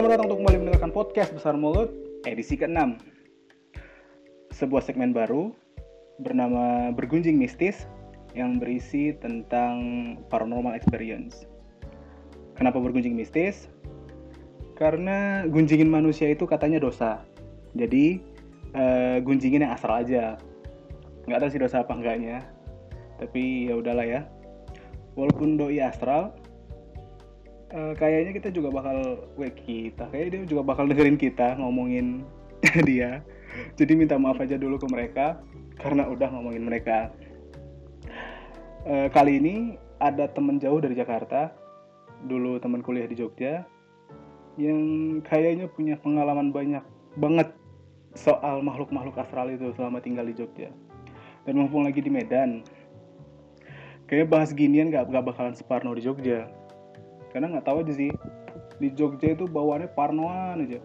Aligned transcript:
Selamat 0.00 0.16
datang 0.16 0.32
untuk 0.32 0.40
kembali 0.40 0.58
mendengarkan 0.64 0.92
podcast 0.96 1.28
Besar 1.36 1.60
Mulut 1.60 1.92
edisi 2.24 2.56
ke-6 2.56 3.04
Sebuah 4.48 4.80
segmen 4.80 5.12
baru 5.12 5.52
bernama 6.24 6.88
Bergunjing 6.96 7.36
Mistis 7.36 7.84
yang 8.32 8.56
berisi 8.56 9.12
tentang 9.20 9.76
paranormal 10.32 10.72
experience. 10.72 11.44
Kenapa 12.56 12.80
bergunjing 12.80 13.12
mistis? 13.12 13.68
Karena 14.72 15.44
gunjingin 15.44 15.92
manusia 15.92 16.32
itu 16.32 16.48
katanya 16.48 16.80
dosa. 16.80 17.20
Jadi 17.76 18.24
uh, 18.72 19.20
gunjingin 19.20 19.68
yang 19.68 19.76
asal 19.76 19.92
aja. 19.92 20.40
Nggak 21.28 21.44
tahu 21.44 21.50
sih 21.52 21.60
dosa 21.60 21.84
apa 21.84 21.92
enggaknya 21.92 22.48
Tapi 23.20 23.68
ya 23.68 23.76
udahlah 23.76 24.08
ya. 24.08 24.24
Walaupun 25.12 25.60
doi 25.60 25.76
astral 25.84 26.39
uh, 27.74 27.92
kayaknya 27.96 28.32
kita 28.36 28.48
juga 28.54 28.68
bakal 28.74 29.26
wek 29.38 29.56
kita 29.66 30.06
kayaknya 30.10 30.30
dia 30.30 30.40
juga 30.50 30.62
bakal 30.74 30.84
dengerin 30.90 31.18
kita 31.18 31.58
ngomongin 31.58 32.26
dia. 32.88 33.22
Jadi 33.74 33.92
minta 33.98 34.14
maaf 34.14 34.38
aja 34.38 34.54
dulu 34.54 34.78
ke 34.78 34.86
mereka 34.86 35.42
karena 35.80 36.06
udah 36.06 36.28
ngomongin 36.30 36.62
mereka. 36.62 37.10
Uh, 38.86 39.12
kali 39.12 39.36
ini 39.36 39.76
ada 40.00 40.24
temen 40.32 40.56
jauh 40.56 40.80
dari 40.80 40.96
Jakarta 40.96 41.52
dulu 42.24 42.56
teman 42.60 42.80
kuliah 42.80 43.08
di 43.08 43.16
Jogja 43.16 43.64
yang 44.56 44.80
kayaknya 45.24 45.68
punya 45.68 45.96
pengalaman 46.00 46.52
banyak 46.52 46.84
banget 47.16 47.48
soal 48.16 48.60
makhluk-makhluk 48.60 49.16
astral 49.20 49.48
itu 49.48 49.72
selama 49.76 50.00
tinggal 50.00 50.24
di 50.26 50.36
Jogja. 50.36 50.72
Dan 51.48 51.56
mumpung 51.56 51.88
lagi 51.88 52.04
di 52.04 52.12
Medan 52.12 52.60
kayaknya 54.04 54.26
bahas 54.28 54.50
ginian 54.52 54.90
gak, 54.92 55.08
gak 55.08 55.24
bakalan 55.24 55.54
separno 55.56 55.94
di 55.96 56.02
Jogja 56.04 56.50
karena 57.30 57.56
nggak 57.56 57.66
tahu 57.66 57.82
aja 57.86 57.92
sih. 57.94 58.10
Di 58.80 58.88
Jogja 58.96 59.36
itu 59.36 59.44
bawaannya 59.44 59.92
parnoan 59.92 60.64
aja. 60.64 60.80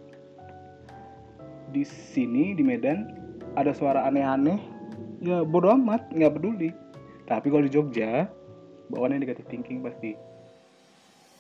Di 1.72 1.84
sini 1.84 2.54
di 2.54 2.64
Medan 2.64 3.12
ada 3.56 3.72
suara 3.72 4.06
aneh-aneh. 4.06 4.60
Ya 5.24 5.42
bodo 5.42 5.74
amat 5.74 6.12
nggak 6.14 6.34
peduli. 6.38 6.70
Tapi 7.26 7.48
kalau 7.50 7.64
di 7.66 7.72
Jogja 7.74 8.30
bawaannya 8.94 9.24
negatif 9.24 9.48
thinking 9.50 9.82
pasti. 9.82 10.14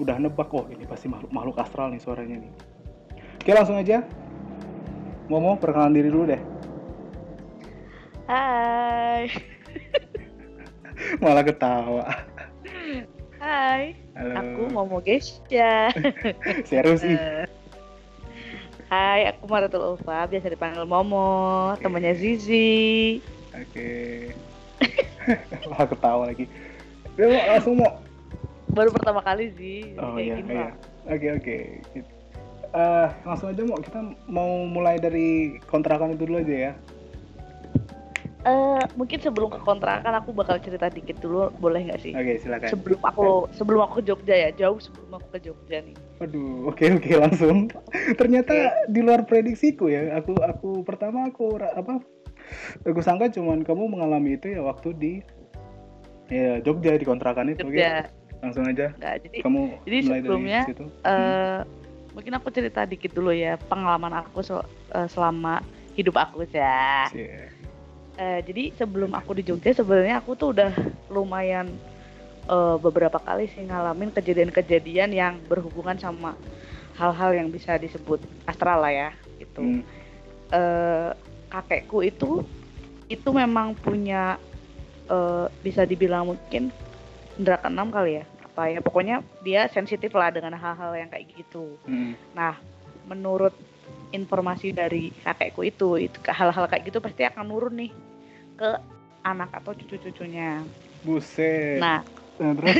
Udah 0.02 0.20
nebak 0.20 0.52
oh 0.52 0.67
ini 0.67 0.84
pasti 0.84 1.08
makhluk 1.08 1.31
makhluk 1.31 1.56
astral 1.62 1.94
nih 1.94 2.02
suaranya 2.02 2.42
nih. 2.42 2.52
Oke 3.40 3.52
langsung 3.53 3.78
aja. 3.78 4.03
Momo 5.30 5.58
perkenalan 5.58 5.95
diri 5.95 6.09
dulu 6.09 6.25
deh. 6.30 6.42
Hai. 8.25 9.30
Malah 11.23 11.44
ketawa 11.44 12.34
Hai, 13.39 13.95
Halo. 14.16 14.33
aku 14.39 14.61
Momo 14.72 14.97
Gesya. 15.03 15.91
Serius 16.69 17.03
sih. 17.03 17.17
Hai, 18.88 19.28
aku 19.33 19.50
Maratul 19.50 19.83
Ulfa, 19.83 20.30
biasa 20.30 20.47
dipanggil 20.47 20.88
Momo, 20.88 21.73
okay. 21.75 21.83
temannya 21.83 22.13
Zizi. 22.16 23.19
Oke. 23.52 23.66
Okay. 23.72 25.67
Wah, 25.72 25.83
ketawa 25.83 26.23
lagi. 26.31 26.45
Mau 27.17 27.31
langsung 27.31 27.75
mau. 27.81 27.91
Baru 28.72 28.89
pertama 28.91 29.19
kali 29.23 29.52
sih. 29.56 29.95
Oh 30.00 30.19
iya, 30.19 30.39
iya. 30.39 30.69
Oke, 31.08 31.28
oke. 31.36 31.58
Uh, 32.75 33.08
langsung 33.23 33.56
aja 33.56 33.63
mau 33.63 33.80
kita 33.80 34.00
mau 34.28 34.67
mulai 34.67 35.00
dari 35.00 35.59
kontrakan 35.67 36.16
itu 36.16 36.28
dulu 36.28 36.44
aja 36.44 36.56
ya. 36.72 36.73
Uh, 38.45 38.77
mungkin 38.93 39.17
sebelum 39.17 39.49
ke 39.49 39.57
kontrakan 39.65 40.21
aku 40.21 40.29
bakal 40.29 40.61
cerita 40.61 40.85
dikit 40.93 41.17
dulu 41.17 41.49
boleh 41.57 41.89
nggak 41.89 41.97
sih? 41.97 42.13
Oke 42.13 42.21
okay, 42.21 42.35
silakan. 42.38 42.69
Sebelum 42.69 43.01
aku 43.01 43.49
sebelum 43.57 43.81
aku 43.81 43.93
ke 43.97 44.03
Jogja 44.05 44.35
ya 44.38 44.49
jauh 44.53 44.77
sebelum 44.77 45.17
aku 45.17 45.27
ke 45.33 45.49
Jogja 45.49 45.81
nih. 45.81 45.97
Aduh 46.21 46.69
oke 46.69 46.77
okay, 46.77 46.93
oke 46.93 47.09
okay, 47.09 47.16
langsung. 47.17 47.73
Ternyata 48.22 48.53
okay. 48.53 48.94
di 48.94 49.01
luar 49.01 49.25
prediksiku 49.25 49.89
ya. 49.89 50.22
Aku 50.22 50.38
aku 50.45 50.85
pertama 50.85 51.25
aku 51.25 51.57
apa? 51.57 51.97
Aku 52.85 53.01
sangka 53.01 53.34
cuman 53.34 53.66
kamu 53.66 53.97
mengalami 53.97 54.38
itu 54.38 54.53
ya 54.53 54.61
waktu 54.61 54.94
di 54.94 55.13
ya 56.29 56.61
Jogja 56.61 57.01
di 57.01 57.05
kontrakan 57.09 57.50
itu. 57.57 57.66
Jogja. 57.66 58.05
Okay? 58.05 58.45
Langsung 58.45 58.69
aja. 58.69 58.94
Nggak, 58.94 59.13
jadi 59.25 59.38
kamu 59.41 59.61
jadi 59.89 59.97
sebelumnya 60.05 60.61
dari 60.69 60.85
Uh, 60.85 60.85
hmm. 60.85 61.61
mungkin 62.13 62.34
aku 62.38 62.53
cerita 62.53 62.85
dikit 62.85 63.09
dulu 63.09 63.34
ya 63.34 63.57
pengalaman 63.57 64.22
aku 64.22 64.45
so, 64.45 64.61
uh, 64.94 65.09
selama 65.09 65.66
hidup 65.97 66.13
aku 66.13 66.45
ya. 66.53 67.09
Yeah 67.09 67.54
uh, 68.18 68.40
jadi 68.44 68.72
sebelum 68.76 69.12
aku 69.14 69.38
di 69.38 69.44
Jogja 69.46 69.76
sebenarnya 69.76 70.20
aku 70.24 70.36
tuh 70.36 70.56
udah 70.56 70.72
lumayan 71.12 71.72
uh, 72.50 72.78
beberapa 72.80 73.20
kali 73.22 73.50
sih 73.52 73.66
ngalamin 73.66 74.12
kejadian-kejadian 74.14 75.12
yang 75.14 75.34
berhubungan 75.46 75.98
sama 76.00 76.34
hal-hal 76.96 77.36
yang 77.36 77.48
bisa 77.52 77.76
disebut 77.76 78.24
astral 78.48 78.80
lah 78.80 78.94
ya 78.94 79.09
gitu. 79.38 79.62
Hmm. 79.62 79.81
Uh, 80.53 81.12
kakekku 81.52 82.06
itu 82.06 82.46
itu 83.12 83.30
memang 83.30 83.76
punya 83.78 84.40
uh, 85.12 85.52
bisa 85.62 85.86
dibilang 85.86 86.34
mungkin 86.34 86.72
indera 87.36 87.59
keenam 87.59 87.92
kali 87.92 88.24
ya 88.24 88.26
apa 88.46 88.72
ya 88.72 88.80
pokoknya 88.80 89.16
dia 89.44 89.68
sensitif 89.68 90.16
lah 90.16 90.32
dengan 90.32 90.56
hal-hal 90.56 90.96
yang 90.96 91.12
kayak 91.12 91.28
gitu. 91.36 91.76
Hmm. 91.84 92.16
Nah 92.32 92.56
menurut 93.06 93.53
informasi 94.16 94.72
dari 94.72 95.12
kakekku 95.12 95.62
itu 95.68 96.00
itu 96.00 96.18
hal-hal 96.31 96.66
kayak 96.72 96.88
gitu 96.88 97.03
pasti 97.03 97.28
akan 97.28 97.46
nurun 97.52 97.76
nih 97.76 97.92
ke 98.56 98.70
anak 99.28 99.52
atau 99.52 99.76
cucu-cucunya. 99.76 100.64
Buset. 101.03 101.81
Nah, 101.81 102.02
nah 102.40 102.53
terus 102.56 102.78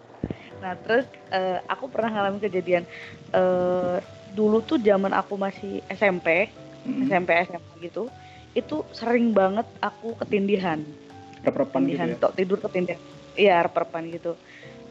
nah 0.62 0.72
terus 0.78 1.06
uh, 1.34 1.58
aku 1.66 1.90
pernah 1.90 2.10
ngalamin 2.14 2.40
kejadian 2.40 2.86
uh, 3.34 3.98
dulu 4.32 4.62
tuh 4.64 4.80
zaman 4.80 5.12
aku 5.12 5.36
masih 5.36 5.84
SMP, 5.92 6.48
hmm. 6.88 7.10
SMP 7.10 7.34
SMA 7.44 7.72
gitu, 7.84 8.08
itu 8.56 8.86
sering 8.96 9.36
banget 9.36 9.66
aku 9.82 10.16
ketindihan. 10.24 10.80
Rep-repan 11.42 11.82
gitu 11.90 11.98
ya? 11.98 12.30
tidur 12.32 12.58
ketindihan. 12.62 13.02
Iya, 13.34 13.64
rep 13.64 13.74
gitu. 14.12 14.38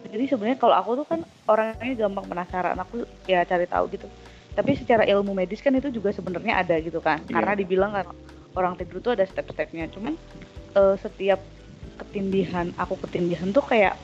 Jadi 0.02 0.24
sebenarnya 0.28 0.58
kalau 0.58 0.76
aku 0.76 0.92
tuh 0.98 1.06
kan 1.08 1.22
orangnya 1.46 1.94
gampang 1.94 2.26
penasaran, 2.26 2.76
aku 2.76 3.06
ya 3.30 3.46
cari 3.46 3.70
tahu 3.70 3.86
gitu 3.94 4.10
tapi 4.52 4.76
secara 4.76 5.08
ilmu 5.08 5.32
medis 5.32 5.64
kan 5.64 5.72
itu 5.72 5.88
juga 5.88 6.12
sebenarnya 6.12 6.60
ada 6.60 6.76
gitu 6.84 7.00
kan. 7.00 7.24
Yeah. 7.28 7.40
karena 7.40 7.54
dibilang 7.56 7.92
kan 7.96 8.06
orang 8.56 8.74
tidur 8.76 9.00
tuh 9.00 9.12
ada 9.16 9.24
step-stepnya. 9.24 9.88
Cuman 9.96 10.20
uh, 10.76 10.96
setiap 11.00 11.40
ketindihan 12.02 12.76
aku 12.76 13.00
ketindihan 13.08 13.54
tuh 13.56 13.64
kayak 13.64 13.96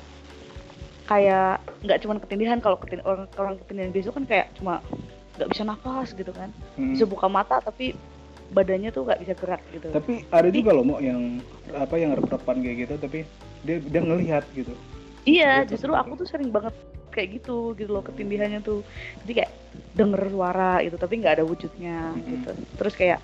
kayak 1.07 1.59
nggak 1.83 1.99
cuma 2.03 2.19
ketindihan. 2.23 2.63
Kalau 2.63 2.79
ketin 2.79 3.03
orang 3.03 3.27
orang 3.35 3.59
ketindihan 3.59 3.91
biasa 3.91 4.09
kan 4.15 4.23
kayak 4.23 4.47
cuma 4.55 4.79
nggak 5.35 5.49
bisa 5.51 5.63
nafas 5.67 6.09
gitu 6.15 6.31
kan. 6.31 6.49
Hmm. 6.79 6.95
bisa 6.95 7.03
buka 7.03 7.27
mata 7.27 7.59
tapi 7.59 7.93
badannya 8.55 8.95
tuh 8.95 9.03
nggak 9.03 9.19
bisa 9.27 9.33
gerak 9.35 9.61
gitu. 9.75 9.91
Tapi 9.91 10.23
ada 10.31 10.47
juga 10.47 10.71
loh 10.71 10.85
mau 10.87 10.99
yang 11.03 11.43
apa 11.75 11.99
yang 11.99 12.15
rep-repan 12.15 12.63
kayak 12.63 12.77
gitu 12.87 12.93
tapi 12.95 13.19
dia 13.67 13.83
dia 13.83 13.99
ngelihat 13.99 14.47
gitu. 14.55 14.71
Iya 15.27 15.67
justru 15.67 15.91
aku 15.91 16.23
tuh 16.23 16.27
sering 16.31 16.55
banget 16.55 16.71
kayak 17.11 17.43
gitu 17.43 17.75
gitu 17.75 17.91
loh 17.91 17.99
ketindihannya 17.99 18.63
tuh. 18.63 18.79
Jadi 19.27 19.43
kayak 19.43 19.51
denger 19.97 20.29
suara 20.29 20.79
itu 20.85 20.95
tapi 20.95 21.19
nggak 21.21 21.41
ada 21.41 21.45
wujudnya 21.45 22.13
mm-hmm. 22.13 22.29
gitu. 22.31 22.51
Terus 22.77 22.93
kayak 22.93 23.19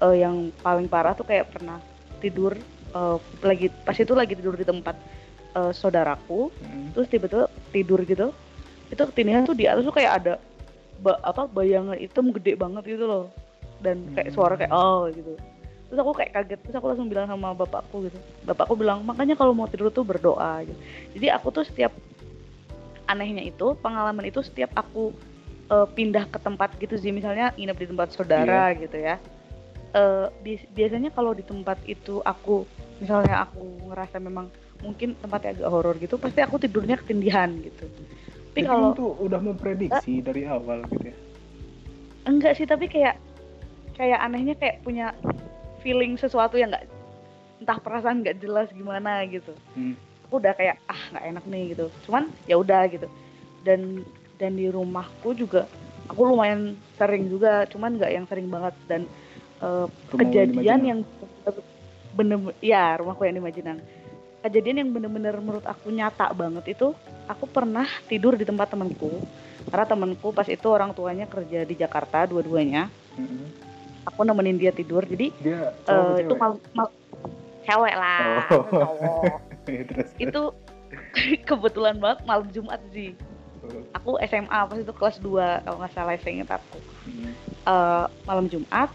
uh, 0.00 0.14
yang 0.16 0.54
paling 0.62 0.86
parah 0.86 1.12
tuh 1.18 1.26
kayak 1.26 1.50
pernah 1.50 1.82
tidur 2.22 2.54
uh, 2.94 3.18
lagi 3.42 3.68
pas 3.84 3.96
itu 3.98 4.12
lagi 4.14 4.38
tidur 4.38 4.54
di 4.54 4.64
tempat 4.64 4.96
uh, 5.58 5.72
saudaraku 5.74 6.48
mm-hmm. 6.50 6.86
terus 6.94 7.06
tiba-tiba 7.10 7.46
tidur 7.74 8.00
gitu. 8.06 8.26
Itu 8.86 9.02
ketindihan 9.10 9.42
tuh 9.42 9.58
di 9.58 9.66
atas 9.66 9.82
tuh 9.82 9.94
kayak 9.94 10.12
ada 10.22 10.34
ba 11.02 11.20
apa 11.20 11.44
bayangan 11.50 11.98
hitam 11.98 12.32
gede 12.32 12.54
banget 12.54 12.86
gitu 12.86 13.04
loh. 13.04 13.26
Dan 13.82 14.14
kayak 14.14 14.32
suara 14.32 14.54
kayak 14.56 14.72
oh 14.72 15.10
gitu. 15.10 15.34
Terus 15.86 15.98
aku 16.02 16.12
kayak 16.18 16.32
kaget 16.34 16.58
terus 16.66 16.76
aku 16.78 16.86
langsung 16.90 17.06
bilang 17.06 17.30
sama 17.30 17.54
bapakku 17.54 18.10
gitu. 18.10 18.18
Bapakku 18.46 18.74
bilang 18.74 19.06
makanya 19.06 19.38
kalau 19.38 19.54
mau 19.54 19.70
tidur 19.70 19.90
tuh 19.90 20.02
berdoa 20.02 20.66
gitu. 20.66 20.78
Jadi 21.18 21.26
aku 21.30 21.50
tuh 21.54 21.62
setiap 21.66 21.94
anehnya 23.06 23.46
itu 23.46 23.78
pengalaman 23.78 24.26
itu 24.26 24.42
setiap 24.42 24.74
aku 24.74 25.14
uh, 25.70 25.86
pindah 25.86 26.26
ke 26.28 26.38
tempat 26.40 26.74
gitu 26.78 26.96
sih. 26.98 27.10
Misalnya 27.10 27.52
nginep 27.54 27.76
di 27.78 27.86
tempat 27.90 28.08
saudara 28.12 28.72
yeah. 28.72 28.80
gitu 28.80 28.96
ya. 28.98 29.16
Uh, 29.96 30.28
bi 30.44 30.60
biasanya 30.76 31.08
kalau 31.14 31.32
di 31.32 31.40
tempat 31.40 31.80
itu 31.88 32.20
aku 32.20 32.68
misalnya 33.00 33.48
aku 33.48 33.64
ngerasa 33.88 34.20
memang 34.20 34.52
mungkin 34.84 35.16
tempatnya 35.16 35.56
agak 35.56 35.68
horor 35.72 35.96
gitu 35.96 36.20
pasti 36.20 36.44
aku 36.44 36.60
tidurnya 36.60 37.00
ketindihan 37.00 37.48
gitu. 37.64 37.88
Tapi 38.52 38.64
kalau 38.64 38.92
tuh 38.96 39.12
udah 39.20 39.40
memprediksi 39.40 40.20
uh, 40.20 40.24
dari 40.24 40.42
awal 40.48 40.84
gitu 40.92 41.12
ya? 41.12 41.16
Enggak 42.28 42.56
sih 42.60 42.68
tapi 42.68 42.88
kayak 42.88 43.16
kayak 43.96 44.20
anehnya 44.20 44.52
kayak 44.56 44.84
punya 44.84 45.16
feeling 45.80 46.20
sesuatu 46.20 46.60
yang 46.60 46.72
nggak 46.72 46.84
entah 47.64 47.78
perasaan 47.80 48.20
nggak 48.20 48.36
jelas 48.40 48.68
gimana 48.72 49.24
gitu. 49.28 49.52
Hmm. 49.72 49.96
Aku 50.28 50.42
udah 50.42 50.52
kayak 50.56 50.76
ah 50.88 51.02
nggak 51.12 51.24
enak 51.24 51.44
nih 51.48 51.62
gitu. 51.72 51.86
Cuman 52.04 52.28
ya 52.44 52.60
udah 52.60 52.84
gitu. 52.92 53.08
Dan 53.64 54.04
dan 54.36 54.56
di 54.56 54.68
rumahku 54.68 55.32
juga 55.32 55.64
aku 56.06 56.22
lumayan 56.22 56.78
sering 56.96 57.26
juga 57.28 57.66
cuman 57.66 57.98
nggak 57.98 58.12
yang 58.12 58.24
sering 58.30 58.48
banget. 58.48 58.74
Dan 58.86 59.02
uh, 59.60 59.86
kejadian 60.12 60.80
yang 60.84 61.00
bener 62.16 62.38
ya 62.64 62.96
rumahku 62.96 63.28
yang 63.28 63.36
di 63.36 63.44
kejadian 64.46 64.76
yang 64.86 64.90
bener-bener 64.94 65.34
menurut 65.42 65.66
aku 65.66 65.90
nyata 65.90 66.30
banget 66.30 66.78
itu 66.78 66.94
aku 67.26 67.50
pernah 67.50 67.84
tidur 68.06 68.38
di 68.38 68.46
tempat 68.46 68.70
temanku. 68.70 69.10
Karena 69.66 69.82
temenku 69.82 70.30
pas 70.30 70.46
itu 70.46 70.62
orang 70.70 70.94
tuanya 70.94 71.26
kerja 71.26 71.66
di 71.66 71.74
Jakarta 71.74 72.24
dua-duanya. 72.30 72.86
Mm-mm. 73.16 73.48
aku 74.06 74.22
nemenin 74.22 74.54
dia 74.54 74.70
tidur 74.70 75.02
jadi 75.02 75.34
Dia 75.42 75.74
apa 75.82 76.22
itu 76.22 76.34
mal, 76.38 76.52
mal- 76.78 76.94
cewek 77.66 77.94
lah 77.98 78.46
Oh. 78.54 78.62
cowok. 78.70 79.40
Iya, 79.66 79.82
terus, 79.82 80.14
terus. 80.14 80.22
itu 80.22 80.42
kebetulan 81.50 81.98
banget 81.98 82.22
malam 82.22 82.46
Jumat 82.54 82.78
sih 82.94 83.18
aku 83.92 84.10
SMA 84.22 84.58
pas 84.62 84.76
itu 84.76 84.90
kelas 84.90 85.16
2 85.18 85.30
kalau 85.62 85.76
nggak 85.78 85.92
salah 85.92 86.14
saya 86.14 86.32
ingat 86.34 86.50
aku 86.54 86.78
Mm. 87.06 87.30
Eh, 87.62 88.04
malam 88.24 88.46
Jumat 88.46 88.90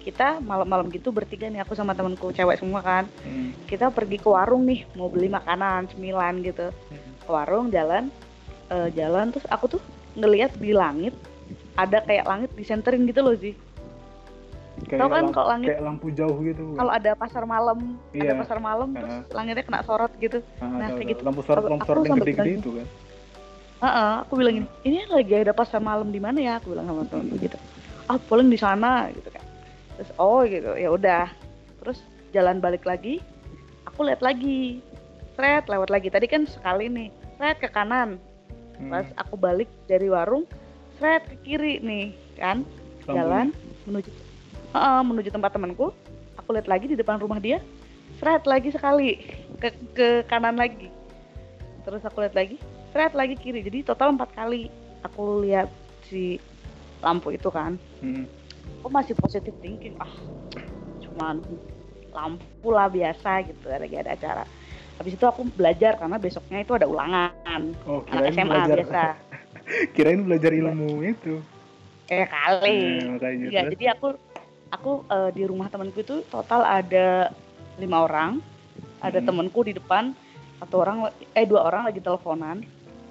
kita 0.00 0.38
malam-malam 0.40 0.86
gitu 0.88 1.10
bertiga 1.10 1.46
nih 1.46 1.58
aku 1.60 1.72
sama 1.72 1.92
temenku 1.92 2.30
cewek 2.30 2.56
semua 2.56 2.78
kan 2.78 3.06
Mm. 3.20 3.54
kita 3.64 3.88
pergi 3.88 4.16
ke 4.16 4.26
warung 4.26 4.62
nih 4.62 4.82
mau 4.92 5.06
beli 5.06 5.26
makanan 5.28 5.86
cemilan 5.88 6.38
gitu 6.40 6.74
ke 7.20 7.28
warung 7.28 7.68
jalan 7.68 8.10
eh, 8.66 8.90
jalan 8.90 9.30
terus 9.30 9.46
aku 9.46 9.66
tuh 9.68 9.82
ngelihat 10.12 10.54
di 10.56 10.70
langit 10.72 11.14
ada 11.74 12.00
kayak 12.00 12.24
langit 12.24 12.50
disenterin 12.52 13.04
gitu 13.04 13.20
loh 13.20 13.34
sih 13.34 13.54
Kayak 14.78 15.00
Tau 15.00 15.08
kan 15.08 15.24
kalau 15.32 15.48
langit- 15.48 15.72
kayak 15.72 15.82
lampu 15.82 16.06
jauh 16.12 16.36
gitu. 16.42 16.76
kalau 16.76 16.92
ada 16.92 17.16
pasar 17.16 17.42
malam 17.42 17.78
ada 18.12 18.22
Iya. 18.22 18.32
pasar 18.36 18.58
malam 18.60 18.92
terus 18.92 19.14
langitnya 19.32 19.64
kena 19.64 19.80
sorot 19.80 20.12
gitu 20.18 20.44
Ah, 20.58 20.68
nah, 20.68 20.88
kayak 20.92 21.16
gitu. 21.16 21.20
Lampu 21.22 21.40
sorot, 21.40 21.64
lampu 21.64 21.86
sorot 21.86 22.04
yang 22.04 22.20
gede-gede 22.20 22.52
itu 22.60 22.70
kan. 22.76 22.86
Heeh, 23.76 24.12
aku 24.24 24.40
bilang 24.40 24.64
gini 24.64 24.68
ini 24.88 25.04
lagi 25.12 25.36
ada 25.36 25.52
pasar 25.52 25.84
malam 25.84 26.08
di 26.08 26.16
mana 26.16 26.40
ya? 26.40 26.52
Aku 26.56 26.72
bilang 26.72 26.88
sama 26.88 27.04
temenku 27.04 27.36
gitu. 27.36 27.58
Ah 28.08 28.16
paling 28.16 28.48
di 28.48 28.56
sana 28.56 29.12
gitu 29.12 29.28
kan. 29.28 29.44
Terus 30.00 30.10
oh 30.16 30.40
gitu 30.48 30.72
ya 30.76 30.88
udah. 30.88 31.28
Terus 31.84 32.00
jalan 32.32 32.60
balik 32.60 32.88
lagi 32.88 33.20
aku 33.96 34.12
lihat 34.12 34.20
lagi. 34.20 34.84
Sret 35.36 35.68
lewat 35.68 35.88
lagi. 35.88 36.08
Tadi 36.12 36.28
kan 36.28 36.44
sekali 36.44 36.88
nih 36.92 37.08
Sret 37.40 37.56
ke 37.60 37.68
kanan. 37.72 38.20
Hmm. 38.76 38.92
pas 38.92 39.08
aku 39.16 39.40
balik 39.40 39.72
dari 39.88 40.12
warung 40.12 40.44
Sret 41.00 41.24
ke 41.24 41.36
kiri 41.44 41.80
nih 41.80 42.12
kan. 42.36 42.60
Lampunya. 43.08 43.16
jalan 43.16 43.46
menuju 43.88 44.10
Heeh, 44.76 45.00
menuju 45.00 45.28
tempat 45.32 45.56
temanku. 45.56 45.96
Aku 46.36 46.52
lihat 46.52 46.68
lagi 46.68 46.92
di 46.92 46.96
depan 46.96 47.16
rumah 47.16 47.40
dia 47.40 47.64
Sret 48.20 48.44
lagi 48.44 48.68
sekali 48.68 49.20
ke 49.60 49.72
ke 49.96 50.28
kanan 50.28 50.60
lagi. 50.60 50.92
Terus 51.88 52.04
aku 52.04 52.20
lihat 52.20 52.36
lagi 52.36 52.60
Sret 52.96 53.12
lagi 53.12 53.36
kiri 53.36 53.60
jadi 53.60 53.84
total 53.84 54.16
empat 54.16 54.32
kali 54.32 54.72
aku 55.04 55.44
lihat 55.44 55.68
si 56.08 56.40
lampu 57.04 57.28
itu 57.28 57.52
kan 57.52 57.76
Hmm. 58.00 58.24
aku 58.80 58.88
masih 58.88 59.12
positif 59.12 59.52
thinking 59.60 59.92
ah 60.00 60.08
cuman 61.04 61.44
lampu 62.08 62.72
lah 62.72 62.88
biasa 62.88 63.52
gitu 63.52 63.68
lagi 63.68 64.00
ada 64.00 64.16
acara 64.16 64.48
habis 64.96 65.12
itu 65.12 65.28
aku 65.28 65.44
belajar 65.44 66.00
karena 66.00 66.16
besoknya 66.16 66.64
itu 66.64 66.72
ada 66.72 66.88
ulangan 66.88 67.76
Oh, 67.84 68.00
anak 68.08 68.32
SMA 68.32 68.64
belajar. 68.64 68.76
biasa 68.80 69.02
Kirain 69.92 70.24
belajar 70.24 70.56
ilmu 70.56 71.04
itu. 71.04 71.44
eh 72.08 72.24
kali 72.24 72.80
Eh, 73.12 73.52
Iya, 73.52 73.68
terus. 73.68 73.72
jadi 73.76 73.84
aku 73.92 74.06
aku 74.72 74.92
eh, 75.04 75.30
di 75.36 75.44
rumah 75.44 75.68
temanku 75.68 76.00
itu 76.00 76.24
total 76.32 76.64
ada 76.64 77.28
lima 77.76 78.08
orang. 78.08 78.40
Ada 79.04 79.20
Hmm. 79.20 79.28
temanku 79.28 79.68
di 79.68 79.76
depan, 79.76 80.16
satu 80.64 80.80
orang 80.80 81.12
eh 81.12 81.44
dua 81.44 81.68
orang 81.68 81.92
lagi 81.92 82.00
teleponan 82.00 82.64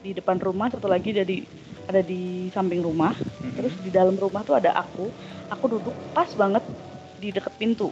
di 0.06 0.13
depan 0.13 0.38
rumah, 0.38 0.69
satu 0.69 0.86
lagi 0.86 1.10
jadi 1.10 1.42
ada 1.90 2.06
di 2.06 2.54
samping 2.54 2.86
rumah. 2.86 3.18
Mm-mm. 3.18 3.57
Terus 3.57 3.74
di 3.81 3.90
dalam 3.90 4.13
rumah 4.13 4.46
tuh 4.46 4.54
ada 4.54 4.78
aku. 4.78 5.10
Aku 5.50 5.66
duduk 5.66 5.94
pas 6.13 6.30
banget 6.38 6.62
di 7.18 7.34
deket 7.34 7.54
pintu. 7.57 7.90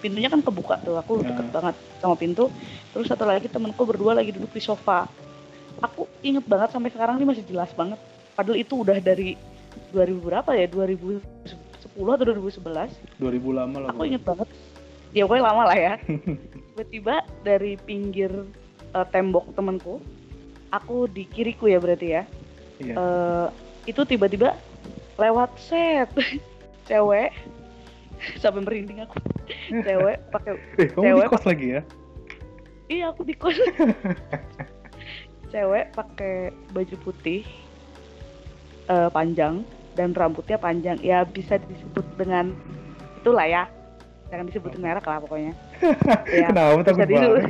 Pintunya 0.00 0.32
kan 0.32 0.40
kebuka 0.40 0.80
tuh, 0.80 0.96
aku 0.96 1.20
Ya. 1.20 1.28
deket 1.32 1.52
banget 1.52 1.76
sama 2.00 2.16
pintu. 2.16 2.48
Terus 2.96 3.04
satu 3.04 3.28
lagi 3.28 3.52
temanku 3.52 3.84
berdua 3.84 4.16
lagi 4.16 4.32
duduk 4.32 4.56
di 4.56 4.64
sofa. 4.64 5.04
Aku 5.84 6.08
inget 6.24 6.48
banget 6.48 6.72
sampai 6.72 6.88
sekarang 6.88 7.20
ini 7.20 7.28
masih 7.28 7.44
jelas 7.44 7.68
banget. 7.76 8.00
Padahal 8.32 8.56
itu 8.56 8.80
udah 8.80 8.96
dari 8.96 9.36
2000 9.92 10.24
berapa 10.24 10.50
ya? 10.56 10.64
2010 10.72 11.20
atau 12.16 12.24
2011. 12.24 13.20
2000 13.20 13.52
lama 13.52 13.76
lah. 13.84 13.88
Aku 13.92 14.08
inget 14.08 14.24
banget. 14.24 14.48
Ya 15.12 15.28
pokoknya 15.28 15.44
lama 15.52 15.62
lah 15.68 15.76
ya. 15.76 15.92
Tiba-tiba 16.76 17.24
dari 17.40 17.76
pinggir 17.80 18.32
eh, 18.92 19.06
tembok 19.08 19.52
temanku, 19.56 20.00
aku 20.70 21.06
di 21.06 21.24
kiriku 21.24 21.66
ya 21.66 21.78
berarti 21.78 22.08
ya. 22.10 22.22
Iya. 22.76 22.94
eh, 22.94 23.46
itu 23.86 24.02
tiba-tiba 24.02 24.54
lewat 25.16 25.50
set. 25.56 26.10
Cewek. 26.88 27.30
Sampai 28.38 28.64
merinding 28.64 29.04
aku. 29.04 29.16
Cewek 29.70 30.16
pakai 30.30 30.52
eh, 30.80 30.88
kamu 30.88 31.02
di 31.02 31.08
cewek- 31.12 31.30
kos 31.30 31.44
lagi 31.44 31.68
ya? 31.78 31.82
iya 32.86 33.10
aku 33.10 33.26
di 33.26 33.34
kos 33.34 33.58
cewek 35.52 35.90
pakai 35.90 36.54
baju 36.70 36.96
putih 37.02 37.42
eh, 38.86 39.10
panjang 39.10 39.66
dan 39.94 40.14
rambutnya 40.14 40.54
panjang. 40.56 40.94
Ya 41.02 41.26
bisa 41.26 41.58
disebut 41.58 42.06
dengan 42.14 42.54
itulah 43.18 43.46
ya. 43.46 43.64
Jangan 44.26 44.46
disebutin 44.50 44.82
merek 44.82 45.06
lah 45.06 45.22
pokoknya. 45.22 45.54
Ya 46.30 46.50
Kenapa? 46.50 46.82
Takut 46.82 47.06
banget? 47.06 47.46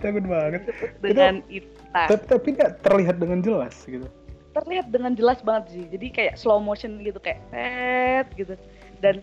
Takut 0.00 0.24
banget. 0.24 0.62
dengan 1.00 1.40
Ita 1.48 2.02
Tapi 2.12 2.24
tapi 2.28 2.48
nggak 2.54 2.72
terlihat 2.82 3.16
dengan 3.18 3.38
jelas 3.40 3.74
gitu. 3.84 4.06
terlihat 4.48 4.90
dengan 4.90 5.14
jelas 5.14 5.38
banget 5.38 5.70
sih 5.70 5.84
jadi 5.86 6.06
kayak 6.10 6.34
slow 6.34 6.58
motion 6.58 6.98
gitu 7.06 7.22
kayak 7.22 7.38
set 7.54 8.26
gitu 8.34 8.58
dan 8.98 9.22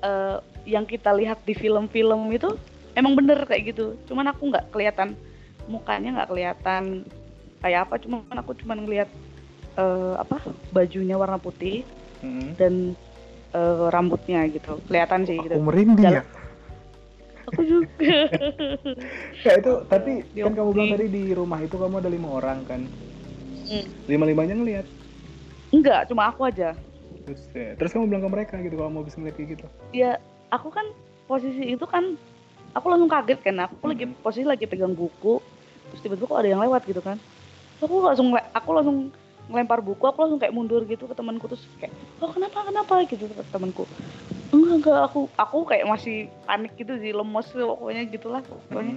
eh, 0.00 0.36
yang 0.64 0.88
kita 0.88 1.12
lihat 1.12 1.36
di 1.44 1.52
film-film 1.52 2.32
itu 2.32 2.56
emang 2.96 3.12
bener 3.12 3.44
kayak 3.44 3.76
gitu 3.76 3.92
cuman 4.08 4.32
aku 4.32 4.48
nggak 4.48 4.72
kelihatan 4.72 5.12
mukanya 5.68 6.16
nggak 6.16 6.30
kelihatan 6.32 7.04
kayak 7.60 7.84
apa 7.84 8.00
cuman 8.00 8.36
aku 8.40 8.56
cuman 8.64 8.88
ngelihat 8.88 9.08
eh, 9.76 10.14
apa 10.16 10.40
bajunya 10.72 11.20
warna 11.20 11.36
putih 11.36 11.84
Mm-mm. 12.24 12.56
dan 12.56 12.96
eh, 13.52 13.84
rambutnya 13.92 14.48
gitu 14.48 14.80
kelihatan 14.88 15.28
sih 15.28 15.36
gitu 15.44 15.60
Aku 15.60 15.66
merinding 15.68 16.08
ya. 16.08 16.24
Aku 17.46 17.60
juga 17.62 17.88
Ya 19.46 19.52
itu 19.56 19.72
tapi 19.86 20.12
Di- 20.26 20.42
kan 20.42 20.52
kamu 20.52 20.70
bilang 20.70 20.86
di- 20.86 20.94
tadi 20.94 21.06
di 21.08 21.22
rumah 21.30 21.58
itu 21.58 21.72
kamu 21.72 21.94
ada 21.98 22.08
lima 22.08 22.28
orang 22.30 22.58
kan. 22.64 22.80
Hmm. 23.64 23.86
Lima 24.04 24.24
limanya 24.24 24.54
ngelihat. 24.54 24.86
enggak 25.70 26.02
cuma 26.04 26.26
aku 26.26 26.42
aja 26.44 26.74
Terus, 27.22 27.42
ya, 27.52 27.70
terus 27.74 27.90
kamu 27.90 28.10
bilang 28.10 28.22
ke 28.22 28.30
mereka 28.32 28.54
gitu 28.58 28.74
kalau 28.74 28.90
mau 28.90 29.06
bisa 29.06 29.16
ngeliat 29.16 29.36
kayak 29.36 29.48
gitu. 29.54 29.66
ya 29.92 30.18
aku 30.48 30.66
kan 30.68 30.82
posisi 31.24 31.62
itu 31.70 31.84
kan 31.84 32.18
aku 32.70 32.86
langsung 32.86 33.06
kaget 33.06 33.38
kan 33.40 33.54
aku 33.60 33.86
lagi 33.86 34.04
Hmm. 34.04 34.18
posisi 34.18 34.42
lagi 34.42 34.66
pegang 34.66 34.90
buku 34.90 35.38
terus 35.86 36.02
tiba-tiba 36.02 36.26
kok 36.26 36.38
ada 36.38 36.48
yang 36.48 36.58
lewat 36.60 36.82
gitu 36.84 36.98
kan 36.98 37.22
Terus 37.78 37.86
aku 37.86 37.96
langsung 38.02 38.28
aku 38.34 38.68
langsung 38.72 38.98
ngelempar 39.50 39.82
buku 39.82 40.00
aku 40.00 40.18
langsung 40.20 40.38
kayak 40.38 40.54
mundur 40.54 40.86
gitu 40.86 41.04
ke 41.04 41.12
temanku 41.12 41.50
terus 41.50 41.66
kayak 41.76 41.90
oh 42.18 42.30
kenapa 42.30 42.62
kenapa 42.62 43.02
gitu 43.04 43.26
ke 43.26 43.42
temanku 43.50 43.84
enggak 44.50 44.74
enggak 44.78 45.00
aku 45.04 45.20
aku 45.34 45.58
kayak 45.66 45.84
masih 45.84 46.16
panik 46.42 46.72
gitu 46.74 46.94
sih 46.96 47.10
lemos 47.10 47.50
pokoknya 47.50 48.02
gitulah 48.06 48.40
pokoknya 48.40 48.96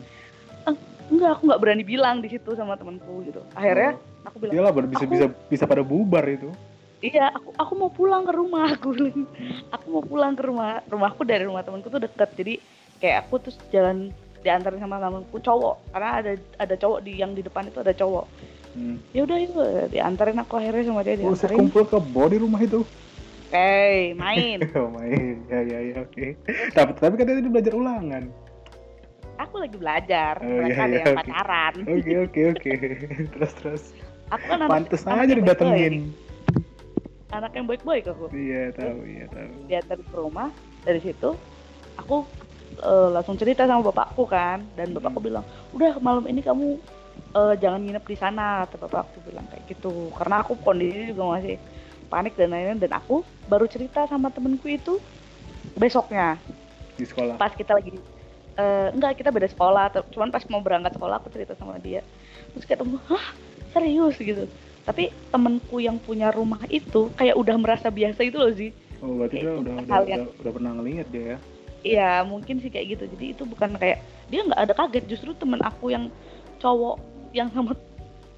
Mm. 0.63 0.79
enggak 1.11 1.35
aku 1.35 1.41
nggak 1.43 1.59
berani 1.59 1.83
bilang 1.83 2.23
di 2.23 2.31
situ 2.31 2.55
sama 2.55 2.79
temanku 2.79 3.27
gitu 3.27 3.43
akhirnya 3.51 3.99
aku 4.23 4.39
bilang 4.39 4.53
Iyalah 4.55 4.71
bisa 4.87 5.03
Aku- 5.03 5.11
bisa 5.11 5.25
bisa 5.51 5.63
pada 5.67 5.83
bubar 5.83 6.23
itu. 6.23 6.47
Iya, 7.03 7.35
aku 7.35 7.51
aku 7.53 7.71
mau 7.75 7.91
pulang 7.91 8.23
ke 8.23 8.31
rumah 8.31 8.71
aku. 8.79 8.95
aku 9.67 9.85
mau 9.91 9.99
pulang 9.99 10.39
ke 10.39 10.47
rumah. 10.47 10.79
Rumahku 10.87 11.27
dari 11.27 11.43
rumah 11.43 11.59
temanku 11.59 11.91
tuh 11.91 11.99
deket. 11.99 12.31
Jadi 12.31 12.53
kayak 13.03 13.27
aku 13.27 13.43
terus 13.43 13.59
jalan 13.67 14.15
diantarin 14.39 14.79
sama 14.79 15.03
temanku 15.03 15.35
cowok 15.35 15.91
karena 15.91 16.09
ada 16.23 16.31
ada 16.55 16.75
cowok 16.79 16.99
di 17.03 17.19
yang 17.19 17.35
di 17.35 17.43
depan 17.43 17.67
itu 17.67 17.83
ada 17.83 17.91
cowok. 17.91 18.23
Hmm. 18.73 18.97
Ya 19.11 19.21
udah 19.23 19.37
itu 19.37 19.53
diantarin 19.87 20.35
aku 20.35 20.53
akhirnya 20.57 20.83
sama 20.83 21.01
dia 21.01 21.13
Buset 21.15 21.47
diantarin. 21.47 21.57
kumpul 21.61 21.83
ke 21.85 21.97
di 22.27 22.37
rumah 22.37 22.59
itu. 22.59 22.81
Hey, 23.49 24.11
main. 24.17 24.65
Oh 24.73 24.89
main. 24.89 25.45
Ya 25.45 25.61
ya 25.61 25.79
ya 25.83 25.95
oke. 26.01 26.33
Tapi 26.73 26.91
tapi 26.95 27.13
katanya 27.15 27.41
dia 27.41 27.51
belajar 27.51 27.73
ulangan. 27.73 28.23
aku 29.35 29.55
lagi 29.59 29.75
belajar. 29.75 30.37
Oh, 30.39 30.47
Mereka 30.47 30.73
iya, 30.73 30.77
ada 30.79 30.89
iya, 30.89 30.99
yang 30.99 31.07
oke. 31.07 31.19
pacaran. 31.19 31.73
Oke 31.83 32.11
oke 32.19 32.41
oke. 32.51 32.71
terus 33.33 33.53
terus. 33.55 33.83
Aku 34.29 34.43
kan 34.47 34.59
Pantes 34.65 35.01
anak 35.03 35.23
aja 35.23 35.33
didatengin. 35.35 35.93
Anak 37.29 37.51
yang 37.51 37.65
baik-baik 37.65 38.05
aku. 38.07 38.29
Iya 38.29 38.69
tahu 38.71 38.99
iya 39.03 39.25
tahu. 39.27 39.49
diantarin 39.65 40.05
ke 40.05 40.15
rumah 40.15 40.49
dari 40.81 41.01
situ 41.01 41.33
aku 41.93 42.25
eh, 42.77 43.09
langsung 43.09 43.33
cerita 43.33 43.65
sama 43.65 43.81
bapakku 43.83 44.25
kan 44.25 44.65
dan 44.73 44.89
bapakku 44.91 45.17
Hmm. 45.19 45.27
bilang 45.29 45.45
udah 45.71 45.97
malam 45.99 46.25
ini 46.25 46.41
kamu 46.41 46.77
eh, 47.33 47.53
jangan 47.57 47.81
nginep 47.81 48.05
di 48.05 48.17
sana 48.17 48.63
kata 48.65 48.77
bapakku 48.85 49.19
bilang 49.25 49.45
kayak 49.49 49.65
gitu. 49.69 50.13
Karena 50.15 50.45
aku 50.45 50.53
kondisi 50.61 51.11
juga 51.11 51.37
masih 51.37 51.57
panik 52.07 52.37
dan 52.37 52.53
lain-lain. 52.53 52.79
Dan 52.79 52.93
aku 52.93 53.25
baru 53.49 53.65
cerita 53.65 54.05
sama 54.05 54.29
temenku 54.29 54.69
itu 54.69 55.01
besoknya. 55.77 56.37
Di 56.93 57.09
sekolah. 57.09 57.41
pas 57.41 57.49
kita 57.49 57.73
lagi 57.73 57.97
eh, 58.53 58.87
enggak 58.93 59.17
kita 59.17 59.33
beda 59.33 59.49
sekolah. 59.49 59.89
Cuman 60.13 60.29
pas 60.29 60.45
mau 60.49 60.61
berangkat 60.61 60.93
sekolah 60.95 61.17
aku 61.17 61.33
cerita 61.33 61.57
sama 61.57 61.81
dia. 61.81 62.05
Terus 62.53 62.65
kayak 62.69 62.79
temen 62.85 63.01
hah? 63.09 63.25
Serius? 63.73 64.15
Gitu. 64.21 64.45
Tapi 64.83 65.09
temenku 65.31 65.79
yang 65.79 65.97
punya 65.97 66.29
rumah 66.29 66.61
itu 66.69 67.09
kayak 67.17 67.39
udah 67.39 67.55
merasa 67.57 67.89
biasa 67.89 68.21
itu 68.21 68.37
loh 68.37 68.53
sih. 68.53 68.69
Oh 69.01 69.19
berarti 69.19 69.43
dia 69.43 69.51
udah 69.51 69.73
udah, 69.83 69.99
udah 70.05 70.27
udah 70.43 70.51
pernah 70.53 70.71
ngelihat 70.79 71.07
dia 71.09 71.25
ya. 71.25 71.37
Iya 71.83 72.11
mungkin 72.23 72.63
sih 72.63 72.71
kayak 72.71 72.95
gitu. 72.95 73.03
Jadi 73.17 73.25
itu 73.35 73.43
bukan 73.43 73.75
kayak 73.75 73.99
dia 74.31 74.45
nggak 74.45 74.61
ada 74.69 74.73
kaget. 74.75 75.03
Justru 75.09 75.35
temen 75.35 75.59
aku 75.59 75.91
yang 75.91 76.07
cowok 76.63 77.12
yang 77.33 77.49
sama 77.49 77.73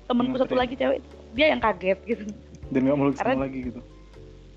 temenku 0.06 0.36
satu 0.36 0.50
Ngetren. 0.50 0.62
lagi 0.62 0.76
cewek 0.76 1.00
dia 1.32 1.46
yang 1.52 1.60
kaget 1.60 2.00
gitu. 2.06 2.24
Dan 2.66 2.80
nggak 2.84 2.98
meluk 2.98 3.16
Karena- 3.16 3.44
lagi 3.44 3.60
gitu. 3.64 3.82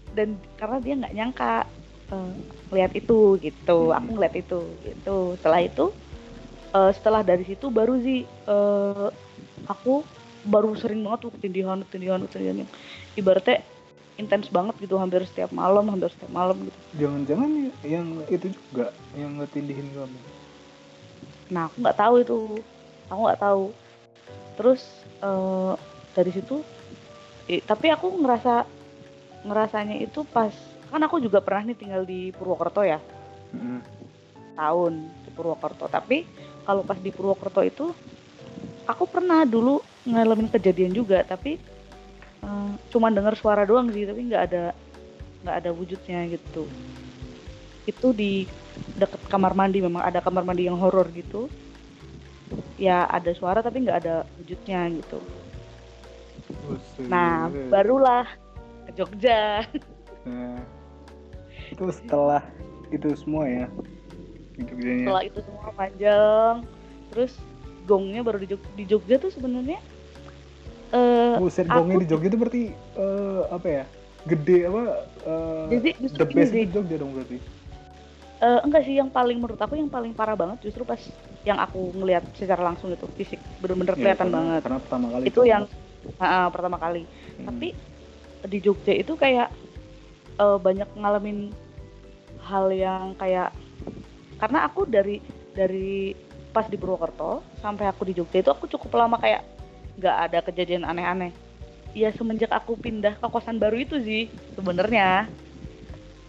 dan 0.09 0.29
karena 0.57 0.79
dia 0.81 0.95
nggak 0.97 1.15
nyangka 1.15 1.53
eh, 2.09 2.33
lihat 2.73 2.93
itu 2.93 3.19
gitu 3.39 3.79
Hmm. 3.93 3.99
aku 3.99 4.09
ngeliat 4.15 4.35
itu 4.35 4.61
gitu. 4.81 5.17
Setelah 5.37 5.61
itu 5.61 5.85
eh, 6.71 6.91
setelah 6.93 7.21
dari 7.21 7.45
situ 7.45 7.69
baru 7.69 8.01
sih 8.01 8.23
eh, 8.25 9.09
aku 9.67 10.01
baru 10.43 10.73
sering 10.75 11.03
banget 11.03 11.29
tuh 11.29 11.33
ketindihan 11.37 11.83
ketindihan 11.85 12.23
ketindihan 12.25 12.57
yang 12.65 12.71
ibaratnya 13.15 13.61
intens 14.17 14.49
banget 14.49 14.75
gitu 14.81 14.97
hampir 14.97 15.23
setiap 15.23 15.53
malam 15.53 15.87
hampir 15.87 16.09
setiap 16.09 16.33
malam 16.33 16.57
gitu. 16.63 16.79
Jangan-jangan 16.97 17.51
yang 17.85 18.07
itu 18.27 18.47
juga 18.51 18.91
yang 19.13 19.37
ngetindihin 19.37 19.87
kamu? 19.93 20.19
Nah 21.49 21.69
aku 21.69 21.77
nggak 21.79 21.97
tahu 21.97 22.15
itu. 22.19 22.37
Aku 23.07 23.21
nggak 23.23 23.41
tahu 23.41 23.63
terus 24.59 24.83
eh, 25.23 25.75
dari 26.19 26.31
situ 26.35 26.67
eh, 27.47 27.63
tapi 27.63 27.95
aku 27.95 28.11
ngerasa 28.19 28.67
ngerasanya 29.47 30.03
itu 30.03 30.27
pas 30.27 30.51
kan 30.91 30.99
aku 31.05 31.23
juga 31.23 31.39
pernah 31.39 31.71
nih 31.71 31.79
tinggal 31.79 32.03
di 32.03 32.35
Purwokerto 32.35 32.83
ya. 32.83 32.99
Mm-mm. 33.55 33.81
tahun 34.59 35.07
di 35.23 35.31
Purwokerto. 35.33 35.87
Tapi 35.87 36.27
kalau 36.67 36.83
pas 36.83 36.99
di 36.99 37.15
Purwokerto 37.15 37.63
itu 37.63 37.95
aku 38.91 39.05
pernah 39.07 39.47
dulu 39.47 39.79
ngalamin 40.09 40.51
kejadian 40.51 40.91
juga 40.91 41.23
tapi 41.23 41.57
eh, 42.43 42.71
cuman 42.91 43.15
dengar 43.15 43.39
suara 43.39 43.63
doang 43.63 43.95
sih 43.95 44.03
tapi 44.03 44.27
nggak 44.27 44.43
ada 44.51 44.65
nggak 45.47 45.57
ada 45.63 45.71
wujudnya 45.71 46.27
gitu. 46.35 46.67
Itu 47.87 48.11
di 48.11 48.45
deket 48.99 49.23
kamar 49.31 49.55
mandi 49.55 49.79
memang 49.79 50.03
ada 50.03 50.19
kamar 50.19 50.43
mandi 50.43 50.67
yang 50.67 50.77
horor 50.77 51.07
gitu 51.15 51.47
ya 52.77 53.05
ada 53.07 53.31
suara 53.33 53.61
tapi 53.61 53.83
nggak 53.83 53.99
ada 54.05 54.17
wujudnya 54.39 54.89
gitu. 54.93 55.19
Buset. 56.65 57.09
nah 57.13 57.47
barulah 57.69 58.25
ke 58.89 58.97
Jogja. 58.97 59.65
Nah, 60.25 60.61
itu 61.69 61.85
setelah 61.93 62.41
itu 62.89 63.09
semua 63.17 63.45
ya 63.45 63.67
di 64.57 64.65
Jogjanya. 64.65 65.05
setelah 65.05 65.23
itu 65.25 65.39
semua 65.45 65.69
panjang. 65.73 66.55
Terus 67.09 67.33
gongnya 67.85 68.21
baru 68.21 68.37
di, 68.37 68.49
Jog- 68.49 68.73
di 68.77 68.85
Jogja 68.85 69.17
tuh 69.17 69.33
sebenarnya 69.33 69.81
eh 70.89 71.37
Buset 71.37 71.69
aku- 71.69 71.85
gongnya 71.85 71.97
di 72.05 72.09
Jogja 72.09 72.29
itu 72.29 72.39
berarti 72.41 72.63
eh, 72.97 73.43
apa 73.49 73.69
ya? 73.69 73.85
Gede 74.27 74.59
apa 74.69 74.83
eh, 75.25 75.65
Jadi 75.73 75.89
justru 76.05 76.19
the 76.21 76.27
best 76.33 76.53
itu 76.53 76.69
Jogja 76.73 76.97
dong 76.97 77.13
berarti 77.13 77.39
Eh, 78.39 78.61
enggak 78.63 78.87
sih 78.87 78.95
yang 78.95 79.11
paling 79.11 79.43
menurut 79.43 79.59
aku 79.59 79.75
yang 79.75 79.91
paling 79.91 80.15
parah 80.15 80.39
banget 80.39 80.63
justru 80.63 80.87
pas 80.87 81.03
yang 81.43 81.59
aku 81.59 81.91
ngelihat 81.91 82.23
secara 82.39 82.63
langsung 82.63 82.87
itu 82.89 83.03
fisik. 83.19 83.43
Bener-bener 83.59 83.99
Ya, 83.99 84.15
kelihatan 84.15 84.31
karena- 84.31 84.39
banget. 84.39 84.61
karena 84.63 84.79
pertama 84.79 85.07
kali 85.11 85.25
itu 85.27 85.41
yang 85.43 85.63
ah, 86.17 86.25
ah, 86.25 86.47
pertama 86.47 86.77
kali. 86.79 87.03
Hmm. 87.35 87.47
tapi 87.51 87.69
di 88.47 88.59
Jogja 88.63 88.95
itu 88.95 89.19
kayak 89.19 89.51
eh, 90.39 90.59
banyak 90.59 90.87
ngalamin 90.95 91.51
hal 92.41 92.71
yang 92.71 93.19
kayak 93.19 93.51
karena 94.39 94.59
aku 94.65 94.87
dari 94.87 95.19
dari 95.51 96.15
pas 96.49 96.65
di 96.65 96.79
Purwokerto 96.79 97.43
sampai 97.59 97.91
aku 97.91 98.07
di 98.07 98.15
Jogja 98.15 98.39
itu 98.39 98.51
aku 98.51 98.71
cukup 98.71 99.03
lama 99.03 99.19
kayak 99.19 99.43
nggak 99.99 100.17
ada 100.31 100.39
kejadian 100.47 100.87
aneh-aneh. 100.87 101.35
Ya 101.91 102.15
semenjak 102.15 102.55
aku 102.55 102.79
pindah 102.79 103.19
ke 103.19 103.27
kosan 103.27 103.59
baru 103.59 103.83
itu 103.83 103.99
sih 103.99 104.31
sebenarnya 104.55 105.27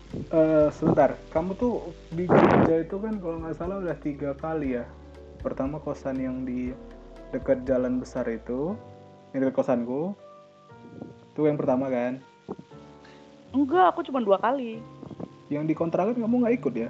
Eh, 0.09 0.67
sebentar. 0.73 1.13
Kamu 1.29 1.53
tuh 1.53 1.93
di 2.09 2.25
Jogja 2.25 2.81
itu 2.81 2.97
kan 2.97 3.21
kalau 3.21 3.37
nggak 3.45 3.57
salah 3.61 3.77
udah 3.77 3.97
tiga 4.01 4.33
kali 4.33 4.81
ya. 4.81 4.85
Pertama 5.37 5.77
kosan 5.77 6.17
yang 6.17 6.41
di 6.49 6.73
dekat 7.29 7.61
jalan 7.69 8.01
besar 8.01 8.25
itu 8.25 8.73
yang 9.37 9.45
dekat 9.45 9.61
kosanku. 9.61 10.17
Itu 11.29 11.45
yang 11.45 11.61
pertama 11.61 11.93
kan? 11.93 12.17
Enggak 13.53 13.93
aku 13.93 14.01
cuma 14.09 14.17
dua 14.17 14.41
kali. 14.41 14.81
Yang 15.53 15.63
di 15.69 15.73
kontrakan 15.77 16.17
kamu 16.17 16.35
nggak 16.41 16.55
ikut 16.57 16.73
ya? 16.73 16.89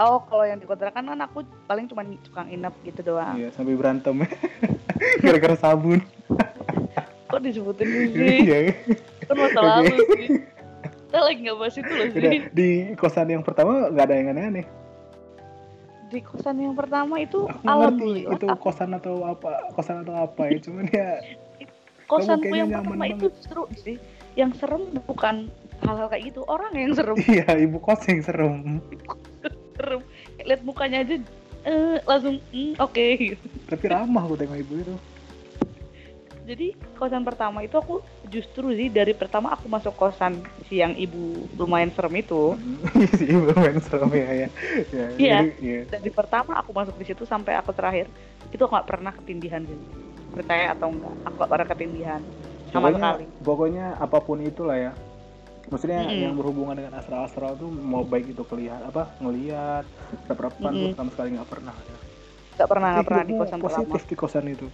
Oh, 0.00 0.24
kalau 0.24 0.48
yang 0.48 0.58
di 0.58 0.66
kontrakan 0.66 1.04
kan 1.04 1.20
aku 1.20 1.44
paling 1.68 1.84
cuma 1.86 2.02
tukang 2.24 2.48
inap 2.48 2.72
gitu 2.82 3.04
doang. 3.04 3.36
iya 3.36 3.52
sampai 3.52 3.76
berantem. 3.76 4.24
Gara-gara 5.24 5.56
sabun. 5.60 6.00
Kok 7.28 7.40
disebutin 7.44 7.88
sih? 7.92 8.40
iya 8.48 8.72
kan 9.28 9.36
masa 9.36 9.60
lalu 9.60 10.00
sih. 10.16 10.53
Kita 11.14 11.30
lagi 11.30 11.46
nggak 11.46 11.58
bahas 11.62 11.76
itu 11.78 11.92
loh 11.94 12.06
Udah, 12.10 12.32
di 12.50 12.68
kosan 12.98 13.26
yang 13.30 13.46
pertama 13.46 13.86
nggak 13.86 14.02
ada 14.02 14.14
yang 14.18 14.28
aneh-aneh 14.34 14.66
Di 16.10 16.18
kosan 16.18 16.58
yang 16.58 16.74
pertama 16.74 17.22
itu 17.22 17.46
aku 17.46 17.62
ngerti 17.62 18.10
itu 18.26 18.46
aku- 18.50 18.58
kosan 18.60 18.90
atau 18.92 19.22
apa 19.22 19.70
kosan 19.70 20.02
atau 20.02 20.26
apa 20.26 20.50
ya 20.50 20.58
cuman 20.58 20.84
ya 20.90 21.08
kosanku 22.10 22.50
yang 22.50 22.66
pertama 22.66 22.98
banget. 22.98 23.14
itu 23.14 23.26
justru 23.30 23.62
sih 23.78 23.96
yang 24.34 24.50
serem 24.58 24.90
bukan 25.06 25.46
hal-hal 25.86 26.10
kayak 26.10 26.34
gitu, 26.34 26.42
orang 26.44 26.74
yang 26.74 26.90
serem. 26.90 27.14
iya 27.30 27.46
ibu 27.54 27.78
kos 27.78 28.02
yang 28.10 28.18
serem 28.18 28.82
serem. 29.72 30.02
Lihat 30.42 30.66
mukanya 30.66 31.06
aja 31.06 31.14
eh, 31.62 31.96
langsung 32.02 32.42
"Hmm, 32.50 32.74
oke 32.76 33.04
gitu. 33.14 33.46
tapi 33.70 33.84
ramah 33.86 34.26
aku 34.26 34.34
tengok 34.34 34.58
ibu 34.58 34.72
itu 34.82 34.94
Jadi 36.44 36.76
kosan 37.00 37.24
pertama 37.24 37.64
itu 37.64 37.72
aku 37.72 38.04
justru 38.28 38.76
sih 38.76 38.92
dari 38.92 39.16
pertama 39.16 39.56
aku 39.56 39.64
masuk 39.64 39.96
kosan 39.96 40.44
si 40.68 40.76
yang 40.76 40.92
ibu 40.92 41.48
lumayan 41.56 41.88
serem 41.96 42.20
itu. 42.20 42.52
si 43.18 43.32
ibu 43.32 43.48
main 43.56 43.80
serem 43.80 44.12
ya 44.12 44.28
ya 44.28 44.48
ya 44.92 45.06
Iya. 45.16 45.38
jadi, 45.40 45.48
iya. 45.64 45.80
dari 45.88 46.10
pertama 46.12 46.60
aku 46.60 46.76
masuk 46.76 47.00
di 47.00 47.08
situ 47.08 47.24
sampai 47.24 47.56
aku 47.56 47.72
terakhir 47.72 48.12
itu 48.52 48.60
aku 48.60 48.76
nggak 48.76 48.88
pernah 48.88 49.12
ketindihan 49.16 49.64
sih 49.64 49.78
percaya 50.34 50.74
atau 50.76 50.92
enggak 50.92 51.14
aku 51.24 51.34
nggak 51.40 51.50
pernah 51.50 51.66
ketindihan 51.72 52.20
sama 52.68 52.90
pokoknya 52.90 52.98
sekali 53.00 53.24
pokoknya 53.40 53.86
apa 54.02 54.18
pun 54.20 54.38
itulah 54.42 54.76
ya 54.76 54.92
maksudnya 55.70 56.00
Mm-mm. 56.04 56.22
yang 56.28 56.34
berhubungan 56.36 56.74
dengan 56.76 56.92
astral-astral 57.00 57.56
tuh 57.56 57.70
mau 57.72 58.04
baik 58.04 58.36
itu 58.36 58.42
kelihat 58.44 58.84
apa 58.84 59.08
ngelihat 59.22 59.84
rep-repan 60.28 60.70
tuh 60.70 60.88
Mm-mm. 60.92 60.98
sama 60.98 61.10
sekali 61.14 61.28
nggak 61.40 61.48
pernah 61.48 61.72
ada 61.72 61.94
nggak 62.54 62.68
pernah 62.68 62.88
nggak 62.90 63.00
Jadi 63.00 63.08
pernah 63.08 63.24
di 63.24 63.34
kosan 63.34 63.58
pertama 63.58 63.70
positif 63.88 64.02
di 64.04 64.14
kosan 64.18 64.46
itu 64.50 64.66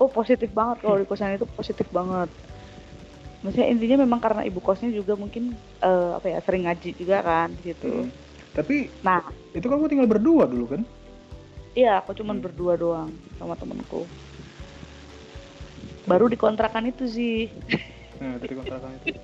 oh 0.00 0.08
positif 0.08 0.48
banget 0.50 0.80
kalau 0.82 0.96
di 0.98 1.06
kosan 1.06 1.36
itu 1.36 1.46
positif 1.54 1.84
banget. 1.92 2.32
Maksudnya 3.40 3.68
intinya 3.72 4.04
memang 4.04 4.20
karena 4.20 4.44
ibu 4.44 4.60
kosnya 4.60 4.92
juga 4.92 5.16
mungkin 5.16 5.56
eh, 5.80 6.10
apa 6.16 6.26
ya 6.28 6.38
sering 6.44 6.68
ngaji 6.68 6.92
juga 6.96 7.24
kan 7.24 7.48
di 7.56 7.72
situ 7.72 7.88
Mm. 7.88 8.08
tapi 8.52 8.90
nah. 9.00 9.22
itu 9.54 9.62
kamu 9.64 9.86
tinggal 9.86 10.10
berdua 10.10 10.44
dulu 10.44 10.76
kan? 10.76 10.82
Iya 11.72 12.02
aku 12.02 12.18
cuman 12.18 12.42
Hmm. 12.42 12.44
berdua 12.44 12.74
doang 12.74 13.08
sama 13.38 13.54
temenku 13.54 14.04
baru 16.04 16.26
di 16.26 16.34
kontrakan 16.34 16.90
itu 16.90 17.06
sih. 17.06 17.46
Nah 18.18 18.36
dari 18.42 18.54
kontrakan 18.58 18.90
itu. 19.00 19.14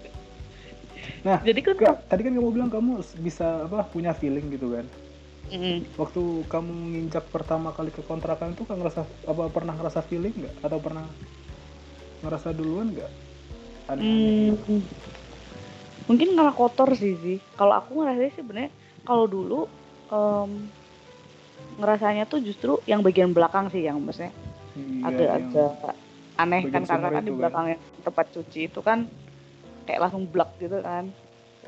Nah 1.27 1.43
jadi 1.43 1.59
kan 1.59 1.75
tadi 2.07 2.21
kan 2.23 2.33
kamu 2.39 2.51
bilang 2.55 2.71
kamu 2.71 3.03
bisa 3.19 3.67
apa 3.67 3.83
punya 3.91 4.15
feeling 4.15 4.47
gitu 4.49 4.79
kan 4.79 4.87
Mm, 5.47 5.87
waktu 5.95 6.23
kamu 6.51 6.73
nginjak 6.91 7.31
pertama 7.31 7.71
kali 7.71 7.95
ke 7.95 8.03
kontrakan 8.03 8.59
itu 8.59 8.67
kan 8.67 8.83
ngerasa 8.83 9.07
apa 9.31 9.47
pernah 9.55 9.79
ngerasa 9.79 10.03
feeling 10.03 10.35
nggak 10.35 10.55
atau 10.67 10.79
pernah 10.83 11.07
ngerasa 12.27 12.51
duluan 12.51 12.91
nggak 12.91 13.13
Hmm, 13.97 14.59
mungkin 16.11 16.29
karena 16.35 16.51
kotor 16.51 16.91
sih 16.99 17.15
sih. 17.23 17.39
Kalau 17.55 17.79
aku 17.79 18.03
ngerasa 18.03 18.21
sih 18.27 18.35
sebenarnya 18.43 18.71
kalau 19.07 19.31
dulu 19.31 19.71
em, 20.11 20.51
ngerasanya 21.79 22.27
tuh 22.27 22.43
justru 22.43 22.83
yang 22.91 23.07
bagian 23.07 23.31
belakang 23.31 23.71
sih 23.71 23.87
yang 23.87 24.03
maksudnya 24.03 24.35
Iya, 24.77 25.07
agak-agak 25.07 25.95
aneh 26.37 26.63
bagian 26.67 26.83
kan 26.83 26.83
karena 26.85 27.09
kan 27.15 27.23
di 27.23 27.31
kan. 27.31 27.39
belakangnya 27.39 27.77
tempat 28.05 28.27
cuci 28.35 28.61
itu 28.69 28.81
kan 28.83 28.99
kayak 29.87 30.01
langsung 30.03 30.27
blak 30.27 30.51
gitu 30.59 30.83
kan. 30.83 31.15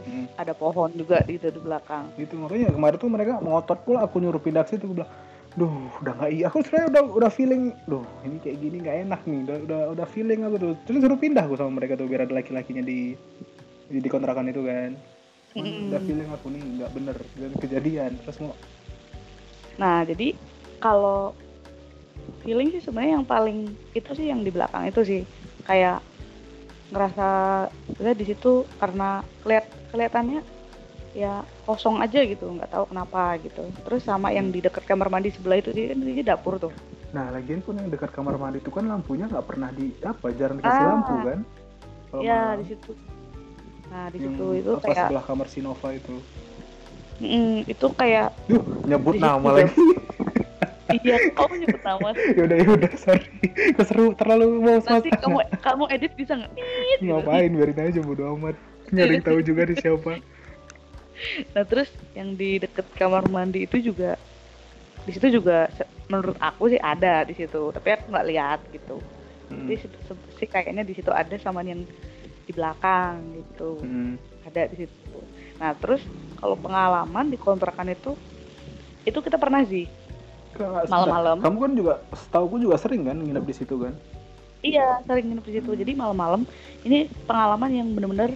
Mm. 0.06 0.26
Ada 0.38 0.52
pohon 0.54 0.90
juga 0.94 1.22
gitu 1.26 1.50
di 1.50 1.60
belakang. 1.62 2.10
itu 2.14 2.34
makanya 2.38 2.70
kemarin 2.70 2.98
tuh 2.98 3.10
mereka 3.10 3.32
ngotot 3.42 3.78
pula 3.82 4.06
aku 4.06 4.22
nyuruh 4.22 4.42
pindah 4.42 4.62
ke 4.62 4.76
situ 4.76 4.86
aku 4.86 4.94
bilang 5.02 5.12
duh 5.58 5.74
udah 6.04 6.12
nggak 6.22 6.30
iya 6.38 6.44
aku 6.46 6.62
sebenarnya 6.62 6.88
udah 6.92 7.02
udah 7.18 7.30
feeling 7.34 7.62
duh 7.90 8.04
ini 8.22 8.36
kayak 8.38 8.56
gini 8.62 8.76
nggak 8.78 8.96
enak 9.10 9.20
nih 9.26 9.38
udah 9.42 9.56
udah 9.66 9.80
udah 9.96 10.06
feeling 10.06 10.40
aku 10.46 10.56
tuh 10.60 10.72
terus 10.86 11.02
suruh 11.02 11.18
pindah 11.18 11.42
aku 11.42 11.58
sama 11.58 11.82
mereka 11.82 11.98
tuh 11.98 12.06
biar 12.06 12.30
ada 12.30 12.34
laki-lakinya 12.36 12.84
di 12.86 13.18
di, 13.90 13.98
di 13.98 14.08
kontrakan 14.12 14.46
itu 14.52 14.62
kan 14.62 14.94
Mm-mm. 15.58 15.90
udah 15.90 16.00
feeling 16.06 16.30
aku 16.30 16.46
nih 16.54 16.62
nggak 16.62 16.90
bener 16.94 17.16
dan 17.34 17.50
kejadian 17.58 18.12
terus 18.22 18.38
mau 18.38 18.54
Nah, 19.78 20.02
jadi 20.02 20.34
kalau 20.82 21.32
feeling 22.42 22.74
sih 22.74 22.82
sebenarnya 22.82 23.22
yang 23.22 23.26
paling 23.26 23.58
itu 23.94 24.10
sih 24.12 24.26
yang 24.28 24.42
di 24.42 24.50
belakang 24.50 24.90
itu 24.90 25.00
sih 25.06 25.22
kayak 25.64 26.02
ngerasa 26.90 27.28
di 27.96 28.24
situ 28.26 28.66
karena 28.82 29.22
kelihat 29.46 29.64
kelihatannya 29.88 30.40
ya 31.12 31.40
kosong 31.64 31.98
aja 31.98 32.20
gitu 32.20 32.46
nggak 32.46 32.68
tahu 32.68 32.84
kenapa 32.86 33.40
gitu 33.40 33.64
terus 33.82 34.02
sama 34.02 34.28
yang 34.28 34.48
di 34.48 34.60
dekat 34.60 34.84
kamar 34.84 35.08
mandi 35.08 35.30
sebelah 35.30 35.58
itu 35.58 35.72
sih 35.72 35.88
kan 35.88 35.98
ini 35.98 36.22
dapur 36.22 36.56
tuh 36.58 36.72
Nah, 37.08 37.32
lagian 37.32 37.64
pun 37.64 37.72
yang 37.72 37.88
dekat 37.88 38.12
kamar 38.12 38.36
mandi 38.36 38.60
itu 38.60 38.68
kan 38.68 38.84
lampunya 38.84 39.24
nggak 39.24 39.48
pernah 39.48 39.72
di 39.72 39.96
apa, 40.04 40.28
jarang 40.28 40.60
dikasih 40.60 40.76
Ah. 40.78 40.88
lampu 40.92 41.14
kan? 41.24 41.38
Kalau 42.06 42.20
ya 42.20 42.36
malam. 42.52 42.60
di 42.60 42.64
situ 42.68 42.92
nah 43.88 44.04
di 44.12 44.18
situ 44.20 44.44
itu 44.54 44.70
apa, 44.70 44.84
kayak 44.84 44.96
sebelah 45.08 45.24
kamar 45.24 45.46
Sinova 45.48 45.88
itu. 45.90 46.14
mm, 47.18 47.64
itu 47.64 47.86
kayak 47.96 48.28
Duh, 48.44 48.60
nyebut 48.84 49.16
Di 49.16 49.24
nama 49.24 49.48
lagi. 49.50 49.72
iya 51.00 51.16
kamu 51.32 51.52
nyebut 51.58 51.80
nama 51.82 52.08
ya 52.36 52.42
udah 52.44 52.56
ya 52.56 52.68
udah 52.70 52.92
sorry 52.94 53.24
keseru 53.72 54.12
terlalu 54.12 54.46
mau 54.58 54.76
nanti 54.78 55.08
kamu 55.10 55.38
kamu 55.60 55.84
edit 55.88 56.12
bisa 56.12 56.32
nggak 56.36 56.52
gitu. 56.52 57.08
ngapain 57.08 57.50
biarin 57.50 57.80
aja 57.88 58.00
bodo 58.00 58.24
amat 58.36 58.56
nggak 58.88 59.04
ada 59.04 59.14
yang 59.14 59.24
tahu 59.24 59.40
juga 59.40 59.62
di 59.64 59.74
siapa 59.76 60.12
nah 61.54 61.64
terus 61.64 61.88
yang 62.14 62.34
di 62.34 62.58
deket 62.58 62.86
kamar 62.94 63.26
mandi 63.26 63.64
itu 63.64 63.78
juga 63.82 64.14
di 65.02 65.10
situ 65.10 65.40
juga 65.40 65.66
menurut 66.06 66.36
aku 66.38 66.68
sih 66.68 66.80
ada 66.80 67.24
di 67.24 67.34
situ 67.34 67.70
tapi 67.70 67.88
aku 67.90 68.10
nggak 68.10 68.28
lihat 68.28 68.60
gitu 68.70 68.98
Hmm. 69.48 69.64
jadi 69.64 69.80
se- 69.80 70.00
se- 70.04 70.28
sih 70.36 70.44
kayaknya 70.44 70.84
di 70.84 70.92
situ 70.92 71.08
ada 71.08 71.32
sama 71.40 71.64
yang 71.64 71.80
di 72.44 72.52
belakang 72.52 73.16
gitu 73.32 73.80
Hmm. 73.80 74.20
ada 74.44 74.68
di 74.68 74.84
situ 74.84 75.18
nah 75.56 75.72
terus 75.72 76.04
kalau 76.36 76.52
pengalaman 76.52 77.32
di 77.32 77.40
kontrakan 77.40 77.88
itu 77.88 78.12
itu 79.04 79.16
kita 79.16 79.40
pernah 79.40 79.64
sih 79.64 79.88
Malam-malam. 80.58 81.40
kamu 81.40 81.56
kan 81.64 81.72
juga 81.72 81.92
setahu 82.12 82.60
juga 82.60 82.76
sering 82.76 83.08
kan 83.08 83.16
nginep 83.16 83.44
di 83.46 83.54
situ 83.56 83.74
kan 83.78 83.96
Iya, 84.58 85.00
sering 85.06 85.30
nginep 85.30 85.44
di 85.46 85.54
situ. 85.54 85.70
Jadi 85.70 85.92
malam-malam 85.94 86.42
ini 86.82 87.06
pengalaman 87.24 87.70
yang 87.70 87.88
bener-bener 87.94 88.34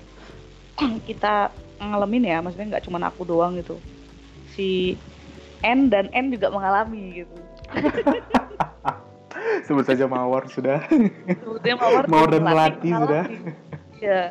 kita 1.02 1.50
ngalamin 1.78 2.24
ya, 2.28 2.38
maksudnya 2.38 2.78
nggak 2.78 2.84
cuma 2.86 2.98
aku 3.02 3.22
doang 3.26 3.58
gitu. 3.58 3.76
Si 4.54 4.94
N 5.62 5.90
dan 5.90 6.10
N 6.12 6.30
juga 6.30 6.50
mengalami 6.50 7.24
gitu. 7.24 7.36
sebut 9.66 9.84
saja 9.84 10.04
mawar 10.06 10.46
sudah 10.48 10.84
Sebetulnya 10.88 11.76
Mawar, 11.78 12.04
Mawar 12.08 12.28
dan 12.30 12.42
Melati 12.44 12.90
sudah. 12.90 13.24
Iya, 13.98 14.22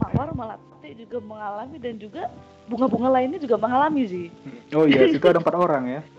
Mawar 0.00 0.28
Melati 0.34 0.90
juga 0.96 1.18
mengalami 1.22 1.76
dan 1.78 1.94
juga 1.96 2.22
bunga-bunga 2.66 3.08
lainnya 3.10 3.38
juga 3.42 3.56
mengalami 3.58 4.02
sih. 4.06 4.26
oh 4.74 4.86
iya 4.86 5.10
situ 5.10 5.22
ada 5.26 5.42
empat 5.42 5.56
orang 5.58 5.84
ya 5.86 6.02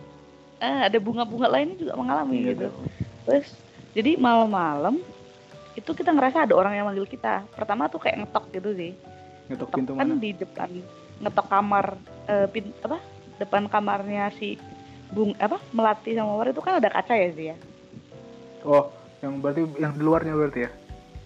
Eh, 0.61 0.79
ada 0.93 0.97
bunga-bunga 1.01 1.49
lainnya 1.49 1.73
juga 1.73 1.97
mengalami 1.97 2.37
Iya, 2.37 2.53
gitu. 2.53 2.69
tuh. 2.69 2.73
Terus 3.25 3.47
jadi 3.97 4.13
malam-malam 4.13 5.01
itu 5.73 5.89
kita 5.89 6.13
ngerasa 6.13 6.45
ada 6.45 6.53
orang 6.53 6.77
yang 6.77 6.85
manggil 6.85 7.09
kita. 7.09 7.41
Pertama 7.57 7.89
tuh 7.89 7.97
kayak 7.97 8.21
ngetok 8.21 8.45
gitu 8.53 8.69
sih. 8.77 8.93
Ngetok 9.47 9.69
pintu 9.71 9.91
kan 9.93 10.05
mana? 10.05 10.15
di 10.17 10.31
depan 10.33 10.69
ngetok 11.17 11.47
kamar 11.47 11.85
eh, 12.25 12.47
pin, 12.47 12.65
apa 12.81 12.97
depan 13.37 13.63
kamarnya 13.65 14.29
si 14.31 14.57
bung 15.09 15.33
apa 15.35 15.59
melati 15.71 16.13
sama 16.13 16.31
mawar 16.31 16.49
itu 16.49 16.59
kan 16.59 16.77
ada 16.77 16.87
kaca 16.87 17.13
ya 17.13 17.29
sih 17.31 17.45
ya? 17.49 17.55
Oh 18.63 18.87
yang 19.19 19.37
berarti 19.37 19.61
yang 19.77 19.91
di 19.91 20.01
luarnya 20.01 20.33
berarti 20.33 20.59
ya? 20.61 20.71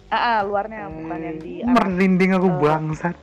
Ah, 0.06 0.16
ah, 0.16 0.38
luarnya 0.40 0.86
bukan 0.86 1.18
yang 1.18 1.38
di 1.38 1.52
Hmm, 1.58 1.70
arah 1.70 1.86
merinding 1.86 2.30
aku 2.32 2.46
eh, 2.46 2.56
bangsat. 2.56 3.16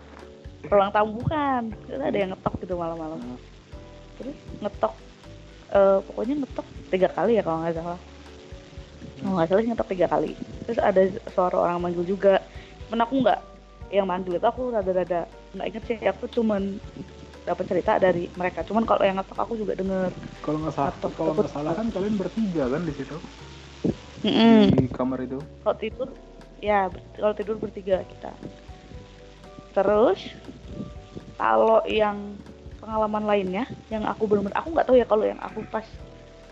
ruang 0.66 0.90
tamu 0.90 1.10
bukan. 1.18 1.62
Itu 1.84 1.96
ada 1.96 2.16
yang 2.16 2.32
ngetok 2.32 2.54
gitu 2.60 2.74
malam-malam. 2.74 3.20
Hmm. 3.20 3.40
terus 4.14 4.38
ngetok 4.60 4.94
eh, 5.70 5.98
pokoknya 6.02 6.36
ngetok 6.40 6.68
tiga 6.88 7.08
kali 7.10 7.32
ya 7.34 7.44
kalau 7.44 7.58
nggak 7.60 7.76
salah. 7.76 8.00
Kalau 9.16 9.34
nggak 9.34 9.48
salah 9.48 9.62
sih 9.62 9.70
ngetok 9.70 9.90
tiga 9.90 10.08
kali. 10.08 10.32
Terus 10.64 10.80
ada 10.80 11.02
suara 11.30 11.58
orang 11.60 11.78
manggil 11.82 12.06
juga. 12.06 12.40
Cuman 12.86 13.02
aku 13.02 13.16
nggak 13.20 13.40
yang 13.94 14.10
manggil 14.10 14.42
itu 14.42 14.48
aku 14.50 14.74
rada-rada 14.74 15.30
nggak 15.54 15.68
inget 15.70 15.84
sih. 15.86 15.98
Aku 16.10 16.26
cuman 16.26 16.82
dapat 17.46 17.66
cerita 17.70 18.02
dari 18.02 18.26
mereka. 18.34 18.66
Cuman 18.66 18.84
kalau 18.90 19.06
yang 19.06 19.22
ngetok 19.22 19.38
aku 19.38 19.54
juga 19.54 19.78
denger. 19.78 20.10
Kalau 20.42 20.58
nggak 20.66 20.74
salah 20.74 20.90
Ngetok, 20.98 21.12
kalau 21.14 21.32
nggak 21.38 21.52
salah 21.54 21.74
kan 21.78 21.88
kalian 21.94 22.16
bertiga 22.18 22.64
kan 22.74 22.82
di 22.82 22.94
situ? 22.98 23.18
Mm-mm. 24.24 24.72
di 24.74 24.88
kamar 24.90 25.20
itu. 25.22 25.38
Kalau 25.62 25.76
tidur 25.78 26.10
ya 26.58 26.90
kalau 27.20 27.36
tidur 27.38 27.56
bertiga 27.62 28.02
kita. 28.02 28.32
Terus 29.78 30.20
kalau 31.38 31.86
yang 31.86 32.34
pengalaman 32.82 33.24
lainnya 33.30 33.64
yang 33.92 34.08
aku 34.10 34.26
benar-benar 34.26 34.58
aku 34.58 34.68
nggak 34.74 34.88
tahu 34.90 34.98
ya 34.98 35.06
kalau 35.08 35.26
yang 35.28 35.40
aku 35.44 35.62
pas 35.70 35.86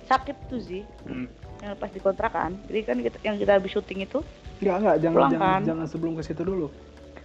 sakit 0.05 0.37
tuh 0.51 0.61
sih. 0.61 0.83
Hmm. 1.09 1.25
yang 1.61 1.77
pas 1.77 1.93
dikontrakan 1.93 2.57
jadi 2.65 2.79
kan 2.89 2.97
kita, 3.05 3.17
yang 3.21 3.37
kita 3.37 3.53
habis 3.53 3.69
syuting 3.69 4.01
itu 4.01 4.25
Enggak, 4.65 4.75
enggak, 4.81 4.95
jangan 4.97 5.17
jangan, 5.29 5.37
kan? 5.37 5.61
jangan 5.61 5.85
sebelum 5.85 6.11
ke 6.17 6.21
situ 6.25 6.41
dulu. 6.41 6.67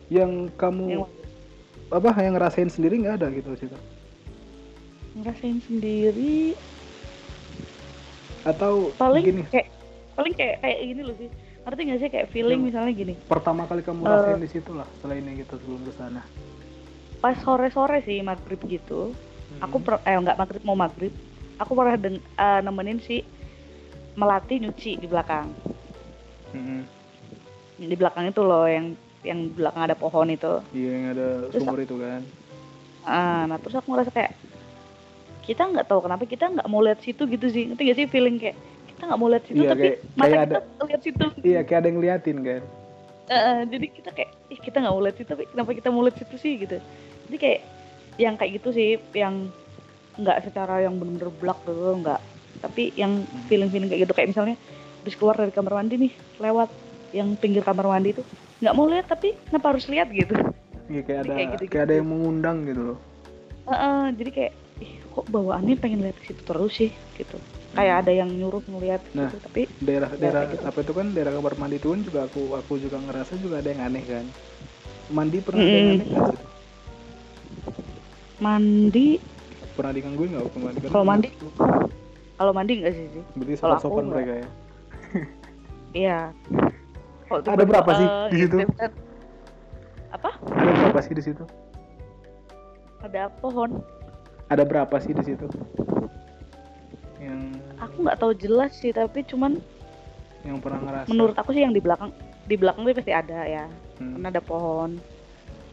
Yang 0.06 0.54
kamu 0.54 0.84
yang 0.88 1.02
apa 1.86 2.10
yang 2.18 2.34
ngerasain 2.34 2.70
sendiri 2.70 2.98
nggak 2.98 3.16
ada 3.22 3.28
gitu 3.30 3.50
situ? 3.54 3.76
ngerasain 5.16 5.58
sendiri. 5.64 6.52
Atau 8.44 8.94
paling 8.94 9.24
gini, 9.24 9.42
kayak 9.48 9.68
paling 10.14 10.34
kayak 10.36 10.60
kayak 10.60 10.78
gini 10.84 11.02
loh 11.02 11.16
sih 11.18 11.28
ngerti 11.66 11.80
nggak 11.82 11.98
sih? 11.98 12.08
Kayak 12.12 12.28
feeling 12.30 12.60
Yang- 12.62 12.68
misalnya 12.70 12.92
gini. 12.94 13.14
pertama 13.26 13.66
kali 13.66 13.82
kamu 13.82 14.04
Eh. 14.04 14.10
rasain 14.12 14.38
di 14.38 14.46
situ 14.46 14.70
lah 14.70 14.86
selainnya 15.00 15.32
gitu 15.36 15.58
sebelum 15.58 15.82
ke 15.82 15.92
sana. 15.94 16.22
pas 17.16 17.32
sore 17.42 17.72
sore 17.72 18.04
sih 18.04 18.20
maghrib 18.20 18.60
gitu. 18.68 19.10
Aku 19.58 19.80
per, 19.80 19.98
eh 20.04 20.14
nggak 20.14 20.36
maghrib 20.36 20.62
mau 20.62 20.76
maghrib. 20.76 21.10
Aku 21.56 21.72
pernah 21.72 21.96
deng, 21.96 22.20
eh, 22.20 22.60
nemenin 22.60 23.00
si 23.00 23.24
melati 24.14 24.60
nyuci 24.60 25.00
di 25.00 25.06
belakang. 25.08 25.48
Mm-mm. 26.54 26.82
di 27.76 27.92
belakang 27.92 28.30
itu 28.30 28.40
loh 28.40 28.64
yang 28.64 28.94
yang 29.22 29.52
belakang 29.52 29.82
ada 29.86 29.96
pohon 29.96 30.28
itu. 30.28 30.60
Iya 30.72 30.90
yang 30.90 31.04
ada 31.14 31.28
Terus 31.48 31.62
sumur 31.62 31.78
itu 31.78 31.96
kan. 31.96 32.20
Ah, 33.06 33.46
nah 33.46 33.56
terus 33.56 33.78
aku 33.78 33.88
ngerasa 33.88 34.10
kayak 34.10 34.32
kita 35.46 35.62
nggak 35.62 35.86
tahu 35.86 36.02
kenapa 36.02 36.26
kita 36.26 36.50
nggak 36.50 36.66
mau 36.66 36.82
lihat 36.82 36.98
situ 37.00 37.22
gitu 37.24 37.46
sih. 37.46 37.70
Ngerti 37.70 37.82
gak 37.86 37.96
sih 37.96 38.06
feeling 38.10 38.36
kayak 38.36 38.56
kita 38.90 39.02
nggak 39.06 39.20
mau 39.20 39.28
lihat 39.30 39.44
situ 39.46 39.62
Iya, 39.62 39.70
tapi 39.70 39.82
kayak- 39.82 40.00
mata 40.12 40.26
kayak 40.26 40.46
kita 40.66 40.82
lihat 40.84 41.02
situ? 41.02 41.26
Iya 41.40 41.60
kayak 41.62 41.78
ada 41.78 41.86
yang 41.86 41.96
ngeliatin 41.96 42.38
kan. 42.42 42.62
Eh, 43.26 43.60
jadi 43.66 43.86
kita 43.90 44.10
kayak 44.14 44.30
ih 44.46 44.58
kita 44.58 44.76
nggak 44.82 44.94
mau 44.94 45.02
lihat 45.02 45.16
situ 45.18 45.28
tapi 45.30 45.44
kenapa 45.46 45.70
kita 45.72 45.88
mau 45.90 46.02
lihat 46.02 46.16
situ 46.18 46.36
sih? 46.36 46.52
Gitu. 46.58 46.76
Jadi 47.30 47.36
kayak 47.38 47.60
yang 48.16 48.34
kayak 48.34 48.52
gitu 48.58 48.68
sih 48.72 48.88
yang 49.12 49.50
nggak 50.16 50.38
secara 50.42 50.80
yang 50.80 50.96
bener-bener 50.96 51.30
blak 51.30 51.58
gitu 51.62 51.94
nggak. 51.96 52.20
Tapi 52.56 52.82
yang 52.94 53.22
feeling-feeling 53.46 53.86
kayak 53.86 54.02
gitu 54.08 54.14
kayak 54.14 54.30
misalnya 54.30 54.56
habis 55.02 55.14
keluar 55.14 55.38
dari 55.38 55.52
kamar 55.54 55.78
mandi 55.78 55.94
nih 56.00 56.12
lewat 56.42 56.70
yang 57.16 57.32
pinggir 57.34 57.64
kamar 57.64 57.88
mandi 57.88 58.12
itu 58.12 58.22
nggak 58.60 58.74
mau 58.76 58.84
lihat 58.84 59.08
tapi 59.08 59.32
kenapa 59.48 59.72
harus 59.72 59.88
lihat 59.88 60.12
gitu 60.12 60.36
Iya 60.86 61.02
kayak 61.02 61.18
Jadi 61.18 61.24
ada 61.24 61.32
kayak 61.32 61.48
gitu-gitu. 61.50 61.72
kayak 61.72 61.84
ada 61.88 61.94
yang 61.98 62.06
mengundang 62.06 62.56
gitu 62.62 62.82
loh. 62.94 62.98
Heeh, 63.66 64.02
jadi 64.14 64.30
kayak 64.30 64.52
ih 64.78 64.92
kok 65.02 65.26
bawaannya 65.26 65.74
pengen 65.74 66.00
lihat 66.04 66.16
ke 66.20 66.30
situ 66.30 66.42
terus 66.44 66.72
sih 66.72 66.90
gitu 67.16 67.36
kayak 67.72 68.06
ada 68.06 68.12
yang 68.14 68.28
nyuruh 68.30 68.60
ngeliat 68.62 69.02
Nah. 69.10 69.26
gitu 69.26 69.40
tapi 69.42 69.60
Daerah 69.82 70.14
Ya, 70.14 70.18
daerah 70.20 70.42
gitu. 70.46 70.62
apa 70.62 70.78
itu 70.78 70.92
kan 70.92 71.06
daerah 71.10 71.32
kamar 71.34 71.54
mandi 71.56 71.76
kan 71.76 72.00
juga 72.00 72.20
aku 72.24 72.54
aku 72.54 72.78
juga 72.78 72.96
ngerasa 73.00 73.34
juga 73.36 73.58
ada 73.58 73.68
yang 73.68 73.82
aneh 73.82 74.04
kan. 74.04 74.24
Mandi 75.08 75.38
pernah 75.40 75.64
ada 75.64 75.74
yang 75.74 75.90
aneh 75.90 76.06
nggak 76.06 76.24
sih? 76.28 76.40
mandi 78.36 79.08
Pernah 79.74 79.92
digangguin 79.92 80.30
nggak 80.32 80.44
waktu 80.46 80.58
mandi? 80.60 80.78
Kan 80.80 80.90
Kalau 80.92 81.04
mandi? 81.04 81.28
kalau 82.36 82.52
mandi 82.52 82.72
enggak 82.76 82.94
sih 82.94 83.06
sih 83.10 83.24
Berarti 83.34 83.54
sopan-sopan 83.56 84.04
nggak. 84.04 84.12
mereka 84.14 84.32
ya. 84.36 84.48
iya 85.96 86.20
Kalau 87.26 87.40
Ada 87.44 87.64
berapa 87.64 87.90
sih 87.92 88.06
eh, 88.06 88.26
di 88.28 88.36
situ? 88.38 88.56
apa 90.08 90.30
Ada 90.46 90.70
berapa 90.72 91.00
sih 91.00 91.12
di 91.12 91.22
situ? 91.22 91.44
ada 92.98 93.30
pohon 93.32 93.70
Ada 94.46 94.62
berapa 94.62 94.96
sih 94.98 95.10
di 95.10 95.22
situ? 95.22 95.46
Yang 97.16 97.40
aku 97.76 97.96
nggak 98.00 98.18
tahu 98.18 98.32
jelas 98.32 98.72
sih 98.74 98.90
tapi 98.90 99.22
cuman 99.22 99.58
yang 100.42 100.58
pernah 100.58 100.78
ngerasa. 100.80 101.06
menurut 101.08 101.34
aku 101.34 101.50
sih 101.50 101.60
yang 101.60 101.70
di 101.70 101.78
belakang 101.78 102.14
di 102.44 102.54
belakang 102.54 102.82
tuh 102.82 102.94
pasti 102.94 103.12
ada 103.12 103.40
ya 103.42 103.66
Hmm. 103.96 104.12
karena 104.14 104.28
ada 104.28 104.42
pohon 104.42 104.90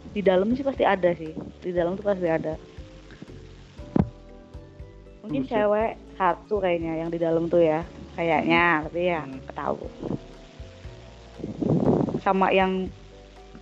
di 0.10 0.22
dalam 0.22 0.50
sih 0.52 0.64
pasti 0.64 0.82
ada 0.82 1.12
sih 1.12 1.30
di 1.60 1.70
dalam 1.70 1.94
tuh 1.94 2.06
pasti 2.06 2.24
ada 2.24 2.56
mungkin 5.20 5.44
Buset. 5.44 5.52
cewek 5.54 5.92
satu 6.16 6.56
kayaknya 6.58 6.94
yang 6.98 7.10
di 7.10 7.18
dalam 7.18 7.46
tuh 7.46 7.60
ya 7.60 7.84
kayaknya 8.14 8.64
tapi 8.84 9.02
ya 9.06 9.22
Hmm. 9.22 9.40
tahu 9.52 9.84
sama 12.20 12.52
yang 12.52 12.88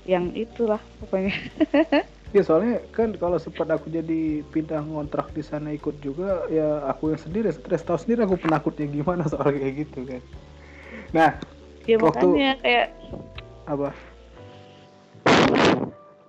yang 0.06 0.34
itulah 0.34 0.82
pokoknya 1.00 1.34
Ya 2.32 2.48
soalnya 2.48 2.80
kan 2.96 3.12
kalau 3.20 3.36
sempat 3.36 3.68
aku 3.68 3.92
jadi 3.92 4.40
pindah 4.56 4.80
ngontrak 4.88 5.36
di 5.36 5.44
sana 5.44 5.76
ikut 5.76 6.00
juga 6.00 6.48
ya 6.48 6.80
aku 6.88 7.12
yang 7.12 7.20
sendiri 7.20 7.52
stres 7.52 7.84
tahu 7.84 8.00
sendiri 8.00 8.24
aku 8.24 8.40
penakutnya 8.40 8.88
gimana 8.88 9.28
soal 9.28 9.52
kayak 9.52 9.84
gitu 9.84 10.08
kan. 10.08 10.24
Nah 11.12 11.36
ya 11.84 12.00
Waktu- 12.00 12.32
makanya 12.32 12.52
kayak 12.64 12.88
apa? 13.68 13.90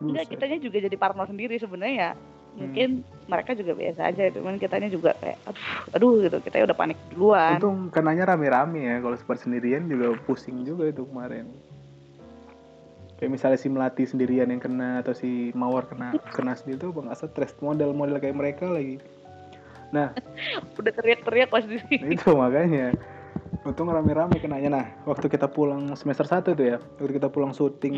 enggak 0.02 0.26
kitanya 0.26 0.58
juga 0.58 0.82
jadi 0.82 0.96
parno 0.98 1.22
sendiri 1.22 1.54
sebenarnya 1.62 2.18
ya 2.52 2.68
mungkin 2.68 2.90
mereka 3.32 3.56
juga 3.56 3.72
biasa 3.72 4.00
aja 4.12 4.28
cuman 4.34 4.60
kitanya 4.60 4.92
juga 4.92 5.16
kayak 5.16 5.38
aduh 5.48 5.64
aduh 5.96 6.12
gitu. 6.28 6.36
Kita 6.44 6.64
udah 6.68 6.76
panik 6.76 6.98
duluan. 7.14 7.56
Untung 7.56 7.88
kenanya 7.88 8.34
rame-rame 8.34 8.80
ya 8.84 8.96
kalau 9.00 9.16
sempat 9.16 9.40
sendirian 9.40 9.88
juga 9.88 10.12
pusing 10.28 10.66
juga 10.66 10.90
itu 10.92 11.06
kemarin. 11.08 11.48
Kayak 13.16 13.38
misalnya 13.38 13.58
si 13.58 13.68
Melati 13.70 14.04
sendirian 14.04 14.50
yang 14.50 14.58
kena 14.58 15.00
atau 15.00 15.14
si 15.14 15.54
Mawar 15.54 15.86
kena 15.86 16.18
kena 16.34 16.58
sendiri 16.58 16.82
tuh 16.82 16.90
bang 16.90 17.08
stres 17.14 17.54
model-model 17.62 18.18
kayak 18.18 18.36
mereka 18.36 18.66
lagi. 18.68 18.98
Nah. 19.94 20.10
Udah 20.80 20.92
teriak-teriak 20.92 21.48
pas 21.48 21.62
di 21.62 21.78
itu 22.02 22.28
makanya. 22.34 22.92
Untung 23.62 23.94
rame-rame 23.94 24.42
kenanya. 24.42 24.68
Nah 24.68 24.86
waktu 25.06 25.30
kita 25.30 25.46
pulang 25.46 25.94
semester 25.94 26.26
1 26.26 26.42
tuh 26.52 26.66
ya 26.66 26.76
waktu 26.98 27.14
kita 27.14 27.30
pulang 27.30 27.54
syuting 27.54 27.96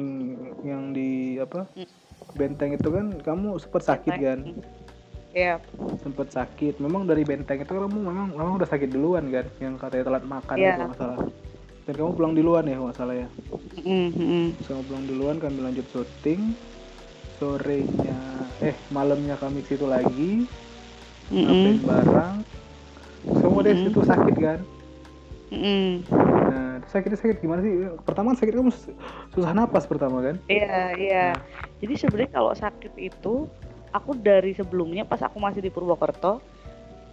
yang 0.63 0.93
di 0.93 1.41
apa 1.41 1.67
Hmm. 1.73 2.04
Benteng 2.35 2.75
itu 2.75 2.89
kan 2.91 3.07
kamu 3.23 3.59
sempat 3.63 3.83
sakit 3.87 4.15
kan? 4.19 4.41
Iya. 5.35 5.59
sempet 5.99 6.31
sakit. 6.31 6.79
Memang 6.79 7.11
dari 7.11 7.27
benteng 7.27 7.59
itu 7.59 7.75
kamu 7.75 7.91
memang 7.91 8.39
memang 8.39 8.55
udah 8.55 8.71
sakit 8.71 8.87
duluan 8.87 9.27
kan? 9.35 9.43
Yang 9.59 9.83
katanya 9.83 10.05
telat 10.07 10.25
makan 10.31 10.57
Iya. 10.59 10.71
itu 10.71 10.83
nggak 10.87 10.99
salah. 10.99 11.19
Dan 11.85 11.95
kamu 11.99 12.11
pulang 12.15 12.33
duluan 12.39 12.65
ya 12.71 12.79
kalau 12.79 12.87
nggak 12.87 12.99
salah 13.03 13.15
ya? 13.19 13.29
Mm, 13.83 14.09
mm. 14.15 14.47
Terus 14.63 14.69
kamu 14.71 14.83
pulang 14.87 15.05
duluan 15.11 15.37
kami 15.43 15.59
lanjut 15.59 15.87
syuting. 15.91 16.55
Sorenya 17.43 18.19
eh 18.63 18.79
malamnya 18.95 19.35
kami 19.35 19.67
ke 19.67 19.75
situ 19.75 19.91
lagi. 19.91 20.47
Mm, 21.35 21.43
ngapain 21.43 21.79
mm. 21.83 21.83
barang 21.83 22.35
semua 23.25 23.61
deh 23.65 23.73
Mm-mm. 23.75 23.85
situ 23.91 24.01
sakit 24.07 24.37
kan? 24.39 24.61
Mm, 25.51 25.91
nah 26.07 26.15
terus 26.15 26.24
sakitnya 26.87 27.17
sakit 27.17 27.37
gimana 27.39 27.61
sih 27.61 27.73
pertama 28.03 28.33
kan 28.33 28.39
sakit 28.39 28.53
kamu 28.53 28.71
sus- 28.71 28.93
susah 29.31 29.53
napas 29.53 29.85
pertama 29.85 30.21
kan 30.21 30.37
Iya, 30.47 30.95
iya. 30.95 31.25
Nah. 31.33 31.41
Jadi 31.81 31.95
sebenarnya 31.97 32.31
kalau 32.33 32.53
sakit 32.53 32.93
itu 32.97 33.47
aku 33.91 34.11
dari 34.15 34.53
sebelumnya 34.53 35.03
pas 35.03 35.21
aku 35.21 35.39
masih 35.39 35.61
di 35.61 35.71
Purwokerto, 35.71 36.41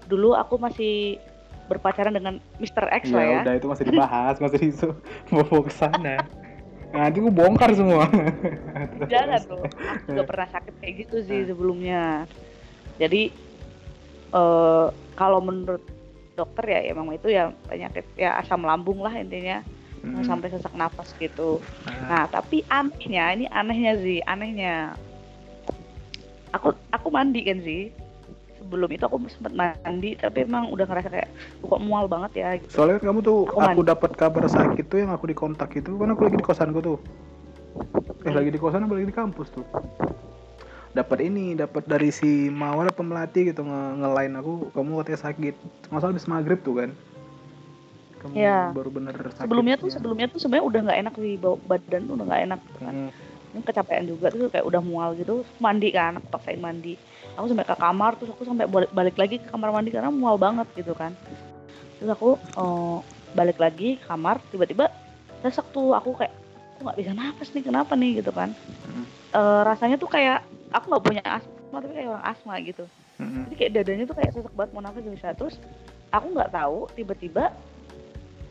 dulu 0.07 0.33
aku 0.33 0.57
masih 0.57 1.21
berpacaran 1.67 2.11
dengan 2.11 2.35
Mr. 2.57 2.89
X 2.99 3.11
lah 3.11 3.21
ya 3.21 3.31
ya. 3.31 3.39
udah 3.43 3.53
itu 3.55 3.67
masih 3.69 3.85
dibahas 3.87 4.35
masih 4.37 4.59
disu 4.59 4.89
mau 5.31 5.47
ke 5.67 5.71
sana 5.71 6.19
nah, 6.91 6.99
nanti 7.07 7.23
gue 7.23 7.31
bongkar 7.31 7.71
semua. 7.71 8.03
Jangan 9.07 9.39
tuh. 9.51 9.63
Aku 9.63 10.11
juga 10.11 10.23
pernah 10.25 10.47
sakit 10.51 10.73
kayak 10.79 10.93
gitu 11.07 11.17
sih 11.23 11.39
Nah. 11.43 11.47
sebelumnya. 11.47 12.01
Jadi 12.99 13.31
eh 14.31 14.87
kalau 15.13 15.39
menurut 15.39 15.83
dokter 16.41 16.65
ya 16.65 16.79
emang 16.89 17.13
itu 17.13 17.29
ya 17.29 17.53
penyakit 17.69 18.05
ya 18.17 18.41
asam 18.41 18.65
lambung 18.65 18.99
lah 18.99 19.13
intinya 19.13 19.61
Hmm. 20.01 20.25
sampai 20.25 20.49
sesak 20.49 20.73
napas 20.73 21.13
gitu. 21.21 21.61
Nah, 21.85 22.09
Nah, 22.09 22.23
tapi 22.25 22.65
anehnya, 22.73 23.37
ini 23.37 23.45
anehnya 23.53 23.93
sih, 24.01 24.17
anehnya. 24.25 24.97
Aku 26.57 26.73
aku 26.89 27.07
mandi 27.13 27.45
kan 27.45 27.61
sih. 27.61 27.93
Sebelum 28.57 28.89
itu 28.89 29.05
aku 29.05 29.21
sempat 29.29 29.53
mandi, 29.53 30.17
tapi 30.17 30.41
emang 30.41 30.73
udah 30.73 30.89
ngerasa 30.89 31.05
kayak 31.05 31.29
kok 31.61 31.81
mual 31.85 32.09
banget 32.09 32.31
ya 32.33 32.49
gitu. 32.57 32.81
soalnya 32.81 32.97
kan 32.97 33.13
kamu 33.13 33.19
tuh 33.21 33.39
Aku 33.45 33.61
aku, 33.61 33.81
dapat 33.85 34.11
kabar 34.17 34.45
sakit 34.49 34.85
tuh 34.89 34.97
yang 35.05 35.13
aku 35.13 35.29
dikontak 35.29 35.69
itu 35.77 35.93
kan 35.93 36.09
aku 36.09 36.21
lagi 36.25 36.37
di 36.41 36.45
kosanku 36.45 36.79
tuh 36.81 36.97
eh 38.25 38.33
lagi 38.33 38.49
di 38.49 38.57
kosan 38.57 38.85
apa 38.85 38.97
lagi 38.97 39.05
di 39.09 39.15
kampus 39.15 39.53
tuh 39.53 39.65
dapat 40.91 41.23
ini 41.23 41.55
dapat 41.55 41.87
dari 41.87 42.11
si 42.11 42.51
mawar 42.51 42.91
apa 42.91 42.99
melati 42.99 43.47
gitu 43.47 43.63
nge 43.63 43.81
ngelain 44.03 44.33
aku 44.35 44.67
kamu 44.75 44.99
katanya 45.01 45.19
sakit 45.23 45.55
nggak 45.87 46.01
salah 46.03 46.11
habis 46.11 46.27
maghrib 46.27 46.59
tuh 46.59 46.75
kan 46.83 46.91
kamu 48.21 48.33
Iya. 48.37 48.59
baru 48.75 48.89
bener 48.93 49.15
sakit 49.17 49.49
Sebelumnya 49.49 49.75
tuh 49.81 49.89
ya. 49.89 49.93
sebelumnya 49.97 50.27
tuh 50.29 50.37
sebenarnya 50.37 50.65
udah 50.69 50.79
nggak 50.85 50.99
enak 51.01 51.13
di 51.17 51.31
badan 51.41 52.01
tuh 52.05 52.13
udah 52.21 52.25
nggak 52.29 52.43
enak 52.45 52.61
kan. 52.77 52.93
Hmm. 52.93 53.11
Ini 53.51 53.61
kecapean 53.65 54.05
juga 54.05 54.27
tuh 54.29 54.47
kayak 54.47 54.63
udah 54.63 54.81
mual 54.85 55.09
gitu. 55.17 55.41
Mandi 55.57 55.89
kan, 55.89 56.21
aku 56.21 56.27
paksain 56.29 56.61
mandi. 56.61 56.95
Aku 57.33 57.49
sampai 57.49 57.65
ke 57.65 57.73
kamar 57.73 58.15
terus 58.21 58.29
aku 58.29 58.45
sampai 58.45 58.69
balik, 58.69 59.17
lagi 59.17 59.41
ke 59.41 59.47
kamar 59.49 59.73
mandi 59.73 59.89
karena 59.89 60.13
mual 60.13 60.37
banget 60.37 60.69
gitu 60.77 60.93
kan. 60.93 61.17
Terus 61.97 62.13
aku 62.13 62.37
eh, 62.37 62.97
balik 63.33 63.57
lagi 63.57 63.97
ke 63.97 64.05
kamar 64.05 64.37
tiba-tiba 64.53 64.93
sesek 65.41 65.65
tuh 65.73 65.97
aku 65.97 66.13
kayak 66.13 66.31
aku 66.77 66.85
nggak 66.85 66.97
bisa 67.01 67.11
napas 67.17 67.49
nih 67.49 67.63
kenapa 67.65 67.97
nih 67.97 68.21
gitu 68.21 68.29
kan. 68.29 68.53
Hmm. 68.85 69.03
Eh, 69.33 69.61
rasanya 69.65 69.97
tuh 69.97 70.13
kayak 70.13 70.45
aku 70.71 70.85
nggak 70.91 71.03
punya 71.03 71.23
asma 71.23 71.77
tapi 71.79 71.93
kayak 71.95 72.09
orang 72.11 72.25
asma 72.25 72.53
gitu. 72.63 72.83
Hmm. 73.19 73.45
Jadi 73.47 73.55
kayak 73.55 73.71
dadanya 73.77 74.03
tuh 74.09 74.15
kayak 74.17 74.31
sesek 74.33 74.53
banget 74.57 74.71
mau 74.73 74.81
nafas 74.81 75.05
bisa. 75.05 75.27
Terus 75.37 75.55
aku 76.11 76.27
nggak 76.35 76.51
tahu 76.51 76.77
tiba-tiba 76.95 77.51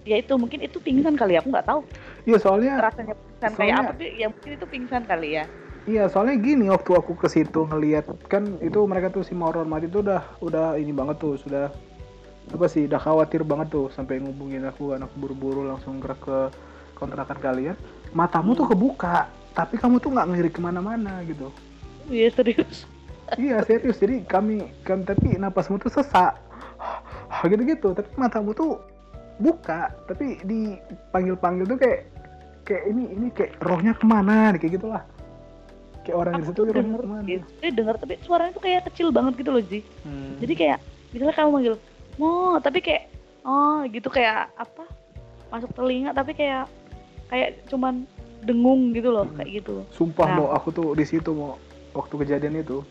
ya 0.04 0.16
itu 0.16 0.32
mungkin 0.40 0.64
itu 0.64 0.80
pingsan 0.80 1.12
kali 1.12 1.36
ya 1.36 1.44
aku 1.44 1.52
nggak 1.52 1.68
tahu 1.68 1.80
iya 2.24 2.38
soalnya 2.40 2.80
rasanya 2.80 3.12
pingsan 3.12 3.52
kayak 3.52 3.56
Soalnya- 3.56 3.84
apa 3.84 3.92
tuh 4.00 4.08
ya 4.16 4.26
mungkin 4.32 4.50
itu 4.56 4.66
pingsan 4.66 5.04
kali 5.04 5.30
ya 5.40 5.44
Iya, 5.88 6.12
soalnya 6.12 6.36
gini 6.36 6.68
waktu 6.68 6.92
aku 6.92 7.16
ke 7.16 7.24
situ 7.26 7.64
ngelihat 7.64 8.04
kan 8.28 8.60
itu 8.60 8.84
mereka 8.84 9.08
tuh 9.08 9.24
si 9.24 9.32
Mauron 9.32 9.64
Mati 9.64 9.88
itu 9.88 10.04
udah 10.04 10.20
udah 10.44 10.76
ini 10.76 10.92
banget 10.92 11.16
tuh, 11.24 11.40
sudah 11.40 11.72
apa 12.52 12.66
sih, 12.68 12.84
udah 12.84 13.00
khawatir 13.00 13.40
banget 13.48 13.72
tuh 13.72 13.88
sampai 13.88 14.20
ngubungin 14.20 14.60
aku, 14.68 14.92
aku 14.92 15.16
buru-buru 15.16 15.64
langsung 15.64 15.96
gerak 15.96 16.20
ke 16.20 16.52
kontrakan 17.00 17.40
kalian. 17.40 17.76
Matamu 18.12 18.52
tuh 18.52 18.68
kebuka, 18.68 19.32
tapi 19.56 19.80
kamu 19.80 20.04
tuh 20.04 20.12
nggak 20.12 20.26
ngelirik 20.28 20.52
ke 20.52 20.60
mana-mana 20.60 21.24
gitu. 21.24 21.48
Iya 22.08 22.30
serius 22.30 22.88
iya 23.38 23.62
serius, 23.62 23.94
jadi 23.96 24.26
kami 24.26 24.74
kan 24.82 25.06
tapi 25.06 25.38
napasmu 25.38 25.78
tuh 25.78 25.86
sesak, 25.86 26.34
gitu-gitu. 27.46 27.94
Tapi 27.94 28.10
matamu 28.18 28.50
tuh 28.50 28.82
buka, 29.38 29.94
tapi 30.10 30.42
dipanggil-panggil 30.42 31.62
tuh 31.62 31.78
kayak 31.78 32.10
kayak 32.66 32.90
ini 32.90 33.06
ini 33.06 33.26
kayak 33.30 33.54
rohnya 33.62 33.94
ke 33.94 34.02
mana, 34.02 34.50
kayak 34.58 34.74
gitulah. 34.74 35.06
Kayak 36.02 36.16
orang 36.16 36.32
di 36.36 36.44
situ 36.44 36.60
rohnya 36.66 36.98
ke 36.98 37.06
mana. 37.06 37.22
gitu 37.22 37.46
eh 37.60 37.70
denger 37.70 37.94
tapi 38.00 38.14
suaranya 38.24 38.50
tuh 38.50 38.62
kayak 38.64 38.80
kecil 38.90 39.08
banget 39.12 39.32
gitu 39.38 39.50
loh 39.52 39.62
Ji 39.62 39.80
Hmm. 40.02 40.34
jadi 40.40 40.52
kayak 40.56 40.78
misalnya 41.12 41.34
kamu 41.36 41.50
manggil 41.54 41.74
mo 42.16 42.56
tapi 42.58 42.78
kayak 42.80 43.04
oh 43.46 43.84
gitu 43.86 44.08
kayak 44.08 44.48
apa 44.56 44.84
masuk 45.52 45.70
telinga 45.76 46.10
tapi 46.10 46.32
kayak 46.32 46.66
kayak 47.28 47.62
cuman 47.68 48.08
dengung 48.42 48.90
gitu 48.90 49.12
loh 49.12 49.28
Hmm. 49.28 49.36
kayak 49.38 49.60
gitu 49.60 49.84
Sumpah 49.92 50.26
Nah. 50.26 50.36
mau 50.40 50.48
aku 50.50 50.72
tuh 50.72 50.88
di 50.96 51.04
situ 51.04 51.30
mau 51.30 51.60
waktu 51.92 52.14
kejadian 52.16 52.60
itu. 52.60 52.82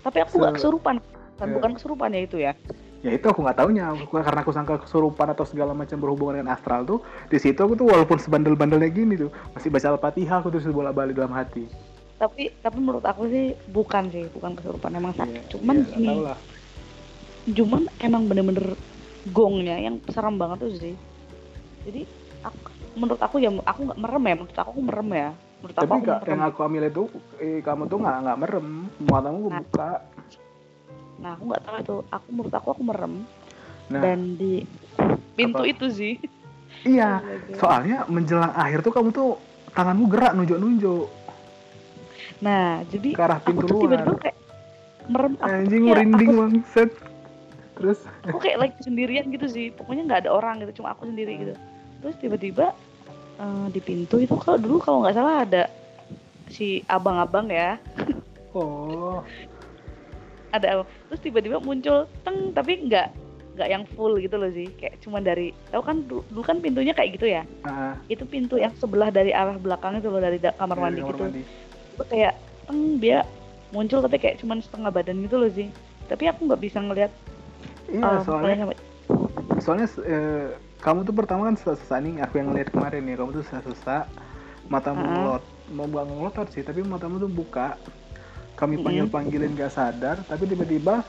tapi 0.00 0.24
aku 0.24 0.40
nggak 0.40 0.56
Se- 0.56 0.64
kesurupan. 0.64 0.96
Kan 1.36 1.48
bukan 1.52 1.70
kesurupan 1.76 2.08
ya 2.12 2.20
itu 2.24 2.36
ya. 2.40 2.52
Ya 3.00 3.10
itu 3.12 3.26
aku 3.28 3.40
nggak 3.40 3.56
taunya. 3.56 3.92
Karena 4.08 4.40
aku 4.40 4.52
sangka 4.52 4.80
kesurupan 4.80 5.32
atau 5.32 5.44
segala 5.44 5.72
macam 5.72 5.96
berhubungan 5.96 6.40
dengan 6.40 6.52
astral 6.52 6.84
tuh 6.84 7.00
di 7.28 7.36
situ 7.36 7.56
aku 7.56 7.76
tuh 7.76 7.88
walaupun 7.88 8.16
sebandel-bandelnya 8.16 8.88
gini 8.88 9.16
tuh 9.16 9.28
masih 9.52 9.68
baca 9.68 9.92
al-fatihah 9.92 10.40
aku 10.40 10.48
terus 10.52 10.68
bolak-balik 10.68 11.16
dalam 11.16 11.32
hati. 11.32 11.64
tapi 12.20 12.52
tapi 12.60 12.76
menurut 12.76 13.00
aku 13.00 13.24
sih 13.32 13.56
bukan 13.72 14.12
sih 14.12 14.28
bukan 14.32 14.52
kesurupan. 14.52 14.92
Emang 14.92 15.16
sakit 15.16 15.40
Iya, 15.40 15.50
cuman 15.52 15.74
iya, 15.76 15.80
nggak 15.80 15.96
gini 15.96 16.16
lah. 16.20 16.38
cuman 17.50 17.82
emang 17.98 18.22
bener-bener 18.28 18.66
gongnya 19.32 19.76
yang 19.80 19.96
serem 20.12 20.36
banget 20.36 20.58
tuh 20.60 20.72
sih. 20.76 20.94
Jadi 21.88 22.04
aku, 22.40 22.56
menurut 22.96 23.20
aku 23.20 23.36
ya 23.40 23.48
aku 23.64 23.80
nggak 23.88 24.00
merem 24.00 24.24
ya. 24.24 24.34
Menurut 24.36 24.56
aku 24.56 24.70
aku 24.70 24.80
merem 24.84 25.08
ya 25.12 25.28
menurut 25.60 25.74
aku, 25.74 25.82
Tapi 25.82 25.92
aku 25.92 26.04
merem. 26.10 26.26
yang 26.26 26.42
aku 26.42 26.58
ambil 26.62 26.82
itu 26.84 27.02
eh, 27.36 27.58
kamu 27.60 27.82
tuh 27.86 27.98
nggak 27.98 28.16
nggak 28.18 28.38
merem, 28.38 28.66
matamu 29.02 29.38
Nah. 29.44 29.60
buka. 29.60 29.90
nah 31.16 31.30
aku 31.36 31.42
nggak 31.46 31.62
tahu 31.62 31.76
itu 31.78 31.96
aku 32.08 32.26
menurut 32.30 32.54
aku 32.54 32.68
aku 32.70 32.82
merem 32.82 33.14
Nah, 33.86 34.00
dan 34.00 34.18
di 34.34 34.64
pintu 35.34 35.60
Apa? 35.60 35.68
itu 35.68 35.86
sih 35.90 36.14
iya. 36.82 37.20
Astaga. 37.20 37.54
Soalnya 37.60 37.98
menjelang 38.06 38.52
akhir 38.52 38.80
tuh 38.80 38.90
kamu 38.90 39.08
tuh 39.10 39.28
tanganmu 39.70 40.04
gerak 40.08 40.32
nunjuk-nunjuk 40.32 41.06
nah 42.40 42.80
jadi 42.86 43.08
ke 43.12 43.20
arah 43.20 43.36
aku 43.36 43.46
pintu 43.46 43.64
tuh 43.66 43.80
tiba-tiba 43.84 44.14
kayak 44.18 44.36
merem 45.06 45.32
aku, 45.36 45.44
Anjing 45.50 45.82
merinding 45.84 46.30
aku, 46.30 46.40
bangset. 46.40 46.90
Terus 47.74 47.98
aku 48.22 48.38
kayak 48.38 48.58
lagi 48.60 48.76
sendirian 48.80 49.24
gitu 49.28 49.44
sih 49.44 49.66
pokoknya 49.70 50.02
nggak 50.06 50.20
ada 50.24 50.30
orang 50.30 50.60
gitu 50.60 50.80
cuma 50.80 50.94
aku 50.94 51.04
sendiri 51.04 51.36
gitu 51.36 51.54
terus 52.00 52.16
tiba-tiba 52.16 52.72
eh, 53.40 53.66
di 53.72 53.80
pintu 53.80 54.20
itu 54.20 54.36
kalau 54.36 54.60
dulu 54.60 54.76
kalau 54.78 54.98
nggak 55.02 55.16
salah 55.16 55.36
ada 55.42 55.62
si 56.52 56.84
abang-abang 56.86 57.48
ya. 57.48 57.80
Oh, 58.52 59.22
ada 60.56 60.82
terus 61.06 61.20
tiba-tiba 61.22 61.62
muncul 61.62 62.10
teng 62.26 62.50
tapi 62.50 62.90
nggak 62.90 63.08
nggak 63.54 63.68
yang 63.70 63.84
full 63.94 64.18
gitu 64.18 64.36
loh 64.38 64.50
sih. 64.50 64.70
Kayak 64.78 64.98
cuma 65.02 65.18
dari 65.22 65.54
tahu 65.70 65.82
kan 65.82 65.96
dulu, 66.06 66.22
dulu 66.30 66.42
kan 66.42 66.58
pintunya 66.58 66.94
kayak 66.94 67.18
gitu 67.18 67.26
ya? 67.30 67.42
Nah, 67.66 67.98
itu 68.10 68.26
pintu 68.26 68.58
yang 68.58 68.74
sebelah 68.74 69.10
dari 69.14 69.30
arah 69.30 69.58
belakang 69.58 69.98
itu 70.02 70.10
loh 70.10 70.18
dari 70.22 70.38
da- 70.42 70.54
kamar 70.58 70.78
dari 70.78 70.84
mandi 70.84 71.00
kamar 71.02 71.10
gitu. 71.14 71.24
mandi. 71.26 71.42
itu 71.90 72.04
kayak 72.06 72.34
teng 72.66 72.80
dia 73.02 73.18
muncul 73.70 74.02
tapi 74.02 74.16
kayak 74.18 74.36
cuma 74.42 74.58
setengah 74.58 74.90
badan 74.90 75.22
gitu 75.22 75.36
loh 75.38 75.50
sih. 75.50 75.70
Tapi 76.10 76.26
aku 76.26 76.50
nggak 76.50 76.62
bisa 76.62 76.78
ngelihat 76.82 77.12
Iya, 77.90 78.06
eh, 78.06 78.18
soalnya 78.22 78.56
soalnya 79.58 79.86
eh, 80.06 80.46
kamu 80.80 81.04
tuh 81.04 81.12
pertama 81.12 81.44
kan 81.44 81.56
sesak 81.56 82.00
nih 82.00 82.20
aku 82.20 82.40
yang 82.40 82.52
ngeliat 82.52 82.68
kemarin 82.72 83.04
ya 83.04 83.14
kamu 83.16 83.30
tuh 83.36 83.44
sesak 83.44 84.04
matamu 84.66 85.02
Ah. 85.02 85.10
ngelot 85.10 85.44
mau 85.70 85.86
nggak 85.86 86.04
ngelotot 86.08 86.48
sih 86.50 86.62
tapi 86.62 86.80
matamu 86.80 87.18
tuh 87.18 87.30
buka. 87.30 87.76
Kami 88.56 88.76
panggil 88.76 89.08
panggilin 89.08 89.56
gak 89.56 89.72
sadar 89.72 90.20
tapi 90.28 90.44
tiba-tiba 90.44 91.00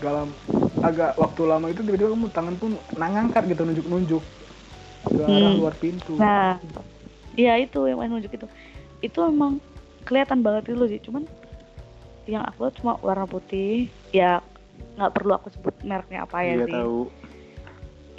dalam 0.00 0.32
agak 0.80 1.12
waktu 1.20 1.42
lama 1.44 1.68
itu 1.68 1.84
tiba-tiba 1.84 2.16
kamu 2.16 2.32
tangan 2.32 2.56
pun 2.56 2.70
nangangkat 2.96 3.44
gitu 3.44 3.62
nunjuk 3.62 3.86
nunjuk 3.86 4.24
ke 5.04 5.20
arah 5.20 5.52
Hmm. 5.52 5.60
luar 5.60 5.74
pintu. 5.76 6.16
Nah 6.16 6.56
iya 7.36 7.60
itu 7.60 7.84
yang 7.84 8.00
main 8.00 8.08
nunjuk 8.08 8.32
itu. 8.32 8.46
Itu 9.00 9.20
emang 9.20 9.60
kelihatan 10.08 10.40
banget 10.40 10.72
itu 10.72 10.84
sih 10.88 11.00
cuman 11.04 11.28
yang 12.24 12.40
aku 12.48 12.64
lihat 12.64 12.74
cuma 12.80 12.96
warna 13.04 13.28
putih. 13.28 13.92
Ya 14.16 14.40
nggak 14.96 15.12
perlu 15.12 15.36
aku 15.36 15.52
sebut 15.52 15.76
mereknya 15.84 16.24
apa 16.24 16.40
ya 16.40 16.56
iya 16.56 16.64
sih. 16.64 16.72
tahu 16.72 16.98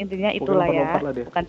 intinya 0.02 0.34
itulah 0.34 0.66
ya 0.66 0.98
bukan 1.30 1.46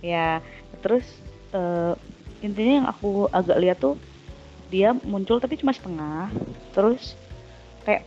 ya 0.00 0.40
terus 0.80 1.04
eh, 1.52 1.92
intinya 2.40 2.72
yang 2.80 2.88
aku 2.88 3.28
agak 3.28 3.60
lihat 3.60 3.78
tuh 3.84 4.00
dia 4.72 4.96
muncul 5.04 5.36
tapi 5.36 5.60
cuma 5.60 5.76
setengah 5.76 6.32
terus 6.72 7.18
kayak 7.84 8.06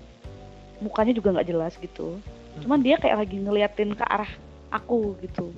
mukanya 0.82 1.14
juga 1.16 1.36
nggak 1.38 1.48
jelas 1.48 1.74
gitu. 1.80 2.18
Cuman 2.64 2.82
dia 2.82 3.00
kayak 3.00 3.24
lagi 3.26 3.38
ngeliatin 3.40 3.94
ke 3.94 4.04
arah 4.08 4.30
aku 4.74 5.16
gitu 5.22 5.52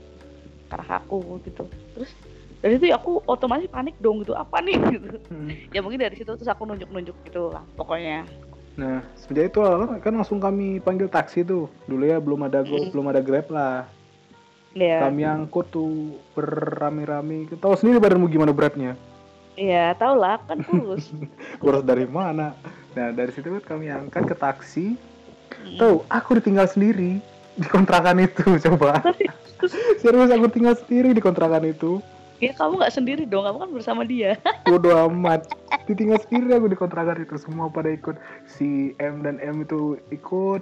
ke 0.67 0.73
arah 0.75 0.99
aku 1.01 1.39
gitu. 1.45 1.69
Terus 1.97 2.11
dari 2.59 2.81
itu 2.81 2.89
ya 2.89 2.97
aku 2.97 3.21
otomatis 3.29 3.69
panik 3.69 3.93
dong 4.01 4.25
gitu 4.25 4.33
apa 4.33 4.59
nih? 4.61 4.77
Gitu 4.91 5.09
Hmm. 5.25 5.49
ya 5.73 5.81
mungkin 5.81 6.05
dari 6.05 6.13
situ 6.13 6.37
terus 6.37 6.45
aku 6.45 6.69
nunjuk-nunjuk 6.69 7.17
gitu 7.25 7.49
lah 7.49 7.65
pokoknya 7.73 8.29
Nah, 8.75 8.99
semenjak 9.15 9.55
itu 9.55 9.59
kan 10.03 10.13
langsung 10.13 10.39
kami 10.43 10.83
panggil 10.83 11.07
taksi 11.07 11.47
tuh. 11.47 11.71
Dulu 11.87 12.03
ya 12.03 12.19
belum 12.19 12.47
ada 12.47 12.59
Go, 12.63 12.91
belum 12.91 13.07
ada 13.11 13.23
Grab 13.23 13.47
lah. 13.47 13.87
Iya. 14.75 15.07
Kami 15.07 15.23
angkut 15.23 15.71
tuh 15.71 16.19
berame-rame. 16.35 17.47
Tahu 17.55 17.73
sendiri 17.79 18.03
badanmu 18.03 18.27
gimana 18.27 18.51
beratnya. 18.51 18.99
Iya, 19.55 19.95
tau 19.95 20.19
lah 20.19 20.35
kan 20.43 20.59
kurus. 20.67 21.15
Kurus 21.63 21.87
dari 21.87 22.03
mana? 22.03 22.51
Nah, 22.91 23.15
dari 23.15 23.31
situ 23.31 23.47
kan 23.59 23.79
kami 23.79 23.87
angkat 23.87 24.27
ke 24.27 24.35
taksi. 24.35 24.99
Mm. 25.63 25.79
Tuh, 25.79 26.03
aku 26.11 26.43
ditinggal 26.43 26.67
sendiri 26.67 27.23
di 27.55 27.67
kontrakan 27.71 28.19
itu, 28.19 28.43
coba. 28.67 28.99
Serius 30.03 30.27
aku 30.35 30.51
tinggal 30.51 30.75
sendiri 30.75 31.15
di 31.15 31.23
kontrakan 31.23 31.63
itu. 31.71 32.03
Ya 32.43 32.51
kamu 32.51 32.83
nggak 32.83 32.93
sendiri 32.93 33.23
dong, 33.23 33.47
kamu 33.47 33.57
kan 33.63 33.71
bersama 33.71 34.01
dia. 34.03 34.35
Bodo 34.67 34.91
amat. 35.07 35.47
Ditinggal 35.87 36.19
sendiri 36.27 36.51
aku 36.59 36.67
di 36.67 36.77
kontrakan 36.77 37.23
itu. 37.23 37.39
Semua 37.39 37.71
pada 37.71 37.87
ikut. 37.87 38.19
Si 38.43 38.91
M 38.99 39.23
dan 39.23 39.39
M 39.39 39.63
itu 39.63 39.95
ikut. 40.11 40.59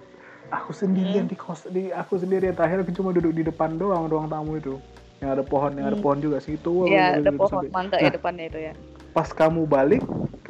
Aku 0.53 0.69
sendirian 0.69 1.25
di 1.25 1.33
kos 1.33 1.65
di 1.73 1.89
aku 1.89 2.21
sendirian. 2.21 2.53
Terakhir 2.53 2.85
aku 2.85 2.93
cuma 2.93 3.09
duduk 3.09 3.33
di 3.33 3.41
depan 3.41 3.81
doang 3.81 4.05
ruang 4.05 4.29
tamu 4.29 4.61
itu. 4.61 4.77
Yang 5.17 5.29
ada 5.39 5.43
pohon, 5.47 5.71
yang 5.73 5.87
ada 5.89 5.97
Hmm. 5.97 6.05
pohon 6.05 6.19
juga 6.21 6.37
sih 6.43 6.59
itu. 6.59 6.85
Iya, 6.85 7.17
aku 7.17 7.25
ada 7.25 7.31
pohon 7.33 7.63
mangga 7.73 7.97
Nah, 7.97 8.05
ya 8.05 8.11
depannya 8.11 8.45
itu 8.51 8.59
ya. 8.59 8.73
Pas 9.13 9.29
kamu 9.29 9.65
balik 9.65 10.03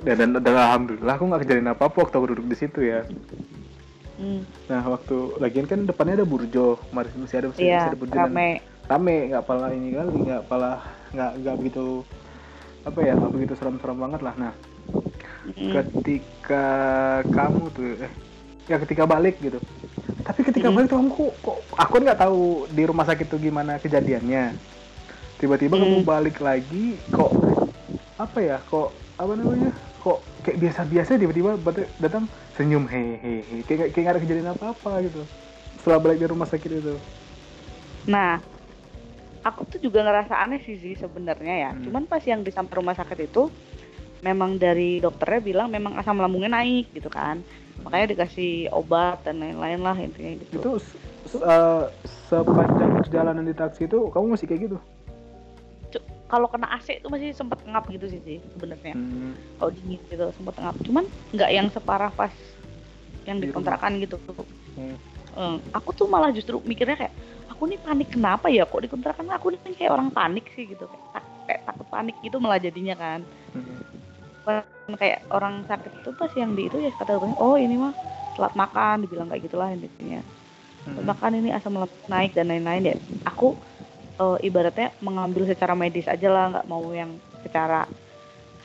dan, 0.03 0.15
dan, 0.19 0.29
dan 0.43 0.55
alhamdulillah 0.55 1.13
aku 1.15 1.23
nggak 1.29 1.41
kejadian 1.47 1.71
apa-apa 1.71 1.97
waktu 2.03 2.15
aku 2.19 2.27
duduk 2.35 2.45
di 2.51 2.57
situ 2.57 2.79
ya. 2.83 3.07
Hmm. 4.19 4.43
Nah 4.67 4.81
waktu 4.91 5.15
lagian 5.39 5.65
kan 5.71 5.87
depannya 5.87 6.19
ada 6.19 6.27
burjo, 6.27 6.79
masih 6.91 7.15
masih 7.15 7.35
ada 7.39 7.47
masih, 7.53 7.63
masih 7.63 7.69
Iya, 7.69 7.81
ada 7.87 7.97
burjo 7.97 8.15
dan 8.17 8.31
rame. 8.85 9.31
nggak 9.31 9.45
pala 9.45 9.67
ini 9.71 9.93
kali 9.93 10.17
nggak 10.23 10.43
pala 10.45 10.71
nggak 11.11 11.31
nggak 11.39 11.55
begitu 11.59 11.85
apa 12.83 12.99
ya 12.99 13.13
nggak 13.15 13.31
begitu 13.31 13.53
seram-seram 13.55 13.97
banget 13.97 14.21
lah. 14.21 14.35
Nah 14.35 14.53
Mm. 15.43 15.75
ketika 15.75 16.65
kamu 17.27 17.67
tuh 17.75 17.99
eh 17.99 18.11
ya 18.63 18.79
ketika 18.79 19.03
balik 19.03 19.43
gitu 19.43 19.59
tapi 20.23 20.39
ketika 20.39 20.71
Mm. 20.71 20.75
balik 20.79 20.87
tuh 20.87 20.97
kamu 21.03 21.09
kok, 21.11 21.33
kok 21.43 21.57
aku 21.75 21.93
nggak 21.99 22.15
tahu 22.15 22.41
di 22.71 22.83
rumah 22.87 23.03
sakit 23.03 23.27
tuh 23.27 23.43
gimana 23.43 23.75
kejadiannya 23.75 24.55
tiba-tiba 25.35 25.75
kamu 25.75 26.07
balik 26.07 26.39
lagi 26.39 26.95
kok 27.11 27.35
apa 28.15 28.39
ya 28.39 28.57
kok 28.63 28.95
apa 29.19 29.31
namanya 29.35 29.75
kok 29.99 30.23
kayak 30.47 30.57
biasa-biasa 30.63 31.19
tiba-tiba 31.19 31.59
bat- 31.59 31.91
datang 31.99 32.23
senyum 32.55 32.87
hehehe 32.87 33.67
kayak 33.67 33.91
kayak 33.91 33.99
nggak 33.99 34.15
ada 34.15 34.23
kejadian 34.23 34.55
apa-apa 34.55 35.03
gitu 35.03 35.27
setelah 35.75 35.99
balik 35.99 36.23
dari 36.23 36.31
rumah 36.31 36.47
sakit 36.47 36.71
itu 36.71 36.95
Nah, 38.03 38.39
aku 39.43 39.67
tuh 39.67 39.79
juga 39.83 40.01
ngerasa 40.01 40.39
aneh 40.39 40.63
sih 40.63 40.79
sih 40.79 40.95
sebenarnya 40.95 41.69
ya. 41.69 41.71
Hmm. 41.75 41.83
Cuman 41.85 42.03
pas 42.07 42.23
yang 42.23 42.41
di 42.41 42.49
samping 42.49 42.79
rumah 42.79 42.95
sakit 42.95 43.19
itu 43.27 43.51
memang 44.23 44.55
dari 44.55 45.03
dokternya 45.03 45.41
bilang 45.43 45.67
memang 45.67 45.99
asam 45.99 46.15
lambungnya 46.17 46.55
naik 46.55 46.95
gitu 46.95 47.11
kan. 47.11 47.43
Makanya 47.83 48.15
dikasih 48.15 48.71
obat 48.71 49.27
dan 49.27 49.43
lain-lain 49.43 49.83
lah 49.83 49.95
intinya 49.99 50.39
gitu. 50.39 50.79
itu 50.79 51.39
eh, 51.43 51.83
sepanjang 52.31 53.03
perjalanan 53.03 53.43
di 53.43 53.55
taksi 53.55 53.87
itu 53.87 54.11
kamu 54.11 54.35
masih 54.35 54.47
kayak 54.47 54.63
gitu 54.71 54.77
Kalau 56.27 56.49
kena 56.49 56.65
AC 56.73 56.97
itu 56.97 57.07
masih 57.13 57.29
sempet 57.37 57.61
ngap 57.61 57.85
gitu 57.93 58.09
sih 58.09 58.17
sih 58.25 58.41
sebenarnya. 58.57 58.97
Hmm, 58.97 59.37
Kalau 59.61 59.69
dingin 59.69 60.01
gitu 60.09 60.25
sempet 60.33 60.55
ngap. 60.57 60.75
Cuman 60.81 61.05
nggak 61.29 61.49
yang 61.53 61.67
separah 61.69 62.09
pas 62.09 62.33
yang 63.29 63.37
Di 63.37 63.53
dikontrakan 63.53 64.01
gitu. 64.01 64.17
Hmm. 64.73 64.97
Eh, 65.33 65.57
aku 65.73 65.93
tuh 65.93 66.09
malah 66.09 66.33
justru 66.33 66.57
mikirnya 66.65 66.97
kayak 67.05 67.13
aku 67.53 67.69
nih 67.69 67.79
panik 67.79 68.09
kenapa 68.09 68.49
ya 68.49 68.65
kok 68.65 68.81
dikontrakan? 68.81 69.29
Aku 69.37 69.53
nih 69.53 69.61
kayak 69.77 69.93
orang 69.93 70.09
panik 70.09 70.49
sih 70.57 70.65
gitu 70.65 70.89
kayak, 70.89 71.05
tak- 71.13 71.31
kayak 71.45 71.61
takut 71.69 71.87
panik 71.93 72.17
gitu 72.25 72.41
malah 72.41 72.57
jadinya 72.57 72.97
kan. 72.97 73.21
Hmm. 73.53 74.97
Kayak 74.97 75.23
orang 75.31 75.63
sakit 75.69 76.03
itu 76.03 76.09
pas 76.17 76.33
yang 76.35 76.57
di 76.57 76.67
itu 76.67 76.77
ya 76.81 76.91
kata 76.97 77.15
dokternya 77.15 77.39
oh 77.39 77.55
ini 77.55 77.79
mah 77.79 77.93
telat 78.35 78.53
makan 78.57 79.05
dibilang 79.05 79.29
kayak 79.29 79.45
gitulah 79.45 79.69
intinya. 79.69 80.25
Hmm. 80.83 80.99
makan 81.07 81.39
ini 81.39 81.55
asam 81.55 81.79
lambung 81.79 82.09
naik 82.11 82.35
dan 82.35 82.51
lain-lain 82.51 82.91
ya. 82.91 82.95
Aku 83.31 83.55
eh, 84.19 84.37
ibaratnya 84.43 84.91
mengambil 84.99 85.47
secara 85.47 85.77
medis 85.77 86.09
aja 86.11 86.27
lah 86.27 86.51
nggak 86.51 86.67
mau 86.67 86.83
yang 86.91 87.15
secara 87.45 87.87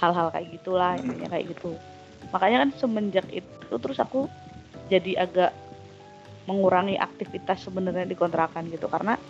hal-hal 0.02 0.34
kayak 0.34 0.50
gitulah 0.58 0.98
intinya 0.98 1.30
kayak 1.30 1.54
gitu. 1.54 1.78
Makanya 2.34 2.66
kan 2.66 2.70
semenjak 2.74 3.26
itu 3.30 3.74
terus 3.78 4.02
aku 4.02 4.26
jadi 4.90 5.22
agak 5.28 5.52
mengurangi 6.48 6.96
aktivitas 6.96 7.68
sebenarnya 7.68 8.08
di 8.08 8.16
kontrakan 8.16 8.72
gitu. 8.72 8.88
Karena 8.88 9.20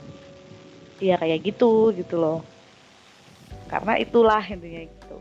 ya 1.03 1.19
kayak 1.19 1.43
gitu 1.43 1.91
gitu 1.91 2.15
loh. 2.15 2.39
Karena 3.67 3.99
itulah 3.99 4.41
intinya 4.47 4.87
gitu. 4.87 5.17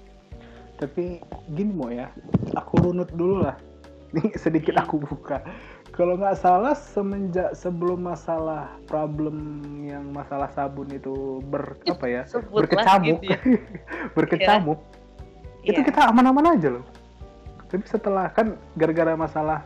Tapi 0.78 1.18
gini 1.50 1.74
mau 1.74 1.90
ya. 1.90 2.14
Aku 2.54 2.78
runut 2.86 3.10
dulu 3.12 3.42
lah. 3.42 3.58
Ini 4.14 4.38
sedikit 4.38 4.78
aku 4.78 5.02
buka. 5.02 5.42
Kalau 5.92 6.14
nggak 6.14 6.38
salah 6.38 6.78
semenjak 6.78 7.58
sebelum 7.58 8.06
masalah 8.06 8.70
problem 8.86 9.66
yang 9.82 10.14
masalah 10.14 10.46
sabun 10.54 10.86
itu 10.94 11.42
ber 11.50 11.74
apa 11.92 12.06
ya 12.06 12.22
Sebutlah 12.30 12.70
berkecamuk 12.70 13.18
gitu 13.26 13.34
ya. 13.34 13.40
berkecamuk 14.16 14.80
itu 15.66 15.82
Iya. 15.82 15.88
kita 15.90 16.02
aman-aman 16.14 16.54
aja 16.56 16.70
loh. 16.78 16.86
Tapi 17.68 17.84
setelah 17.90 18.30
kan 18.32 18.56
gara-gara 18.78 19.18
masalah 19.18 19.66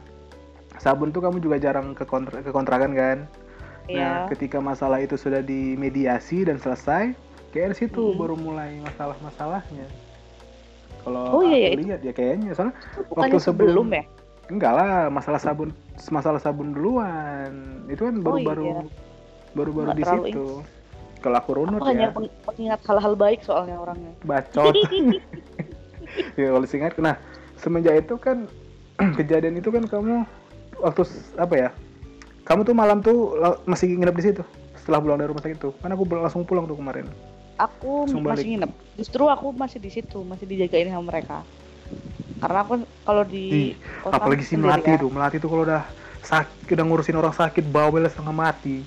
sabun 0.80 1.12
tuh 1.12 1.20
kamu 1.26 1.44
juga 1.44 1.58
jarang 1.60 1.92
ke 1.92 2.08
kontra 2.08 2.40
ke 2.40 2.52
kontrakan 2.54 2.94
kan 2.96 3.20
Nah, 3.92 4.24
Iya. 4.24 4.30
ketika 4.32 4.64
masalah 4.64 5.04
itu 5.04 5.20
sudah 5.20 5.44
dimediasi 5.44 6.48
dan 6.48 6.56
selesai, 6.62 7.12
kayak 7.52 7.76
di 7.76 7.78
situ 7.84 8.14
Hmm. 8.14 8.20
baru 8.24 8.36
mulai 8.40 8.80
masalah-masalahnya. 8.88 9.88
Kalau 11.02 11.26
Oh, 11.36 11.44
iya, 11.44 11.58
iya, 11.58 11.70
aku 11.76 11.80
lihat 11.82 12.02
ya 12.06 12.14
kayaknya, 12.14 12.52
soalnya 12.56 12.76
bukannya 13.10 13.42
sebelum 13.42 13.88
ya 13.92 14.04
enggak 14.52 14.74
lah 14.76 15.08
masalah 15.08 15.40
sabun 15.42 15.76
masalah 16.08 16.40
sabun 16.40 16.72
duluan. 16.72 17.84
Itu 17.90 18.08
kan 18.08 18.16
Oh, 18.22 18.24
baru-baru 18.32 18.64
iya. 18.70 18.82
baru-baru 19.58 19.90
di 19.98 20.04
situ. 20.08 20.48
Kalau 21.20 21.38
aku 21.38 21.52
runut 21.58 21.82
aku 21.82 21.90
hanya 21.92 22.08
ya, 22.08 22.16
peng- 22.16 22.36
pengingat 22.48 22.82
hal-hal 22.86 23.14
baik 23.18 23.40
soalnya 23.44 23.76
orangnya 23.82 24.14
bacot. 24.24 24.72
ya 26.40 26.48
kalau 26.54 26.68
singkat, 26.70 26.96
nah 27.02 27.18
semenjak 27.60 28.08
itu 28.08 28.16
kan 28.16 28.46
kejadian 29.20 29.58
itu 29.58 29.68
kan 29.68 29.84
kamu 29.90 30.24
waktu 30.82 31.02
apa 31.38 31.56
ya? 31.56 31.70
Kamu 32.42 32.66
tuh 32.66 32.74
malam 32.74 33.00
tuh 33.00 33.38
masih 33.64 33.94
nginep 33.96 34.16
di 34.18 34.24
situ 34.26 34.44
setelah 34.76 34.98
pulang 34.98 35.16
dari 35.16 35.30
rumah 35.30 35.40
sakit 35.40 35.58
itu. 35.58 35.70
Kan 35.78 35.94
aku 35.94 36.04
langsung 36.10 36.42
pulang 36.44 36.66
tuh 36.66 36.76
kemarin. 36.76 37.06
aku 37.56 38.10
Langsung 38.10 38.26
balik. 38.26 38.42
masih 38.42 38.48
nginep 38.58 38.72
justru 38.98 39.24
aku 39.30 39.54
masih 39.54 39.78
di 39.78 39.94
situ 39.94 40.26
masih 40.26 40.50
dijagain 40.50 40.90
sama 40.90 41.14
mereka 41.14 41.46
karena 42.42 42.66
aku 42.66 42.74
kalau 43.06 43.22
di 43.22 43.46
Ih, 43.54 43.72
apalagi 44.02 44.42
si 44.42 44.58
melati 44.58 44.90
ya. 44.90 44.98
itu 44.98 45.08
melati 45.14 45.38
itu 45.38 45.46
kalau 45.46 45.62
udah 45.62 45.86
sakit 46.26 46.74
udah 46.74 46.86
ngurusin 46.90 47.18
orang 47.22 47.36
sakit 47.38 47.62
bawel 47.70 48.02
setengah 48.10 48.34
mati 48.34 48.82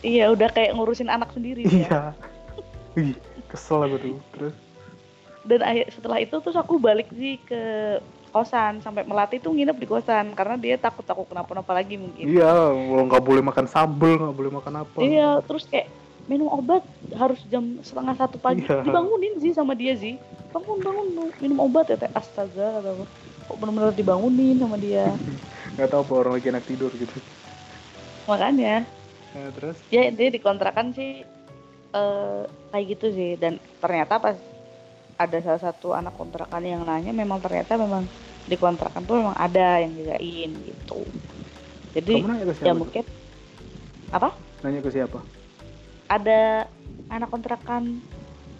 iya 0.00 0.32
udah 0.32 0.48
kayak 0.48 0.72
ngurusin 0.72 1.12
anak 1.12 1.28
sendiri 1.36 1.68
iya 1.68 2.16
Ih, 2.96 3.12
kesel 3.52 3.84
aku 3.84 3.96
tuh 4.00 4.16
terus 4.32 4.54
dan 5.44 5.60
akhir 5.60 5.84
setelah 5.92 6.18
itu 6.24 6.36
terus 6.40 6.56
aku 6.56 6.80
balik 6.80 7.12
sih 7.12 7.36
ke 7.44 7.62
kosan 8.36 8.84
sampai 8.84 9.08
melati 9.08 9.40
tuh 9.40 9.56
nginep 9.56 9.76
di 9.80 9.86
kosan 9.88 10.36
karena 10.36 10.60
dia 10.60 10.76
takut 10.76 11.08
takut 11.08 11.24
kenapa-napa 11.24 11.72
lagi 11.72 11.96
mungkin 11.96 12.28
iya 12.28 12.68
lo 12.68 13.00
nggak 13.08 13.24
boleh 13.24 13.40
makan 13.40 13.64
sambel 13.64 14.20
nggak 14.20 14.36
boleh 14.36 14.52
makan 14.60 14.84
apa 14.84 14.98
Iya, 15.00 15.40
terus 15.48 15.64
kayak 15.64 15.88
minum 16.26 16.50
obat 16.50 16.82
harus 17.14 17.38
jam 17.46 17.78
setengah 17.80 18.14
satu 18.18 18.36
pagi. 18.42 18.66
Iya. 18.66 18.82
Dibangunin 18.82 19.34
sih 19.38 19.54
sama 19.54 19.78
dia 19.78 19.94
sih. 19.94 20.18
Bangun, 20.50 20.82
bangun, 20.82 21.06
minum 21.38 21.58
obat 21.62 21.86
ya 21.90 21.96
teh. 21.96 22.10
Astaga, 22.12 22.82
kata 22.82 22.88
aku. 22.98 23.04
Kok 23.46 23.56
bener-bener 23.62 23.94
dibangunin 23.94 24.58
sama 24.58 24.76
dia. 24.76 25.06
nggak 25.78 25.88
tahu 25.92 26.02
apa 26.02 26.12
orang 26.24 26.32
lagi 26.40 26.46
enak 26.48 26.64
tidur 26.64 26.88
gitu 26.94 27.20
Makanya, 28.24 28.88
nah, 29.36 29.50
terus 29.52 29.76
ya 29.92 30.08
dia 30.08 30.28
dikontrakan 30.32 30.96
sih 30.96 31.22
eh 31.94 32.42
kayak 32.74 32.86
gitu 32.96 33.06
sih. 33.14 33.30
Dan 33.38 33.62
ternyata 33.78 34.18
pas 34.18 34.34
ada 35.16 35.38
salah 35.40 35.60
satu 35.60 35.96
anak 35.96 36.14
kontrakan 36.16 36.62
yang 36.62 36.84
nanya, 36.84 37.12
memang 37.12 37.40
ternyata 37.40 37.76
memang 37.76 38.04
di 38.46 38.54
kontrakan 38.54 39.02
tuh 39.04 39.18
memang 39.18 39.36
ada 39.36 39.80
yang 39.82 39.92
jagain 39.96 40.50
gitu. 40.62 41.02
Jadi 41.96 42.12
kamu 42.20 42.28
nanya 42.28 42.44
ke 42.46 42.54
ya 42.62 42.74
mungkin 42.76 43.04
apa? 44.12 44.28
nanya 44.60 44.80
ke 44.84 44.90
siapa 44.92 45.18
Ada 46.06 46.68
anak 47.10 47.28
kontrakan 47.32 47.98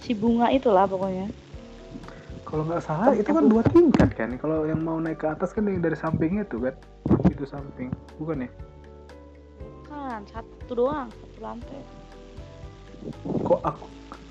si 0.00 0.12
bunga 0.16 0.50
itulah 0.50 0.88
pokoknya. 0.88 1.28
kalau 2.46 2.62
nggak 2.62 2.78
salah 2.78 3.10
itu 3.10 3.26
kan 3.26 3.50
dua 3.50 3.62
tingkat 3.66 4.10
kan 4.14 4.30
kalau 4.38 4.62
yang 4.70 4.78
mau 4.78 5.02
naik 5.02 5.18
ke 5.18 5.26
atas 5.26 5.50
kan 5.50 5.66
yang 5.66 5.82
dari 5.82 5.98
sampingnya 5.98 6.46
tuh 6.46 6.70
kan 6.70 6.74
itu 7.26 7.42
samping 7.42 7.90
bukan 8.22 8.46
ya 8.46 8.50
kan 9.90 10.22
satu 10.30 10.72
doang 10.72 11.10
satu 11.10 11.38
lantai 11.42 11.82
kok 13.42 13.60
aku 13.66 13.86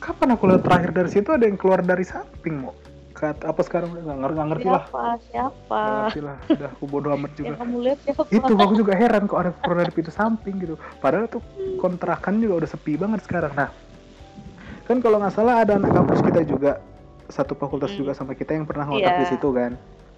kapan 0.05 0.29
aku 0.31 0.43
lihat 0.45 0.61
terakhir 0.61 0.91
dari 0.93 1.09
situ 1.09 1.29
ada 1.29 1.43
yang 1.43 1.57
keluar 1.57 1.81
dari 1.81 2.05
samping 2.05 2.61
mau 2.61 2.73
ke 3.11 3.25
at- 3.25 3.41
apa 3.41 3.61
sekarang? 3.61 3.95
Nggak 3.95 4.17
ngerti 4.19 4.35
nggak 4.35 4.49
ngerti 4.51 4.67
lah. 4.67 4.83
Siapa? 4.83 5.03
Siapa? 5.25 5.79
Nggak 5.79 5.95
ngerti 5.97 6.21
lah. 6.21 6.37
Udah 6.45 6.69
aku 6.69 6.83
bodo 6.85 7.07
amat 7.11 7.31
juga. 7.37 7.47
yang 7.47 7.57
kamu 7.57 7.75
lihat 7.81 7.97
siapa 8.03 8.21
itu 8.27 8.53
aku 8.53 8.73
juga 8.75 8.93
heran 8.93 9.23
kok 9.25 9.39
ada 9.39 9.51
keluar 9.57 9.77
dari 9.81 9.91
pintu 9.91 10.11
samping 10.11 10.55
gitu. 10.59 10.75
Padahal 10.99 11.25
tuh 11.25 11.41
kontrakan 11.77 12.37
juga 12.37 12.53
udah 12.61 12.69
sepi 12.69 12.93
banget 12.95 13.23
sekarang. 13.23 13.55
Nah 13.55 13.69
kan 14.85 14.97
kalau 14.99 15.17
nggak 15.17 15.33
salah 15.33 15.63
ada 15.63 15.75
anak 15.75 15.89
kampus 15.91 16.21
kita 16.21 16.43
juga 16.43 16.77
satu 17.25 17.57
fakultas 17.57 17.89
Hmm. 17.89 18.05
juga 18.05 18.11
sama 18.13 18.37
kita 18.37 18.53
yang 18.53 18.69
pernah 18.69 18.85
ngontrak 18.85 19.15
Iya. 19.15 19.21
di 19.23 19.27
situ 19.27 19.49
kan. 19.49 19.71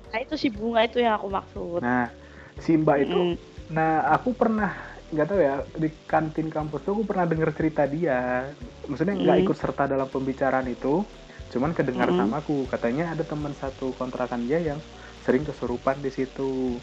Nah 0.08 0.20
itu 0.20 0.34
si 0.36 0.48
bunga 0.50 0.84
itu 0.84 1.00
yang 1.00 1.16
aku 1.16 1.28
maksud. 1.30 1.80
Nah, 1.80 2.12
si 2.58 2.76
Mbak 2.76 2.98
itu, 3.00 3.20
Mm-mm. 3.22 3.36
nah 3.70 3.92
aku 4.10 4.32
pernah 4.32 4.72
nggak 5.08 5.28
tahu 5.28 5.40
ya 5.40 5.56
di 5.74 5.88
kantin 6.04 6.52
kampus 6.52 6.84
tuh 6.84 6.92
aku 6.92 7.04
pernah 7.08 7.24
dengar 7.24 7.56
cerita 7.56 7.88
dia. 7.88 8.52
Maksudnya 8.86 9.16
nggak 9.16 9.38
Mm. 9.40 9.44
ikut 9.48 9.58
serta 9.58 9.88
dalam 9.88 10.08
pembicaraan 10.08 10.68
itu, 10.68 11.04
cuman 11.50 11.72
kedengar 11.72 12.12
Mm. 12.12 12.18
sama 12.18 12.36
aku. 12.40 12.68
Katanya 12.68 13.16
ada 13.16 13.24
teman 13.24 13.56
satu 13.56 13.96
kontrakan 13.96 14.44
dia 14.44 14.60
yang 14.60 14.80
sering 15.24 15.44
kesurupan 15.44 16.00
di 16.00 16.12
situ. 16.12 16.80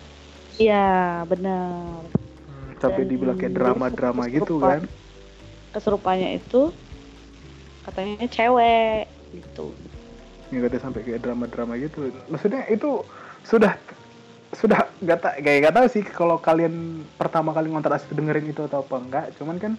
iya 0.54 1.24
benar 1.26 2.06
Sampai 2.78 3.02
Dan 3.02 3.10
dibilang 3.10 3.34
kayak 3.34 3.54
drama-drama 3.54 4.28
gitu 4.28 4.60
kan. 4.60 4.86
keserupannya 5.72 6.38
itu 6.38 6.70
katanya 7.82 8.28
cewek 8.30 9.10
gitu 9.32 9.74
Ya 10.48 10.62
katanya 10.62 10.82
sampai 10.84 11.00
kayak 11.02 11.20
drama-drama 11.20 11.74
gitu. 11.74 12.12
Maksudnya 12.30 12.62
itu 12.70 13.02
sudah 13.42 13.74
sudah 14.54 14.88
nggak 15.02 15.18
tak 15.20 15.34
kayak 15.42 15.58
nggak 15.66 15.76
tahu 15.76 15.86
sih 15.90 16.02
kalau 16.06 16.36
kalian 16.38 17.04
pertama 17.18 17.50
kali 17.52 17.70
ngontrak 17.70 17.98
asli 18.00 18.14
dengerin 18.14 18.50
itu 18.50 18.62
atau 18.64 18.82
apa 18.82 18.96
enggak. 18.98 19.24
Cuman 19.38 19.56
kan 19.58 19.72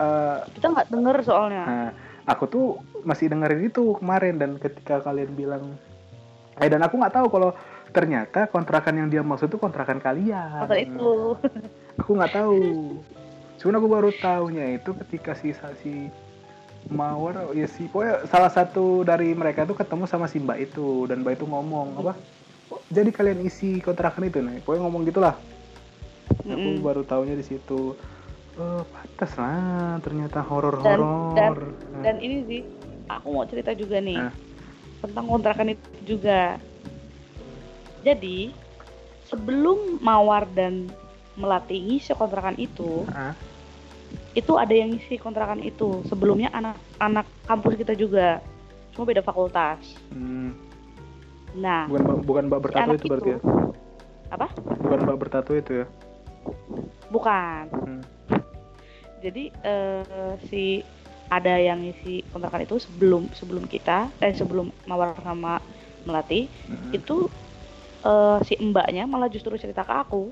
eh, 0.00 0.38
kita 0.56 0.66
nggak 0.72 0.88
denger 0.92 1.16
soalnya 1.24 1.64
Nah, 1.66 1.88
aku 2.28 2.44
tuh 2.50 2.66
masih 3.06 3.30
dengerin 3.30 3.70
itu 3.70 3.96
kemarin 3.98 4.36
dan 4.36 4.50
ketika 4.58 5.00
kalian 5.00 5.32
bilang, 5.38 5.64
eh 6.58 6.68
dan 6.68 6.82
aku 6.82 6.98
nggak 6.98 7.14
tahu 7.14 7.26
kalau 7.30 7.50
ternyata 7.94 8.50
kontrakan 8.50 8.98
yang 9.00 9.08
dia 9.08 9.22
maksud 9.22 9.48
itu 9.48 9.58
kontrakan 9.58 10.02
kalian. 10.02 10.66
itu 10.76 11.38
Aku 12.02 12.12
nggak 12.12 12.34
tahu. 12.34 12.60
Cuman 13.56 13.78
aku 13.80 13.88
baru 13.88 14.10
tahunya 14.12 14.76
itu 14.76 14.92
ketika 15.06 15.32
si 15.32 15.56
si 15.80 16.12
Mawar, 16.86 17.50
ya 17.50 17.66
si 17.66 17.90
pokoknya 17.90 18.30
salah 18.30 18.52
satu 18.52 19.02
dari 19.02 19.34
mereka 19.34 19.66
tuh 19.66 19.74
ketemu 19.74 20.06
sama 20.06 20.30
si 20.30 20.38
Mbak 20.38 20.58
itu 20.70 21.10
dan 21.10 21.26
Mbak 21.26 21.42
itu 21.42 21.46
ngomong 21.50 21.98
apa? 21.98 22.14
"Oh, 22.68 22.80
Jadi 22.88 23.10
kalian 23.10 23.42
isi 23.42 23.78
kontrakan 23.78 24.26
itu 24.26 24.38
nih, 24.38 24.62
pokoknya 24.62 24.82
ngomong 24.86 25.02
gitulah. 25.06 25.34
Aku 26.46 26.50
Mm-mm. 26.50 26.82
baru 26.82 27.02
tahunya 27.02 27.34
di 27.34 27.44
situ. 27.46 27.94
Oh, 28.56 28.82
pantas 28.88 29.36
lah, 29.36 30.00
ternyata 30.00 30.40
dan 30.40 30.48
horor-horor. 30.48 31.58
Nah. 31.92 32.02
dan 32.02 32.16
ini 32.18 32.36
sih 32.48 32.60
aku 33.06 33.28
mau 33.30 33.44
cerita 33.44 33.76
juga 33.76 34.00
nih 34.00 34.16
Nah. 34.16 34.32
tentang 35.04 35.26
kontrakan 35.28 35.76
itu 35.76 35.86
juga 36.16 36.56
jadi 38.00 38.50
sebelum 39.26 39.98
Mawar 40.00 40.46
dan 40.54 40.88
Melati 41.36 41.76
ngisi 41.76 42.16
kontrakan 42.16 42.56
itu 42.56 43.04
Ah, 43.12 43.36
itu 44.32 44.56
ada 44.56 44.72
yang 44.72 44.94
ngisi 44.96 45.20
kontrakan 45.20 45.60
itu 45.60 46.00
sebelumnya 46.08 46.48
anak-anak 46.48 47.28
kampus 47.44 47.76
kita 47.76 47.92
juga 47.92 48.40
cuma 48.96 49.04
beda 49.04 49.20
fakultas 49.20 50.00
hmm, 50.16 50.65
nah 51.56 51.88
bukan 51.88 52.02
Mbak- 52.04 52.22
bukan 52.24 52.44
Mbak 52.46 52.60
bertato 52.62 52.90
itu 52.92 53.06
berarti 53.08 53.30
ya? 53.32 53.40
apa 54.28 54.46
Bukan 54.76 54.98
Mbak 55.02 55.18
bertato 55.18 55.52
itu 55.52 55.72
ya? 55.82 55.86
bukan 57.08 57.64
Hmm. 57.72 58.02
jadi 59.18 59.44
eh, 59.64 60.32
si 60.46 60.82
ada 61.26 61.58
yang 61.58 61.82
ngisi 61.82 62.22
kontrakan 62.30 62.62
itu 62.62 62.76
sebelum 62.78 63.26
sebelum 63.32 63.64
kita 63.66 64.10
eh 64.20 64.30
sebelum 64.30 64.70
Mawar 64.84 65.16
sama 65.22 65.58
Melati 66.04 66.46
Hmm. 66.66 66.92
itu 66.92 67.26
eh, 68.02 68.38
si 68.44 68.54
mbaknya 68.60 69.06
malah 69.06 69.26
justru 69.26 69.54
cerita 69.56 69.82
ke 69.82 69.90
aku 69.90 70.30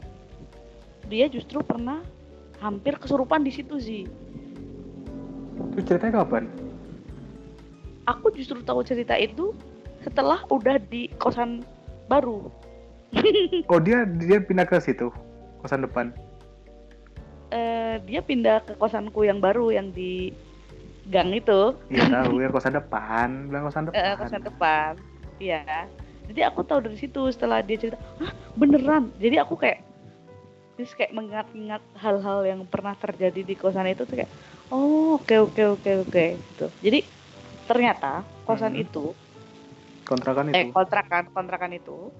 dia 1.07 1.27
justru 1.27 1.61
pernah 1.61 2.03
hampir 2.59 2.97
kesurupan 2.97 3.43
di 3.43 3.51
situ 3.51 3.77
sih 3.79 4.05
Itu 5.75 5.81
ceritanya 5.83 6.23
kapan? 6.23 6.47
aku 8.05 8.31
justru 8.31 8.61
tahu 8.61 8.85
cerita 8.85 9.17
itu 9.17 9.51
setelah 10.05 10.45
udah 10.49 10.77
di 10.79 11.09
kosan 11.17 11.65
baru. 12.07 12.47
Oh 13.67 13.81
dia 13.81 14.05
dia 14.05 14.39
pindah 14.39 14.67
ke 14.67 14.77
situ 14.79 15.09
kosan 15.59 15.81
depan. 15.83 16.13
Eh, 17.49 18.03
dia 18.03 18.19
pindah 18.19 18.61
ke 18.61 18.75
kosanku 18.75 19.23
yang 19.23 19.39
baru 19.39 19.71
yang 19.71 19.95
di 19.95 20.35
gang 21.07 21.31
itu. 21.31 21.73
Iya 21.89 22.05
tahu 22.21 22.43
ya 22.43 22.49
kosan 22.51 22.75
depan, 22.75 23.29
bilang 23.49 23.65
kosan 23.65 23.87
depan. 23.87 24.03
eh, 24.03 24.15
kosan 24.19 24.43
depan. 24.43 24.93
Iya. 25.39 25.63
Jadi 26.25 26.41
aku 26.41 26.65
tahu 26.65 26.81
dari 26.83 26.97
situ 26.97 27.29
setelah 27.31 27.61
dia 27.61 27.77
cerita 27.77 28.01
ah 28.19 28.33
beneran? 28.55 29.13
Jadi 29.21 29.37
aku 29.39 29.55
kayak 29.55 29.85
terus 30.75 30.91
kayak 30.93 31.15
mengingat-ingat 31.15 31.79
hal-hal 31.95 32.43
yang 32.43 32.61
pernah 32.67 32.99
terjadi 32.99 33.47
di 33.47 33.55
kosan 33.55 33.87
itu 33.87 34.03
tuh 34.03 34.19
kayak 34.19 34.33
oh 34.69 35.15
oke 35.15 35.37
oke 35.39 35.63
oke 35.79 35.91
oke 36.09 36.25
gitu. 36.35 36.67
Jadi 36.83 37.07
ternyata 37.65 38.27
kosan 38.43 38.75
Hmm. 38.75 38.83
itu 38.83 39.15
Kontrakan 40.05 40.53
eh 40.53 40.69
itu. 40.69 40.73
kontrakan 40.73 41.25
kontrakan 41.33 41.73
itu 41.73 42.13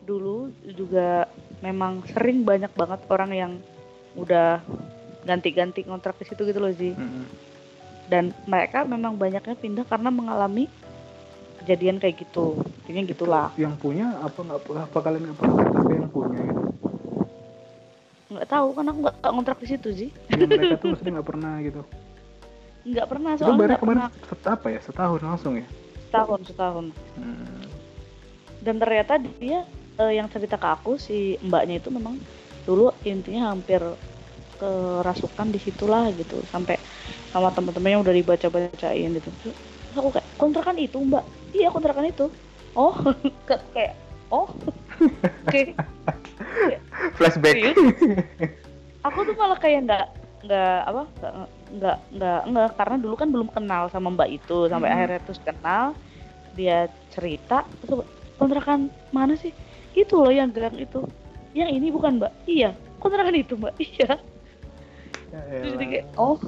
dulu 0.00 0.48
juga 0.64 1.28
memang 1.60 2.04
sering 2.08 2.42
banyak 2.42 2.72
banget 2.72 3.00
orang 3.08 3.30
yang 3.32 3.52
udah 4.16 4.60
ganti-ganti 5.22 5.84
kontrak 5.84 6.16
di 6.16 6.24
situ 6.24 6.42
gitu 6.42 6.58
loh 6.58 6.72
sih 6.72 6.92
Mm-mm. 6.92 7.24
dan 8.08 8.32
mereka 8.44 8.82
memang 8.82 9.14
banyaknya 9.14 9.54
pindah 9.54 9.84
karena 9.84 10.08
mengalami 10.08 10.66
kejadian 11.60 12.00
kayak 12.00 12.16
gitu 12.18 12.56
intinya 12.82 13.02
gitulah 13.06 13.48
Yang 13.54 13.74
punya 13.78 14.06
apa 14.18 14.40
nggak 14.40 14.60
apa 14.66 14.98
kalian 14.98 15.22
nggak 15.28 15.38
pernah 15.38 15.54
siapa 15.60 15.92
yang 15.92 16.08
punya 16.08 16.38
gitu? 16.40 16.62
nggak 18.30 18.46
tahu 18.48 18.66
kan 18.72 18.84
aku 18.88 18.98
nggak 19.04 19.16
ngontrak 19.26 19.58
di 19.60 19.68
situ 19.68 19.88
sih 19.92 20.10
Ya, 20.32 20.46
mereka 20.48 20.76
tuh 20.80 20.88
maksudnya 20.92 21.12
nggak 21.20 21.28
pernah 21.28 21.52
gitu. 21.60 21.80
nggak 22.80 23.06
pernah 23.06 23.30
Itu 23.36 23.40
soalnya 23.44 23.56
nggak 23.60 23.78
kemarin 23.78 24.08
pernah 24.08 24.08
set, 24.24 24.42
apa 24.48 24.66
ya 24.72 24.80
setahun 24.80 25.20
langsung 25.20 25.52
ya? 25.60 25.66
Setahun 26.10 26.40
setahun 26.50 26.86
Hmm. 27.14 27.62
dan 28.66 28.82
ternyata 28.82 29.22
dia 29.38 29.62
eh, 30.02 30.12
yang 30.18 30.26
cerita 30.26 30.58
ke 30.58 30.66
aku 30.66 30.98
si 30.98 31.38
mbaknya 31.40 31.78
itu 31.78 31.88
memang 31.94 32.18
dulu 32.66 32.90
intinya 33.06 33.54
hampir 33.54 33.78
kerasukan 34.58 35.48
di 35.54 35.56
situlah 35.62 36.10
gitu 36.12 36.42
sampai 36.50 36.76
sama 37.30 37.48
teman-temannya 37.54 38.02
udah 38.04 38.14
dibaca-bacain 38.14 39.14
gitu 39.16 39.30
Terus 39.40 39.56
aku 39.96 40.10
kayak 40.12 40.28
kontrakan 40.36 40.76
itu 40.76 40.98
mbak 41.00 41.24
iya 41.54 41.70
kontrakan 41.70 42.10
itu 42.10 42.26
oh 42.74 42.94
kayak 43.74 43.94
oh 44.28 44.50
oke 45.46 45.62
Flashback. 47.16 47.54
Serius? 47.56 47.78
aku 49.00 49.18
tuh 49.24 49.34
malah 49.38 49.56
kayak 49.56 49.88
nggak 49.88 50.06
nggak 50.40 50.80
apa 50.88 51.02
nggak 51.76 51.96
nggak 52.16 52.40
nggak 52.48 52.68
karena 52.80 52.96
dulu 52.96 53.14
kan 53.14 53.28
belum 53.28 53.48
kenal 53.52 53.92
sama 53.92 54.08
mbak 54.08 54.28
itu 54.32 54.66
sampai 54.72 54.88
Hmm. 54.88 54.96
akhirnya 54.96 55.20
terus 55.22 55.40
kenal 55.44 55.84
dia 56.56 56.78
cerita 57.12 57.62
terus 57.84 58.08
kontrakan 58.40 58.88
mana 59.12 59.36
sih 59.36 59.52
itu 59.92 60.14
loh 60.16 60.32
yang 60.32 60.48
gang 60.50 60.74
itu 60.80 61.04
yang 61.52 61.68
ini 61.68 61.92
bukan 61.92 62.16
mbak 62.16 62.32
iya 62.48 62.72
kontrakan 62.98 63.36
itu 63.36 63.52
mbak 63.54 63.76
iya 63.92 64.16
Ya 65.30 65.38
terus 65.62 65.78
jadi 65.78 65.86
kayak 65.86 66.06
oh 66.18 66.38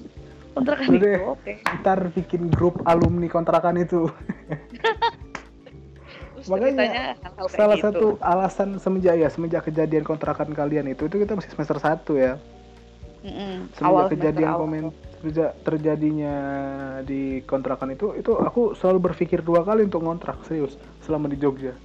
kontrakan 0.56 0.86
Udah 0.90 1.12
itu 1.14 1.22
oke 1.22 1.52
Ntar 1.80 1.98
bikin 2.10 2.42
grup 2.50 2.82
alumni 2.82 3.30
kontrakan 3.30 3.78
itu. 3.78 4.10
Makanya, 6.42 7.14
Salah 7.46 7.78
gitu. 7.78 7.86
satu 7.86 8.06
alasan 8.18 8.74
semenjak 8.82 9.14
ya 9.14 9.30
semenjak 9.30 9.62
kejadian 9.62 10.02
kontrakan 10.02 10.50
kalian 10.50 10.90
itu 10.90 11.06
itu 11.06 11.22
kita 11.22 11.38
masih 11.38 11.54
semester 11.54 11.78
1 11.78 12.02
ya. 12.18 12.34
Semenjak 13.22 13.86
awal 13.86 14.04
kejadian 14.10 14.50
komen 14.58 14.84
sejak 15.22 15.54
terjadinya 15.62 16.36
di 17.06 17.38
kontrakan 17.46 17.94
itu 17.94 18.18
itu 18.18 18.34
aku 18.34 18.74
selalu 18.74 19.10
berpikir 19.10 19.38
dua 19.46 19.62
kali 19.62 19.86
untuk 19.86 20.02
ngontrak 20.02 20.42
serius 20.50 20.74
selama 21.06 21.30
di 21.30 21.38
Jogja. 21.38 21.78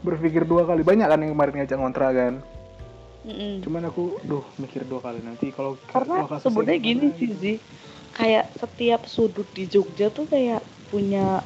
Berpikir 0.00 0.48
dua 0.48 0.64
kali 0.64 0.80
banyak 0.80 1.04
kan 1.04 1.20
yang 1.20 1.32
kemarin 1.36 1.54
ngajak 1.60 1.76
ngontrak 1.76 2.10
kan. 2.16 2.34
Mm-mm. 3.24 3.60
Cuman 3.64 3.88
aku 3.88 4.16
duh 4.24 4.44
mikir 4.56 4.84
dua 4.88 5.04
kali 5.04 5.20
nanti 5.20 5.52
kalau 5.52 5.76
karena 5.88 6.24
kalau 6.24 6.28
kasusnya 6.32 6.44
sebenarnya 6.48 6.80
gini 6.80 7.06
sih 7.16 7.28
gitu. 7.28 7.40
Zi 7.40 7.52
kayak 8.16 8.44
setiap 8.56 9.00
sudut 9.04 9.48
di 9.52 9.64
Jogja 9.68 10.08
tuh 10.08 10.24
kayak 10.24 10.64
punya 10.88 11.44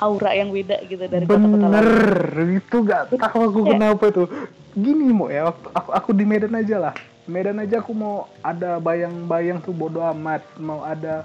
aura 0.00 0.32
yang 0.32 0.48
beda 0.50 0.80
gitu 0.88 1.04
dari 1.06 1.28
kota-kota 1.28 1.66
Bener, 1.68 1.86
lain 2.32 2.56
itu 2.56 2.76
gak 2.88 3.12
tahu 3.12 3.40
aku 3.52 3.60
kenapa 3.68 4.04
tuh. 4.08 4.26
Gini 4.72 5.10
mau 5.10 5.26
ya, 5.28 5.50
waktu 5.50 5.66
aku, 5.74 5.90
aku 5.92 6.10
di 6.14 6.24
Medan 6.24 6.54
aja 6.56 6.76
lah. 6.78 6.94
Medan 7.30 7.62
aja 7.62 7.78
aku 7.78 7.94
mau 7.94 8.16
ada 8.42 8.76
bayang-bayang 8.76 9.62
tuh 9.62 9.70
bodo 9.70 10.02
amat. 10.10 10.42
Mau 10.58 10.82
ada 10.82 11.22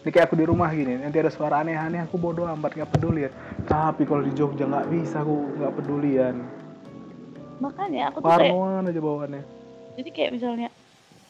ini 0.00 0.08
kayak 0.08 0.30
aku 0.30 0.38
di 0.38 0.46
rumah 0.46 0.70
gini, 0.70 0.96
nanti 0.96 1.18
ada 1.18 1.28
suara 1.28 1.60
aneh-aneh 1.60 1.98
aku 2.00 2.14
bodo 2.14 2.46
amat 2.46 2.72
nggak 2.72 2.90
peduli 2.90 3.26
ya. 3.26 3.30
Tapi 3.66 4.06
kalau 4.06 4.22
di 4.22 4.32
Jogja 4.32 4.64
nggak 4.64 4.86
bisa 4.88 5.20
aku 5.20 5.36
nggak 5.54 5.72
pedulian. 5.74 6.36
makanya 7.56 8.12
aku 8.12 8.20
tuh 8.20 8.28
kayak 8.28 8.52
Parnoan 8.52 8.84
aja 8.84 9.00
bawaannya. 9.00 9.42
jadi 9.96 10.08
kayak 10.12 10.30
misalnya 10.30 10.68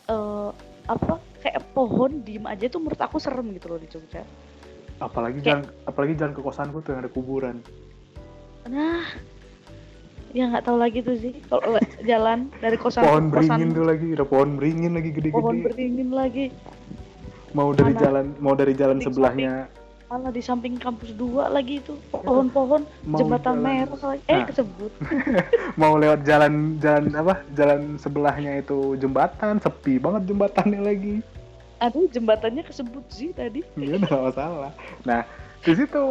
eh 0.05 0.51
apa 0.85 1.23
kayak 1.39 1.63
pohon 1.71 2.19
diem 2.21 2.43
aja 2.43 2.67
tuh 2.67 2.83
menurut 2.83 2.99
aku 2.99 3.23
serem 3.23 3.47
gitu 3.55 3.71
loh 3.71 3.79
di 3.79 3.87
Jogja 3.87 4.27
Apalagi 4.99 5.39
Kayak- 5.39 5.71
jalan, 5.71 5.87
apalagi 5.87 6.13
jalan 6.19 6.33
ke 6.35 6.43
kosanku 6.43 6.83
tuh 6.83 6.91
yang 6.93 7.07
ada 7.07 7.13
kuburan. 7.15 7.63
nah 8.67 9.07
ya 10.37 10.45
nggak 10.47 10.63
tahu 10.63 10.77
lagi 10.77 11.01
tuh 11.01 11.17
sih 11.17 11.33
kalau 11.49 11.81
jalan 12.05 12.53
dari 12.61 12.77
kosan 12.77 13.01
Pohon 13.01 13.25
kosan 13.27 13.57
beringin 13.57 13.69
tuh 13.73 13.85
lagi, 13.85 14.07
ada 14.13 14.25
pohon 14.25 14.51
beringin 14.53 14.93
lagi 14.93 15.09
pohon 15.09 15.17
gede-gede. 15.57 15.65
beringin 15.67 16.11
lagi 16.13 16.47
Mau 17.51 17.73
dari 17.73 17.97
Mana? 17.97 18.03
jalan, 18.03 18.27
mau 18.37 18.53
dari 18.53 18.73
jalan 18.73 18.97
Di 18.97 19.05
sebelahnya 19.09 19.53
malah 20.07 20.31
di 20.31 20.39
samping 20.39 20.77
kampus 20.77 21.11
dua 21.15 21.49
lagi 21.49 21.81
itu 21.81 21.99
pohon-pohon 22.13 22.87
jembatan 23.11 23.59
jalan. 23.59 23.67
merah 23.83 23.99
lagi 24.07 24.23
eh 24.25 24.37
Nah. 24.37 24.47
kesebut 24.47 24.93
mau 25.81 25.97
lewat 25.97 26.23
jalan 26.23 26.53
jalan 26.79 27.11
apa 27.11 27.35
jalan 27.51 27.81
sebelahnya 27.97 28.53
itu 28.57 28.95
jembatan 28.97 29.59
sepi 29.59 29.99
banget 29.99 30.31
jembatannya 30.31 30.79
lagi 30.79 31.15
aduh 31.79 32.07
jembatannya 32.07 32.63
kesebut 32.63 33.03
sih 33.09 33.33
tadi 33.33 33.67
Iya 33.75 33.99
udah 33.99 34.07
gak 34.07 34.23
masalah. 34.31 34.71
Nah 35.03 35.27
di 35.59 35.73
situ 35.75 36.03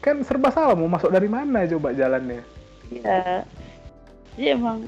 kan 0.00 0.24
serba 0.24 0.48
salah 0.48 0.72
mau 0.72 0.88
masuk 0.88 1.10
dari 1.10 1.28
mana 1.28 1.68
coba 1.68 1.92
jalannya. 1.92 2.40
Iya. 2.90 3.46
Jadi 4.36 4.46
emang 4.50 4.86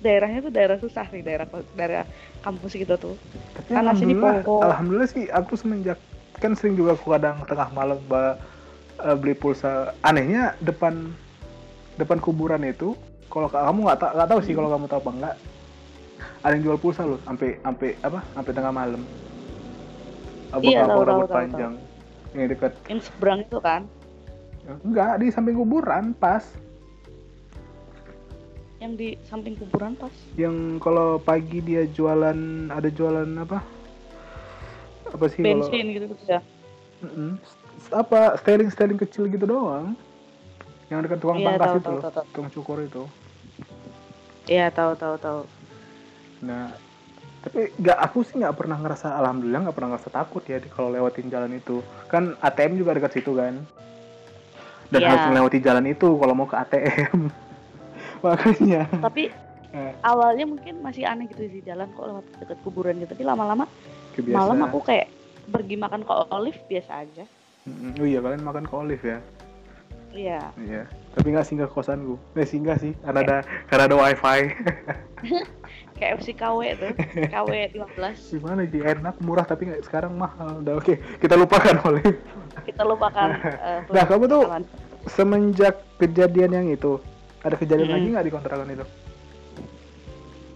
daerahnya 0.00 0.40
tuh 0.44 0.52
daerah 0.52 0.76
susah 0.76 1.08
nih 1.08 1.24
daerah 1.24 1.46
daerah 1.72 2.04
kampus 2.44 2.76
gitu 2.76 2.94
tuh. 2.96 3.16
Tapi 3.56 3.72
Karena 3.72 3.92
sini 3.96 4.12
alhamdulillah, 4.12 4.44
pohon. 4.44 4.62
alhamdulillah 4.64 5.10
sih 5.10 5.24
aku 5.32 5.52
semenjak 5.56 5.98
kan 6.36 6.52
sering 6.52 6.76
juga 6.76 6.92
aku 6.96 7.16
kadang 7.16 7.40
tengah 7.48 7.68
malam 7.72 7.96
ba, 8.06 8.36
eh, 9.00 9.16
beli 9.16 9.32
pulsa. 9.32 9.96
Anehnya 10.04 10.52
depan 10.60 11.12
depan 11.96 12.20
kuburan 12.20 12.60
itu 12.64 12.92
kalau 13.32 13.48
kamu 13.48 13.88
nggak 13.88 13.98
nggak 14.16 14.28
tahu 14.28 14.40
sih 14.44 14.52
kalau 14.52 14.68
kamu 14.68 14.84
tahu 14.86 15.00
apa 15.00 15.10
enggak 15.16 15.36
ada 16.44 16.52
yang 16.56 16.64
jual 16.64 16.78
pulsa 16.80 17.02
loh 17.04 17.20
sampai 17.24 17.56
sampai 17.60 17.88
apa 18.04 18.20
sampai 18.36 18.52
tengah 18.52 18.72
malam. 18.72 19.02
Iya, 20.62 20.86
tahu, 20.86 20.88
Abang-abang 20.88 20.88
tahu, 20.88 21.08
rambut 21.08 21.26
tahu, 21.28 21.36
panjang 21.36 21.72
yang 22.36 22.48
dekat 22.52 22.72
Yang 22.86 23.00
seberang 23.10 23.38
itu 23.42 23.58
kan, 23.58 23.82
enggak 24.84 25.12
di 25.18 25.26
samping 25.32 25.56
kuburan 25.58 26.14
pas 26.16 26.44
yang 28.76 28.92
di 28.92 29.16
samping 29.22 29.56
kuburan 29.56 29.96
pas. 29.96 30.12
yang 30.36 30.52
kalau 30.76 31.16
pagi 31.16 31.60
dia 31.60 31.84
jualan 31.86 32.36
ada 32.68 32.88
jualan 32.88 33.24
apa 33.38 33.64
apa 35.06 35.24
sih 35.26 35.40
kalau 35.40 35.64
Bensin 35.64 35.86
gitu 35.90 36.06
gitu 36.10 36.24
ya. 36.26 36.40
Mm-mm. 37.00 37.40
S- 37.78 37.90
apa 37.90 38.36
styling 38.36 38.68
styling 38.68 38.98
kecil 38.98 39.26
gitu 39.26 39.44
doang 39.44 39.96
yang 40.86 41.00
dekat 41.00 41.18
tukang 41.18 41.40
Iya, 41.40 41.46
pangkas 41.50 41.66
tahu, 41.66 41.76
itu 41.76 41.84
tahu, 41.86 41.98
tahu, 41.98 42.12
tahu. 42.12 42.24
tukang 42.30 42.50
cukur 42.52 42.78
itu 42.80 43.02
Iya 44.46 44.70
tahu 44.70 44.92
tahu 44.94 45.14
tahu. 45.18 45.40
nah 46.38 46.68
tapi 47.40 47.72
nggak 47.74 47.98
aku 48.02 48.20
sih 48.22 48.36
nggak 48.36 48.54
pernah 48.54 48.76
ngerasa 48.76 49.14
alhamdulillah 49.14 49.64
nggak 49.64 49.74
pernah 49.74 49.90
ngerasa 49.94 50.10
takut 50.10 50.42
ya 50.44 50.60
kalau 50.68 50.90
lewatin 50.90 51.26
jalan 51.26 51.54
itu 51.54 51.80
kan 52.06 52.36
ATM 52.38 52.76
juga 52.76 52.92
dekat 52.92 53.16
situ 53.16 53.32
kan 53.32 53.64
dan 54.86 55.00
Iya. 55.00 55.08
harus 55.08 55.24
melewati 55.26 55.58
jalan 55.58 55.86
itu 55.86 56.08
kalau 56.12 56.34
mau 56.34 56.44
ke 56.44 56.56
ATM 56.56 57.32
makanya 58.24 58.82
Tapi 59.02 59.24
Eh. 59.76 59.92
awalnya 60.00 60.48
mungkin 60.48 60.80
masih 60.80 61.04
aneh 61.04 61.28
gitu 61.28 61.52
sih 61.52 61.60
jalan 61.60 61.84
kok 61.92 62.08
lewat 62.08 62.24
deket 62.40 62.58
kuburan 62.64 62.96
gitu. 62.96 63.12
Tapi 63.12 63.24
lama-lama 63.28 63.68
kebiasaan 64.16 64.40
malam 64.40 64.58
aku 64.64 64.78
kayak 64.80 65.12
pergi 65.52 65.76
makan 65.76 66.00
ke 66.00 66.12
Olive 66.32 66.60
biasa 66.64 67.04
aja. 67.04 67.24
Oh 68.00 68.06
iya 68.06 68.24
kalian 68.24 68.46
makan 68.46 68.64
ke 68.64 68.72
Olive 68.72 69.04
ya 69.04 69.18
Iya. 70.16 70.40
Iya, 70.56 70.82
tapi 71.12 71.28
nggak 71.28 71.44
singgah 71.44 71.68
kosanku. 71.68 72.16
Eh 72.40 72.48
singgah 72.48 72.80
sih, 72.80 72.96
karena 73.04 73.20
ada 73.20 73.36
karena 73.68 73.84
ada 73.84 73.96
wifi. 74.00 74.40
KFC 76.00 76.32
KW 76.32 76.60
tuh. 76.80 76.92
KW 77.28 77.50
15. 77.76 78.32
Gimana 78.40 78.64
sih 78.64 78.80
enak, 78.80 79.16
murah 79.20 79.44
tapi 79.44 79.68
nggak 79.68 79.84
sekarang 79.84 80.16
mahal. 80.16 80.64
Udah 80.64 80.80
oke, 80.80 80.96
kita 81.20 81.36
lupakan 81.36 81.76
Olive. 81.84 82.16
Kita 82.64 82.82
lupakan 82.88 83.28
eh, 83.68 83.80
Nah, 83.92 84.04
kamu 84.08 84.24
tuh 84.24 84.42
semenjak 85.08 85.84
kejadian 86.00 86.64
yang 86.64 86.66
itu, 86.72 86.96
ada 87.46 87.56
kejadian 87.56 87.86
Mm-mm. 87.86 87.96
lagi 88.02 88.08
nggak 88.12 88.26
di 88.26 88.34
kontrakan 88.34 88.68
itu? 88.74 88.86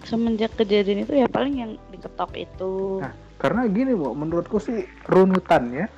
semenjak 0.00 0.50
kejadian 0.58 1.06
itu 1.06 1.12
ya 1.22 1.30
paling 1.30 1.54
yang 1.62 1.72
diketok 1.94 2.34
itu. 2.34 2.98
Nah. 2.98 3.14
Karena 3.40 3.64
gini, 3.70 3.96
Bu, 3.96 4.12
menurutku 4.12 4.60
sih 4.60 4.84
runutannya 5.08 5.88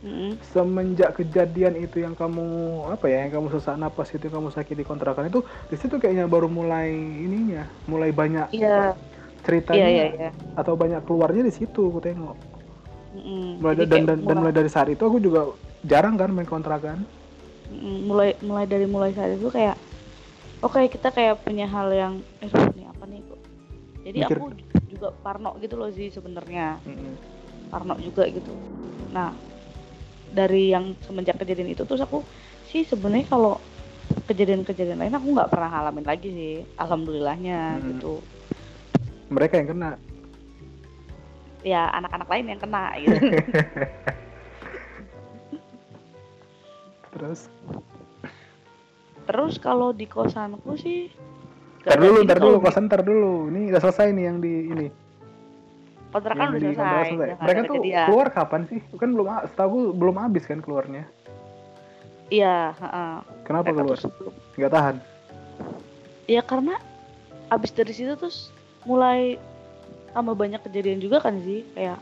Mm-mm. 0.00 0.40
semenjak 0.54 1.18
kejadian 1.18 1.76
itu 1.76 2.00
yang 2.00 2.16
kamu 2.16 2.44
apa 2.88 3.04
ya, 3.10 3.26
yang 3.26 3.32
kamu 3.40 3.52
sesak 3.52 3.76
napas 3.76 4.12
itu 4.16 4.28
yang 4.28 4.40
kamu 4.40 4.48
sakit 4.54 4.76
di 4.76 4.84
kontrakan 4.86 5.28
itu, 5.28 5.44
di 5.68 5.76
situ 5.76 6.00
kayaknya 6.00 6.24
baru 6.24 6.48
mulai 6.48 6.92
ininya, 6.94 7.68
mulai 7.84 8.12
banyak 8.16 8.48
Iya, 8.54 8.96
ceritanya 9.44 9.88
iya, 9.88 10.04
iya, 10.08 10.08
iya. 10.28 10.30
atau 10.56 10.72
banyak 10.72 11.04
keluarnya 11.04 11.44
di 11.44 11.52
situ, 11.52 11.90
aku 11.90 12.00
tengok. 12.00 12.36
Mm-mm. 13.18 13.60
mulai 13.60 13.74
Jadi 13.76 13.84
dan, 13.84 14.00
kayak 14.00 14.06
dan, 14.08 14.18
dan 14.24 14.36
mulai 14.40 14.54
dari 14.54 14.70
saat 14.72 14.88
itu 14.88 15.02
aku 15.04 15.18
juga 15.20 15.52
jarang 15.84 16.16
kan 16.16 16.32
main 16.32 16.48
kontrakan 16.48 17.02
Mm, 17.64 18.06
mulai 18.06 18.36
mulai 18.44 18.68
dari 18.68 18.84
mulai 18.84 19.10
saat 19.16 19.40
itu 19.40 19.48
kayak 19.48 19.74
oke 20.64 20.80
kita 20.88 21.12
kayak 21.12 21.44
punya 21.44 21.68
hal 21.68 21.92
yang 21.92 22.14
eh 22.40 22.48
ini 22.74 22.88
apa 22.88 23.04
nih 23.04 23.20
kok. 23.20 23.40
Jadi 24.04 24.18
Mikir. 24.20 24.36
aku 24.40 24.46
juga 24.88 25.08
parno 25.20 25.56
gitu 25.60 25.76
loh 25.76 25.92
sih 25.92 26.08
sebenarnya. 26.08 26.80
Mm-mm. 26.82 27.12
Parno 27.68 27.94
juga 28.00 28.24
gitu. 28.28 28.52
Nah, 29.12 29.32
dari 30.34 30.74
yang 30.74 30.98
semenjak 31.04 31.38
kejadian 31.38 31.70
itu 31.70 31.86
terus 31.86 32.02
aku 32.02 32.26
sih 32.66 32.82
sebenarnya 32.82 33.30
kalau 33.30 33.60
kejadian-kejadian 34.26 35.00
lain 35.00 35.14
aku 35.14 35.30
nggak 35.30 35.48
pernah 35.48 35.70
ngalamin 35.70 36.04
lagi 36.04 36.28
sih 36.28 36.54
alhamdulillahnya 36.76 37.78
Hmm. 37.78 37.86
gitu 37.94 38.12
mereka 39.30 39.56
yang 39.56 39.68
kena 39.72 39.90
ya 41.64 41.88
anak-anak 41.94 42.28
lain 42.28 42.46
yang 42.52 42.60
kena 42.60 42.82
gitu 43.00 43.14
terus 47.14 47.46
terus 49.24 49.56
kalau 49.56 49.92
di 49.96 50.04
kosanku 50.04 50.76
sih 50.76 51.08
ntar 51.84 52.00
dulu 52.00 52.18
ntar 52.24 52.38
ini 52.40 52.44
dulu 52.48 52.56
kosan 52.64 52.84
ntar 52.88 53.02
dulu. 53.04 53.52
Ini 53.52 53.60
udah 53.72 53.80
selesai 53.84 54.08
nih 54.16 54.24
yang 54.24 54.38
di 54.40 54.54
ini. 54.72 54.88
Kontrakan 56.16 56.56
udah 56.56 56.60
selesai, 56.60 56.72
kontrakan 56.72 57.04
udah 57.04 57.26
nggak 57.28 57.44
mereka 57.44 57.60
tuh 57.60 57.74
kejadian. 57.76 58.06
keluar 58.08 58.28
kapan 58.32 58.60
sih? 58.72 58.80
Kan 58.96 59.10
belum 59.12 59.26
setahu 59.52 59.78
belum 59.92 60.16
habis 60.16 60.44
kan 60.48 60.58
keluarnya. 60.64 61.04
Iya 62.32 62.72
heeh. 62.72 63.14
kenapa 63.44 63.68
keluar? 63.76 63.98
nggak 64.56 64.72
tahan? 64.72 64.96
Ya 66.24 66.40
karena 66.40 66.80
abis 67.52 67.70
dari 67.76 67.92
situ 67.92 68.16
terus 68.16 68.48
mulai 68.88 69.36
tambah 70.16 70.32
banyak 70.32 70.64
kejadian 70.64 71.04
juga 71.04 71.20
kan 71.20 71.36
sih. 71.44 71.68
Kayak 71.76 72.00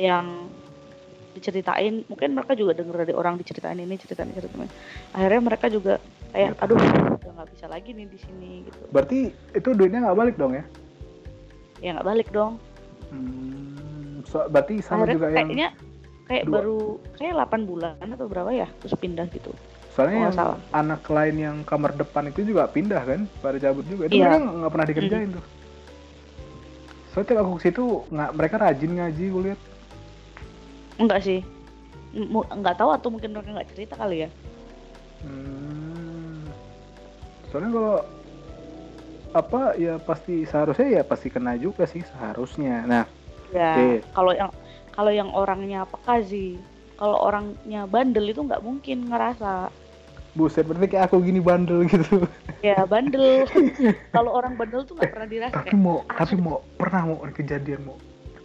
yang 0.00 0.48
diceritain 1.34 2.06
mungkin 2.06 2.32
mereka 2.32 2.54
juga 2.54 2.72
denger 2.72 3.04
dari 3.04 3.12
orang 3.12 3.34
diceritain 3.36 3.76
ini 3.76 3.98
ceritain 3.98 4.30
ini 4.30 4.38
ceritain 4.38 4.64
ini. 4.64 4.70
akhirnya 5.10 5.40
mereka 5.42 5.66
juga 5.66 5.98
kayak 6.30 6.54
Nggak 6.54 6.64
aduh 6.64 6.76
udah 6.78 7.32
nggak 7.34 7.48
bisa 7.52 7.66
lagi 7.66 7.90
nih 7.90 8.06
di 8.06 8.18
sini 8.18 8.50
gitu. 8.64 8.78
Berarti 8.94 9.18
itu 9.52 9.68
duitnya 9.74 10.06
nggak 10.06 10.18
balik 10.18 10.36
dong 10.38 10.54
ya? 10.54 10.64
Ya 11.82 11.90
nggak 11.98 12.06
balik 12.06 12.28
dong. 12.30 12.62
Hmm, 13.10 14.22
so- 14.24 14.46
berarti 14.48 14.78
sama 14.80 15.04
akhirnya 15.04 15.14
juga 15.14 15.26
yang 15.28 15.36
kayaknya 15.50 15.68
kayak 16.24 16.44
dua. 16.48 16.54
baru 16.56 16.78
kayak 17.20 17.34
8 17.36 17.68
bulan 17.68 17.94
atau 18.00 18.26
berapa 18.26 18.50
ya 18.50 18.66
terus 18.80 18.94
pindah 18.96 19.26
gitu. 19.28 19.52
Soalnya 19.94 20.26
yang 20.26 20.34
salah. 20.34 20.58
anak 20.74 21.06
lain 21.06 21.36
yang 21.38 21.56
kamar 21.62 21.94
depan 21.94 22.26
itu 22.26 22.42
juga 22.42 22.66
pindah 22.66 23.02
kan 23.04 23.20
pada 23.38 23.60
cabut 23.60 23.84
juga. 23.86 24.10
Itu 24.10 24.18
Iya. 24.18 24.26
mereka 24.26 24.38
nggak 24.58 24.72
pernah 24.72 24.86
dikerjain 24.88 25.30
tuh. 25.36 25.44
Soalnya 27.12 27.28
tiap 27.30 27.40
aku 27.46 27.52
ke 27.54 27.62
situ 27.62 27.84
nggak 28.10 28.30
mereka 28.34 28.56
rajin 28.58 28.90
ngaji 28.90 29.24
gue 29.30 29.42
lihat 29.46 29.60
enggak 30.96 31.20
sih 31.22 31.40
M- 32.14 32.30
mu- 32.30 32.46
nggak 32.46 32.78
tahu 32.78 32.90
atau 32.94 33.08
mungkin 33.10 33.34
mereka 33.34 33.50
nggak 33.50 33.70
cerita 33.74 33.94
kali 33.98 34.26
ya 34.26 34.30
Hmm. 35.24 36.44
Soalnya 37.48 37.70
kalau 37.72 37.96
apa 39.34 39.74
ya 39.80 39.96
pasti 39.98 40.44
seharusnya 40.44 41.00
ya 41.00 41.02
pasti 41.02 41.32
kena 41.32 41.56
juga 41.56 41.88
sih 41.88 42.04
seharusnya. 42.04 42.84
Nah, 42.84 43.04
Ya, 43.50 44.02
kalau 44.12 44.34
yang 44.34 44.50
kalau 44.90 45.10
yang 45.14 45.30
orangnya 45.30 45.86
peka 45.86 46.20
sih, 46.26 46.58
kalau 46.98 47.18
orangnya 47.22 47.86
bandel 47.86 48.26
itu 48.30 48.42
nggak 48.42 48.62
mungkin 48.62 49.08
ngerasa. 49.08 49.70
buset 50.34 50.66
berarti 50.66 50.90
kayak 50.90 51.06
aku 51.08 51.22
gini 51.22 51.38
bandel 51.38 51.86
gitu. 51.86 52.26
Ya 52.58 52.82
bandel. 52.84 53.46
kalau 54.16 54.34
orang 54.34 54.58
bandel 54.58 54.82
tuh 54.82 54.98
nggak 54.98 55.14
pernah 55.14 55.28
dirasa. 55.30 55.54
tapi 55.54 55.70
Kayak, 55.70 55.78
mau 55.78 56.02
ah, 56.10 56.18
tapi 56.18 56.34
mau 56.36 56.58
pernah 56.74 57.02
mau 57.06 57.18
kejadian 57.30 57.80
mau 57.86 57.96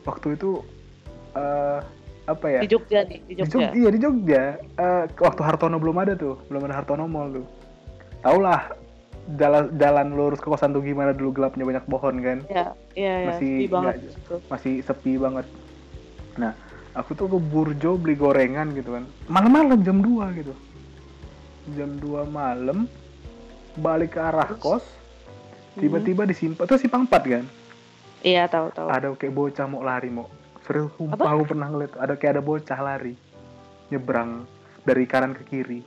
waktu 0.06 0.38
itu 0.38 0.62
eh 1.34 1.80
apa 2.30 2.46
ya? 2.48 2.60
di 2.62 2.70
Jogja 2.70 3.00
nih, 3.04 3.20
di 3.26 3.34
Di 3.34 3.42
Jogja. 3.42 3.52
Jogja, 3.52 3.70
iya 3.74 3.90
di 3.90 4.00
Jogja. 4.00 4.44
Eh, 4.78 5.04
waktu 5.18 5.42
Hartono 5.42 5.78
belum 5.78 5.98
ada 5.98 6.14
tuh, 6.14 6.38
belum 6.48 6.62
ada 6.64 6.76
Hartono 6.78 7.06
Mall 7.06 7.34
tuh. 7.36 7.46
Tau 8.20 8.38
lah 8.38 8.70
jalan 9.36 9.70
jalan 9.76 10.08
lurus 10.12 10.38
ke 10.38 10.48
kosan 10.48 10.72
tuh 10.72 10.82
gimana 10.82 11.14
dulu 11.14 11.34
gelapnya 11.34 11.66
banyak 11.66 11.86
pohon 11.86 12.16
kan. 12.20 12.38
Ya, 12.48 12.66
iya 12.94 13.14
ya, 13.16 13.28
Masih 13.30 13.52
sepi 13.52 13.66
banget 13.68 13.96
situ. 14.06 14.36
masih 14.46 14.74
sepi 14.82 15.12
banget. 15.16 15.46
Nah, 16.36 16.54
aku 16.94 17.12
tuh 17.14 17.28
ke 17.28 17.38
Burjo 17.38 17.98
beli 17.98 18.14
gorengan 18.14 18.72
gitu 18.72 18.94
kan. 18.94 19.04
Malam-malam 19.26 19.82
jam 19.82 20.00
2 20.00 20.40
gitu. 20.40 20.54
Jam 21.74 21.98
2 21.98 22.26
malam 22.26 22.86
balik 23.76 24.16
ke 24.16 24.20
arah 24.20 24.50
Terus? 24.50 24.62
kos. 24.62 24.86
Tiba-tiba 25.76 26.26
disimpan 26.26 26.66
tuh 26.66 26.76
simpang 26.76 27.06
4 27.06 27.24
kan. 27.30 27.46
Iya 28.20 28.50
tahu 28.50 28.68
tahu. 28.74 28.88
Ada 28.90 29.16
kayak 29.16 29.32
bocah 29.32 29.66
mau 29.66 29.80
lari 29.80 30.10
mau. 30.10 30.28
Serius 30.70 30.94
sumpah 31.02 31.34
aku 31.34 31.50
pernah 31.50 31.66
ngeliat 31.66 31.98
ada 31.98 32.14
kayak 32.14 32.38
ada 32.38 32.44
bocah 32.46 32.78
lari 32.78 33.18
nyebrang 33.90 34.46
dari 34.86 35.10
kanan 35.10 35.34
ke 35.34 35.42
kiri. 35.50 35.82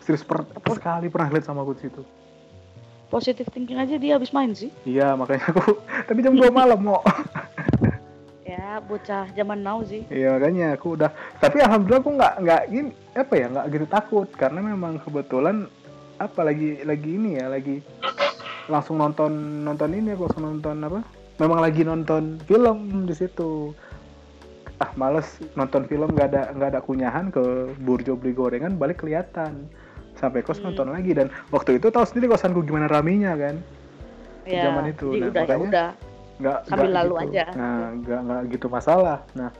Serius 0.00 0.24
per, 0.24 0.40
Apa? 0.40 0.72
sekali 0.72 1.12
pernah 1.12 1.28
lihat 1.28 1.44
sama 1.44 1.60
aku 1.68 1.76
di 1.76 1.84
situ. 1.84 2.00
Positive 3.12 3.44
thinking 3.52 3.76
aja 3.76 4.00
dia 4.00 4.16
habis 4.16 4.32
main 4.32 4.56
sih. 4.56 4.72
Iya, 4.88 5.20
makanya 5.20 5.52
aku 5.52 5.84
tapi 6.08 6.24
jam 6.24 6.32
2 6.32 6.48
malam 6.48 6.80
mau. 6.80 7.04
Ya 8.44 8.76
ya 8.76 8.82
bocah 8.84 9.24
zaman 9.32 9.64
now 9.64 9.80
sih 9.82 10.04
Iya 10.12 10.36
makanya 10.36 10.76
aku 10.76 11.00
udah 11.00 11.10
tapi 11.40 11.64
alhamdulillah 11.64 12.02
aku 12.04 12.12
nggak 12.12 12.34
nggak 12.44 12.62
gini 12.68 12.90
apa 13.16 13.34
ya 13.40 13.46
nggak 13.50 13.66
gitu 13.72 13.86
takut 13.88 14.28
karena 14.36 14.60
memang 14.60 15.00
kebetulan 15.00 15.64
apa 16.20 16.40
lagi 16.44 16.84
lagi 16.84 17.10
ini 17.16 17.40
ya 17.40 17.48
lagi 17.48 17.80
langsung 18.68 19.00
nonton 19.00 19.64
nonton 19.64 19.90
ini 19.96 20.12
aku 20.12 20.28
langsung 20.28 20.44
nonton 20.44 20.76
apa 20.76 21.00
memang 21.36 21.58
lagi 21.58 21.82
nonton 21.82 22.38
film 22.44 22.78
di 23.04 23.14
situ. 23.14 23.74
Ah 24.76 24.90
males 24.94 25.26
nonton 25.54 25.86
film 25.86 26.10
nggak 26.10 26.28
ada 26.28 26.42
nggak 26.50 26.68
ada 26.70 26.80
kunyahan 26.80 27.30
ke 27.30 27.42
burjo 27.78 28.14
beli 28.14 28.32
gorengan 28.32 28.74
balik 28.74 29.00
kelihatan. 29.00 29.66
Sampai 30.14 30.42
kos 30.42 30.58
Hmm. 30.58 30.70
nonton 30.70 30.90
lagi 30.90 31.10
dan 31.10 31.26
waktu 31.50 31.78
itu 31.78 31.90
tahu 31.90 32.04
sendiri 32.04 32.30
kosanku 32.30 32.62
gimana 32.62 32.86
raminya 32.86 33.34
kan? 33.34 33.58
Ya 34.44 34.68
Zaman 34.68 34.92
itu, 34.92 35.08
jadi 35.10 35.20
nah, 35.20 35.30
udah 35.30 35.40
ya 35.40 35.46
makanya- 35.48 35.68
udah. 35.68 35.88
nggak 36.34 36.58
Sambil 36.66 36.82
nggak 36.84 36.96
lalu 36.98 37.14
gitu. 37.14 37.24
aja. 37.30 37.44
nah 37.54 37.76
nggak 37.94 38.20
nggak 38.20 38.40
gitu 38.50 38.66
masalah. 38.68 39.18
Nah 39.34 39.50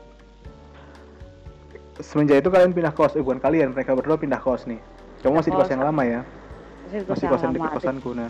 semenjak 1.97 2.43
itu 2.43 2.49
kalian 2.51 2.75
pindah 2.75 2.91
kos 2.91 3.15
eh 3.15 3.23
bukan 3.23 3.39
kalian 3.39 3.71
mereka 3.71 3.95
berdua 3.95 4.19
pindah 4.19 4.39
kos 4.39 4.67
nih. 4.67 4.79
Kamu 5.23 5.39
masih 5.39 5.51
di 5.51 5.57
kos 5.57 5.71
yang 5.71 5.81
lama 5.81 6.03
ya? 6.03 6.21
Masih, 6.85 7.01
masih 7.09 7.27
kosan 7.27 7.51
dekat 7.55 7.71
kosanku 7.73 8.11
nah 8.13 8.29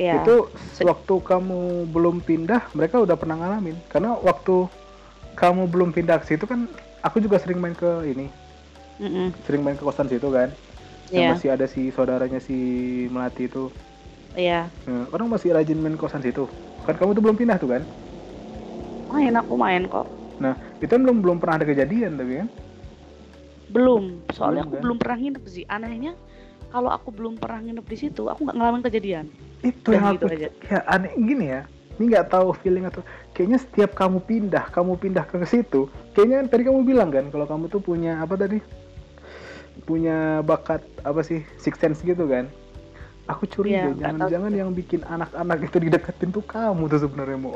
ya 0.00 0.24
itu 0.24 0.48
waktu 0.80 1.14
kamu 1.20 1.84
belum 1.92 2.24
pindah 2.24 2.72
mereka 2.72 3.04
udah 3.04 3.20
pernah 3.20 3.36
ngalamin. 3.36 3.76
Karena 3.92 4.16
waktu 4.16 4.64
kamu 5.36 5.68
belum 5.68 5.92
pindah 5.92 6.16
ke 6.24 6.32
situ 6.32 6.48
kan 6.48 6.64
aku 7.04 7.20
juga 7.20 7.36
sering 7.36 7.60
main 7.60 7.76
ke 7.76 8.08
ini. 8.08 8.32
Mm-mm. 9.00 9.32
sering 9.48 9.60
main 9.64 9.76
ke 9.76 9.84
kosan 9.84 10.08
situ 10.08 10.28
kan. 10.32 10.48
Yang 11.12 11.20
Iya. 11.20 11.30
masih 11.36 11.48
ada 11.52 11.66
si 11.68 11.82
saudaranya 11.92 12.40
si 12.40 12.56
melati 13.12 13.48
itu. 13.48 13.68
Iya. 14.36 14.68
Nah, 14.88 15.04
orang 15.12 15.28
masih 15.32 15.52
rajin 15.52 15.80
main 15.80 15.96
ke 15.96 16.00
kosan 16.00 16.24
situ. 16.24 16.48
Kan 16.88 16.96
kamu 16.96 17.12
tuh 17.16 17.22
belum 17.24 17.36
pindah 17.36 17.56
tuh 17.60 17.76
kan? 17.76 17.82
Main 19.12 19.36
aku 19.36 19.52
main 19.58 19.84
kok. 19.84 20.06
Nah 20.40 20.56
itu 20.80 20.88
kan 20.88 21.02
belum 21.04 21.20
belum 21.20 21.36
pernah 21.36 21.60
ada 21.60 21.66
kejadian 21.68 22.16
tapi 22.16 22.40
kan? 22.40 22.48
Belum. 23.70 24.18
Soalnya 24.32 24.64
Belum, 24.64 24.68
aku 24.68 24.72
kan? 24.72 24.82
belum 24.82 24.96
pernah 24.96 25.16
nginep 25.20 25.44
sih. 25.46 25.64
Anehnya 25.68 26.12
kalau 26.70 26.90
aku 26.90 27.10
belum 27.10 27.34
pernah 27.36 27.60
nginep 27.60 27.86
di 27.86 27.96
situ 27.98 28.26
aku 28.26 28.46
nggak 28.46 28.56
ngalamin 28.56 28.82
kejadian. 28.82 29.26
Itu 29.60 29.92
Dan 29.92 30.00
yang 30.00 30.14
gitu 30.16 30.26
aku 30.26 30.34
aja. 30.38 30.48
ya 30.70 30.78
aneh 30.86 31.12
gini 31.18 31.46
ya. 31.50 31.62
Ini 32.00 32.16
nggak 32.16 32.32
tahu 32.32 32.56
feeling 32.64 32.88
atau 32.88 33.04
kayaknya 33.36 33.58
setiap 33.60 33.92
kamu 33.92 34.24
pindah 34.24 34.64
kamu 34.72 34.96
pindah 34.96 35.20
ke 35.28 35.36
situ 35.44 35.84
kayaknya 36.16 36.48
tadi 36.48 36.64
kamu 36.64 36.80
bilang 36.88 37.12
kan 37.12 37.28
kalau 37.28 37.44
kamu 37.44 37.68
tuh 37.68 37.82
punya 37.82 38.16
apa 38.18 38.40
tadi? 38.40 38.58
Punya 39.84 40.40
bakat 40.40 40.80
apa 41.02 41.20
sih 41.20 41.44
six 41.56 41.76
sense 41.76 42.00
gitu 42.00 42.24
kan? 42.24 42.48
Aku 43.28 43.46
curiga 43.46 43.94
Iya, 43.94 44.10
jangan-jangan 44.10 44.50
yang 44.50 44.70
bikin 44.74 45.06
anak-anak 45.06 45.62
itu 45.62 45.76
dideketin 45.78 46.34
tuh 46.34 46.42
kamu 46.42 46.90
tuh 46.90 46.98
sebenarnya 47.06 47.38
mau 47.38 47.54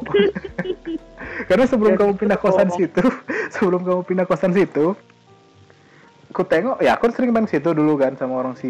karena 1.51 1.65
sebelum 1.67 1.95
Ya, 1.95 1.99
kamu 1.99 2.13
pindah 2.15 2.39
kosan 2.39 2.71
situ 2.71 3.03
sebelum 3.59 3.83
kamu 3.83 4.01
pindah 4.07 4.23
kosan 4.23 4.55
situ 4.55 4.95
aku 6.35 6.43
tengok 6.43 6.83
ya 6.83 6.99
aku 6.99 7.15
sering 7.15 7.31
main 7.31 7.47
situ 7.47 7.71
dulu 7.71 7.95
kan 7.95 8.19
sama 8.19 8.43
orang 8.43 8.59
si 8.59 8.67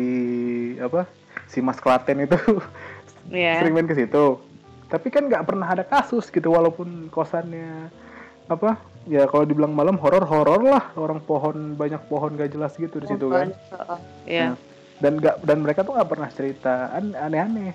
apa 0.76 1.08
si 1.48 1.64
Mas 1.64 1.80
Klaten 1.80 2.20
itu. 2.20 2.36
Ya 3.32 3.56
sering 3.64 3.72
main 3.72 3.88
ke 3.88 3.96
situ. 3.96 4.36
Tapi 4.92 5.08
kan 5.08 5.32
nggak 5.32 5.48
pernah 5.48 5.64
ada 5.64 5.80
kasus 5.80 6.28
gitu 6.28 6.52
walaupun 6.52 7.08
kosannya 7.08 7.88
apa 8.52 8.76
ya 9.08 9.24
kalau 9.24 9.48
dibilang 9.48 9.72
malam 9.72 9.96
horor 9.96 10.28
horor 10.28 10.60
lah. 10.60 10.92
Orang 10.92 11.24
pohon 11.24 11.72
banyak 11.72 12.04
pohon 12.12 12.36
gak 12.36 12.52
jelas 12.52 12.76
gitu 12.76 13.00
di 13.00 13.08
situ 13.08 13.32
kan. 13.32 13.56
Ya 14.28 14.52
Nah, 14.52 14.56
dan 15.00 15.12
nggak 15.16 15.36
dan 15.48 15.58
mereka 15.64 15.88
tuh 15.88 15.96
nggak 15.96 16.10
pernah 16.12 16.28
cerita. 16.28 16.92
An- 16.92 17.16
aneh-aneh. 17.16 17.72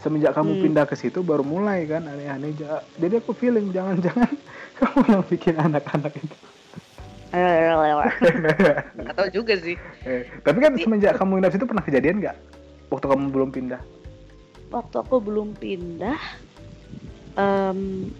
Semenjak 0.00 0.32
kamu 0.32 0.56
Hmm. 0.56 0.62
pindah 0.64 0.84
ke 0.88 0.96
situ 0.96 1.20
baru 1.20 1.44
mulai 1.44 1.84
kan 1.84 2.08
aneh-aneh. 2.08 2.56
Ja- 2.56 2.84
jadi 2.96 3.20
aku 3.20 3.36
feeling 3.36 3.68
jangan-jangan 3.68 4.32
kamu 4.80 5.00
yang 5.12 5.22
bikin 5.28 5.60
anak-anak 5.60 6.16
itu 6.16 6.36
nggak 8.96 9.14
tahu 9.14 9.28
juga 9.32 9.54
sih 9.56 9.74
Eh, 10.02 10.22
tapi 10.40 10.58
kan 10.58 10.72
semenjak 10.74 11.14
kamu 11.14 11.38
pindah 11.38 11.50
situ 11.50 11.64
pernah 11.64 11.82
kejadian 11.82 12.20
nggak 12.20 12.36
waktu 12.88 13.06
kamu 13.06 13.24
belum 13.28 13.50
pindah 13.50 13.80
waktu 14.68 14.96
aku 14.96 15.16
belum 15.18 15.54
pindah 15.54 16.18
em, 17.34 18.10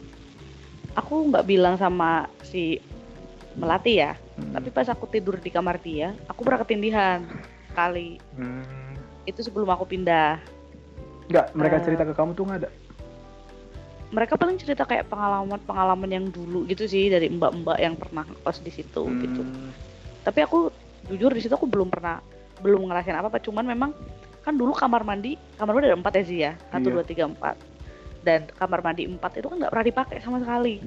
aku 0.92 1.30
nggak 1.30 1.44
bilang 1.44 1.74
sama 1.74 2.26
si 2.42 2.78
melati 3.54 3.98
ya 3.98 4.14
Hmm. 4.36 4.52
tapi 4.52 4.68
pas 4.68 4.84
aku 4.84 5.08
tidur 5.08 5.40
di 5.40 5.48
kamar 5.48 5.80
dia 5.80 6.12
aku 6.28 6.44
pernah 6.44 6.60
ketindihan 6.60 7.24
kali 7.72 8.20
Hmm. 8.36 8.60
itu 9.24 9.40
sebelum 9.40 9.64
aku 9.66 9.88
pindah 9.88 10.36
nggak 11.26 11.56
mereka 11.56 11.80
Eh. 11.80 11.82
cerita 11.82 12.04
ke 12.04 12.12
kamu 12.12 12.36
tuh 12.36 12.44
nggak 12.44 12.60
ada 12.60 12.70
mereka 14.14 14.38
paling 14.38 14.54
cerita 14.58 14.86
kayak 14.86 15.10
pengalaman-pengalaman 15.10 16.10
yang 16.10 16.24
dulu 16.30 16.62
gitu 16.70 16.86
sih 16.86 17.10
dari 17.10 17.26
mbak-mbak 17.26 17.78
yang 17.82 17.98
pernah 17.98 18.22
kos 18.46 18.62
di 18.62 18.70
situ 18.70 19.02
gitu. 19.02 19.42
Hmm. 19.42 19.70
tapi 20.22 20.42
aku 20.42 20.70
jujur 21.06 21.30
di 21.30 21.38
situ 21.42 21.54
aku 21.54 21.70
belum 21.70 21.90
pernah 21.90 22.18
belum 22.62 22.88
ngerasain 22.90 23.14
apa 23.14 23.30
apa 23.30 23.38
cuman 23.42 23.62
memang 23.66 23.90
kan 24.46 24.54
dulu 24.54 24.70
kamar 24.74 25.02
mandi 25.02 25.34
kamar 25.58 25.74
mandi 25.74 25.86
ada 25.90 25.98
empat 25.98 26.12
ya 26.14 26.22
sih 26.22 26.38
ya? 26.38 26.52
Satu 26.70 26.86
Iya. 26.86 26.94
dua 26.94 27.02
tiga 27.02 27.24
empat. 27.26 27.56
Dan 28.22 28.46
kamar 28.54 28.78
mandi 28.78 29.02
empat 29.06 29.42
itu 29.42 29.46
kan 29.50 29.58
nggak 29.58 29.74
pernah 29.74 29.86
dipakai 29.90 30.16
sama 30.22 30.38
sekali. 30.38 30.78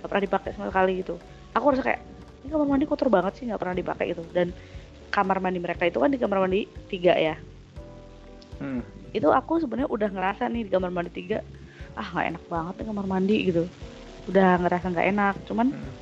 Nggak 0.00 0.08
pernah 0.12 0.24
dipakai 0.28 0.50
sama 0.52 0.66
sekali 0.68 0.92
gitu. 1.00 1.14
Aku 1.56 1.72
rasa 1.72 1.82
kayak 1.84 2.00
ini 2.44 2.48
kamar 2.52 2.68
mandi 2.68 2.84
kotor 2.84 3.08
banget 3.08 3.32
sih 3.40 3.48
nggak 3.48 3.60
pernah 3.64 3.76
dipakai 3.76 4.12
gitu. 4.12 4.22
Dan 4.36 4.52
kamar 5.08 5.40
mandi 5.40 5.56
mereka 5.56 5.88
itu 5.88 5.96
kan 5.96 6.12
di 6.12 6.20
kamar 6.20 6.44
mandi 6.44 6.68
tiga 6.92 7.16
ya? 7.16 7.36
Hmm. 8.58 8.82
itu 9.14 9.30
aku 9.30 9.62
sebenarnya 9.62 9.86
udah 9.86 10.10
ngerasa 10.10 10.50
nih 10.50 10.66
di 10.66 10.70
kamar 10.74 10.90
mandi 10.90 11.14
tiga 11.14 11.40
ah 11.94 12.08
nggak 12.08 12.26
enak 12.28 12.44
banget 12.46 12.74
nih 12.74 12.86
kamar 12.86 13.06
mandi 13.06 13.36
gitu 13.44 13.62
udah 14.26 14.48
ngerasa 14.58 14.86
nggak 14.88 15.08
enak 15.08 15.34
cuman 15.44 15.66
Hmm. 15.72 15.92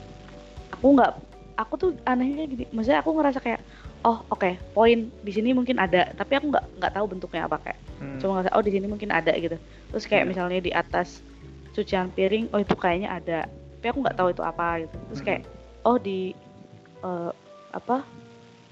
aku 0.73 0.87
nggak 0.95 1.13
aku 1.57 1.73
tuh 1.77 1.91
anehnya 2.05 2.45
gini 2.45 2.65
maksudnya 2.69 3.01
aku 3.01 3.11
ngerasa 3.13 3.39
kayak 3.39 3.61
oh 4.03 4.21
oke 4.29 4.51
poin 4.73 5.09
di 5.23 5.33
sini 5.33 5.51
mungkin 5.51 5.77
ada 5.77 6.11
tapi 6.13 6.37
aku 6.37 6.51
nggak 6.51 6.65
nggak 6.77 6.93
tahu 6.93 7.07
bentuknya 7.09 7.47
apa 7.47 7.57
kayak 7.61 7.79
Hmm. 7.97 8.19
cuma 8.21 8.31
ngerasa 8.37 8.53
oh 8.53 8.61
di 8.61 8.71
sini 8.71 8.87
mungkin 8.87 9.09
ada 9.09 9.33
gitu 9.33 9.57
terus 9.89 10.05
kayak 10.05 10.25
Iya. 10.25 10.31
misalnya 10.31 10.61
di 10.61 10.69
atas 10.71 11.25
cucian 11.73 12.09
piring 12.11 12.53
oh 12.53 12.61
itu 12.61 12.75
kayaknya 12.75 13.09
ada 13.11 13.39
tapi 13.79 13.87
aku 13.89 13.99
nggak 14.01 14.17
tahu 14.17 14.29
itu 14.31 14.43
apa 14.43 14.85
gitu 14.85 14.97
terus 15.09 15.21
Hmm. 15.21 15.27
kayak 15.27 15.43
oh 15.83 15.97
di 15.97 16.21
eh, 16.99 17.31
apa 17.73 18.05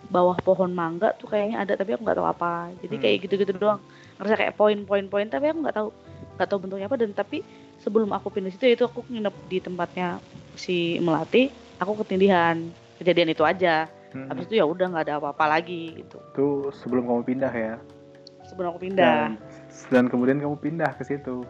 bawah 0.04 0.36
pohon 0.38 0.68
mangga 0.68 1.16
tuh 1.16 1.24
kayaknya 1.26 1.56
ada 1.58 1.72
tapi 1.74 1.96
aku 1.96 2.04
nggak 2.04 2.18
tahu 2.18 2.28
apa 2.28 2.52
jadi 2.80 2.94
kayak 2.98 3.14
Hmm. 3.14 3.24
gitu-gitu 3.24 3.52
doang 3.56 3.80
ngerasa 4.20 4.36
kayak 4.36 4.54
poin-poin-poin 4.54 5.26
tapi 5.26 5.48
aku 5.48 5.58
nggak 5.64 5.74
tahu 5.74 5.88
nggak 6.34 6.46
tahu 6.46 6.58
bentuknya 6.60 6.86
apa 6.86 6.96
dan 6.96 7.10
tapi 7.10 7.42
sebelum 7.78 8.10
aku 8.10 8.28
pindah 8.28 8.50
situ 8.50 8.66
itu 8.68 8.82
aku 8.82 9.06
nginep 9.06 9.34
di 9.46 9.58
tempatnya 9.58 10.18
si 10.54 10.98
melati 10.98 11.48
aku 11.76 12.00
ketindihan 12.00 12.58
kejadian 12.96 13.30
itu 13.30 13.42
aja 13.42 13.86
Hmm. 14.14 14.30
habis 14.30 14.46
itu 14.46 14.54
ya 14.54 14.64
udah 14.64 14.94
nggak 14.94 15.10
ada 15.10 15.18
apa-apa 15.18 15.58
lagi 15.58 15.90
gitu 15.96 16.22
Itu 16.30 16.46
sebelum 16.72 17.02
kamu 17.04 17.22
pindah 17.24 17.50
ya. 17.50 17.74
sebelum 18.46 18.70
aku 18.70 18.86
pindah 18.86 19.34
Dan, 19.34 19.42
dan 19.90 20.04
kemudian 20.06 20.38
kamu 20.38 20.54
pindah 20.54 20.94
ke 20.94 21.02
situ. 21.02 21.42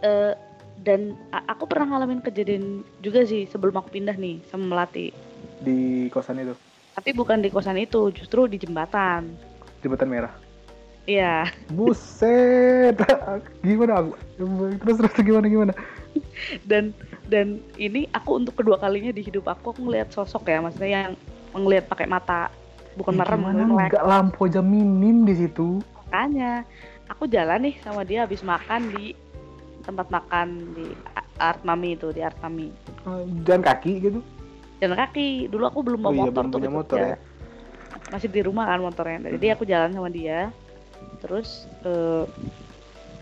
Eh, 0.00 0.36
dan 0.76 1.16
aku 1.48 1.64
pernah 1.64 1.96
ngalamin 1.96 2.20
kejadian 2.20 2.84
juga 3.00 3.24
sih 3.24 3.48
sebelum 3.48 3.72
aku 3.74 3.88
pindah 3.90 4.12
nih 4.12 4.44
sama 4.44 4.68
melati 4.68 5.08
Di 5.56 6.08
kosan 6.10 6.36
itu. 6.38 6.52
tapi 6.92 7.12
bukan 7.12 7.40
di 7.40 7.48
kosan 7.48 7.76
itu 7.76 8.12
justru 8.12 8.44
di 8.44 8.56
jembatan 8.56 9.32
Jembatan 9.80 10.08
Merah. 10.10 10.36
Iya 11.04 11.48
Buset. 11.70 12.96
gimana 13.66 13.92
aku? 14.00 14.12
Terus 14.80 14.96
terus 14.98 15.12
gimana 15.20 15.46
gimana? 15.46 15.72
dan 16.66 16.90
dan 17.28 17.60
ini 17.76 18.10
aku 18.10 18.40
untuk 18.40 18.58
kedua 18.58 18.74
kalinya 18.74 19.12
di 19.12 19.22
hidup 19.22 19.46
aku 19.46 19.70
aku 19.70 19.80
ngelihat 19.86 20.10
sosok 20.10 20.48
ya 20.48 20.58
maksudnya 20.58 20.90
yang 21.06 21.14
ngelihat 21.54 21.86
pakai 21.86 22.08
mata 22.08 22.50
bukan 22.96 23.14
Ya, 23.14 23.18
merem 23.22 23.40
melek 23.46 23.90
nggak 23.94 24.04
lampu 24.04 24.40
aja 24.44 24.58
minim 24.58 25.22
di 25.22 25.36
situ? 25.36 25.78
makanya 25.94 26.66
aku 27.06 27.30
jalan 27.30 27.62
nih 27.62 27.74
sama 27.78 28.02
dia 28.02 28.26
habis 28.26 28.42
makan 28.42 28.90
di 28.90 29.14
tempat 29.80 30.10
makan 30.10 30.74
di 30.74 30.90
Art 31.38 31.62
Mami 31.62 31.94
itu 31.94 32.10
di 32.10 32.20
Art 32.20 32.36
Mami 32.40 32.68
Eh, 33.06 33.22
Jalan 33.46 33.62
kaki 33.62 33.92
gitu? 34.00 34.20
jalan 34.80 34.96
kaki 34.98 35.46
dulu 35.46 35.64
aku 35.68 35.80
belum 35.84 36.00
Oh 36.02 36.04
bawa 36.04 36.14
iya, 36.16 36.20
motor 36.26 36.42
belum 36.42 36.50
tuh 36.50 36.58
punya 36.58 36.66
gitu, 36.66 36.78
motor 36.82 36.98
ya. 36.98 37.16
masih 38.10 38.28
di 38.28 38.40
rumah 38.42 38.64
kan 38.66 38.80
motornya 38.80 39.18
jadi 39.30 39.46
Hmm. 39.46 39.54
aku 39.54 39.64
jalan 39.64 39.90
sama 39.92 40.08
dia 40.10 40.50
terus 41.20 41.48
eh, 41.82 42.24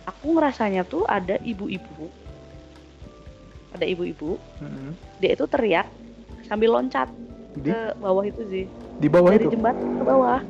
aku 0.04 0.26
ngerasanya 0.32 0.82
tuh 0.82 1.04
ada 1.04 1.36
ibu-ibu 1.38 2.06
ada 3.70 3.84
ibu-ibu 3.84 4.40
Mm-mm. 4.58 4.96
dia 5.18 5.34
itu 5.34 5.44
teriak 5.44 5.86
sambil 6.46 6.74
loncat 6.74 7.10
Di 7.54 7.68
ke 7.68 7.80
bawah 7.98 8.24
itu 8.24 8.42
sih 8.48 8.64
di 8.98 9.06
bawah 9.06 9.30
dari 9.30 9.44
itu. 9.44 9.52
jembatan 9.52 9.88
ke 9.94 10.04
bawah 10.04 10.40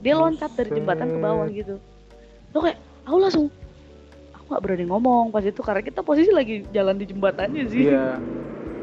dia 0.00 0.14
loncat 0.14 0.50
dari 0.52 0.70
jembatan 0.72 1.08
ke 1.08 1.18
bawah 1.18 1.46
Buset. 1.46 1.58
gitu 1.60 1.74
lo 2.50 2.58
kayak 2.60 2.78
aku 3.04 3.16
langsung 3.18 3.46
aku 4.32 4.44
nggak 4.48 4.62
berani 4.62 4.84
ngomong 4.84 5.24
pas 5.28 5.42
itu 5.42 5.60
karena 5.60 5.82
kita 5.82 6.00
posisi 6.00 6.30
lagi 6.30 6.64
jalan 6.70 6.96
di 6.96 7.06
jembatannya 7.06 7.64
sih 7.66 7.86
Iya. 7.86 8.18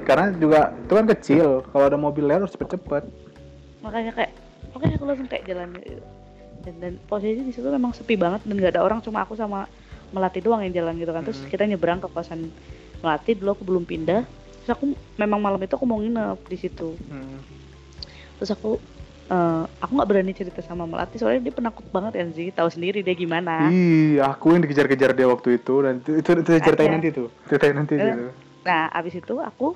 Karena 0.03 0.35
juga 0.35 0.75
itu 0.75 0.91
kan 0.91 1.07
kecil. 1.07 1.47
Kalau 1.63 1.85
ada 1.87 1.95
mobil 1.95 2.27
lewat 2.27 2.43
harus 2.43 2.51
cepet-cepet. 2.51 3.07
makanya 3.79 4.11
kayak 4.11 4.35
oke 4.71 4.83
aku 4.83 5.03
langsung 5.07 5.31
kayak 5.31 5.47
jalan. 5.47 5.71
Dan, 6.63 6.73
dan 6.79 6.93
posisi 7.01 7.41
di 7.41 7.51
situ 7.51 7.65
memang 7.65 7.91
sepi 7.91 8.15
banget 8.15 8.43
dan 8.43 8.55
nggak 8.55 8.73
ada 8.73 8.81
orang 8.81 8.99
cuma 8.99 9.21
aku 9.21 9.35
sama 9.35 9.67
melati 10.09 10.39
doang 10.39 10.61
yang 10.61 10.73
jalan 10.73 10.95
gitu 10.95 11.11
kan 11.11 11.21
terus 11.21 11.39
Mhm. 11.39 11.49
kita 11.49 11.63
nyebrang 11.65 11.99
ke 11.99 12.07
kosan 12.07 12.49
melati 12.99 13.31
dulu 13.33 13.49
aku 13.51 13.63
belum 13.63 13.83
pindah 13.83 14.21
terus 14.59 14.71
aku 14.71 14.85
memang 15.15 15.39
malam 15.39 15.59
itu 15.59 15.73
aku 15.73 15.83
mau 15.83 15.99
nginep 15.99 16.39
di 16.43 16.57
situ 16.57 16.95
Hmm. 17.03 17.39
terus 18.37 18.49
aku 18.49 18.79
eh, 19.25 19.63
aku 19.79 19.91
nggak 19.93 20.07
berani 20.07 20.31
cerita 20.31 20.59
sama 20.59 20.83
melati 20.83 21.15
soalnya 21.15 21.41
dia 21.41 21.53
penakut 21.53 21.83
banget 21.89 22.11
kan 22.15 22.29
sih 22.31 22.47
tahu 22.49 22.69
sendiri 22.69 22.99
dia 22.99 23.13
gimana 23.13 23.67
Ih, 23.67 24.19
aku 24.19 24.51
yang 24.51 24.61
dikejar-kejar 24.61 25.11
dia 25.11 25.27
waktu 25.27 25.57
itu 25.57 25.73
dan 25.79 25.93
itu 25.97 26.11
itu, 26.17 26.29
itu 26.37 26.51
ceritain 26.59 26.91
nanti 26.91 27.09
tuh. 27.09 27.27
Ceritain 27.47 27.71
nanti 27.73 27.93
gitu. 27.95 28.29
nah 28.63 28.87
abis 28.89 29.15
itu 29.15 29.35
aku 29.37 29.75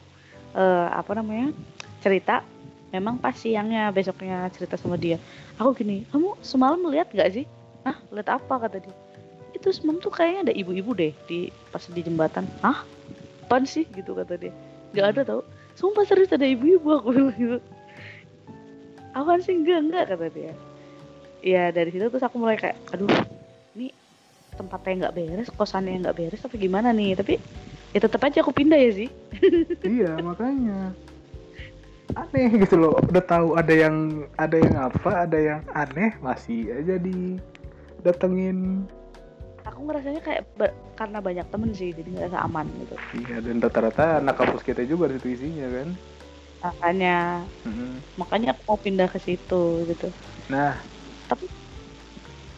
eh, 0.54 0.88
apa 0.90 1.12
namanya 1.14 1.52
cerita 2.00 2.44
memang 2.88 3.20
pas 3.20 3.36
siangnya 3.36 3.88
besoknya 3.90 4.48
cerita 4.48 4.76
sama 4.76 4.96
dia 4.96 5.20
aku 5.58 5.84
gini 5.84 6.06
kamu 6.14 6.38
semalam 6.46 6.82
lihat 6.88 7.10
nggak 7.12 7.30
sih? 7.34 7.46
Ah 7.84 7.98
lihat 8.14 8.30
apa? 8.42 8.62
kata 8.62 8.78
dia. 8.82 8.96
Itu 9.58 9.74
semalam 9.74 9.98
tuh 10.00 10.14
kayaknya 10.14 10.50
ada 10.50 10.54
ibu-ibu 10.54 10.94
deh 10.94 11.14
di 11.26 11.50
pas 11.74 11.82
di 11.84 12.02
jembatan. 12.02 12.46
Ah 12.62 12.86
apaan 13.46 13.66
sih? 13.66 13.86
gitu 13.94 14.14
kata 14.14 14.38
dia. 14.38 14.54
Nggak 14.94 15.08
ada 15.18 15.22
tau. 15.26 15.42
Sumpah 15.78 16.06
serius 16.06 16.34
ada 16.34 16.46
ibu-ibu 16.46 16.88
aku 16.94 17.10
bilang 17.14 17.38
gitu. 17.38 17.58
Apaan 19.18 19.42
sih? 19.42 19.58
Enggak 19.58 19.80
enggak 19.82 20.04
kata 20.14 20.28
dia. 20.32 20.54
Ya 21.42 21.70
dari 21.74 21.90
situ 21.94 22.06
terus 22.10 22.26
aku 22.26 22.38
mulai 22.38 22.58
kayak 22.58 22.78
aduh 22.94 23.10
ini 23.78 23.94
tempatnya 24.58 25.06
nggak 25.06 25.16
beres 25.16 25.50
kosannya 25.54 26.02
nggak 26.02 26.18
beres 26.18 26.46
apa 26.46 26.56
gimana 26.58 26.94
nih? 26.94 27.18
Tapi 27.18 27.38
ya 27.96 28.00
tetap 28.04 28.22
aja 28.26 28.46
aku 28.46 28.54
pindah 28.54 28.78
ya 28.78 28.92
sih. 28.94 29.10
Iya, 29.86 30.20
makanya. 30.22 30.94
Aneh 32.16 32.48
gitu 32.56 32.76
loh. 32.78 32.96
Udah 33.04 33.24
tahu 33.24 33.58
ada 33.60 33.74
yang 33.74 33.96
ada 34.40 34.56
yang 34.56 34.76
apa, 34.80 35.28
ada 35.28 35.38
yang 35.38 35.62
aneh 35.74 36.16
masih 36.22 36.72
aja 36.72 36.96
di 36.96 37.36
datengin. 38.02 38.88
aku 39.68 39.84
ngerasanya 39.84 40.22
kayak 40.24 40.44
karena 40.96 41.20
banyak 41.20 41.44
temen 41.52 41.76
sih 41.76 41.92
jadi 41.92 42.08
ngerasa 42.08 42.40
aman 42.40 42.72
gitu 42.88 42.96
Iya, 43.20 43.44
dan 43.44 43.60
rata-rata 43.60 44.24
anak 44.24 44.40
kampus 44.40 44.64
kita 44.64 44.88
juga 44.88 45.12
di 45.12 45.20
situ 45.20 45.28
isinya 45.36 45.68
kan. 45.68 45.90
makanya 46.64 47.44
Mm-mm. 47.68 48.00
makanya 48.16 48.56
aku 48.56 48.62
mau 48.64 48.80
pindah 48.80 49.08
ke 49.12 49.20
situ 49.20 49.84
gitu 49.86 50.08
Nah, 50.48 50.80
tapi 51.28 51.52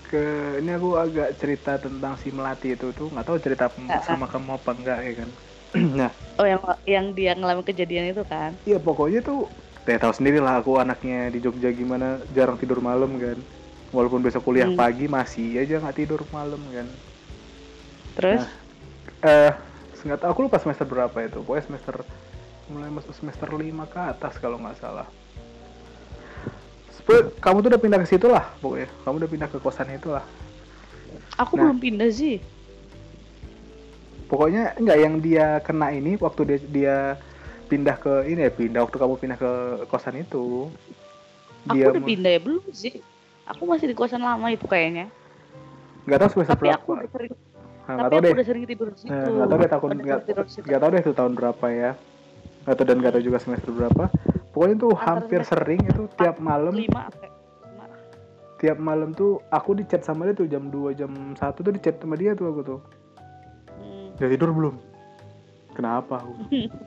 ke 0.06 0.22
ini 0.62 0.72
aku 0.74 0.98
agak 0.98 1.38
cerita 1.38 1.78
tentang 1.78 2.14
si 2.18 2.30
melati 2.30 2.74
itu 2.74 2.90
tuh 2.94 3.10
nggak 3.10 3.26
tahu 3.26 3.38
cerita 3.42 3.70
sama 4.02 4.26
kamu 4.26 4.58
apa 4.58 4.72
enggak 4.74 5.00
ya 5.06 5.14
kan 5.26 5.30
nah. 6.00 6.12
Oh 6.36 6.46
yang 6.46 6.62
yang 6.86 7.06
dia 7.14 7.32
ngalamin 7.34 7.64
kejadian 7.64 8.10
itu 8.10 8.24
kan? 8.26 8.56
Iya 8.64 8.80
pokoknya 8.80 9.22
tuh 9.22 9.46
ya 9.86 9.98
tahu 9.98 10.14
sendiri 10.14 10.38
lah 10.38 10.62
aku 10.62 10.78
anaknya 10.78 11.34
di 11.34 11.42
Jogja 11.42 11.74
gimana 11.74 12.22
jarang 12.32 12.58
tidur 12.58 12.80
malam 12.80 13.18
kan. 13.18 13.38
Walaupun 13.90 14.22
besok 14.22 14.46
kuliah 14.46 14.70
Hmm. 14.70 14.78
pagi 14.78 15.10
masih 15.10 15.58
aja 15.58 15.82
nggak 15.82 15.98
tidur 15.98 16.22
malam 16.30 16.62
kan. 16.70 16.88
Terus? 18.18 18.46
Eh 19.22 19.52
nggak 20.00 20.20
tahu 20.22 20.30
aku 20.30 20.42
lupa 20.46 20.58
semester 20.62 20.86
berapa 20.86 21.18
itu. 21.22 21.42
Pokoknya 21.42 21.66
semester 21.66 21.96
mulai 22.70 22.90
masuk 22.94 23.18
semester 23.18 23.50
5 23.50 23.58
ke 23.90 24.00
atas 24.00 24.38
kalau 24.38 24.62
nggak 24.62 24.78
salah. 24.78 25.10
Kamu 27.42 27.66
tuh 27.66 27.74
udah 27.74 27.82
pindah 27.82 27.98
ke 27.98 28.08
situ 28.08 28.30
lah 28.30 28.46
pokoknya. 28.62 28.86
Kamu 29.02 29.16
udah 29.18 29.30
pindah 29.30 29.50
ke 29.50 29.58
kosan 29.58 29.90
itu 29.90 30.14
lah. 30.14 30.22
Aku 31.42 31.58
Nah. 31.58 31.66
belum 31.66 31.78
pindah 31.82 32.10
sih 32.14 32.38
pokoknya 34.30 34.78
enggak 34.78 34.98
yang 35.02 35.16
dia 35.20 35.58
kena 35.66 35.90
ini 35.92 36.16
waktu 36.22 36.42
dia 36.46 36.60
dia 36.70 36.96
pindah 37.66 37.98
ke 37.98 38.14
ini 38.30 38.46
ya 38.46 38.52
pindah 38.54 38.82
waktu 38.86 38.98
kamu 38.98 39.16
pindah 39.18 39.38
ke 39.38 39.52
kosan 39.90 40.18
itu 40.18 40.70
aku 41.66 41.74
dia 41.76 41.86
udah 41.92 42.04
pindah 42.06 42.32
ya 42.38 42.42
belum 42.42 42.64
sih. 42.72 43.02
Aku 43.50 43.66
masih 43.66 43.90
di 43.90 43.96
kosan 43.98 44.22
lama 44.22 44.46
itu 44.54 44.70
kayaknya. 44.70 45.10
Nggak 46.06 46.20
tahu 46.22 46.30
semester 46.38 46.54
tapi 46.56 46.70
aku 46.70 46.90
berapa. 46.94 47.02
udah 47.02 47.10
sering 47.10 47.34
Nah, 47.90 48.06
tapi 48.06 48.14
tahu 48.14 48.18
aku 48.22 48.22
deh. 48.22 48.34
udah 48.38 48.46
sering 48.46 48.64
tidur 48.70 48.88
di 48.94 48.98
situ. 49.02 49.10
Nah, 49.10 49.26
nggak 49.26 49.48
tahu 49.50 49.58
deh 49.58 49.70
tahun 49.70 49.90
nggak 50.62 50.80
tahu 50.80 50.90
deh 50.94 51.02
itu 51.02 51.12
tahun 51.18 51.34
berapa 51.34 51.66
ya. 51.74 51.92
Nggak 52.64 52.76
tahu 52.78 52.86
dan 52.86 52.98
nggak 53.02 53.14
tahu 53.18 53.24
juga 53.26 53.38
semester 53.42 53.72
berapa. 53.74 54.04
Pokoknya 54.54 54.76
tuh 54.78 54.94
Antara 54.94 55.06
hampir 55.10 55.42
sering 55.42 55.82
itu 55.82 56.04
tiap 56.14 56.38
malam. 56.38 56.74
lima 56.74 57.10
ya? 57.10 57.30
lima. 57.66 57.86
tiap 58.62 58.78
malam 58.78 59.10
tuh 59.18 59.42
aku 59.50 59.74
di 59.74 59.84
chat 59.90 60.06
sama 60.06 60.30
dia 60.30 60.38
tuh 60.38 60.46
jam 60.46 60.70
2 60.70 60.94
jam 60.94 61.10
1 61.10 61.38
tuh 61.66 61.74
di 61.74 61.82
chat 61.82 61.98
sama 61.98 62.14
dia 62.14 62.38
tuh 62.38 62.46
aku 62.54 62.62
tuh. 62.62 62.80
Udah 64.20 64.30
tidur 64.30 64.52
belum? 64.52 64.76
Kenapa? 65.72 66.20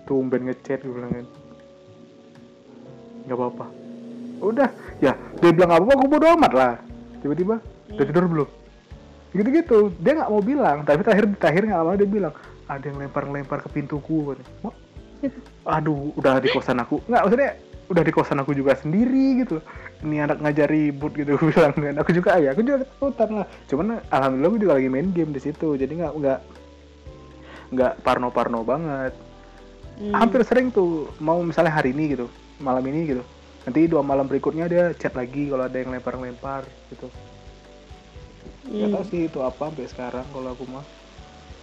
Tumben 0.05 0.53
ngechat 0.53 0.85
gue 0.85 0.93
bilang 0.93 1.11
kan. 1.11 1.27
Nggak 3.25 3.39
apa-apa. 3.41 3.67
Udah. 4.43 4.69
Ya 5.01 5.17
dia 5.41 5.51
bilang 5.51 5.73
apa 5.73 5.83
apa 5.89 5.93
aku 5.97 6.07
bodo 6.13 6.27
amat 6.37 6.53
lah. 6.53 6.75
Tiba-tiba 7.25 7.57
udah 7.59 7.97
Hmm. 7.97 8.09
tidur 8.09 8.25
belum? 8.29 8.49
Gitu-gitu. 9.33 9.79
Dia 9.97 10.13
nggak 10.21 10.31
mau 10.31 10.43
bilang 10.45 10.85
tapi 10.85 11.01
terakhir 11.01 11.25
terakhir 11.41 11.63
nggak 11.65 11.81
lama 11.81 11.93
dia 11.97 12.09
bilang 12.09 12.35
ada 12.69 12.85
yang 12.85 12.99
lempar-lempar 13.01 13.59
ke 13.65 13.69
pintuku 13.73 14.37
aduh 15.63 16.13
udah 16.19 16.43
di 16.43 16.51
kosan 16.51 16.83
aku. 16.83 17.01
Nggak 17.09 17.23
maksudnya 17.25 17.51
udah 17.89 18.03
di 18.03 18.13
kosan 18.13 18.39
aku 18.43 18.53
juga 18.53 18.77
sendiri 18.77 19.41
gitu. 19.41 19.57
Ini 20.03 20.27
anak 20.29 20.43
ngajar 20.43 20.69
ribut 20.69 21.17
gitu 21.17 21.33
gue 21.41 21.49
bilang 21.49 21.73
kan. 21.73 21.95
Aku 21.97 22.11
juga 22.13 22.37
ya 22.37 22.53
aku 22.53 22.61
juga 22.61 22.85
ketakutan 22.85 23.31
lah. 23.41 23.47
Cuman 23.71 23.87
alhamdulillah 24.11 24.51
aku 24.51 24.59
juga 24.61 24.73
lagi 24.77 24.89
main 24.93 25.09
game 25.15 25.33
di 25.33 25.41
situ. 25.41 25.79
Jadi 25.79 25.93
nggak 25.97 26.13
nggak 26.13 26.39
nggak 27.73 28.05
parno-parno 28.05 28.63
banget. 28.63 29.15
Hmm. 29.93 30.17
hampir 30.17 30.41
sering 30.43 30.73
tuh 30.73 31.13
mau 31.21 31.37
misalnya 31.45 31.69
hari 31.69 31.93
ini 31.93 32.17
gitu 32.17 32.27
malam 32.65 32.81
ini 32.89 33.13
gitu. 33.13 33.23
Nanti 33.69 33.87
dua 33.87 34.03
malam 34.03 34.27
berikutnya 34.27 34.67
dia 34.67 34.91
chat 34.97 35.13
lagi 35.13 35.53
kalau 35.53 35.69
ada 35.69 35.77
yang 35.77 35.93
lempar-lempar 35.93 36.65
gitu. 36.89 37.07
Hmm. 38.67 38.95
tahu 38.95 39.05
sih 39.11 39.21
itu 39.29 39.39
apa 39.45 39.69
sampai 39.69 39.87
sekarang 39.91 40.27
kalau 40.33 40.49
aku 40.57 40.65
mah. 40.71 40.85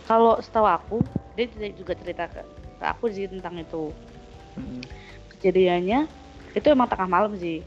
Kalau 0.05 0.38
setahu 0.39 0.68
aku 0.68 0.97
dia 1.34 1.49
juga 1.74 1.93
cerita 1.97 2.30
ke, 2.30 2.41
ke 2.80 2.86
aku 2.86 3.10
sih 3.10 3.26
tentang 3.26 3.57
itu. 3.60 3.91
Mm-mm. 4.57 4.82
kejadiannya 5.38 6.10
itu 6.51 6.68
emang 6.68 6.89
tengah 6.89 7.10
malam 7.10 7.34
sih. 7.39 7.66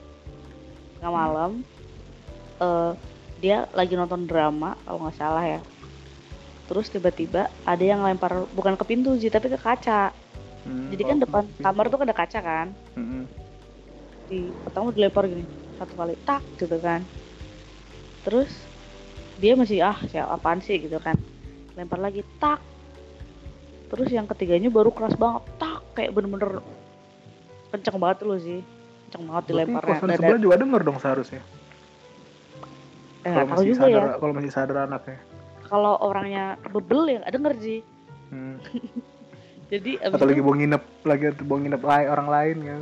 Tengah 1.01 1.12
malam 1.12 1.51
eh 2.62 2.93
dia 3.43 3.66
lagi 3.74 3.99
nonton 3.99 4.30
drama 4.30 4.78
kalau 4.86 5.03
nggak 5.03 5.18
salah 5.18 5.43
ya 5.43 5.61
terus 6.72 6.88
tiba-tiba 6.88 7.52
ada 7.68 7.84
yang 7.84 8.00
lempar 8.00 8.48
bukan 8.56 8.80
ke 8.80 8.84
pintu 8.88 9.12
sih 9.20 9.28
tapi 9.28 9.52
ke 9.52 9.60
kaca. 9.60 10.08
Mm, 10.64 10.88
jadi 10.96 11.02
kan 11.04 11.16
oh, 11.20 11.22
depan 11.28 11.44
gitu. 11.44 11.60
kamar 11.68 11.84
tuh 11.92 12.00
ada 12.00 12.16
kaca 12.16 12.40
kan? 12.40 12.68
Mm-mm. 12.96 13.28
di 14.32 14.48
pertama 14.64 14.88
dilempar 14.88 15.28
gini 15.28 15.44
satu 15.76 15.92
kali 15.92 16.16
tak 16.24 16.40
gitu 16.56 16.80
kan. 16.80 17.04
Terus 18.24 18.48
dia 19.36 19.52
masih 19.52 19.84
ah 19.84 20.00
siapa 20.08 20.32
apaan 20.32 20.64
sih? 20.64 20.80
gitu 20.80 20.96
kan. 20.96 21.12
Lempar 21.76 22.00
lagi 22.00 22.24
tak. 22.40 22.64
Terus 23.92 24.08
yang 24.08 24.24
ketiganya 24.24 24.72
baru 24.72 24.88
keras 24.96 25.12
banget 25.20 25.44
tak. 25.60 25.84
Kayak 25.92 26.16
bener-bener 26.16 26.64
kenceng 27.68 28.00
banget 28.00 28.24
loh 28.24 28.40
sih. 28.40 28.64
Kenceng 29.12 29.28
banget 29.28 29.44
dilemparnya. 29.52 30.00
kosan 30.00 30.08
sebelah 30.16 30.40
juga 30.40 30.56
denger 30.56 30.80
dong 30.88 30.96
seharusnya. 31.04 31.44
Eh, 33.28 33.34
kalau 33.36 33.46
masih 33.52 33.68
juga 33.68 33.84
sadar 33.84 34.02
ya. 34.08 34.14
kalau 34.16 34.32
masih 34.32 34.50
sadar 34.56 34.78
anaknya 34.88 35.20
kalau 35.72 35.96
orangnya 36.04 36.60
bebel 36.68 37.08
ya 37.08 37.16
nggak 37.24 37.32
denger 37.32 37.54
sih. 37.64 37.80
Hmm. 38.28 38.60
jadi 39.72 39.96
abis 40.04 40.20
atau 40.20 40.28
lagi 40.28 40.44
mau 40.44 40.52
nginep 40.52 40.84
lagi 41.08 41.24
mau 41.48 41.56
nginep 41.56 41.80
lain 41.80 42.06
orang 42.12 42.28
lain 42.28 42.56
kan. 42.60 42.80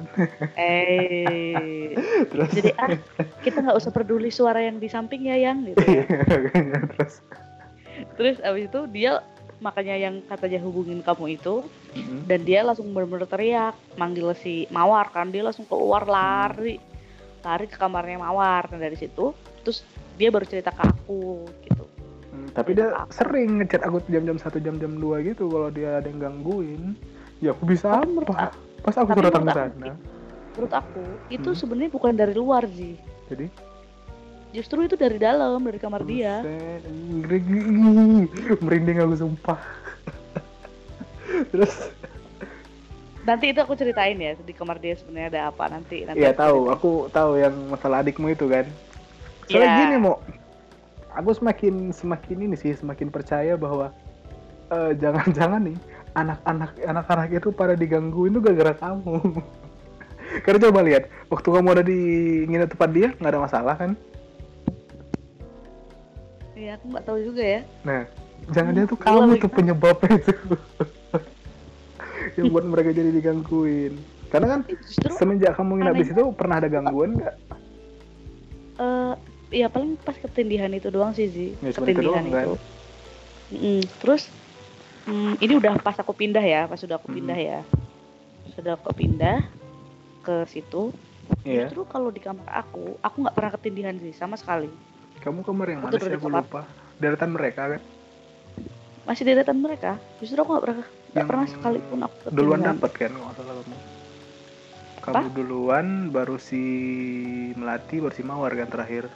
Eh. 0.59 1.95
Terus? 2.35 2.51
Jadi 2.51 2.71
ah 2.75 2.99
kita 3.47 3.63
nggak 3.63 3.79
usah 3.79 3.95
peduli 3.95 4.35
suara 4.35 4.59
yang 4.59 4.83
di 4.83 4.91
samping 4.91 5.31
ya 5.31 5.39
yang 5.39 5.63
gitu 5.71 5.79
ya. 5.87 6.03
terus. 6.99 7.23
Terus 8.19 8.37
abis 8.43 8.67
itu 8.67 8.81
dia 8.91 9.23
makanya 9.63 9.95
yang 9.95 10.25
katanya 10.27 10.59
hubungin 10.67 11.05
kamu 11.05 11.37
itu 11.37 11.63
Mm-mm. 11.93 12.25
dan 12.27 12.43
dia 12.49 12.65
langsung 12.65 12.91
bener-bener 12.97 13.29
teriak 13.29 13.77
manggil 14.01 14.33
si 14.33 14.65
Mawar 14.73 15.13
kan 15.15 15.31
dia 15.31 15.47
langsung 15.47 15.71
keluar 15.71 16.11
lari. 16.11 16.83
Lari 17.47 17.71
ke 17.71 17.79
kamarnya 17.79 18.19
Mawar 18.19 18.67
nah 18.67 18.83
dari 18.83 18.99
situ 18.99 19.31
terus 19.63 19.87
dia 20.19 20.29
baru 20.29 20.45
cerita 20.45 20.75
ke 20.75 20.83
aku 20.83 21.47
gitu. 21.65 21.85
Hmm, 21.87 22.00
tapi 22.51 22.75
dia 22.75 22.91
sering 23.09 23.61
ngechat 23.61 23.83
aku 23.83 24.01
jam-jam 24.07 24.37
satu 24.37 24.59
jam-jam 24.59 24.97
dua 24.97 25.21
gitu 25.21 25.47
kalau 25.47 25.69
dia 25.69 25.99
ada 25.99 26.07
yang 26.07 26.21
gangguin. 26.21 26.95
Ya 27.41 27.53
aku 27.53 27.65
bisa 27.65 28.01
Tapi 28.01 28.09
menurut 28.09 28.31
apa 28.31 28.53
pas 28.81 28.97
aku 28.97 29.09
tuh 29.13 29.25
datang 29.25 29.45
ke 29.45 29.53
sana. 29.53 29.93
menurut 30.51 30.73
aku 30.73 31.05
itu 31.29 31.49
Hmm. 31.53 31.59
sebenarnya 31.59 31.91
bukan 31.91 32.13
dari 32.13 32.35
luar 32.35 32.65
sih. 32.69 32.97
Jadi? 33.29 33.47
Justru 34.51 34.83
itu 34.83 34.99
dari 34.99 35.15
dalam 35.17 35.63
dari 35.63 35.79
kamar 35.79 36.03
dia. 36.03 36.43
Buset, 36.43 36.83
ngeri- 36.83 38.59
merinding 38.59 38.99
aku 38.99 39.15
sumpah. 39.17 39.61
Terus? 41.55 41.75
Nanti 43.21 43.53
itu 43.53 43.61
aku 43.61 43.77
ceritain 43.77 44.17
ya 44.17 44.33
di 44.35 44.51
kamar 44.51 44.81
dia 44.81 44.97
sebenarnya 44.97 45.29
ada 45.29 45.41
apa 45.53 45.69
nanti 45.69 46.03
nanti 46.03 46.19
Iya 46.19 46.33
aku 46.33 46.41
tahu, 46.41 46.59
ceritain. 46.59 46.75
aku 46.75 46.91
tahu 47.13 47.31
yang 47.37 47.55
masalah 47.69 47.97
adikmu 48.03 48.27
itu 48.33 48.49
kan. 48.49 48.67
Soalnya 49.47 49.69
Iya. 49.69 49.79
gini 49.79 49.97
mau, 50.01 50.15
aku 51.21 51.37
semakin 51.37 51.93
semakin 51.93 52.37
ini 52.51 52.57
sih 52.57 52.73
semakin 52.75 53.13
percaya 53.13 53.55
bahwa 53.55 53.93
eh, 54.73 54.93
jangan-jangan 54.97 55.71
nih 55.71 55.77
anak-anak 56.17 56.75
anak-anak 56.83 57.29
itu 57.31 57.49
pada 57.55 57.79
digangguin 57.79 58.35
tuh 58.35 58.43
gara-gara 58.43 58.75
kamu. 58.75 59.21
Karena 60.47 60.59
coba 60.71 60.81
lihat, 60.87 61.11
waktu 61.27 61.49
kamu 61.51 61.69
ada 61.75 61.83
di 61.83 62.01
nginep 62.47 62.71
tempat 62.75 62.91
dia 62.95 63.09
nggak 63.19 63.31
ada 63.35 63.41
masalah 63.43 63.75
kan? 63.75 63.93
iya 66.61 66.77
aku 66.77 66.85
nggak 66.93 67.05
tahu 67.09 67.19
juga 67.25 67.43
ya 67.43 67.61
Nah, 67.89 68.01
jangan 68.53 68.73
dia 68.77 68.85
tuh 68.85 68.99
Kalau 69.01 69.25
kamu 69.25 69.41
tuh 69.41 69.51
penyebabnya 69.51 70.15
itu. 70.21 70.35
yang 72.37 72.47
buat 72.53 72.65
mereka 72.69 72.93
jadi 72.93 73.11
digangguin 73.11 73.97
karena 74.31 74.47
kan 74.47 74.61
Justru 74.69 75.11
semenjak 75.17 75.59
kamu 75.59 75.83
nginap 75.83 75.95
di 75.99 76.05
situ 76.07 76.23
pernah 76.37 76.63
ada 76.63 76.69
gangguan 76.71 77.19
nggak 77.19 77.35
eh 78.81 79.13
ya 79.51 79.67
paling 79.67 79.99
pas 79.99 80.15
ketindihan 80.15 80.71
itu 80.71 80.89
doang 80.89 81.11
sih 81.13 81.27
Zi. 81.27 81.49
Ya, 81.59 81.75
itu 81.75 81.79
ketindihan 81.83 82.25
doang, 82.25 82.27
kan? 82.31 82.45
itu. 82.47 82.55
Mm, 83.51 83.83
terus 83.99 84.23
mm, 85.11 85.35
ini 85.43 85.53
udah 85.59 85.75
pas 85.83 85.99
aku 85.99 86.15
pindah 86.15 86.43
ya, 86.43 86.71
pas 86.71 86.79
sudah 86.79 86.97
aku 86.97 87.11
pindah 87.11 87.35
ya. 87.35 87.61
Sudah 88.55 88.79
aku 88.79 88.95
pindah 88.95 89.43
ke 90.23 90.47
situ. 90.47 90.95
Iya 91.47 91.71
Justru 91.71 91.87
kalau 91.87 92.11
di 92.11 92.19
kamar 92.19 92.47
aku, 92.47 92.99
aku 93.03 93.17
nggak 93.27 93.37
pernah 93.39 93.51
ketindihan 93.55 93.95
sih 93.99 94.15
sama 94.15 94.35
sekali. 94.39 94.71
kamu 95.21 95.45
kamar 95.45 95.67
yang 95.69 95.81
Aku 95.85 95.93
mana 95.93 96.01
sih 96.01 96.17
aku 96.17 96.29
lupa 96.33 96.65
deretan 96.97 97.31
mereka 97.37 97.77
kan 97.77 97.83
Masih 99.05 99.23
di 99.29 99.37
deretan 99.37 99.61
mereka. 99.61 100.01
Justru 100.17 100.41
aku 100.41 100.57
nggak 100.57 100.65
pernah 100.65 100.87
nggak 101.11 101.27
pernah 101.27 101.47
sekalipun 101.51 101.99
aku 102.07 102.15
ketindihan. 102.23 102.39
duluan 102.39 102.61
dapat 102.63 102.91
kan 102.95 103.11
nggak 103.13 103.35
salah 103.37 103.55
kamu 103.61 103.77
kamu 105.01 105.17
Apa? 105.17 105.29
duluan 105.35 105.87
baru 106.15 106.37
si 106.39 106.63
melati 107.59 107.97
baru 107.99 108.15
si 108.15 108.23
mawar 108.23 108.53
kan 108.55 108.69
terakhir 108.71 109.11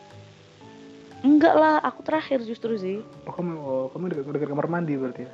Enggak 1.25 1.55
lah, 1.57 1.81
aku 1.81 2.05
terakhir 2.05 2.45
justru 2.45 2.77
sih. 2.77 3.01
oh 3.25 3.33
kamu 3.33 3.53
oh, 3.57 3.87
kamu 3.97 4.13
dekat, 4.13 4.29
dekat 4.29 4.49
kamar 4.53 4.69
mandi 4.69 4.93
berarti 4.95 5.25
ya 5.25 5.33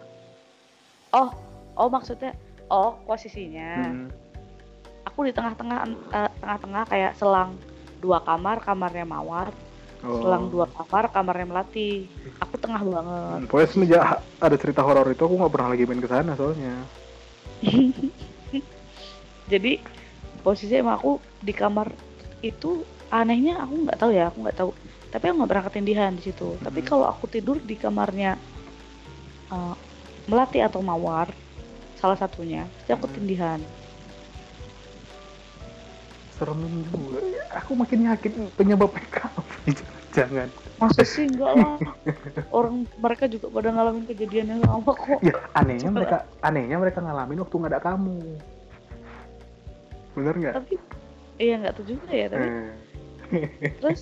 Oh, 1.11 1.35
oh 1.75 1.91
maksudnya, 1.91 2.39
oh 2.71 2.95
posisinya. 3.03 3.91
Hmm. 3.91 4.07
Aku 5.11 5.27
di 5.27 5.35
tengah-tengah, 5.35 5.91
eh, 6.15 6.31
tengah-tengah 6.39 6.83
kayak 6.87 7.19
selang 7.19 7.59
dua 7.99 8.23
kamar, 8.23 8.63
kamarnya 8.63 9.03
mawar, 9.03 9.51
Oh. 10.01 10.23
selang 10.25 10.49
dua 10.49 10.65
kamar, 10.71 11.13
kamarnya 11.13 11.45
melati. 11.45 12.09
Aku 12.41 12.57
tengah 12.57 12.81
banget. 12.81 13.37
Hmm, 13.43 13.49
Pokoknya 13.51 13.69
semenjak 13.69 14.03
ada 14.41 14.57
cerita 14.57 14.81
horor 14.81 15.05
itu 15.11 15.21
aku 15.21 15.35
nggak 15.37 15.53
pernah 15.53 15.69
lagi 15.75 15.85
main 15.85 16.01
ke 16.01 16.09
sana 16.09 16.33
soalnya. 16.39 16.73
Jadi 19.53 19.73
posisi 20.41 20.73
emang 20.73 20.97
aku 21.03 21.21
di 21.43 21.53
kamar 21.53 21.93
itu 22.41 22.81
anehnya 23.13 23.61
aku 23.61 23.75
nggak 23.85 23.99
tahu 24.01 24.11
ya, 24.15 24.31
aku 24.33 24.39
nggak 24.41 24.57
tahu. 24.57 24.71
Tapi 25.11 25.25
aku 25.27 25.35
nggak 25.37 25.51
pernah 25.51 25.67
ketindihan 25.67 26.11
di 26.15 26.23
situ. 26.23 26.55
Tapi 26.59 26.81
Hmm. 26.81 26.89
kalau 26.89 27.07
aku 27.07 27.27
tidur 27.27 27.59
di 27.59 27.75
kamarnya 27.75 28.39
eh, 29.51 29.75
melati 30.25 30.63
atau 30.63 30.79
mawar, 30.79 31.27
salah 31.99 32.15
satunya, 32.15 32.63
pasti 32.79 32.91
aku 32.95 33.11
Hmm. 33.11 33.15
tindihan. 33.19 33.61
Serem 36.31 36.63
juga. 36.89 37.19
Aku 37.61 37.75
makin 37.75 38.07
yakin 38.07 38.33
penyebabnya 38.55 39.03
kamu. 39.11 39.43
Jangan. 40.17 40.49
Masa 40.79 41.03
sih 41.05 41.29
enggak 41.29 41.53
lah. 41.53 41.77
Orang 42.51 42.89
mereka 42.97 43.27
juga 43.27 43.47
pada 43.47 43.69
ngalamin 43.69 44.07
kejadian 44.07 44.57
yang 44.57 44.61
sama 44.65 44.91
kok. 44.91 45.21
Ya 45.21 45.37
anehnya 45.53 45.87
Coba. 45.87 45.97
mereka 45.99 46.17
anehnya 46.41 46.77
mereka 46.79 46.99
ngalamin 46.99 47.39
waktu 47.43 47.55
nggak 47.59 47.73
ada 47.75 47.83
kamu. 47.85 48.19
Bener 50.17 50.35
nggak? 50.35 50.55
Tapi 50.57 50.75
iya 51.37 51.55
nggak 51.59 51.75
tahu 51.77 51.85
juga 51.91 52.11
ya. 52.11 52.27
Tapi 52.27 52.49
Eh. 53.31 53.71
terus 53.79 54.01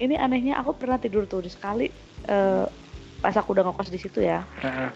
ini 0.00 0.16
anehnya 0.16 0.58
aku 0.58 0.74
pernah 0.74 0.96
tidur 0.96 1.28
tuh 1.28 1.44
di 1.44 1.50
sekali 1.52 1.86
eh, 2.24 2.64
pas 3.20 3.36
aku 3.36 3.52
udah 3.52 3.68
ngekos 3.68 3.92
di 3.92 4.00
situ 4.00 4.24
ya 4.24 4.40
Heeh. 4.64 4.90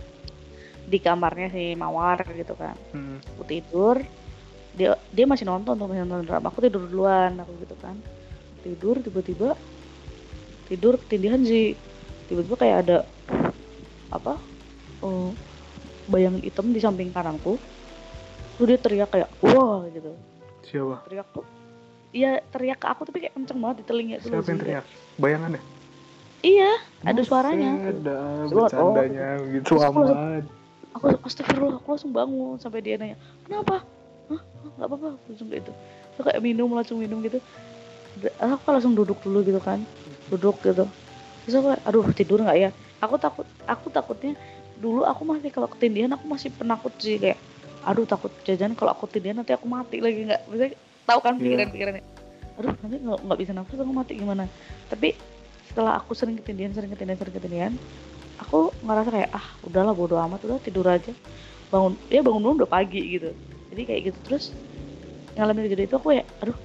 di 0.88 0.98
kamarnya 1.00 1.48
si 1.52 1.76
Mawar 1.76 2.24
gitu 2.32 2.56
kan. 2.56 2.76
Hmm. 2.92 3.20
Aku 3.36 3.44
tidur 3.44 4.00
dia 4.74 4.98
dia 5.12 5.24
masih 5.28 5.46
nonton 5.46 5.76
tuh 5.76 5.86
masih 5.88 6.04
nonton 6.08 6.24
drama. 6.28 6.48
Aku 6.48 6.64
tidur 6.64 6.88
duluan 6.88 7.36
aku 7.36 7.52
gitu 7.60 7.76
kan. 7.80 7.96
Tidur 8.64 9.00
tiba-tiba 9.04 9.56
tidur 10.68 10.96
ketindihan 11.04 11.44
sih. 11.44 11.76
Tiba-tiba 12.28 12.56
kayak 12.56 12.76
ada 12.88 12.98
apa? 14.08 14.40
eh, 15.04 15.30
bayangan 16.08 16.40
hitam 16.40 16.72
di 16.72 16.80
samping 16.80 17.12
kananku. 17.12 17.60
Terus 18.56 18.66
dia 18.72 18.78
teriak 18.80 19.08
kayak 19.12 19.28
wah 19.44 19.84
gitu. 19.92 20.16
Siapa? 20.64 21.04
teriak 21.04 21.28
tuh 21.36 21.44
iya 22.14 22.38
teriak 22.54 22.78
ke 22.78 22.86
aku 22.86 23.02
tapi 23.10 23.26
kayak 23.26 23.34
kenceng 23.34 23.58
banget 23.58 23.76
di 23.82 23.84
telinga 23.90 24.16
Siapa 24.22 24.46
yang 24.46 24.60
teriak? 24.62 24.84
Bayangannya? 25.18 25.60
iya 26.44 26.70
ada 27.02 27.20
suaranya 27.26 27.72
Ada 27.90 28.16
oh. 28.48 28.64
bercandanya 28.70 29.28
gitu 29.50 29.80
aku 29.82 30.00
amat. 30.06 30.44
aku 30.94 31.04
astagfirullah 31.26 31.76
aku 31.82 31.88
langsung 31.98 32.12
bangun 32.14 32.56
sampai 32.62 32.80
dia 32.84 32.94
nanya 33.00 33.18
kenapa 33.48 33.82
Hah? 34.24 34.40
Nggak 34.80 34.88
apa-apa 34.88 35.06
Aku 35.18 35.24
langsung 35.34 35.48
kayak 35.50 35.62
gitu 35.66 35.72
terus 36.14 36.24
kayak 36.30 36.40
minum 36.44 36.68
langsung 36.70 36.96
minum 37.02 37.18
gitu 37.24 37.42
aku 38.38 38.62
langsung 38.70 38.94
duduk 38.94 39.18
dulu 39.26 39.42
gitu 39.42 39.58
kan 39.58 39.82
duduk 40.30 40.62
gitu 40.62 40.86
terus 41.44 41.54
aku 41.58 41.74
aduh 41.82 42.04
tidur 42.14 42.38
nggak 42.40 42.58
ya 42.60 42.70
aku 43.02 43.18
takut 43.18 43.46
aku 43.66 43.90
takutnya 43.90 44.38
dulu 44.78 45.02
aku 45.02 45.26
masih 45.26 45.50
kalau 45.50 45.66
ketindihan 45.66 46.14
aku 46.14 46.24
masih 46.30 46.54
penakut 46.54 46.94
sih 47.02 47.18
kayak 47.18 47.38
aduh 47.84 48.06
takut 48.06 48.30
jajan 48.46 48.72
kalau 48.78 48.94
aku 48.94 49.10
ketindihan 49.10 49.42
nanti 49.42 49.52
aku 49.52 49.66
mati 49.66 49.98
lagi 50.00 50.24
nggak 50.24 50.42
bisa 50.48 50.64
tahu 51.04 51.18
kan 51.20 51.36
Iya. 51.36 51.42
pikiran-pikirannya. 51.44 52.04
Aduh 52.54 52.72
nanti 52.80 52.96
nggak 53.02 53.38
bisa 53.38 53.52
nafas 53.52 53.78
aku 53.80 53.92
mati 53.92 54.12
gimana? 54.14 54.44
Tapi 54.88 55.14
setelah 55.68 55.98
aku 55.98 56.14
sering 56.14 56.38
ketindihan 56.38 56.70
sering 56.70 56.90
ketindihan 56.92 57.18
sering 57.18 57.34
ketindihan 57.34 57.72
aku 58.38 58.70
ngerasa 58.82 59.10
kayak 59.10 59.30
ah 59.34 59.46
udahlah 59.66 59.94
bodo 59.94 60.18
amat 60.18 60.40
udah 60.46 60.58
tidur 60.62 60.86
aja. 60.86 61.10
Bangun 61.72 61.98
ya 62.10 62.22
bangun 62.22 62.40
bangun 62.42 62.58
udah 62.62 62.70
pagi 62.70 63.00
gitu. 63.18 63.30
Jadi 63.74 63.82
kayak 63.86 64.00
gitu 64.12 64.18
terus 64.26 64.44
ngalamin 65.34 65.66
kejadian 65.66 65.88
itu 65.90 65.96
aku 65.98 66.08
ya 66.14 66.22
aduh 66.42 66.58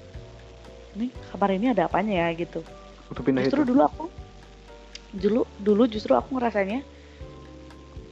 ini 0.97 1.09
kabar 1.33 1.49
ini 1.53 1.73
ada 1.73 1.89
apanya 1.89 2.27
ya? 2.27 2.27
Gitu. 2.37 2.61
Pindah 3.09 3.41
justru 3.49 3.65
itu. 3.65 3.69
dulu 3.73 3.81
aku 3.85 4.05
dulu 5.09 5.41
dulu 5.57 5.83
justru 5.89 6.13
aku 6.13 6.37
ngerasanya 6.37 6.85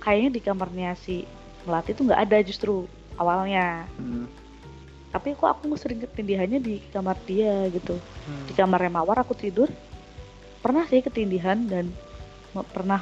kayaknya 0.01 0.29
di 0.33 0.41
kamarnya 0.41 0.97
si 0.97 1.29
melati 1.69 1.93
tuh 1.93 2.09
nggak 2.09 2.21
ada 2.25 2.37
justru 2.41 2.89
awalnya. 3.21 3.85
Hmm. 4.01 4.25
Tapi 5.17 5.33
kok 5.33 5.49
aku 5.49 5.73
sering 5.73 5.97
ketindihannya 6.05 6.61
di 6.61 6.77
kamar 6.93 7.17
dia 7.25 7.65
gitu. 7.73 7.97
Hmm. 7.97 8.45
di 8.45 8.53
kamarnya 8.53 9.01
mawar 9.01 9.25
aku 9.25 9.33
tidur. 9.33 9.65
Pernah 10.61 10.85
sih 10.85 11.01
ketindihan 11.01 11.57
dan 11.65 11.89
pernah 12.69 13.01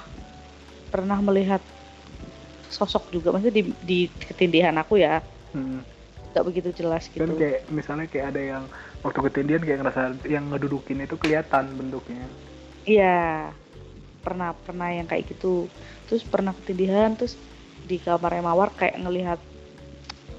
pernah 0.88 1.20
melihat 1.20 1.60
sosok 2.72 3.12
juga. 3.12 3.36
Maksudnya 3.36 3.56
di, 3.60 3.64
di 3.84 4.00
ketindihan 4.08 4.80
aku 4.80 5.04
ya. 5.04 5.20
Hmm. 5.52 5.84
nggak 6.32 6.48
begitu 6.52 6.84
jelas 6.84 7.08
gitu. 7.08 7.24
Kan 7.24 7.36
kayak 7.40 7.64
misalnya 7.72 8.08
kayak 8.12 8.28
ada 8.36 8.42
yang 8.44 8.64
waktu 9.04 9.20
ketindihan 9.32 9.64
kayak 9.64 9.80
ngerasa 9.84 10.02
yang 10.28 10.52
ngedudukin 10.52 11.04
itu 11.04 11.16
kelihatan 11.20 11.76
bentuknya. 11.76 12.28
iya. 12.88 13.52
Pernah 14.24 14.56
pernah 14.64 14.88
yang 14.92 15.08
kayak 15.08 15.36
gitu. 15.36 15.68
Terus 16.08 16.24
pernah 16.24 16.56
ketindihan 16.56 17.12
terus 17.16 17.36
di 17.88 18.00
kamarnya 18.00 18.44
mawar 18.44 18.72
kayak 18.72 19.00
ngelihat 19.00 19.40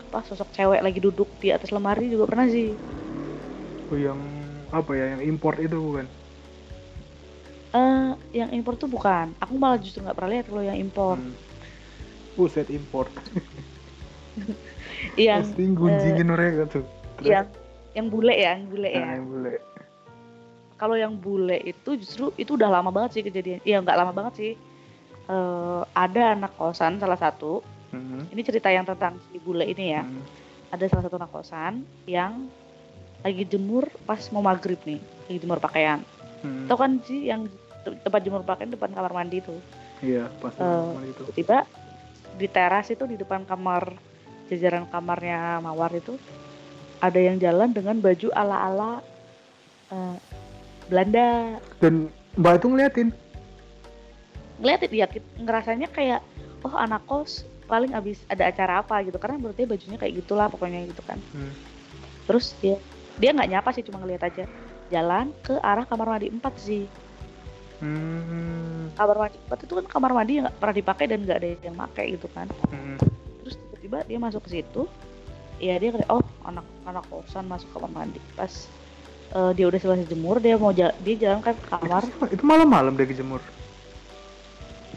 apa 0.07 0.23
sosok 0.23 0.55
cewek 0.55 0.81
lagi 0.81 1.03
duduk 1.03 1.27
di 1.43 1.51
atas 1.51 1.75
lemari 1.75 2.07
juga 2.07 2.31
pernah 2.31 2.47
sih 2.47 2.71
Oh 3.87 3.95
yang 3.95 4.19
apa 4.71 4.91
ya 4.95 5.15
yang 5.15 5.23
import 5.23 5.59
itu 5.59 5.75
bukan? 5.75 6.07
eh 7.71 8.11
yang 8.33 8.51
impor 8.51 8.75
tuh 8.75 8.87
bukan 8.87 9.35
aku 9.37 9.55
malah 9.55 9.77
justru 9.77 10.01
nggak 10.01 10.17
pernah 10.17 10.31
lihat 10.33 10.47
kalau 10.47 10.63
yang 10.63 10.79
impor 10.79 11.19
Hmm. 11.19 11.35
Buset 12.37 12.69
import. 12.69 13.09
yang 15.17 15.41
Pasti 15.41 15.65
gunjingin 15.73 16.29
mereka 16.29 16.69
tuh. 16.69 16.85
Terus? 17.17 17.25
yang 17.33 17.47
yang 17.97 18.07
bule 18.13 18.35
ya 18.37 18.53
yang 18.55 18.69
bule 18.69 18.89
ya 18.89 19.01
Nah, 19.01 19.13
yang 19.17 19.27
boleh. 19.27 19.57
kalau 20.77 20.97
yang 21.01 21.15
bule 21.17 21.57
itu 21.65 21.97
justru 21.97 22.29
itu 22.37 22.53
udah 22.53 22.69
lama 22.69 22.93
banget 22.93 23.11
sih 23.17 23.23
kejadian 23.25 23.65
iya 23.65 23.81
nggak 23.81 23.97
lama 23.97 24.13
banget 24.13 24.35
sih 24.37 24.53
Eh, 25.27 25.83
ada 25.91 26.39
anak 26.39 26.55
kosan 26.55 27.03
salah 27.03 27.19
satu 27.19 27.59
Hmm. 27.97 28.23
ini 28.29 28.41
cerita 28.41 28.69
yang 28.69 28.85
tentang 28.85 29.17
si 29.25 29.39
bule 29.39 29.65
ini 29.65 29.91
ya 29.91 30.03
Hmm. 30.03 30.23
ada 30.69 30.85
salah 30.87 31.05
satu 31.05 31.17
anak 31.17 31.31
kosan 31.31 31.75
yang 32.05 32.47
lagi 33.21 33.43
jemur 33.45 33.89
pas 34.03 34.21
mau 34.31 34.41
maghrib 34.41 34.79
nih 34.83 34.99
lagi 35.27 35.39
jemur 35.39 35.59
pakaian 35.59 36.05
Hmm. 36.39 36.67
tau 36.67 36.77
kan 36.77 37.01
sih 37.03 37.27
yang 37.27 37.49
te- 37.81 37.97
tempat 37.99 38.21
jemur 38.21 38.43
pakaian 38.43 38.69
depan 38.69 38.91
kamar 38.91 39.13
mandi 39.13 39.41
tuh 39.41 39.59
Iya, 39.99 40.29
pas 40.37 40.53
Eh, 40.53 40.61
normal 40.61 41.05
itu. 41.07 41.23
tiba 41.33 41.65
di 42.35 42.47
teras 42.47 42.87
itu 42.87 43.03
di 43.03 43.17
depan 43.17 43.43
kamar 43.43 43.97
jajaran 44.47 44.85
kamarnya 44.85 45.57
mawar 45.59 45.89
itu 45.91 46.21
ada 46.99 47.17
yang 47.17 47.37
jalan 47.37 47.71
dengan 47.71 47.97
baju 47.97 48.29
ala 48.31 48.57
ala 48.63 48.91
Belanda 50.87 51.57
Dan 51.79 52.09
Mbak 52.37 52.53
itu 52.55 52.67
ngeliatin. 52.69 53.09
ngeliatin 54.57 54.91
dia 54.91 55.07
ngerasanya 55.37 55.89
kayak 55.89 56.21
oh 56.61 56.75
anak 56.75 57.05
kos 57.05 57.45
paling 57.67 57.93
abis 57.93 58.23
ada 58.25 58.45
acara 58.45 58.81
apa 58.81 59.03
gitu 59.03 59.17
karena 59.17 59.37
menurut 59.37 59.55
dia 59.55 59.67
bajunya 59.67 59.97
kayak 59.97 60.15
gitulah 60.17 60.47
pokoknya 60.47 60.87
gitu 60.87 61.03
kan 61.03 61.19
Hmm. 61.31 61.51
terus 62.25 62.55
dia 62.57 62.79
dia 63.17 63.31
nggak 63.31 63.51
nyapa 63.51 63.71
sih 63.71 63.83
cuma 63.83 63.99
ngeliat 63.99 64.23
aja 64.23 64.45
jalan 64.87 65.35
ke 65.41 65.59
arah 65.61 65.83
kamar 65.83 66.07
mandi 66.09 66.29
4 66.29 66.41
sih 66.57 66.85
Hmm. 67.77 68.89
kamar 68.93 69.17
mandi 69.21 69.37
4 69.45 69.61
itu 69.61 69.73
kan 69.75 69.85
kamar 69.87 70.11
mandi 70.13 70.33
yang 70.35 70.45
nggak 70.47 70.57
pernah 70.57 70.75
dipakai 70.75 71.05
dan 71.07 71.19
nggak 71.21 71.39
ada 71.39 71.49
yang 71.61 71.77
pakai 71.77 72.05
gitu 72.13 72.29
kan 72.31 72.47
Hmm. 72.67 72.97
terus 73.43 73.55
tiba-tiba 73.61 73.99
dia 74.05 74.19
masuk 74.19 74.41
ke 74.43 74.51
situ 74.55 74.83
ya 75.59 75.75
dia 75.75 75.91
kayak 75.91 76.09
oh 76.09 76.23
anak 76.43 76.65
anak 76.85 77.05
kosan 77.07 77.45
masuk 77.45 77.69
kamar 77.71 77.91
mandi 77.91 78.21
pas 78.33 78.53
eh, 79.29 79.53
dia 79.53 79.67
udah 79.67 79.77
selesai 79.77 80.07
jemur 80.07 80.39
dia 80.39 80.55
mau 80.55 80.71
ja- 80.71 80.95
dia 80.97 81.17
jalan 81.19 81.41
kan 81.41 81.53
ke 81.53 81.67
kamar 81.69 82.03
Itu, 82.03 82.25
itu 82.31 82.43
malam-malam 82.43 82.95
dia 82.95 83.05
kejemur. 83.05 83.43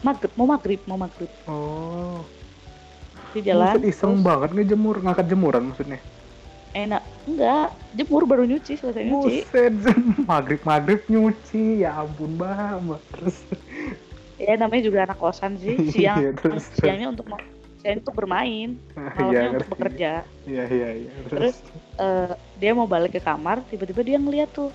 maghrib 0.00 0.32
mau 0.32 0.46
maghrib 0.46 0.80
mau 0.84 0.96
maghrib 0.96 1.28
Oh. 1.44 2.24
Di 3.30 3.40
jalan 3.42 3.76
Buset, 3.76 3.82
iseng 3.86 4.14
terus 4.14 4.22
banget 4.22 4.50
ngejemur, 4.52 4.96
ngangkat 5.00 5.26
jemuran 5.26 5.62
maksudnya. 5.68 6.00
enak 6.70 7.02
enggak 7.26 7.66
jemur 7.92 8.22
baru 8.24 8.46
nyuci 8.46 8.78
selesai 8.78 9.02
nyuci 9.02 9.42
Buset, 9.42 9.74
maghrib 10.30 10.62
maghrib 10.62 11.00
nyuci, 11.06 11.82
ya 11.82 11.98
ampun 11.98 12.38
mbak. 12.38 13.02
Terus, 13.10 13.36
ya 14.36 14.54
namanya 14.54 14.82
juga 14.82 14.98
anak 15.04 15.18
kosan 15.18 15.58
sih 15.58 15.74
Iya, 15.98 16.14
siang 16.16 16.18
terus. 16.38 16.64
siangnya 16.78 17.10
untuk 17.10 17.26
mau 17.26 17.38
siang 17.76 17.98
untuk 17.98 18.14
bermain 18.14 18.76
iya 19.18 19.18
malamnya 19.18 19.48
untuk 19.50 19.66
ngerti. 19.66 19.72
bekerja 19.74 20.12
Iya 20.44 20.64
iya 20.68 20.88
iya. 20.96 21.10
Terus? 21.26 21.56
Eh, 21.96 22.32
dia 22.56 22.70
mau 22.70 22.86
balik 22.86 23.12
ke 23.12 23.20
kamar 23.20 23.66
tiba-tiba 23.66 24.00
dia 24.00 24.16
ngeliat 24.16 24.50
tuh 24.50 24.70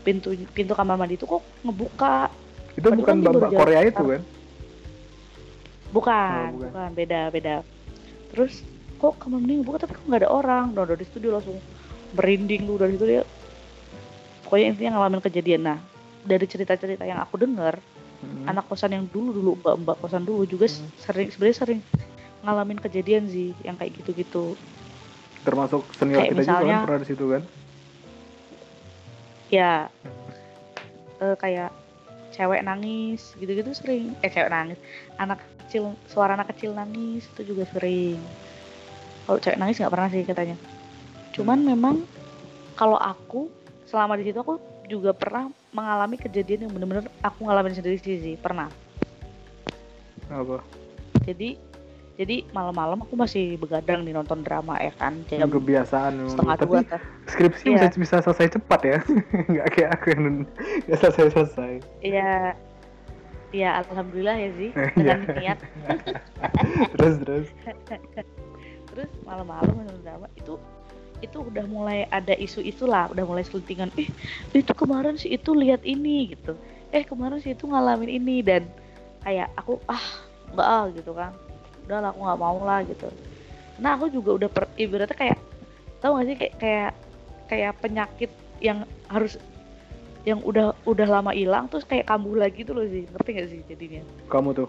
pintu 0.00 0.32
pintu 0.50 0.72
kamar 0.72 0.96
mandi 0.96 1.14
itu 1.14 1.24
kok 1.24 1.44
ngebuka 1.60 2.26
itu 2.72 2.86
padahal 2.86 2.96
bukan 2.96 3.16
kan 3.16 3.24
jalan 3.28 3.52
Korea 3.52 3.80
itu 3.84 4.02
kan? 4.02 4.22
bukan 5.90 6.48
Oh, 6.48 6.52
bukan. 6.56 6.70
bukan 6.70 6.90
beda 6.94 7.20
beda 7.28 7.54
terus 8.30 8.62
kok 8.96 9.16
kamar 9.16 9.40
mandi 9.40 9.58
ngebuka 9.58 9.82
tapi 9.82 9.92
kok 9.94 10.04
nggak 10.04 10.22
ada 10.22 10.30
orang? 10.30 10.64
Dari 10.72 11.02
situ 11.02 11.18
dia 11.18 11.32
langsung 11.32 11.56
merinding 12.12 12.62
tuh 12.64 12.76
dari 12.76 12.92
situ. 12.94 13.04
Dia 13.06 13.22
pokoknya 14.44 14.66
intinya 14.68 14.90
ngalamin 14.96 15.20
kejadian. 15.20 15.60
Nah 15.62 15.78
dari 16.20 16.44
cerita-cerita 16.44 17.02
yang 17.02 17.18
aku 17.18 17.36
dengar 17.36 17.80
Hmm. 18.20 18.44
anak 18.44 18.68
kosan 18.68 18.92
yang 18.92 19.08
dulu 19.08 19.32
dulu 19.32 19.50
mbak 19.56 19.74
mbak 19.80 19.96
kosan 19.96 20.22
dulu 20.22 20.44
juga 20.44 20.68
Hmm. 20.68 20.92
sering 21.00 21.32
sebenarnya 21.32 21.56
sering 21.56 21.80
ngalamin 22.40 22.76
kejadian 22.76 23.24
sih 23.24 23.56
yang 23.64 23.74
kayak 23.74 23.96
gitu-gitu. 23.96 24.60
Termasuk 25.40 25.88
senior 25.96 26.20
Kayak 26.20 26.28
kita 26.30 26.42
juga 26.42 26.52
kan 26.52 26.60
misalnya- 26.60 26.84
pernah 26.84 27.00
di 27.00 27.08
situ 27.08 27.24
kan? 27.26 27.42
ya. 29.48 29.88
Eh, 31.16 31.36
kayak 31.36 31.72
cewek 32.30 32.60
nangis 32.60 33.32
gitu-gitu 33.36 33.72
sering. 33.72 34.12
Eh 34.20 34.28
cewek 34.28 34.48
nangis. 34.48 34.76
Anak 35.16 35.40
kecil 35.70 35.94
suara 36.10 36.34
anak 36.34 36.50
kecil 36.50 36.74
nangis 36.74 37.30
itu 37.30 37.54
juga 37.54 37.62
sering 37.70 38.18
kalau 39.22 39.38
cewek 39.38 39.54
nangis 39.62 39.78
nggak 39.78 39.94
pernah 39.94 40.10
sih 40.10 40.26
katanya 40.26 40.56
cuman 41.30 41.62
memang 41.62 41.96
kalau 42.74 42.98
aku 42.98 43.46
selama 43.86 44.18
di 44.18 44.26
situ 44.26 44.42
aku 44.42 44.58
juga 44.90 45.14
pernah 45.14 45.46
mengalami 45.70 46.18
kejadian 46.18 46.66
yang 46.66 46.72
bener-bener 46.74 47.06
aku 47.22 47.46
ngalamin 47.46 47.70
sendiri 47.78 48.02
sih, 48.02 48.18
sih 48.18 48.34
pernah 48.34 48.66
Apa? 50.26 50.58
jadi 51.22 51.54
jadi 52.18 52.44
malam-malam 52.52 53.00
aku 53.00 53.16
masih 53.16 53.56
begadang 53.56 54.04
nih 54.04 54.12
nonton 54.12 54.44
drama 54.44 54.76
ya 54.76 54.92
kan 54.98 55.24
jam 55.24 55.48
Kebiasaan 55.48 56.28
setengah 56.28 56.56
Tapi 56.58 56.66
dua 56.68 56.80
kan. 56.84 57.00
skripsi 57.24 57.64
Iya. 57.72 57.88
bisa 57.88 57.96
bisa 57.96 58.16
selesai 58.20 58.60
cepat 58.60 58.80
ya. 58.84 58.98
Nggak 59.54 59.68
kayak 59.72 59.90
aku 59.96 60.06
yang 60.12 60.24
nggak 60.84 60.98
selesai 61.00 61.26
selesai. 61.32 61.72
Iya, 62.04 62.52
iya 63.50 63.82
alhamdulillah 63.82 64.36
ya 64.38 64.50
sih 64.56 64.70
Iya. 64.76 64.90
dengan 64.96 65.18
niat. 65.34 65.58
terus 66.96 67.14
terus. 67.22 67.46
Terus 68.90 69.10
malam-malam 69.22 69.70
nonton 69.86 70.02
drama 70.02 70.26
itu 70.34 70.58
itu 71.22 71.38
udah 71.38 71.62
mulai 71.70 72.10
ada 72.10 72.34
isu-isu 72.34 72.90
lah, 72.90 73.06
udah 73.14 73.22
mulai 73.22 73.46
selentingan. 73.46 73.86
Eh 73.94 74.10
itu 74.50 74.72
kemarin 74.74 75.14
sih 75.14 75.30
itu 75.30 75.54
lihat 75.54 75.86
ini 75.86 76.34
gitu. 76.34 76.58
Eh 76.90 77.06
kemarin 77.06 77.38
sih 77.38 77.54
itu 77.54 77.70
ngalamin 77.70 78.10
ini 78.10 78.42
dan 78.42 78.66
kayak 79.22 79.46
aku 79.54 79.78
ah 79.86 80.02
nggak 80.50 80.66
ah 80.66 80.84
gitu 80.90 81.14
kan. 81.14 81.30
Udah 81.86 82.02
lah 82.02 82.10
aku 82.10 82.18
nggak 82.18 82.40
mau 82.42 82.58
lah 82.66 82.82
gitu. 82.82 83.06
Nah 83.78 83.94
aku 83.94 84.10
juga 84.10 84.30
udah 84.42 84.48
per, 84.50 84.64
ibaratnya 84.74 85.14
kayak 85.14 85.38
tahu 86.02 86.18
gak 86.18 86.26
sih 86.26 86.36
kayak 86.36 86.54
kayak 86.58 86.92
kayak 87.46 87.72
penyakit 87.78 88.30
yang 88.58 88.82
harus 89.06 89.38
yang 90.28 90.40
udah 90.44 90.76
udah 90.84 91.06
lama 91.08 91.32
hilang 91.32 91.64
terus 91.72 91.88
kayak 91.88 92.04
kambuh 92.04 92.36
lagi 92.36 92.60
tuh 92.60 92.76
loh 92.76 92.84
sih 92.84 93.08
ngerti 93.08 93.30
gak 93.32 93.48
sih 93.48 93.60
jadinya? 93.64 94.02
Kamu 94.28 94.52
tuh. 94.52 94.68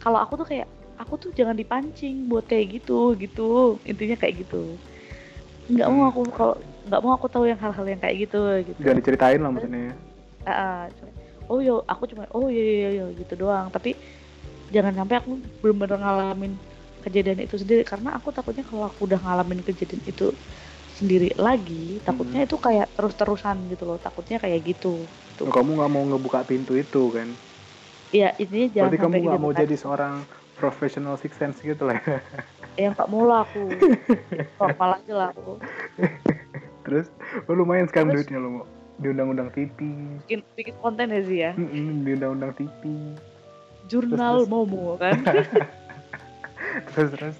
kalau 0.00 0.22
aku 0.22 0.38
tuh 0.38 0.46
kayak 0.46 0.68
aku 0.96 1.14
tuh 1.20 1.30
jangan 1.36 1.56
dipancing 1.56 2.28
buat 2.30 2.44
kayak 2.48 2.80
gitu 2.80 3.16
gitu. 3.20 3.76
Intinya 3.84 4.16
kayak 4.16 4.46
gitu. 4.46 4.76
Nggak 5.66 5.88
mau 5.92 6.02
aku 6.08 6.20
kalau 6.30 6.54
nggak 6.86 7.00
mau 7.02 7.12
aku 7.18 7.26
tahu 7.26 7.44
yang 7.50 7.58
hal-hal 7.58 7.86
yang 7.86 8.00
kayak 8.00 8.16
gitu 8.28 8.40
gitu. 8.64 8.78
Jangan 8.80 8.98
diceritain 9.02 9.40
lah 9.42 9.50
maksudnya. 9.50 9.92
Ah, 10.46 10.52
ah, 10.54 10.80
cuma, 10.94 11.10
oh 11.50 11.58
yo 11.58 11.82
aku 11.90 12.06
cuma 12.06 12.24
oh 12.30 12.46
iya 12.46 12.62
iya 12.64 12.88
iya 13.02 13.04
gitu 13.18 13.34
doang. 13.34 13.68
Tapi 13.68 13.98
jangan 14.70 14.94
sampai 14.94 15.16
aku 15.20 15.30
bener-bener 15.60 15.98
ngalamin 16.00 16.52
kejadian 17.02 17.42
itu 17.42 17.56
sendiri. 17.58 17.82
Karena 17.82 18.14
aku 18.16 18.30
takutnya 18.30 18.62
kalau 18.62 18.88
aku 18.88 19.10
udah 19.10 19.18
ngalamin 19.20 19.60
kejadian 19.66 20.02
itu 20.06 20.32
sendiri 20.96 21.28
lagi 21.36 22.00
takutnya 22.00 22.42
itu 22.42 22.56
kayak 22.56 22.88
terus-terusan 22.90 23.68
gitu 23.68 23.84
loh 23.84 23.98
takutnya 24.00 24.40
kayak 24.40 24.64
gitu 24.64 25.04
Oh, 25.36 25.52
kamu 25.52 25.76
nggak 25.76 25.90
mau 25.92 26.02
ngebuka 26.02 26.40
pintu 26.42 26.72
itu 26.72 27.12
kan? 27.12 27.28
ya 28.08 28.32
intinya 28.34 28.68
jangan 28.72 28.88
Berarti 28.88 28.98
kamu 28.98 29.14
nggak 29.20 29.36
mau 29.36 29.50
kejadian 29.52 29.62
jadi 29.62 29.76
seorang 29.76 30.14
professional 30.56 31.14
six 31.20 31.36
sense 31.36 31.60
gitu 31.60 31.84
lah. 31.84 32.00
ya. 32.00 32.18
ya 32.74 32.88
nggak 32.90 33.08
mau 33.12 33.28
lah 33.28 33.44
aku 33.44 33.68
normal 34.58 34.90
aja 34.96 35.12
lah 35.12 35.28
aku 35.30 35.52
Terus, 36.86 37.10
oh, 37.44 37.52
lumayan 37.52 37.84
sekarang 37.84 38.14
Terus? 38.14 38.24
duitnya 38.24 38.38
lo 38.38 38.48
mau 38.48 38.64
di 38.96 39.06
undang-undang 39.10 39.52
TV, 39.52 39.76
bikin 40.24 40.40
bikin 40.56 40.74
konten 40.80 41.12
ya 41.12 41.20
sih 41.20 41.38
ya 41.42 41.52
Mm-mm, 41.52 42.00
di 42.00 42.10
undang-undang 42.16 42.52
TV. 42.54 42.80
jurnal 43.84 44.40
terus. 44.40 44.48
momo 44.48 44.96
kan 44.96 45.20
Terus 46.88 47.08
terus. 47.12 47.36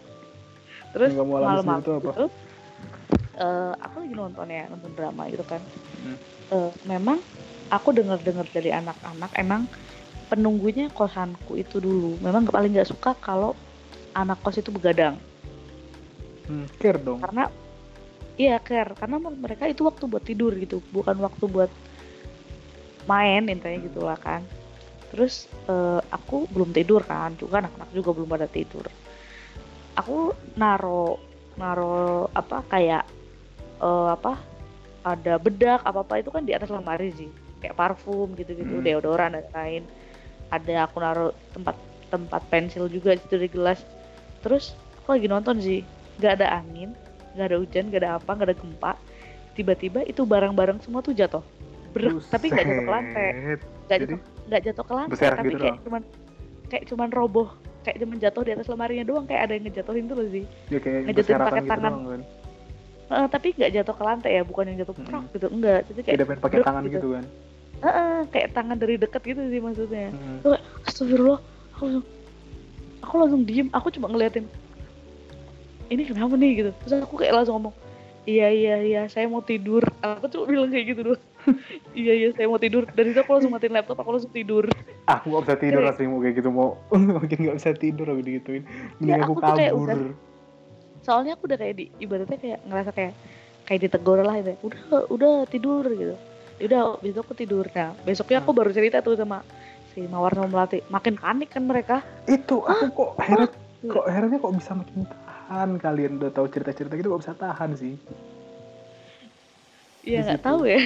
terus 0.93 1.11
Yang 1.11 1.27
malam-malam 1.27 1.81
itu 1.81 1.91
apa? 1.95 2.11
Eh, 3.37 3.73
aku 3.77 4.05
lagi 4.05 4.15
nonton 4.17 4.49
ya 4.49 4.65
nonton 4.73 4.93
drama 4.97 5.29
gitu 5.29 5.45
kan. 5.45 5.61
Hmm. 6.03 6.17
Eh, 6.53 6.71
memang 6.89 7.21
aku 7.69 7.93
dengar-dengar 7.93 8.47
dari 8.51 8.71
anak-anak 8.73 9.31
emang 9.37 9.69
penunggunya 10.33 10.91
kosanku 10.91 11.59
itu 11.59 11.79
dulu. 11.79 12.19
Memang 12.25 12.49
paling 12.49 12.75
nggak 12.75 12.91
suka 12.91 13.15
kalau 13.19 13.55
anak 14.17 14.41
kos 14.43 14.59
itu 14.59 14.73
begadang. 14.73 15.21
Hmm, 16.47 16.67
care 16.79 16.99
dong. 17.03 17.19
karena 17.21 17.51
iya 18.39 18.59
care. 18.63 18.95
Karena 18.97 19.19
mereka 19.21 19.67
itu 19.67 19.85
waktu 19.87 20.07
buat 20.07 20.25
tidur 20.25 20.55
gitu 20.57 20.81
bukan 20.95 21.19
waktu 21.19 21.45
buat 21.51 21.71
main 23.07 23.47
intinya 23.47 23.79
gitu 23.83 24.01
lah 24.03 24.19
kan. 24.19 24.43
Terus 25.15 25.47
eh, 25.69 26.01
aku 26.11 26.49
belum 26.51 26.75
tidur 26.75 27.03
kan 27.07 27.35
juga 27.39 27.63
anak-anak 27.63 27.91
juga 27.95 28.11
belum 28.15 28.29
pada 28.31 28.49
tidur. 28.51 28.87
Aku 29.97 30.35
naro 30.61 31.19
naro 31.57 32.29
apa 32.37 32.61
kayak 32.69 33.16
eh, 33.77 34.09
apa 34.11 34.39
ada 35.07 35.39
bedak 35.39 35.81
apa 35.87 36.03
apa 36.03 36.15
itu 36.19 36.31
kan 36.31 36.43
di 36.43 36.53
atas 36.53 36.69
lemari 36.69 37.15
sih. 37.15 37.31
Kayak 37.63 37.77
parfum 37.79 38.37
gitu-gitu 38.37 38.79
Hmm. 38.79 38.85
deodoran 38.85 39.33
dan 39.33 39.47
lain 39.51 39.83
ada 40.53 40.87
aku 40.87 41.01
naro 41.01 41.27
tempat 41.51 41.75
tempat 42.07 42.43
pensil 42.47 42.87
juga 42.87 43.15
di 43.15 43.21
situ 43.23 43.37
di 43.39 43.49
gelas. 43.51 43.83
Terus 44.43 44.75
aku 45.03 45.17
lagi 45.19 45.27
nonton 45.27 45.57
sih. 45.59 45.81
Nggak 46.19 46.33
ada 46.43 46.63
angin 46.63 46.91
nggak 47.37 47.53
ada 47.53 47.57
hujan 47.61 47.85
nggak 47.93 48.01
ada 48.01 48.11
apa 48.17 48.31
nggak 48.33 48.49
ada 48.49 48.57
gempa. 48.57 48.93
Tiba-tiba 49.57 50.01
itu 50.05 50.25
barang-barang 50.25 50.85
semua 50.85 51.01
tuh 51.01 51.13
jatuh. 51.13 51.45
Brek, 51.93 52.29
tapi 52.29 52.53
nggak 52.53 52.65
jatuh 52.69 52.85
ke 52.85 52.93
lantai. 52.93 53.29
Nggak 53.87 53.99
jatuh 54.05 54.19
nggak 54.47 54.61
jatuh 54.63 54.85
ke 54.85 54.95
lantai 54.95 55.27
tapi 55.33 55.49
gitu 55.49 55.59
kayak 55.65 55.79
cuman 55.85 56.03
kayak 56.69 56.85
cuman 56.89 57.09
roboh. 57.13 57.49
Kayak 57.87 57.97
cuman 58.03 58.17
jatuh 58.19 58.43
di 58.43 58.51
atas 58.53 58.67
lemarinya 58.67 59.05
doang 59.07 59.25
kayak 59.25 59.43
ada 59.47 59.53
yang 59.55 59.65
ngejatuhin 59.71 60.05
tuh 60.11 60.17
loh 60.19 60.29
sih. 60.29 60.45
Ya 60.69 60.79
kayak 60.83 61.01
ngejatuhin 61.07 61.39
pakai 61.39 61.63
gitu 61.63 61.71
tangan. 61.73 61.93
doang 61.93 62.05
kan. 62.11 62.23
Eh, 63.07 63.27
tapi 63.29 63.55
nggak 63.55 63.71
jatuh 63.73 63.95
ke 63.95 64.03
lantai 64.03 64.31
ya 64.33 64.43
bukan 64.43 64.67
yang 64.67 64.79
jatuh 64.81 64.93
Mm-mm. 64.93 65.07
prak 65.07 65.25
gitu 65.31 65.47
enggak. 65.49 65.81
Jadi 65.87 66.01
kayak 66.03 66.17
Kayak 66.17 66.29
pengen 66.29 66.43
pakai 66.43 66.59
tangan 66.61 66.83
gitu. 66.87 67.09
kan. 67.13 67.25
Heeh, 67.77 68.19
kayak 68.29 68.49
tangan 68.51 68.77
dari 68.77 68.95
deket 68.97 69.23
gitu 69.23 69.41
sih 69.45 69.61
maksudnya. 69.61 70.09
Hmm. 70.11 70.59
astagfirullah. 70.83 71.41
Aku 71.71 71.83
langsung 71.85 72.05
aku 73.01 73.15
langsung 73.17 73.43
diem. 73.43 73.69
Aku 73.71 73.87
cuma 73.91 74.09
ngeliatin 74.09 74.47
ini 75.87 76.03
kenapa 76.03 76.35
nih? 76.35 76.51
gitu. 76.57 76.71
Terus 76.81 76.93
aku 77.01 77.15
kayak 77.17 77.35
langsung 77.37 77.55
ngomong 77.57 77.75
iya 78.25 78.51
iya 78.51 78.75
iya 78.81 79.03
saya 79.07 79.27
mau 79.27 79.39
tidur. 79.39 79.87
Aku 80.01 80.27
cuma 80.27 80.45
bilang 80.47 80.69
kayak 80.69 80.87
gitu 80.91 81.01
doang. 81.05 81.23
Iya 81.95 82.13
iya 82.13 82.29
saya 82.33 82.45
mau 82.45 82.59
tidur. 82.59 82.85
Dari 82.87 83.09
itu 83.09 83.21
aku 83.21 83.31
langsung 83.33 83.49
matiin 83.51 83.71
laptop 83.71 83.97
aku 83.97 84.11
langsung 84.11 84.29
tidur. 84.31 84.67
Aku 85.07 85.31
gak 85.31 85.43
bisa 85.47 85.55
tidur 85.57 85.81
Kayak- 85.81 85.95
asli 85.95 86.05
mau 86.05 86.19
kayak 86.19 86.35
gitu 86.35 86.51
mau 86.51 86.69
makin 87.17 87.39
gak 87.45 87.57
bisa 87.57 87.71
tidur 87.73 88.07
aku 88.09 88.21
digituin. 88.21 88.63
Mending 88.99 89.15
Ya, 89.15 89.23
aku 89.23 89.33
aku 89.33 89.41
tuh 89.41 89.55
kayak 89.55 89.73
kabur. 89.73 89.87
udah- 89.87 90.17
soalnya 91.07 91.39
aku 91.39 91.47
udah 91.47 91.59
kayak 91.63 91.75
di 91.79 91.85
ibaratnya 92.03 92.35
kayak 92.35 92.61
ngerasa 92.67 92.91
kayak 92.91 93.15
kayak 93.63 93.81
ditegur 93.87 94.19
lah 94.27 94.35
gitu 94.43 94.59
udah 94.67 95.07
udah 95.07 95.35
tidur 95.47 95.87
gitu. 95.87 96.19
Ya 96.59 96.65
udah 96.67 96.83
besok 96.99 97.31
aku 97.31 97.35
tidur. 97.39 97.65
Nah 97.71 97.95
besoknya 98.03 98.43
aku 98.43 98.51
baru 98.51 98.71
cerita 98.75 98.99
tuh 98.99 99.15
sama 99.15 99.47
si 99.95 100.03
mawar 100.11 100.35
sama 100.35 100.51
melati. 100.51 100.83
Makin 100.91 101.15
panik 101.23 101.55
kan 101.55 101.63
mereka. 101.63 102.03
Itu 102.27 102.67
aku 102.67 102.91
kok 102.91 103.11
heran 103.23 103.51
kok 103.87 104.07
herannya 104.11 104.39
kok 104.43 104.55
bisa 104.59 104.73
makin 104.75 105.07
tahan 105.07 105.71
kalian. 105.79 106.19
Udah 106.19 106.31
tahu 106.35 106.51
cerita-cerita 106.51 106.99
gitu 106.99 107.15
kok 107.15 107.23
bisa 107.23 107.35
tahan 107.39 107.71
sih. 107.79 107.95
ya 110.03 110.23
Di 110.23 110.27
nggak 110.27 110.43
tahu 110.43 110.61
ya. 110.67 110.81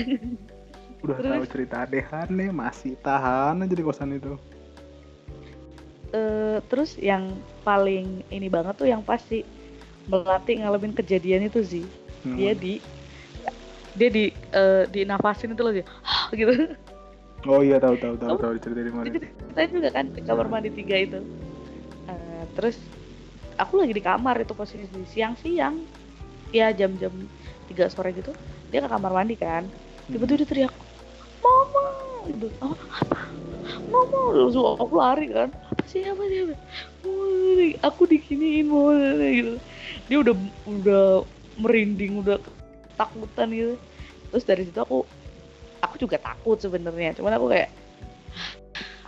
Udah 1.01 1.17
Terus? 1.17 1.33
tahu 1.33 1.45
cerita 1.49 1.77
aneh-aneh 1.89 2.53
masih 2.53 2.93
tahan 3.01 3.65
aja 3.65 3.73
di 3.73 3.85
kosan 3.85 4.13
itu. 4.13 4.37
Eh, 6.11 6.59
terus 6.67 6.99
yang 6.99 7.31
paling 7.63 8.27
ini 8.35 8.51
banget 8.51 8.75
tuh 8.75 8.91
yang 8.91 8.99
pasti 9.07 9.47
melati 10.11 10.59
ngalamin 10.59 10.93
kejadian 10.93 11.47
itu 11.47 11.63
sih. 11.63 11.85
Hmm. 12.21 12.37
dia 12.37 12.53
di 12.53 12.77
dia 13.97 14.09
di 14.13 14.29
eh, 14.53 14.85
dinafasin 14.93 15.57
itu 15.57 15.63
loh 15.65 15.73
dia 15.73 15.87
gitu. 16.37 16.53
Oh 17.49 17.65
iya 17.65 17.81
tahu 17.81 17.97
tahu 17.97 18.21
tahu 18.21 18.37
tahu 18.37 18.53
cerita 18.61 18.81
di 18.85 18.93
mana. 18.93 19.07
saya 19.57 19.67
juga 19.73 19.89
kan 19.89 20.13
di 20.13 20.21
kamar 20.21 20.47
mandi 20.51 20.69
tiga 20.75 20.97
itu. 21.01 21.25
Eh, 22.11 22.45
terus 22.59 22.77
aku 23.57 23.81
lagi 23.81 23.97
di 23.97 24.03
kamar 24.05 24.37
itu 24.43 24.53
posisi 24.53 24.85
siang-siang 25.09 25.81
ya 26.51 26.75
jam-jam 26.75 27.15
tiga 27.71 27.87
sore 27.87 28.11
gitu 28.13 28.35
dia 28.69 28.85
ke 28.85 28.89
kamar 28.91 29.15
mandi 29.15 29.39
kan. 29.41 29.65
Tiba-tiba 30.11 30.43
dia 30.43 30.49
teriak 30.51 30.75
mama! 31.41 31.87
Gitu. 32.29 32.51
Oh, 32.61 32.77
apa? 32.77 33.31
Mama! 33.89 34.21
Langsung 34.37 34.77
aku 34.77 34.95
lari 34.99 35.31
kan. 35.33 35.49
Apa 35.71 35.85
sih? 35.87 36.03
Apa 36.05 36.23
sih? 36.29 36.39
Apa 36.45 36.55
"Woi, 37.07 37.79
aku 37.81 38.05
dikiniin 38.11 38.67
mau 38.69 38.93
gitu 38.93 39.57
dia 40.11 40.19
udah 40.19 40.35
udah 40.67 41.23
merinding 41.55 42.19
udah 42.19 42.43
takutan 42.99 43.55
gitu. 43.55 43.75
Terus 44.35 44.45
dari 44.45 44.63
situ 44.67 44.79
aku 44.83 45.07
aku 45.79 45.95
juga 46.03 46.19
takut 46.19 46.59
sebenarnya. 46.59 47.15
Cuman 47.15 47.39
aku 47.39 47.47
kayak 47.55 47.71
"Hah, 48.35 48.51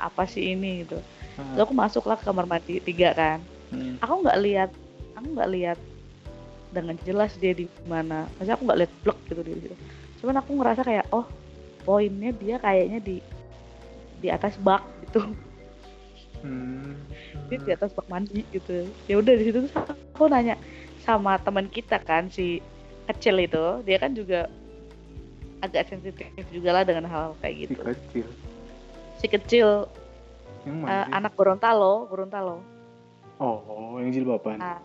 apa 0.06 0.22
sih 0.30 0.54
ini? 0.54 0.86
gitu. 0.86 1.02
Terus 1.34 1.62
aku 1.66 1.74
masuklah 1.74 2.14
ke 2.14 2.22
kamar 2.22 2.46
mandi 2.46 2.78
tiga 2.78 3.10
kan. 3.18 3.42
Hmm. 3.72 3.96
aku 4.04 4.20
nggak 4.20 4.38
lihat 4.44 4.70
aku 5.16 5.26
nggak 5.32 5.50
lihat 5.56 5.78
dengan 6.70 6.94
jelas 7.02 7.34
dia 7.42 7.50
di 7.50 7.66
mana. 7.90 8.30
Maksudnya 8.38 8.54
aku 8.54 8.64
nggak 8.68 8.80
lihat 8.84 8.92
blok 9.02 9.18
gitu 9.26 9.42
di 9.42 9.52
situ. 9.58 9.76
Cuman 10.22 10.38
aku 10.38 10.50
ngerasa 10.54 10.82
kayak 10.86 11.06
oh 11.10 11.26
poinnya 11.82 12.30
dia 12.38 12.62
kayaknya 12.62 13.02
di 13.02 13.16
di 14.22 14.28
atas 14.30 14.54
bak 14.62 14.86
gitu. 15.08 15.34
Hmm. 16.42 16.98
dia 17.46 17.58
di 17.62 17.70
atas 17.74 17.90
bak 17.90 18.06
mandi 18.06 18.46
gitu. 18.54 18.86
Ya 19.10 19.18
udah 19.18 19.34
di 19.34 19.44
situ 19.50 19.58
tuh 19.66 19.72
aku 19.82 20.30
nanya 20.30 20.54
sama 21.02 21.34
teman 21.36 21.66
kita 21.66 21.98
kan 21.98 22.26
si 22.26 22.62
kecil 23.04 23.36
itu 23.36 23.64
dia 23.82 23.98
kan 23.98 24.14
juga 24.14 24.46
agak 25.58 25.86
sensitif 25.88 26.26
juga 26.48 26.70
lah 26.72 26.82
dengan 26.82 27.04
hal 27.04 27.34
kayak 27.38 27.54
Si 27.54 27.62
gitu 27.64 27.82
kecil. 27.84 28.26
si 29.16 29.26
kecil 29.28 29.68
Yang 30.62 30.76
sih? 30.80 31.10
anak 31.12 31.32
Gorontalo 31.32 32.06
Gorontalo 32.06 32.62
Oh, 33.36 33.98
yang 33.98 34.14
jilbaban. 34.14 34.62
Ah, 34.62 34.78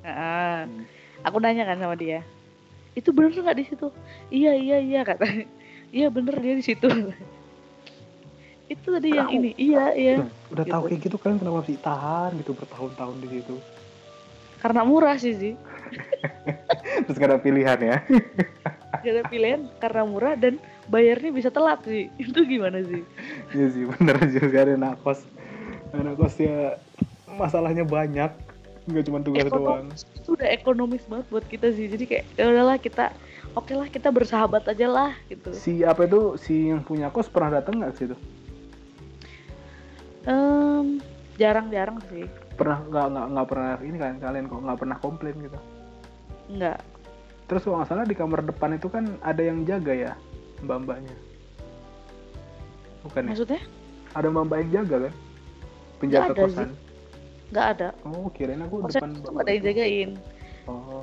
ah. 0.00 0.64
Hmm. 0.64 0.88
aku 1.20 1.36
nanya 1.38 1.64
kan 1.64 1.76
sama 1.76 1.92
dia 1.92 2.24
itu 2.94 3.12
bener 3.12 3.30
nggak 3.30 3.54
di 3.54 3.64
situ 3.64 3.92
iya 4.28 4.56
iya 4.56 4.80
iya 4.80 5.00
kata 5.02 5.28
iya 5.90 6.08
bener 6.08 6.34
dia 6.34 6.54
di 6.54 6.64
situ 6.64 6.88
itu 8.66 8.86
tadi 8.86 9.08
yang 9.10 9.28
Aku- 9.28 9.36
ini 9.38 9.50
iya 9.54 9.84
iya 9.92 10.14
Udah, 10.18 10.28
udah 10.50 10.64
tahu 10.66 10.80
Gitu. 10.80 10.88
kayak 10.90 11.00
gitu 11.04 11.16
kalian 11.18 11.38
kenapa 11.38 11.56
masih 11.62 11.76
tahan 11.78 12.30
gitu 12.36 12.50
bertahun-tahun 12.54 13.16
di 13.18 13.28
situ? 13.30 13.54
Karena 14.58 14.82
murah 14.82 15.16
sih 15.16 15.34
sih 15.34 15.54
Terus 17.08 17.16
gak 17.16 17.30
ada 17.32 17.40
pilihan 17.40 17.78
ya? 17.80 17.96
gak 19.02 19.12
ada 19.12 19.24
pilihan 19.30 19.64
karena 19.78 20.02
murah 20.04 20.34
dan 20.36 20.60
bayarnya 20.90 21.30
bisa 21.32 21.48
telat 21.48 21.80
sih 21.86 22.12
itu 22.20 22.44
gimana 22.44 22.82
sih 22.84 23.00
Iya 23.56 23.66
sih, 23.72 23.82
bener 23.88 24.16
juga 24.28 24.68
ada 24.68 24.72
anak 24.76 25.00
kos. 25.00 25.24
Anak 25.96 26.20
kos 26.20 26.36
ya 26.36 26.76
masalahnya 27.30 27.88
banyak. 27.88 28.28
Nggak 28.88 29.04
cuma 29.04 29.20
tugas 29.20 29.44
doang. 29.48 29.88
ekonomis 29.88 30.00
itu 30.16 30.28
udah 30.32 30.48
ekonomis 30.48 31.04
banget 31.04 31.26
buat 31.28 31.44
kita 31.44 31.72
sih 31.72 31.92
jadi 31.92 32.04
kayak 32.08 32.24
ya 32.36 32.44
udahlah 32.48 32.76
kita 32.80 33.12
oke 33.52 33.72
lah 33.72 33.84
kita 33.88 34.08
bersahabat 34.08 34.64
aja 34.64 34.88
lah 34.88 35.12
gitu 35.28 35.52
Si 35.52 35.84
apa 35.84 36.08
itu 36.08 36.40
si 36.40 36.72
yang 36.72 36.80
punya 36.80 37.12
kos 37.12 37.28
pernah 37.28 37.60
datang 37.60 37.80
nggak 37.80 37.92
ke 37.92 37.98
situ? 38.00 38.16
Em, 40.24 41.00
jarang-jarang 41.36 42.00
sih 42.08 42.24
Pernah 42.58 42.78
nggak 42.84 43.06
nggak 43.08 43.26
nggak 43.32 43.46
pernah 43.46 43.72
ini 43.80 43.96
kan 43.96 44.12
kalian 44.18 44.44
kok 44.46 44.60
nggak 44.60 44.78
pernah 44.78 44.96
komplain 44.98 45.36
gitu? 45.38 45.58
nggak 46.50 46.78
Terus 47.46 47.62
kalau 47.62 47.76
nggak 47.78 47.88
salah 47.88 48.04
di 48.04 48.12
kamar 48.12 48.40
depan 48.44 48.74
itu 48.74 48.88
kan 48.88 49.04
ada 49.22 49.40
yang 49.40 49.62
jaga 49.62 49.94
ya 49.94 50.12
mbak-mbaknya. 50.60 51.14
Bukan 53.00 53.22
ya? 53.24 53.28
maksudnya 53.30 53.60
Ada 54.10 54.26
mbak-mbak 54.28 54.58
yang 54.58 54.70
jaga 54.74 54.96
kan? 55.08 55.14
Penjaga 55.98 56.18
Nggak 56.20 56.34
ada 56.34 56.42
kosan. 56.44 56.70
nggak 57.48 57.66
ada 57.72 57.88
Oh, 58.04 58.28
kirain 58.28 58.60
aku 58.60 58.74
kosan 58.84 59.10
depan 59.16 59.32
ada 59.38 59.50
yang 59.50 59.64
jagain 59.64 60.10
Oh, 60.68 61.00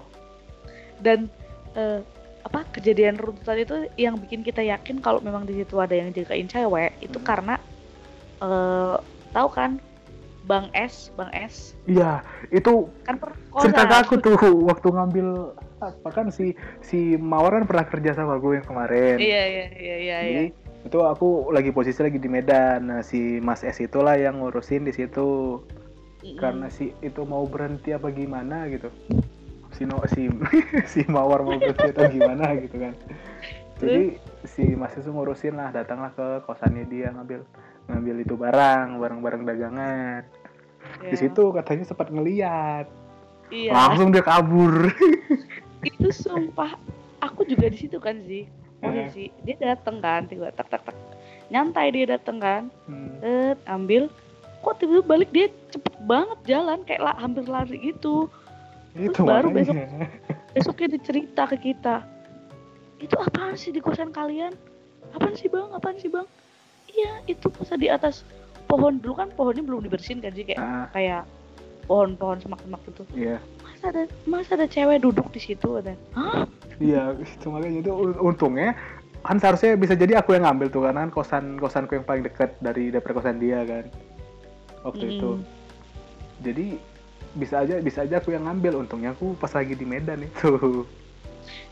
dan 1.02 1.26
eh, 1.74 2.00
apa 2.46 2.62
kejadian 2.70 3.18
runtutan 3.18 3.58
itu 3.58 3.76
yang 3.98 4.14
bikin 4.16 4.46
kita 4.46 4.62
yakin 4.62 5.02
kalau 5.02 5.18
memang 5.18 5.50
di 5.50 5.58
situ 5.58 5.74
ada 5.82 5.98
yang 5.98 6.14
jagain 6.14 6.46
cewek 6.46 6.94
itu 7.02 7.18
Hmm. 7.18 7.26
karena 7.26 7.56
eh 8.38 8.96
tahu 9.34 9.50
kan 9.50 9.82
Bang 10.46 10.70
S, 10.78 11.10
Bang 11.18 11.34
S 11.34 11.74
iya, 11.90 12.22
itu 12.54 12.90
kan 13.06 13.18
cerita 13.62 13.84
ke 13.90 13.96
aku 13.98 14.14
tuh 14.22 14.38
waktu 14.66 14.88
ngambil 14.94 15.58
apa 15.84 16.10
kan 16.10 16.28
si 16.32 16.56
si 16.82 17.20
Mawar 17.20 17.62
kan 17.62 17.66
pernah 17.68 17.86
kerja 17.86 18.12
sama 18.16 18.40
gue 18.40 18.62
yang 18.62 18.68
kemarin. 18.68 19.18
Iya 19.20 19.44
iya 19.46 19.66
iya 19.76 19.96
iya. 19.96 19.96
iya. 20.00 20.18
Jadi 20.26 20.46
itu 20.86 21.00
aku 21.02 21.50
lagi 21.50 21.74
posisi 21.74 22.00
lagi 22.02 22.22
di 22.22 22.30
Medan. 22.30 22.90
Nah, 22.90 23.02
si 23.02 23.42
Mas 23.42 23.66
S 23.66 23.82
itulah 23.82 24.16
yang 24.16 24.40
ngurusin 24.40 24.86
di 24.86 24.94
situ 24.94 25.62
Mm-mm. 26.22 26.38
karena 26.38 26.68
si 26.70 26.94
itu 27.02 27.22
mau 27.26 27.44
berhenti 27.46 27.92
apa 27.92 28.10
gimana 28.14 28.70
gitu. 28.70 28.90
Si 29.76 29.84
no, 29.84 30.00
si 30.08 30.32
si 30.92 31.02
Mawar 31.10 31.44
mau 31.44 31.58
berhenti 31.58 31.92
atau 31.92 32.08
gimana 32.08 32.56
gitu 32.58 32.78
kan. 32.80 32.94
Jadi 33.82 34.16
si 34.48 34.64
Mas 34.80 34.96
itu 34.96 35.12
ngurusin 35.12 35.60
lah, 35.60 35.76
datanglah 35.76 36.16
ke 36.16 36.48
kosannya 36.48 36.88
dia 36.88 37.12
ngambil 37.12 37.44
ngambil 37.86 38.16
itu 38.20 38.34
barang, 38.34 38.88
barang-barang 38.98 39.42
dagangan. 39.44 40.22
Di 41.02 41.12
Iya. 41.12 41.18
situ 41.18 41.44
katanya 41.52 41.84
sempat 41.84 42.08
ngeliat, 42.08 42.86
Iya. 43.50 43.72
langsung 43.72 44.10
dia 44.10 44.22
kabur. 44.22 44.90
Itu 45.86 46.10
sumpah 46.10 46.78
aku 47.20 47.46
juga 47.46 47.70
di 47.70 47.78
situ 47.78 47.98
kan 47.98 48.18
sih. 48.24 48.50
Posisi 48.76 49.30
dia 49.42 49.56
dateng 49.58 49.98
kan 49.98 50.26
tiba 50.26 50.50
tak 50.52 50.68
tak 50.68 50.82
tak 50.84 50.98
nyantai 51.48 51.90
dia 51.90 52.06
dateng 52.08 52.38
kan 52.38 52.64
Hmm. 52.86 53.18
Set, 53.18 53.58
ambil 53.66 54.10
kok 54.60 54.78
tiba-tiba 54.78 55.06
balik 55.06 55.30
dia 55.32 55.46
cepet 55.70 55.94
banget 56.02 56.38
jalan 56.46 56.82
kayak 56.84 57.02
lah, 57.02 57.16
hampir 57.16 57.46
lari 57.46 57.78
gitu 57.84 58.30
Itu 58.94 59.22
baru 59.22 59.50
makanya. 59.50 60.10
besoknya 60.52 60.88
dia 60.92 61.02
cerita 61.02 61.44
ke 61.46 61.58
kita 61.64 62.02
itu 62.98 63.14
apaan 63.16 63.54
sih 63.54 63.70
di 63.70 63.78
kosan 63.78 64.10
kalian 64.10 64.54
apaan 65.12 65.34
sih 65.34 65.46
bang 65.48 65.70
apaan 65.70 65.98
sih 65.98 66.08
bang 66.08 66.26
iya 66.96 67.12
itu 67.28 67.48
masa 67.52 67.76
di 67.76 67.88
atas 67.88 68.24
pohon 68.66 68.98
dulu 68.98 69.14
kan 69.16 69.30
pohonnya 69.30 69.62
belum 69.62 69.84
dibersihin 69.84 70.20
kan 70.20 70.32
sih 70.32 70.44
kayak 70.44 70.58
Ah, 70.58 70.88
kayak 70.90 71.24
pohon-pohon 71.86 72.42
semak-semak 72.42 72.82
gitu 72.88 73.04
iya. 73.14 73.38
masa 73.62 73.86
ada 73.92 74.04
masa 74.26 74.52
ada 74.56 74.66
cewek 74.66 74.98
duduk 75.00 75.28
di 75.30 75.40
situ 75.40 75.78
ada 75.78 75.94
hah 76.14 76.48
Iya, 76.76 77.16
itu 77.16 77.48
makanya 77.48 77.80
itu 77.80 77.92
un- 77.94 78.20
untungnya 78.26 78.76
kan 79.22 79.40
seharusnya 79.40 79.74
bisa 79.74 79.96
jadi 79.96 80.20
aku 80.20 80.34
yang 80.34 80.44
ngambil 80.44 80.68
tuh 80.68 80.84
karena 80.84 81.04
kan 81.04 81.12
kosan 81.12 81.46
kosanku 81.56 81.96
yang 81.96 82.04
paling 82.04 82.22
dekat 82.22 82.52
dari 82.60 82.92
daripada 82.92 83.16
kosan 83.16 83.40
dia 83.40 83.64
kan 83.64 83.88
waktu 84.84 85.18
itu. 85.18 85.30
Mm. 85.34 85.44
Jadi 86.44 86.66
bisa 87.34 87.56
aja 87.62 87.80
bisa 87.80 88.04
aja 88.04 88.20
aku 88.20 88.32
yang 88.32 88.44
ngambil 88.44 88.76
untungnya 88.78 89.12
aku 89.12 89.34
pas 89.36 89.50
lagi 89.50 89.72
di 89.72 89.84
Medan 89.84 90.20
itu. 90.22 90.84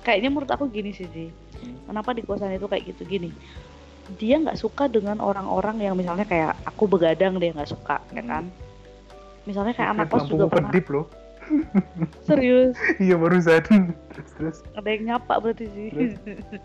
kayaknya 0.01 0.30
menurut 0.30 0.49
aku 0.49 0.67
gini 0.67 0.91
sih 0.91 1.07
Ji. 1.07 1.32
Hmm. 1.57 1.76
kenapa 1.88 2.11
di 2.11 2.21
kosan 2.21 2.51
itu 2.51 2.67
kayak 2.67 2.84
gitu 2.88 3.03
gini 3.03 3.32
dia 4.15 4.35
nggak 4.37 4.55
suka 4.55 4.85
dengan 4.85 5.17
orang-orang 5.17 5.79
yang 5.79 5.95
misalnya 5.95 6.23
kayak 6.23 6.53
aku 6.63 6.85
begadang 6.85 7.39
dia 7.39 7.51
nggak 7.51 7.71
suka 7.71 8.03
ya 8.11 8.21
kan 8.21 8.51
misalnya 9.43 9.71
kayak 9.71 9.89
anak 9.91 10.07
kos 10.07 10.23
juga 10.25 10.47
pernah 10.47 10.71
kedip 10.71 10.87
loh. 10.89 11.05
serius 12.27 12.75
iya 13.03 13.15
barusan. 13.15 13.59
terus 14.09 14.29
terus. 14.35 14.57
ada 14.73 14.87
yang 14.87 15.03
nyapa 15.05 15.33
berarti 15.37 15.65
sih 15.67 15.87
Terus? 15.91 16.13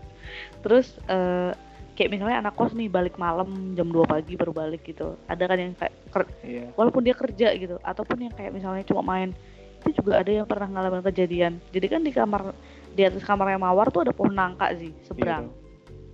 terus 0.63 0.87
eh, 1.07 1.51
kayak 1.95 2.09
misalnya 2.09 2.37
anak 2.39 2.55
kos 2.55 2.71
nih 2.71 2.87
balik 2.87 3.15
malam 3.15 3.75
jam 3.75 3.91
2 3.91 4.07
pagi 4.07 4.39
baru 4.39 4.55
balik 4.55 4.87
gitu 4.87 5.19
ada 5.27 5.43
kan 5.43 5.59
yang 5.59 5.75
kayak 5.75 5.91
ker- 6.09 6.31
Iya. 6.39 6.71
walaupun 6.73 7.03
dia 7.03 7.11
kerja 7.11 7.51
gitu 7.53 7.75
ataupun 7.81 8.17
yang 8.21 8.33
kayak 8.33 8.55
misalnya 8.55 8.83
cuma 8.83 9.03
main 9.03 9.35
itu 9.79 9.99
juga 9.99 10.19
ada 10.19 10.31
yang 10.31 10.43
pernah 10.43 10.67
ngalamin 10.69 11.03
kejadian 11.05 11.53
jadi 11.71 11.87
kan 11.89 12.01
di 12.01 12.11
kamar 12.11 12.55
di 12.89 13.03
atas 13.03 13.23
kamarnya 13.23 13.59
mawar 13.59 13.91
tuh 13.91 14.03
ada 14.03 14.15
pohon 14.15 14.31
nangka 14.31 14.71
sih 14.75 14.91
Iya. 14.91 15.03
seberang 15.05 15.45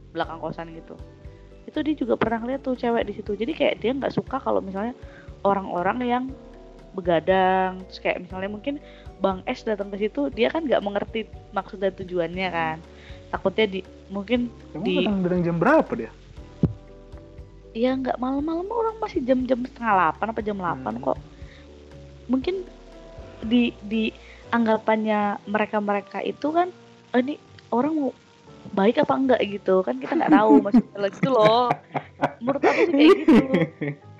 belakang 0.09 0.41
kosan 0.41 0.73
gitu 0.73 0.97
itu 1.75 1.83
dia 1.83 1.95
juga 1.99 2.15
pernah 2.15 2.39
ngeliat 2.39 2.63
tuh 2.63 2.79
cewek 2.79 3.03
di 3.03 3.19
situ 3.19 3.35
jadi 3.35 3.51
kayak 3.51 3.75
dia 3.83 3.91
nggak 3.91 4.15
suka 4.15 4.39
kalau 4.39 4.63
misalnya 4.63 4.95
orang-orang 5.43 5.97
yang 6.01 6.23
begadang 6.95 7.83
terus 7.91 7.99
kayak 7.99 8.23
misalnya 8.23 8.47
mungkin 8.47 8.79
bang 9.19 9.43
S 9.43 9.67
datang 9.67 9.91
ke 9.91 9.99
situ 9.99 10.31
dia 10.31 10.47
kan 10.47 10.63
nggak 10.63 10.79
mengerti 10.79 11.27
maksud 11.51 11.83
dan 11.83 11.91
tujuannya 11.91 12.47
kan 12.47 12.77
takutnya 13.27 13.67
di 13.67 13.79
mungkin 14.07 14.47
Emang 14.71 14.87
di- 14.87 15.03
datang 15.03 15.19
datang 15.19 15.41
jam 15.43 15.55
berapa 15.59 15.91
dia? 15.91 16.11
ya 17.75 17.91
nggak 17.91 18.15
malam-malam 18.15 18.71
orang 18.71 18.95
masih 19.03 19.19
jam-jam 19.19 19.59
setengah 19.67 19.91
delapan 19.99 20.25
apa 20.31 20.39
jam 20.39 20.55
delapan 20.55 20.93
Hmm. 20.95 21.03
kok 21.03 21.19
mungkin 22.31 22.55
di 23.43 23.75
di 23.83 24.15
anggapannya 24.49 25.43
mereka-mereka 25.43 26.23
itu 26.23 26.55
kan 26.55 26.71
"Oh, 27.11 27.19
ini 27.19 27.35
orang 27.75 27.91
mau 27.91 28.11
baik 28.75 28.99
apa 28.99 29.13
enggak 29.15 29.41
gitu. 29.47 29.81
Kan 29.81 29.97
kita 29.97 30.13
nggak 30.13 30.33
tahu 30.35 30.53
maksudnya 30.59 30.97
lagi 30.99 31.15
gitu 31.15 31.29
loh. 31.31 31.71
Menurut 32.43 32.61
aku 32.61 32.81
sih 32.83 32.93
kayak 32.93 33.15
gitu. 33.23 33.35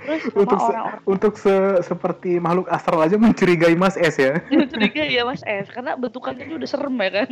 Terus 0.06 0.22
sama 0.22 0.38
Untuk 0.40 0.58
se- 0.58 0.66
orang-orang. 0.70 1.02
Untuk 1.06 1.34
se- 1.36 1.80
seperti 1.84 2.32
makhluk 2.38 2.68
astral 2.72 3.04
aja 3.04 3.20
mencurigai 3.20 3.76
Mas 3.76 4.00
S 4.00 4.16
ya. 4.16 4.40
yang 4.54 4.70
curiga 4.72 5.04
ya 5.04 5.28
mas 5.28 5.44
S 5.44 5.68
karena 5.68 6.00
bentukannya 6.00 6.48
itu 6.48 6.56
udah 6.56 6.70
serem 6.70 6.96
ya 6.96 7.10
kan. 7.12 7.30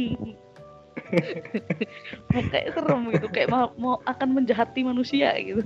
Kayak 2.51 2.67
serem 2.73 3.01
gitu 3.13 3.27
kayak 3.29 3.49
mau, 3.49 3.69
mau 3.77 3.95
akan 4.03 4.29
menjahati 4.41 4.81
manusia 4.81 5.33
gitu. 5.37 5.61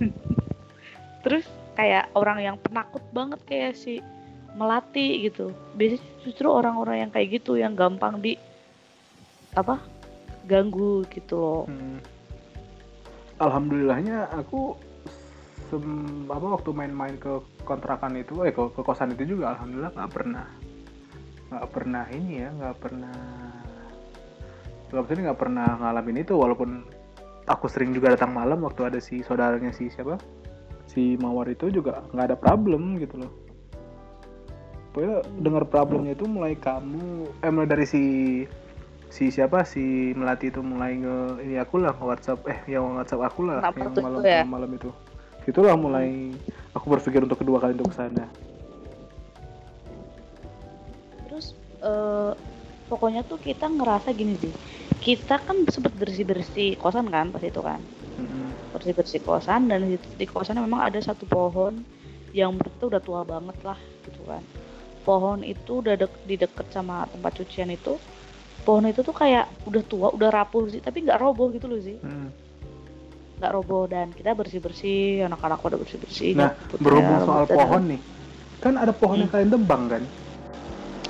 Terus 1.23 1.43
kayak 1.75 2.11
orang 2.15 2.39
yang 2.43 2.55
penakut 2.59 3.03
banget 3.11 3.39
kayak 3.47 3.73
si 3.75 3.99
melatih 4.55 5.31
gitu. 5.31 5.51
Biasanya 5.75 6.03
justru 6.23 6.47
orang-orang 6.47 7.07
yang 7.07 7.11
kayak 7.11 7.39
gitu 7.39 7.55
yang 7.55 7.75
gampang 7.75 8.19
di 8.19 8.35
apa 9.55 9.79
ganggu 10.47 11.03
gitu 11.11 11.35
loh. 11.35 11.63
Hmm. 11.67 11.99
Alhamdulillahnya 13.37 14.33
aku 14.33 14.73
sem 15.67 15.83
apa 16.31 16.57
waktu 16.57 16.71
main-main 16.71 17.19
ke 17.19 17.43
kontrakan 17.67 18.15
itu 18.15 18.39
eh 18.47 18.55
ke, 18.55 18.71
ke 18.71 18.81
kosan 18.81 19.11
itu 19.13 19.35
juga 19.35 19.53
alhamdulillah 19.53 19.91
nggak 19.93 20.11
pernah 20.15 20.47
nggak 21.51 21.67
pernah 21.75 22.03
ini 22.15 22.33
ya 22.47 22.49
nggak 22.55 22.75
pernah 22.79 23.17
nggak 24.87 25.01
maksudnya 25.03 25.23
nggak 25.31 25.41
pernah 25.43 25.67
ngalamin 25.75 26.23
itu 26.23 26.33
walaupun 26.39 26.87
aku 27.47 27.65
sering 27.71 27.95
juga 27.95 28.13
datang 28.13 28.35
malam 28.35 28.63
waktu 28.63 28.91
ada 28.91 28.99
si 28.99 29.23
saudaranya 29.23 29.71
si 29.71 29.87
siapa? 29.87 30.19
Si 30.87 31.15
mawar 31.19 31.47
itu 31.51 31.71
juga 31.71 32.03
nggak 32.11 32.25
ada 32.31 32.37
problem 32.37 32.99
gitu 32.99 33.23
loh. 33.23 33.31
Pokoknya 34.91 35.23
dengar 35.39 35.63
problemnya 35.67 36.13
itu 36.15 36.27
mulai 36.27 36.55
kamu 36.59 37.31
eh 37.43 37.51
mulai 37.51 37.69
dari 37.69 37.85
si 37.87 38.03
si 39.07 39.31
siapa 39.31 39.63
si 39.63 40.11
melati 40.13 40.51
itu 40.51 40.59
mulai 40.59 40.99
nge 40.99 41.41
ini 41.47 41.55
aku 41.57 41.79
lah 41.79 41.95
nge 41.95 42.05
WhatsApp. 42.05 42.39
Eh 42.51 42.59
yang 42.75 42.99
WhatsApp 42.99 43.23
aku 43.23 43.47
lah 43.47 43.63
yang 43.73 43.93
malam 43.95 44.19
itu 44.19 44.27
ya? 44.27 44.43
malam 44.43 44.71
itu. 44.75 44.89
Itulah 45.47 45.75
mulai 45.79 46.35
aku 46.75 46.85
berpikir 46.91 47.23
untuk 47.23 47.39
kedua 47.39 47.63
kali 47.63 47.73
untuk 47.79 47.95
ke 47.95 47.95
sana. 47.95 48.27
Terus 51.31 51.55
eh, 51.79 52.31
pokoknya 52.91 53.23
tuh 53.23 53.39
kita 53.39 53.71
ngerasa 53.71 54.11
gini 54.11 54.35
sih. 54.35 54.53
Kita 54.99 55.39
kan 55.39 55.63
sempet 55.71 55.95
bersih 55.95 56.27
bersih 56.27 56.75
kosan 56.75 57.07
kan 57.07 57.31
pas 57.31 57.43
itu 57.43 57.63
kan? 57.63 57.79
Mm-mm. 58.17 58.49
bersih 58.73 58.93
bersih 58.97 59.21
kosan 59.21 59.69
dan 59.69 59.85
di, 59.85 59.97
di 59.97 60.25
kosan 60.25 60.57
memang 60.57 60.89
ada 60.89 60.97
satu 60.97 61.29
pohon 61.29 61.85
yang 62.35 62.57
kita 62.59 62.89
udah 62.91 63.01
tua 63.01 63.21
banget 63.23 63.55
lah 63.63 63.79
gitu 64.03 64.21
kan. 64.27 64.43
Pohon 65.07 65.45
itu 65.45 65.79
udah 65.79 65.95
dek, 65.95 66.11
di 66.27 66.35
deket 66.35 66.67
sama 66.73 67.07
tempat 67.07 67.39
cucian 67.39 67.71
itu 67.71 67.95
pohon 68.67 68.83
itu 68.91 68.99
tuh 68.99 69.15
kayak 69.15 69.47
udah 69.63 69.83
tua 69.87 70.07
udah 70.11 70.27
rapuh 70.27 70.67
sih 70.67 70.83
tapi 70.83 71.07
nggak 71.07 71.23
roboh 71.23 71.47
gitu 71.55 71.71
loh 71.71 71.79
sih 71.79 71.95
Mm. 72.03 72.27
nggak 73.39 73.51
roboh 73.55 73.87
dan 73.87 74.11
kita 74.11 74.35
bersih 74.35 74.59
bersih 74.59 75.23
anak-anak 75.23 75.63
udah 75.63 75.79
bersih 75.79 75.99
bersih 76.03 76.31
nah 76.35 76.51
berhubung 76.75 77.23
soal 77.23 77.45
pohon 77.47 77.95
nih 77.95 78.01
kan 78.59 78.75
ada 78.75 78.91
pohon 78.91 79.23
yang 79.23 79.31
Hmm. 79.31 79.35
kalian 79.39 79.51
tebang 79.55 79.83
kan 79.87 80.03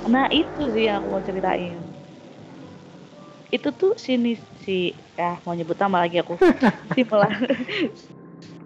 Nah 0.06 0.30
itu 0.30 0.70
sih 0.70 0.86
yang 0.86 1.02
aku 1.02 1.08
mau 1.10 1.20
ceritain. 1.20 1.76
Itu 3.50 3.74
tuh 3.74 3.98
sini 3.98 4.38
si 4.62 4.94
ya 5.18 5.36
mau 5.42 5.52
nyebut 5.52 5.74
nama 5.74 6.06
lagi 6.06 6.22
aku. 6.22 6.38
si 6.94 7.02
Melati, 7.02 7.52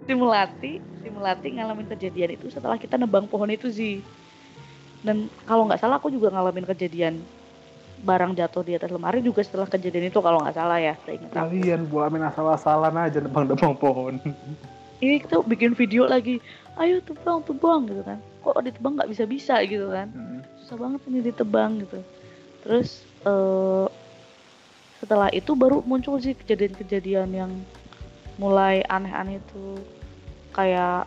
si 0.05 0.11
Melati, 0.13 0.71
si 1.01 1.07
Melati 1.09 1.47
ngalamin 1.57 1.89
kejadian 1.89 2.37
itu 2.37 2.47
setelah 2.53 2.77
kita 2.77 2.95
nebang 2.95 3.25
pohon 3.25 3.49
itu 3.49 3.67
sih. 3.73 4.05
Dan 5.01 5.27
kalau 5.43 5.67
nggak 5.67 5.81
salah 5.81 5.99
aku 5.99 6.13
juga 6.13 6.31
ngalamin 6.31 6.63
kejadian 6.63 7.25
barang 8.03 8.35
jatuh 8.35 8.63
di 8.67 8.75
atas 8.75 8.91
lemari 8.91 9.23
juga 9.23 9.41
setelah 9.41 9.65
kejadian 9.65 10.11
itu 10.11 10.19
kalau 10.19 10.43
nggak 10.43 10.55
salah 10.59 10.77
ya. 10.77 10.93
saya 11.07 11.15
ingat 11.17 11.31
aku. 11.31 11.39
kalian 11.39 11.81
bulamin 11.87 12.27
asal-asalan 12.27 12.93
aja 12.99 13.23
nebang-nebang 13.23 13.73
pohon 13.79 14.19
Ini 15.03 15.19
kita 15.19 15.43
bikin 15.43 15.75
video 15.75 16.07
lagi. 16.07 16.39
Ayo 16.79 17.03
tebang, 17.03 17.43
tebang 17.43 17.91
gitu 17.91 18.07
kan. 18.07 18.23
Kok 18.39 18.63
ditebang 18.63 18.95
nggak 18.95 19.11
bisa-bisa 19.11 19.59
gitu 19.67 19.91
kan. 19.91 20.07
Susah 20.63 20.79
banget 20.79 21.03
ini 21.11 21.19
ditebang 21.27 21.83
gitu 21.83 21.99
terus 22.63 23.03
eh 23.27 23.87
setelah 25.03 25.27
itu 25.35 25.51
baru 25.51 25.83
muncul 25.83 26.15
sih 26.15 26.31
kejadian-kejadian 26.31 27.29
yang 27.35 27.51
mulai 28.39 28.79
aneh-aneh 28.87 29.43
itu 29.43 29.83
kayak 30.55 31.03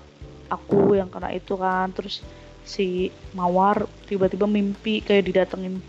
aku 0.52 1.00
yang 1.00 1.08
kena 1.08 1.32
itu 1.32 1.56
kan 1.56 1.88
terus 1.96 2.20
si 2.68 3.08
mawar 3.32 3.88
tiba-tiba 4.04 4.44
mimpi 4.44 5.00
kayak 5.00 5.32
didatengin 5.32 5.80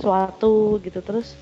sesuatu 0.00 0.80
gitu 0.80 1.04
terus 1.04 1.36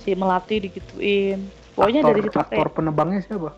si 0.00 0.16
melati 0.16 0.64
digituin 0.64 1.44
pokoknya 1.76 2.00
aktor, 2.00 2.10
dari 2.10 2.20
situ 2.24 2.38
aktor 2.40 2.66
kayak 2.66 2.74
penebangnya 2.74 3.20
siapa 3.20 3.50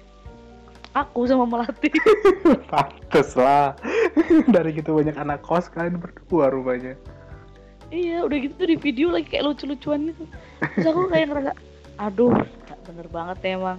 aku 0.98 1.30
sama 1.30 1.46
melati 1.46 1.88
Pantes 2.70 3.38
lah 3.38 3.78
dari 4.55 4.74
gitu 4.74 4.98
banyak 4.98 5.14
anak 5.14 5.38
kos 5.46 5.70
kalian 5.70 6.03
berdua 6.03 6.51
rupanya 6.51 6.98
Iya, 7.90 8.22
udah 8.22 8.38
gitu 8.38 8.62
di 8.70 8.78
video 8.78 9.11
lagi 9.11 9.26
kayak 9.26 9.51
lucu-lucuan 9.51 10.14
gitu. 10.14 10.22
Terus 10.78 10.86
aku 10.94 11.11
kayak 11.11 11.26
ngerasa, 11.26 11.53
aduh, 11.98 12.30
bener 12.86 13.07
banget 13.11 13.36
ya 13.42 13.51
emang. 13.59 13.78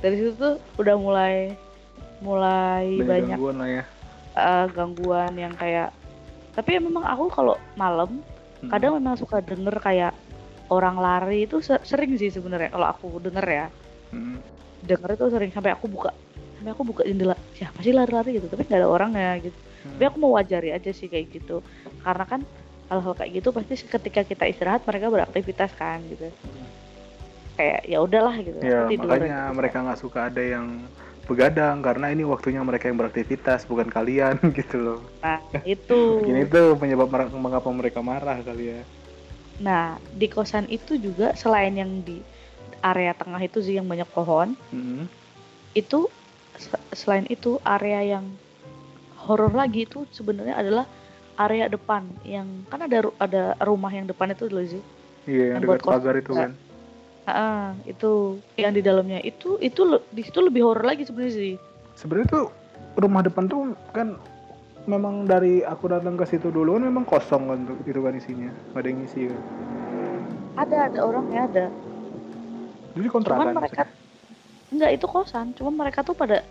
Dari 0.00 0.14
situ 0.16 0.32
tuh 0.40 0.56
udah 0.80 0.96
mulai 0.96 1.52
mulai 2.24 2.96
banyak, 2.96 3.04
banyak 3.04 3.36
gangguan 3.36 3.56
lah 3.60 3.68
ya 3.68 3.84
eh, 4.40 4.66
gangguan 4.72 5.32
yang 5.36 5.54
kayak. 5.60 5.92
Tapi 6.56 6.68
ya 6.76 6.80
memang 6.80 7.04
aku 7.04 7.28
kalau 7.28 7.60
malam. 7.76 8.24
Kadang 8.70 8.92
memang 8.98 9.18
suka 9.18 9.42
denger 9.42 9.74
kayak 9.82 10.12
orang 10.70 10.96
lari 11.00 11.44
itu 11.48 11.58
se- 11.58 11.82
sering 11.82 12.14
sih 12.14 12.30
sebenarnya 12.30 12.70
kalau 12.70 12.86
aku 12.86 13.18
denger 13.18 13.46
ya. 13.46 13.66
Mm. 14.14 14.38
Denger 14.82 15.10
itu 15.14 15.24
sering 15.30 15.50
sampai 15.54 15.72
aku 15.74 15.86
buka 15.86 16.10
sampai 16.62 16.78
aku 16.78 16.86
buka 16.86 17.02
jendela 17.02 17.34
siapa 17.58 17.82
sih 17.82 17.90
lari-lari 17.90 18.38
gitu 18.38 18.46
tapi 18.46 18.62
nggak 18.70 18.78
ada 18.78 18.86
orangnya 18.86 19.34
gitu 19.42 19.58
Mm. 19.82 19.98
tapi 19.98 20.04
aku 20.14 20.16
mau 20.22 20.38
wajari 20.38 20.70
aja 20.70 20.94
sih 20.94 21.10
kayak 21.10 21.26
gitu 21.34 21.58
karena 22.06 22.22
kan 22.22 22.46
hal-hal 22.86 23.18
kayak 23.18 23.42
gitu 23.42 23.50
pasti 23.50 23.74
ketika 23.82 24.22
kita 24.22 24.44
istirahat 24.46 24.86
mereka 24.86 25.10
beraktivitas 25.10 25.74
kan 25.74 25.98
gitu 26.06 26.30
kayak 27.58 27.82
ya 27.90 27.98
udahlah 27.98 28.38
gitu 28.46 28.62
ya 28.62 28.86
tidur 28.86 29.10
makanya 29.10 29.50
gitu. 29.50 29.58
mereka 29.58 29.76
nggak 29.82 29.98
suka 29.98 30.30
ada 30.30 30.38
yang 30.38 30.86
begadang 31.32 31.80
karena 31.80 32.12
ini 32.12 32.22
waktunya 32.28 32.60
mereka 32.60 32.92
yang 32.92 33.00
beraktivitas 33.00 33.64
bukan 33.64 33.88
kalian 33.88 34.36
gitu 34.58 34.76
loh. 34.76 35.00
Nah 35.24 35.40
itu. 35.64 36.20
Ini 36.28 36.44
tuh 36.46 36.76
penyebab 36.76 37.08
mengapa 37.32 37.68
mereka 37.72 38.04
marah 38.04 38.38
kali 38.44 38.76
ya. 38.76 38.80
Nah 39.64 39.96
di 40.12 40.28
kosan 40.28 40.68
itu 40.68 41.00
juga 41.00 41.32
selain 41.32 41.72
yang 41.72 42.04
di 42.04 42.20
area 42.84 43.16
tengah 43.16 43.40
itu 43.40 43.64
sih 43.64 43.78
yang 43.78 43.86
banyak 43.88 44.08
pohon 44.10 44.58
Mm. 44.74 45.06
itu 45.72 46.10
se- 46.58 46.84
selain 46.92 47.24
itu 47.30 47.56
area 47.64 48.18
yang 48.18 48.26
horor 49.16 49.54
lagi 49.54 49.86
itu 49.86 50.04
sebenarnya 50.10 50.58
adalah 50.58 50.84
area 51.38 51.70
depan 51.70 52.10
yang 52.26 52.66
kan 52.68 52.84
ada 52.84 53.08
ada 53.16 53.56
rumah 53.64 53.88
yang 53.88 54.04
depan 54.04 54.34
itu 54.34 54.50
loh 54.50 54.66
sih. 54.66 54.82
Iya 55.24 55.56
yang 55.56 55.62
Yang 55.62 55.78
dekat 55.78 55.92
pagar 55.94 56.14
itu 56.18 56.32
kan 56.34 56.50
Ah, 57.22 57.70
itu 57.86 58.42
yang 58.58 58.74
di 58.74 58.82
dalamnya 58.82 59.22
itu 59.22 59.54
itu 59.62 59.86
di 60.10 60.22
situ 60.26 60.42
lebih 60.42 60.66
horor 60.66 60.82
lagi 60.82 61.06
sebenarnya 61.06 61.34
sih. 61.34 61.54
sebenarnya 61.94 62.26
tuh 62.28 62.46
rumah 62.98 63.22
depan 63.22 63.46
tuh 63.46 63.78
kan 63.94 64.18
memang 64.90 65.30
dari 65.30 65.62
aku 65.62 65.86
datang 65.86 66.18
ke 66.18 66.26
situ 66.26 66.50
dulu 66.50 66.74
kan 66.74 66.82
memang 66.82 67.06
kosong 67.06 67.46
kan 67.46 67.58
tuh 67.62 67.78
itu 67.86 68.00
kan 68.02 68.18
isinya 68.18 68.50
nggak 68.74 68.82
ada 68.82 68.88
yang 68.90 68.98
ngisi 69.06 69.20
kan 69.30 69.40
Ada 70.52 70.76
ada 70.90 70.98
orangnya 71.06 71.40
ada. 71.46 71.66
jadi 72.92 73.06
Cuman 73.06 73.14
kontrakan 73.14 73.54
mereka 73.54 73.82
enggak 74.74 74.90
itu 74.98 75.06
kosan, 75.06 75.46
cuman 75.54 75.74
mereka 75.78 76.02
tuh 76.02 76.18
pada 76.18 76.42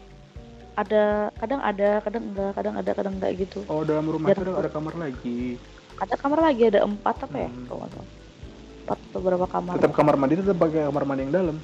ada 0.79 1.29
kadang 1.35 1.59
ada, 1.59 1.99
kadang 1.99 2.23
enggak, 2.31 2.51
kadang 2.55 2.75
ada, 2.79 2.91
kadang 2.95 3.13
enggak 3.19 3.31
gitu. 3.43 3.59
oh 3.67 3.83
dalam 3.83 4.07
rumah 4.07 4.31
itu 4.31 4.39
ada, 4.39 4.63
ada 4.63 4.71
kamar 4.71 4.95
lagi 4.95 5.59
Ada 5.99 6.15
kamar 6.15 6.39
lagi 6.41 6.63
ada 6.71 6.79
empat 6.87 7.27
apa 7.27 7.37
ya? 7.37 7.49
Hmm. 7.51 7.65
Kalau 7.67 7.79
nggak 7.83 7.91
salah. 7.91 8.20
Empat 8.91 9.07
atau 9.07 9.19
berapa 9.23 9.47
kamar? 9.47 9.79
tetap 9.79 9.95
kamar 9.95 10.19
mandi 10.19 10.35
tetap 10.35 10.59
pakai 10.59 10.83
kamar 10.83 11.03
mandi 11.07 11.23
yang 11.23 11.31
dalam 11.31 11.57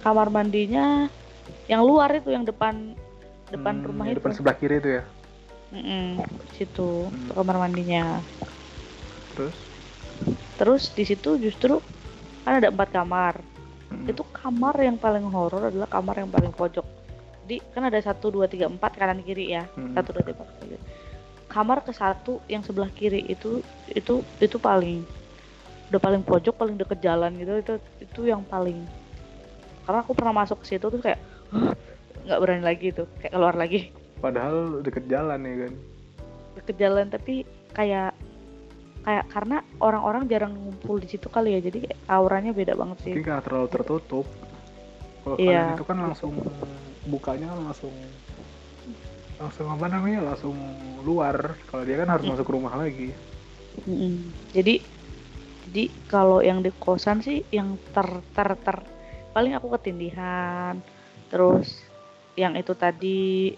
Kamar 0.00 0.32
mandinya 0.32 1.12
yang 1.68 1.84
luar 1.84 2.08
itu 2.16 2.32
yang 2.32 2.48
depan 2.48 2.96
depan 3.52 3.74
Hmm, 3.76 3.84
rumah 3.84 4.08
itu. 4.08 4.16
depan 4.16 4.32
sebelah 4.32 4.56
kiri 4.56 4.80
itu 4.80 4.90
ya 4.96 5.02
Mm-mm, 5.70 6.16
situ 6.50 7.12
Hmm. 7.12 7.28
kamar 7.36 7.56
mandinya. 7.60 8.24
terus 9.36 9.56
Terus 10.56 10.82
di 10.90 11.04
situ 11.04 11.36
justru 11.36 11.84
kan 12.42 12.56
ada 12.56 12.72
empat 12.72 12.88
kamar. 12.88 13.34
Mm. 13.90 14.06
itu 14.08 14.22
kamar 14.32 14.72
yang 14.78 14.96
paling 14.96 15.26
horor 15.26 15.68
adalah 15.68 15.84
kamar 15.84 16.14
yang 16.16 16.30
paling 16.30 16.54
pojok 16.54 16.86
jadi 17.42 17.58
kan 17.74 17.82
ada 17.84 17.98
satu 17.98 18.30
dua 18.30 18.46
tiga 18.46 18.64
empat 18.64 18.94
kanan 18.94 19.18
kiri 19.20 19.50
ya 19.50 19.66
Mm. 19.76 19.92
satu 19.92 20.14
dua 20.14 20.22
tiga 20.22 20.38
empat 20.38 20.48
kamar 21.50 21.82
ke 21.82 21.90
satu 21.90 22.38
yang 22.46 22.62
sebelah 22.62 22.86
kiri 22.88 23.26
itu 23.26 23.58
itu 23.90 24.22
itu 24.38 24.56
paling 24.56 25.02
udah 25.90 26.00
paling 26.00 26.22
pojok 26.22 26.54
paling 26.54 26.76
deket 26.76 27.02
jalan 27.02 27.34
gitu 27.34 27.52
itu 27.56 27.74
itu 27.98 28.20
yang 28.24 28.42
paling 28.44 28.78
karena 29.82 29.98
aku 30.00 30.14
pernah 30.14 30.34
masuk 30.36 30.62
ke 30.62 30.70
situ 30.70 30.86
tuh 30.86 31.02
kayak 31.02 31.18
nggak 32.24 32.38
berani 32.38 32.62
lagi 32.62 32.94
tuh 32.94 33.10
kayak 33.18 33.32
keluar 33.34 33.54
lagi 33.54 33.90
padahal 34.18 34.78
deket 34.80 35.10
jalan 35.10 35.42
ya 35.42 35.54
kan 35.66 35.72
deket 36.54 36.76
jalan 36.78 37.06
tapi 37.10 37.34
kayak 37.74 38.14
kayak 39.00 39.24
karena 39.32 39.56
orang-orang 39.80 40.28
jarang 40.28 40.52
ngumpul 40.54 41.00
di 41.00 41.08
situ 41.08 41.26
kali 41.26 41.56
ya 41.56 41.60
jadi 41.64 41.90
auranya 42.06 42.52
beda 42.52 42.76
banget 42.76 42.96
sih 43.02 43.12
mungkin 43.16 43.26
karena 43.26 43.42
terlalu 43.42 43.68
tertutup 43.68 44.26
kalau 45.20 45.36
Iya. 45.36 45.48
kalian 45.48 45.74
itu 45.74 45.84
kan 45.84 45.96
langsung 45.98 46.32
bukanya 47.08 47.46
kan 47.50 47.60
langsung 47.66 47.94
langsung 49.40 49.66
apa 49.66 49.86
namanya 49.88 50.20
langsung 50.22 50.54
luar 51.00 51.56
kalau 51.66 51.82
dia 51.82 51.96
kan 51.96 52.12
harus 52.12 52.28
Mm. 52.28 52.30
masuk 52.36 52.44
ke 52.46 52.52
rumah 52.52 52.74
lagi 52.76 53.10
Mm-mm. 53.88 54.28
Jadi 54.52 54.84
jadi 55.70 55.86
kalau 56.10 56.42
yang 56.42 56.66
di 56.66 56.74
kosan 56.74 57.22
sih 57.22 57.46
yang 57.54 57.78
ter 57.94 58.02
ter 58.34 58.58
ter. 58.58 58.82
Paling 59.30 59.54
aku 59.54 59.70
ketindihan 59.78 60.82
terus 61.30 61.78
yang 62.34 62.58
itu 62.58 62.74
tadi. 62.74 63.54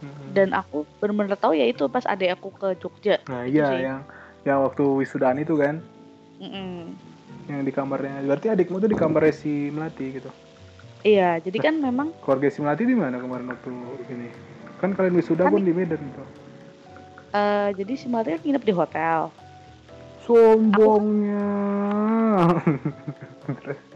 Hmm. 0.00 0.32
dan 0.32 0.56
aku 0.56 0.88
benar-benar 0.96 1.36
tahu 1.36 1.52
ya 1.52 1.68
itu 1.68 1.84
pas 1.92 2.00
adek 2.08 2.40
aku 2.40 2.48
ke 2.56 2.72
Jogja. 2.80 3.20
Nah 3.28 3.44
Itu 3.44 3.60
iya 3.60 3.66
sih. 3.68 3.80
yang 3.84 4.00
yang 4.48 4.58
waktu 4.64 4.80
wisudaan 4.80 5.36
itu 5.36 5.60
kan? 5.60 5.76
Mm-mm. 6.40 6.96
yang 7.44 7.60
di 7.60 7.68
kamarnya. 7.68 8.24
Berarti 8.24 8.48
adikmu 8.48 8.80
tuh 8.80 8.88
di 8.88 8.96
kamarnya 8.96 9.36
si 9.36 9.68
Melati 9.68 10.16
gitu? 10.16 10.32
Iya 11.04 11.36
jadi 11.44 11.58
kan 11.60 11.84
memang 11.84 12.16
keluarga 12.24 12.48
si 12.48 12.64
Melati 12.64 12.88
di 12.88 12.96
mana 12.96 13.20
kemarin 13.20 13.52
waktu 13.52 13.68
ini? 14.08 14.28
Kan 14.80 14.96
kalian 14.96 15.12
wisuda 15.20 15.44
Kan- 15.44 15.52
pun 15.52 15.68
di 15.68 15.72
Medan 15.76 16.00
gitu 16.00 16.24
eh, 17.30 17.68
jadi 17.76 17.92
si 17.94 18.08
Maria 18.08 18.40
nginep 18.40 18.64
di 18.64 18.72
hotel 18.72 19.28
sombongnya. 20.24 21.48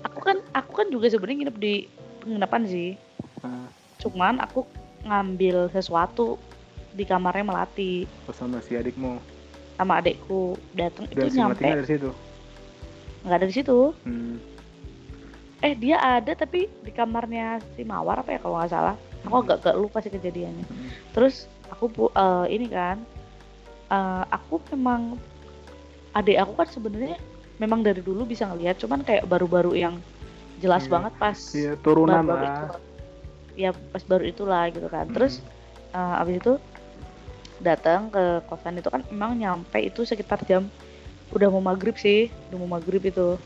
Aku 0.09 0.19
kan 0.21 0.37
aku 0.57 0.73
kan 0.73 0.87
juga 0.91 1.07
sebenarnya 1.13 1.47
nginep 1.47 1.57
di 1.61 1.75
penginapan 2.25 2.63
sih. 2.67 2.91
Nah, 3.45 3.69
cuman 4.01 4.41
aku 4.41 4.65
ngambil 5.05 5.69
sesuatu 5.71 6.41
di 6.95 7.05
kamarnya 7.05 7.45
Melati. 7.45 8.09
Bersama 8.25 8.59
si 8.65 8.75
adikmu. 8.79 9.21
Sama 9.77 9.99
adekku 9.99 10.55
datang 10.73 11.11
itu 11.11 11.27
si 11.29 11.39
nyampe. 11.39 11.67
Dari 11.67 11.87
situ? 11.87 12.11
Nggak 13.27 13.37
ada 13.37 13.47
di 13.47 13.55
situ. 13.55 13.79
Hmm. 14.05 14.37
eh 15.65 15.73
dia 15.73 15.97
ada 15.97 16.37
tapi 16.37 16.69
di 16.85 16.93
kamarnya 16.93 17.57
si 17.73 17.89
Mawar 17.89 18.21
apa 18.21 18.37
ya 18.37 18.39
kalau 18.45 18.61
nggak 18.61 18.73
salah. 18.73 18.97
Aku 19.25 19.41
agak 19.41 19.65
gak 19.65 19.81
lupa 19.81 20.05
sih 20.05 20.13
kejadiannya. 20.13 20.61
Hmm. 20.69 20.93
terus 21.17 21.49
aku 21.73 21.89
eh, 22.13 22.47
ini 22.53 22.69
kan 22.69 23.01
eh, 23.89 24.25
aku 24.29 24.61
memang 24.77 25.17
adik 26.15 26.39
aku 26.39 26.53
kan 26.55 26.69
sebenarnya 26.69 27.17
memang 27.57 27.83
dari 27.83 28.01
dulu 28.01 28.25
bisa 28.25 28.47
ngelihat 28.47 28.79
cuman 28.79 29.03
kayak 29.03 29.27
baru-baru 29.27 29.75
yang 29.75 29.95
jelas 30.57 30.87
Iya. 30.87 30.93
banget 30.93 31.13
pas 31.17 31.39
Iya, 31.53 31.73
turunan 31.77 32.23
baru-baru 32.23 32.39
lah 32.41 32.51
itu. 32.51 32.67
ya 33.55 33.71
pas 33.71 34.03
baru 34.03 34.25
itulah 34.25 34.65
gitu 34.69 34.87
kan 34.87 35.07
Hmm. 35.07 35.15
terus 35.15 35.43
eh, 35.91 36.21
abis 36.21 36.37
itu 36.39 36.53
datang 37.61 38.11
ke 38.11 38.23
kosan 38.45 38.77
itu 38.77 38.91
kan 38.91 39.03
emang 39.09 39.35
nyampe 39.35 39.79
itu 39.79 40.03
sekitar 40.03 40.43
jam 40.45 40.67
udah 41.31 41.49
mau 41.49 41.63
maghrib 41.65 41.95
sih 41.95 42.31
udah 42.51 42.59
mau 42.59 42.71
maghrib 42.73 43.01
itu 43.01 43.39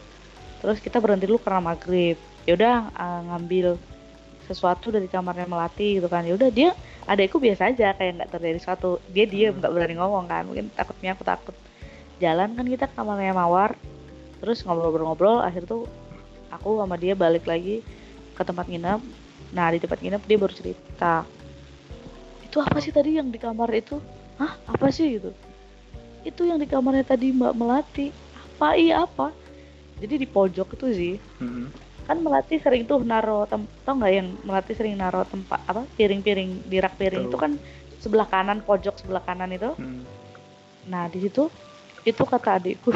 terus 0.59 0.79
kita 0.79 0.99
berhenti 0.99 1.25
dulu 1.25 1.39
karena 1.39 1.61
maghrib 1.63 2.17
ya 2.45 2.53
udah 2.53 2.77
eh, 2.89 3.21
ngambil 3.27 3.69
sesuatu 4.45 4.89
dari 4.89 5.05
kamarnya 5.07 5.45
melati 5.45 6.01
gitu 6.01 6.09
kan 6.09 6.25
ya 6.25 6.33
udah 6.33 6.49
dia 6.49 6.73
adekku 7.05 7.37
biasa 7.37 7.69
aja 7.69 7.93
kayak 7.93 8.17
nggak 8.17 8.31
terjadi 8.33 8.59
sesuatu 8.59 8.97
dia 9.07 9.25
diam 9.25 9.53
Hmm. 9.53 9.61
nggak 9.61 9.73
berani 9.73 9.95
ngomong 9.95 10.25
kan 10.25 10.43
mungkin 10.45 10.73
takutnya 10.73 11.13
aku 11.13 11.23
takut 11.23 11.53
jalan 12.19 12.55
kan 12.55 12.67
kita 12.67 12.85
ke 12.87 12.95
kamarnya 12.95 13.35
mawar. 13.35 13.75
Terus 14.39 14.63
ngobrol-ngobrol 14.63 15.43
akhir 15.43 15.67
tuh 15.67 15.87
aku 16.51 16.79
sama 16.79 16.95
dia 16.95 17.19
balik 17.19 17.47
lagi 17.47 17.83
ke 18.35 18.43
tempat 18.43 18.71
nginep. 18.71 19.01
Nah 19.55 19.67
di 19.73 19.79
tempat 19.83 19.99
nginep 19.99 20.23
dia 20.27 20.37
baru 20.39 20.55
cerita 20.55 21.27
itu 22.49 22.65
apa 22.65 22.81
sih 22.81 22.89
tadi 22.89 23.21
yang 23.21 23.29
di 23.29 23.37
kamar 23.37 23.69
itu? 23.77 24.01
Hah? 24.41 24.57
Apa 24.65 24.89
sih? 24.89 25.21
gitu. 25.21 25.37
Itu 26.25 26.49
yang 26.49 26.57
di 26.57 26.65
kamarnya 26.65 27.05
tadi 27.05 27.29
mbak 27.29 27.53
melati. 27.53 28.09
Apa? 28.57 28.73
Iya 28.73 29.05
apa? 29.05 29.37
Jadi 30.01 30.25
di 30.25 30.27
pojok 30.27 30.73
itu 30.79 30.87
sih 30.95 31.15
Hmm. 31.39 31.69
kan 32.09 32.25
melati 32.25 32.57
sering 32.57 32.89
tuh 32.89 33.05
naro 33.05 33.45
tem 33.45 33.69
tau 33.85 33.93
nggak 33.93 34.13
yang 34.17 34.33
melati 34.41 34.73
sering 34.73 34.97
naro 34.97 35.29
tempat 35.29 35.61
apa 35.69 35.85
piring-piring 35.93 36.65
di 36.65 36.81
rak 36.81 36.97
piring 36.97 37.29
itu 37.29 37.37
kan 37.37 37.61
sebelah 38.01 38.25
kanan 38.25 38.65
pojok 38.65 38.97
sebelah 38.97 39.21
kanan 39.21 39.53
itu. 39.53 39.77
Hmm. 39.77 40.09
nah 40.89 41.05
di 41.13 41.21
situ 41.21 41.53
itu 42.09 42.23
kata 42.25 42.57
adikku 42.57 42.91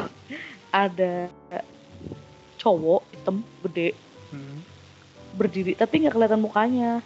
ada 0.73 1.29
cowok 2.57 3.03
hitam 3.13 3.37
gede 3.69 3.93
Hmm. 4.33 4.65
berdiri 5.37 5.77
tapi 5.77 6.01
nggak 6.01 6.17
kelihatan 6.17 6.41
mukanya. 6.41 7.05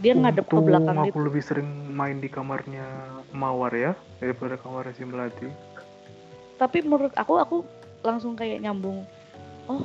Dia 0.00 0.16
ngadep 0.16 0.48
ke 0.48 0.56
Untung 0.56 0.72
belakang 0.72 0.96
aku 0.96 1.12
gitu 1.12 1.20
lebih 1.20 1.42
sering 1.44 1.68
main 1.92 2.16
di 2.16 2.32
kamarnya 2.32 2.84
Mawar 3.36 3.68
ya 3.76 3.92
daripada 4.16 4.56
kamarnya 4.56 4.96
si 4.96 5.04
Melati. 5.04 5.52
Tapi 6.56 6.80
menurut 6.80 7.12
aku 7.12 7.36
aku 7.36 7.56
langsung 8.00 8.32
kayak 8.32 8.64
nyambung 8.64 9.04
oh 9.68 9.84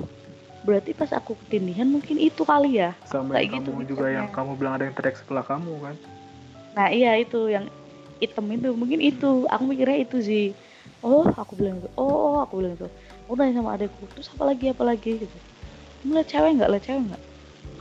berarti 0.63 0.95
pas 0.95 1.11
aku 1.11 1.35
ketindihan 1.43 1.91
mungkin 1.91 2.15
itu 2.15 2.47
kali 2.47 2.79
ya? 2.79 2.95
Sama 3.03 3.35
Kayak 3.35 3.59
gitu 3.59 3.69
kamu 3.75 3.83
juga 3.83 4.07
yang 4.07 4.27
kamu 4.31 4.51
bilang 4.55 4.79
ada 4.79 4.87
yang 4.87 4.95
teriak 4.95 5.19
sebelah 5.19 5.43
kamu 5.43 5.75
kan? 5.83 5.95
Nah 6.79 6.87
iya 6.87 7.19
itu 7.19 7.51
yang 7.51 7.67
hitam 8.23 8.47
itu 8.47 8.71
mungkin 8.71 9.03
itu. 9.03 9.43
Aku 9.51 9.67
mikirnya 9.67 10.07
itu 10.07 10.23
sih 10.23 10.45
oh 11.05 11.25
aku 11.37 11.53
bilang 11.53 11.77
itu 11.79 11.89
oh, 12.01 12.09
oh 12.09 12.37
aku 12.41 12.57
bilang 12.59 12.73
itu 12.73 12.87
aku 13.29 13.33
nanya 13.37 13.61
sama 13.61 13.77
adekku 13.77 14.03
terus 14.09 14.27
apa 14.33 14.43
lagi 14.49 14.65
apa 14.73 14.83
lagi? 14.83 15.11
Gitu. 15.21 15.37
Kamu 16.01 16.11
lihat 16.17 16.27
cewek 16.29 16.51
nggak? 16.57 16.69
Lihat 16.73 16.83
cewek 16.89 17.01
nggak? 17.13 17.21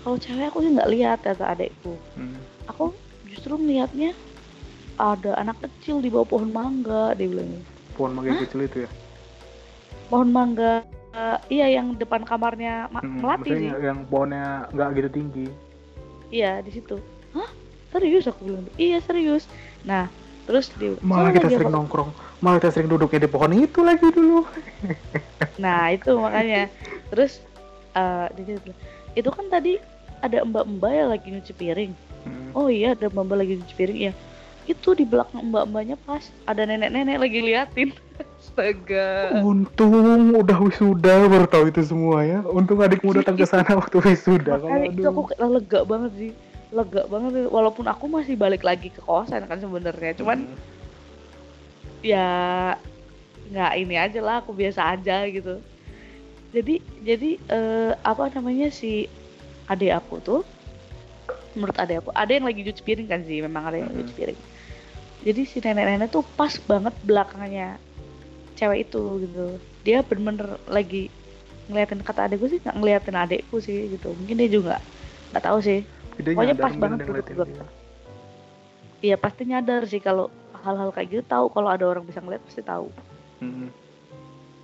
Kalau 0.05 0.17
cewek 0.21 0.45
aku 0.53 0.59
sih 0.61 0.71
nggak 0.77 0.91
lihat 0.93 1.19
kata 1.25 1.45
adekku 1.57 1.97
Hmm. 2.15 2.37
aku 2.69 2.93
justru 3.25 3.57
melihatnya 3.57 4.13
ada 5.01 5.35
anak 5.41 5.59
kecil 5.65 5.99
di 5.99 6.13
bawah 6.13 6.29
pohon 6.29 6.53
mangga 6.53 7.17
dia 7.19 7.27
bilang 7.27 7.51
gitu. 7.51 7.71
pohon 7.97 8.13
mangga 8.15 8.37
kecil 8.45 8.61
itu 8.63 8.79
ya? 8.87 8.91
Pohon 10.13 10.29
mangga 10.31 10.85
eh, 11.17 11.39
iya 11.51 11.67
yang 11.81 11.97
depan 11.97 12.23
kamarnya 12.23 12.87
Ma- 12.93 13.03
Hmm, 13.03 13.25
melati 13.25 13.51
sih. 13.57 13.71
yang 13.73 14.05
pohonnya 14.07 14.69
nggak 14.71 14.89
gitu 15.01 15.09
tinggi. 15.11 15.47
Iya 16.31 16.61
di 16.63 16.71
situ. 16.71 17.01
Hah? 17.35 17.49
Serius? 17.91 18.27
Aku 18.29 18.43
bilang 18.47 18.67
iya 18.77 18.99
serius. 19.01 19.47
Nah 19.87 20.07
terus 20.45 20.69
dia 20.77 20.93
malah 21.01 21.33
"Kamu 21.33 21.37
kita 21.41 21.47
lagi 21.49 21.55
sering 21.57 21.71
apa?" 21.73 21.77
nongkrong 21.81 22.11
malah 22.45 22.61
kita 22.61 22.77
sering 22.77 22.93
duduknya 22.93 23.25
di 23.25 23.31
pohon 23.33 23.57
itu 23.57 23.81
lagi 23.81 24.05
dulu. 24.13 24.45
Nah 25.63 25.89
itu 25.97 26.13
makanya. 26.19 26.69
Terus 27.09 27.41
dia 28.37 28.59
bilang, 28.61 28.79
itu 29.17 29.29
kan 29.33 29.47
tadi 29.49 29.73
ada 30.21 30.45
mbak-mbak 30.45 30.93
yang 30.93 31.09
lagi 31.09 31.27
nyuci 31.33 31.53
piring. 31.57 31.93
Hmm. 32.25 32.57
oh 32.57 32.73
iya 32.73 32.97
ada 32.97 33.09
mbak-mbak 33.09 33.37
lagi 33.41 33.53
nyuci 33.61 33.75
piring. 33.77 34.01
Ya 34.11 34.13
itu 34.65 34.97
di 34.97 35.05
belakang 35.05 35.53
mbak-mbaknya 35.53 35.97
pas 36.09 36.25
ada 36.49 36.65
nenek-nenek 36.65 37.17
lagi 37.21 37.39
liatin. 37.41 37.91
Astaga. 38.45 39.41
Untung 39.41 40.37
udah 40.37 40.59
wisuda 40.61 41.29
baru 41.29 41.47
tahu 41.49 41.65
itu 41.73 41.81
semua 41.85 42.25
ya. 42.25 42.41
Untung 42.45 42.81
adikmu 42.81 43.17
datang 43.17 43.37
ke 43.41 43.49
sana 43.49 43.69
waktu 43.73 44.01
wisuda 44.05 44.61
makanya 44.61 44.93
itu 44.93 45.05
aku 45.09 45.23
kayak 45.33 45.49
lega 45.49 45.81
banget 45.85 46.13
sih. 46.17 46.33
Lega 46.75 47.03
banget 47.09 47.49
walaupun 47.49 47.85
aku 47.89 48.05
masih 48.09 48.35
balik 48.37 48.65
lagi 48.65 48.93
ke 48.93 49.01
kosan 49.05 49.45
kan 49.49 49.61
sebenarnya. 49.61 50.13
Cuman 50.17 50.49
Hmm. 50.49 50.73
Ya 52.05 52.29
nggak 53.49 53.73
ini 53.75 53.97
aja 53.97 54.21
lah 54.21 54.45
aku 54.45 54.53
biasa 54.53 54.93
aja 54.93 55.25
gitu 55.27 55.57
jadi 56.53 56.75
jadi 57.01 57.31
eh, 57.41 57.93
apa 58.05 58.29
namanya 58.31 58.69
si 58.69 59.09
adik 59.67 59.97
aku 59.97 60.21
tuh 60.21 60.41
menurut 61.57 61.77
adik 61.77 62.05
aku 62.05 62.11
ada 62.13 62.29
yang 62.29 62.45
lagi 62.45 62.61
cuci 62.63 62.83
piring 62.85 63.09
kan 63.09 63.25
sih 63.25 63.41
memang 63.41 63.65
ada 63.65 63.77
yang 63.81 63.89
Mhm. 63.89 63.99
cuci 64.05 64.13
piring 64.15 64.41
jadi 65.25 65.41
si 65.43 65.57
nenek-nenek 65.59 66.13
tuh 66.13 66.21
pas 66.37 66.53
banget 66.61 66.93
belakangnya 67.03 67.81
cewek 68.55 68.87
itu 68.87 69.25
gitu 69.25 69.57
dia 69.83 70.05
bener-bener 70.05 70.61
lagi 70.69 71.09
ngeliatin 71.67 72.05
kata 72.05 72.29
adikku 72.29 72.47
sih 72.47 72.61
nggak 72.61 72.77
ngeliatin 72.77 73.17
adikku 73.17 73.57
sih 73.59 73.89
gitu 73.89 74.13
mungkin 74.13 74.37
dia 74.37 74.51
juga 74.53 74.77
nggak 75.33 75.45
tahu 75.45 75.59
sih 75.59 75.81
Pokoknya 76.15 76.55
pas 76.55 76.71
banget 76.79 76.99
duduk 77.11 77.27
belakang. 77.27 77.67
dia. 77.67 77.67
iya 79.03 79.17
pasti 79.19 79.43
nyadar 79.43 79.83
sih 79.83 79.99
kalau 79.99 80.31
hal-hal 80.65 80.91
kayak 80.91 81.09
gitu 81.11 81.23
tahu. 81.23 81.47
Kalau 81.49 81.69
ada 81.69 81.85
orang 81.85 82.03
bisa 82.03 82.19
ngeliat 82.19 82.41
pasti 82.43 82.65
tahu. 82.65 82.89
Hmm. 83.39 83.69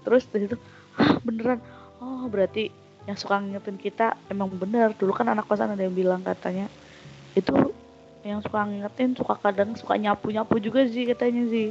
terus 0.00 0.24
dari 0.26 0.48
situ 0.48 0.56
hah 0.96 1.20
beneran? 1.20 1.60
Oh 2.00 2.24
berarti 2.24 2.72
yang 3.04 3.14
suka 3.14 3.36
ngingetin 3.36 3.76
kita 3.76 4.16
emang 4.26 4.48
bener. 4.48 4.96
Dulu 4.96 5.12
kan 5.12 5.28
anak 5.28 5.44
kosan 5.44 5.70
ada 5.70 5.84
yang 5.84 5.92
bilang 5.92 6.24
katanya 6.24 6.72
itu 7.32 7.52
yang 8.20 8.40
suka 8.40 8.64
ngingetin 8.64 9.12
suka 9.12 9.36
kadang 9.36 9.76
suka 9.76 9.96
nyapu 9.96 10.32
nyapu 10.32 10.56
juga 10.56 10.88
sih 10.88 11.04
katanya 11.04 11.44
sih. 11.46 11.68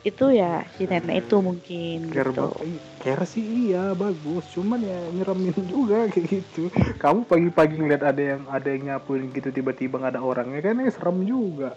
Itu 0.00 0.30
ya 0.30 0.62
si 0.76 0.84
nenek 0.84 1.26
itu 1.26 1.40
mungkin 1.40 2.12
Care 2.12 2.30
gitu. 2.30 2.46
ba- 2.46 2.62
i- 2.62 2.84
care 3.00 3.24
sih 3.24 3.42
iya 3.42 3.90
bagus. 3.90 4.46
Cuman 4.52 4.78
ya 4.78 5.00
nyeremin 5.10 5.56
juga 5.66 6.04
kayak 6.12 6.26
gitu. 6.30 6.68
Kamu 7.00 7.24
pagi-pagi 7.24 7.74
ngeliat 7.74 8.04
ada 8.04 8.22
yang 8.22 8.42
ada 8.46 8.68
yang 8.68 8.82
nyapuin 8.86 9.32
gitu 9.32 9.50
tiba-tiba 9.50 9.98
nggak 9.98 10.14
ada 10.14 10.22
orangnya 10.22 10.60
kan 10.60 10.78
ya 10.78 10.92
serem 10.92 11.24
juga 11.24 11.74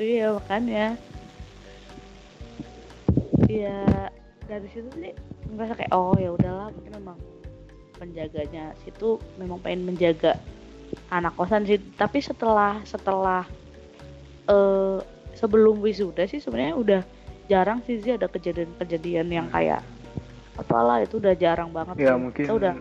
iya 0.00 0.26
makanya. 0.32 0.86
Iya 3.44 4.08
dari 4.48 4.68
situ 4.72 4.88
sih 4.96 5.12
ngerasa 5.52 5.74
kayak 5.76 5.92
oh 5.92 6.16
ya 6.16 6.32
udahlah 6.32 6.72
mungkin 6.72 6.92
memang 6.96 7.18
penjaganya 8.00 8.72
situ 8.80 9.20
memang 9.36 9.60
pengen 9.60 9.92
menjaga 9.92 10.40
anak 11.12 11.36
kosan 11.36 11.68
sih. 11.68 11.76
Tapi 12.00 12.24
setelah 12.24 12.80
setelah 12.88 13.44
eh 14.48 14.98
sebelum 15.36 15.78
wisuda 15.84 16.24
sih 16.26 16.40
sebenarnya 16.40 16.74
udah 16.74 17.02
jarang 17.46 17.84
sih 17.84 18.00
sih 18.00 18.16
ada 18.16 18.26
kejadian-kejadian 18.26 19.28
yang 19.30 19.46
kayak 19.52 19.84
apalah 20.58 21.02
itu 21.02 21.18
udah 21.18 21.34
jarang 21.36 21.70
banget 21.70 21.94
ya 21.98 22.14
sih. 22.14 22.20
mungkin 22.20 22.44
Kita 22.46 22.54
udah 22.56 22.74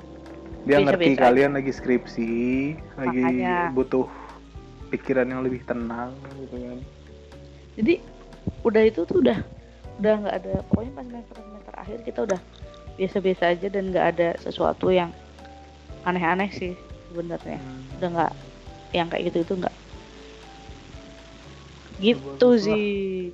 dia 0.68 0.78
biasa-biasa 0.78 0.92
ngerti 0.92 1.12
kalian 1.16 1.52
lagi 1.56 1.72
skripsi 1.72 2.32
lagi 3.00 3.22
Makanya. 3.24 3.72
butuh 3.72 4.08
pikiran 4.92 5.28
yang 5.32 5.42
lebih 5.46 5.64
tenang 5.64 6.12
gitu 6.36 6.58
kan 6.60 6.80
jadi 7.80 7.94
udah 8.62 8.84
itu 8.84 9.08
tuh 9.08 9.24
udah 9.24 9.40
udah 9.98 10.14
nggak 10.20 10.36
ada 10.36 10.54
pokoknya 10.68 10.92
pas 10.94 11.06
semester 11.06 11.36
semester 11.40 11.74
akhir 11.76 11.98
kita 12.04 12.20
udah 12.28 12.40
biasa-biasa 12.96 13.44
aja 13.56 13.68
dan 13.72 13.84
nggak 13.90 14.08
ada 14.16 14.30
sesuatu 14.38 14.92
yang 14.92 15.10
aneh-aneh 16.04 16.52
sih 16.52 16.74
sebenarnya 17.08 17.58
Hmm. 17.58 17.96
udah 17.98 18.10
nggak 18.12 18.34
yang 18.92 19.08
kayak 19.08 19.24
gitu 19.32 19.38
itu 19.42 19.54
nggak 19.56 19.76
gitu 22.00 22.20
Bagus 22.48 22.64
lah. 22.64 22.76
sih 22.76 23.32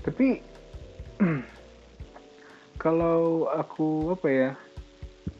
Tapi 0.00 0.26
kalau 2.82 3.48
aku 3.50 4.14
apa 4.14 4.28
ya 4.28 4.50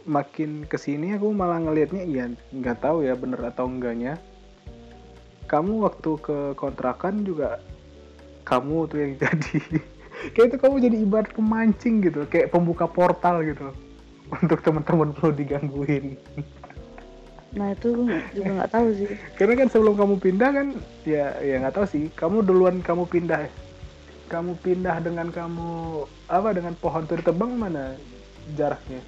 makin 0.05 0.65
ke 0.65 0.77
sini 0.77 1.15
aku 1.15 1.33
malah 1.33 1.61
ngelihatnya 1.61 2.05
iya 2.05 2.25
nggak 2.51 2.81
tahu 2.81 3.05
ya 3.05 3.13
bener 3.13 3.41
atau 3.41 3.69
enggaknya 3.69 4.17
kamu 5.47 5.81
waktu 5.81 6.11
ke 6.19 6.39
kontrakan 6.55 7.25
juga 7.25 7.57
kamu 8.49 8.89
tuh 8.89 8.99
yang 9.05 9.13
jadi. 9.21 9.61
Kayak 10.35 10.47
itu 10.51 10.57
kamu 10.59 10.75
jadi 10.83 10.97
ibarat 10.99 11.31
pemancing 11.31 12.03
gitu 12.03 12.27
kayak 12.27 12.51
pembuka 12.51 12.91
portal 12.91 13.39
gitu. 13.45 13.71
Untuk 14.43 14.65
teman-teman 14.65 15.13
perlu 15.15 15.33
digangguin. 15.37 16.17
Nah 17.49 17.73
itu 17.73 18.05
juga 18.37 18.61
nggak 18.61 18.73
tahu 18.77 18.93
sih. 18.93 19.09
Karena 19.41 19.57
kan 19.57 19.73
sebelum 19.73 19.97
kamu 19.97 20.21
pindah 20.21 20.51
kan 20.53 20.67
ya 21.09 21.33
ya 21.41 21.65
nggak 21.65 21.81
tahu 21.81 21.87
sih. 21.89 22.13
Kamu 22.13 22.45
duluan 22.45 22.85
kamu 22.85 23.09
pindah. 23.09 23.49
Kamu 24.29 24.61
pindah 24.61 25.01
dengan 25.01 25.33
kamu 25.33 26.05
apa 26.29 26.53
dengan 26.53 26.77
pohon 26.77 27.09
itu 27.09 27.17
ditebang 27.17 27.57
mana 27.57 27.97
jaraknya? 28.53 29.01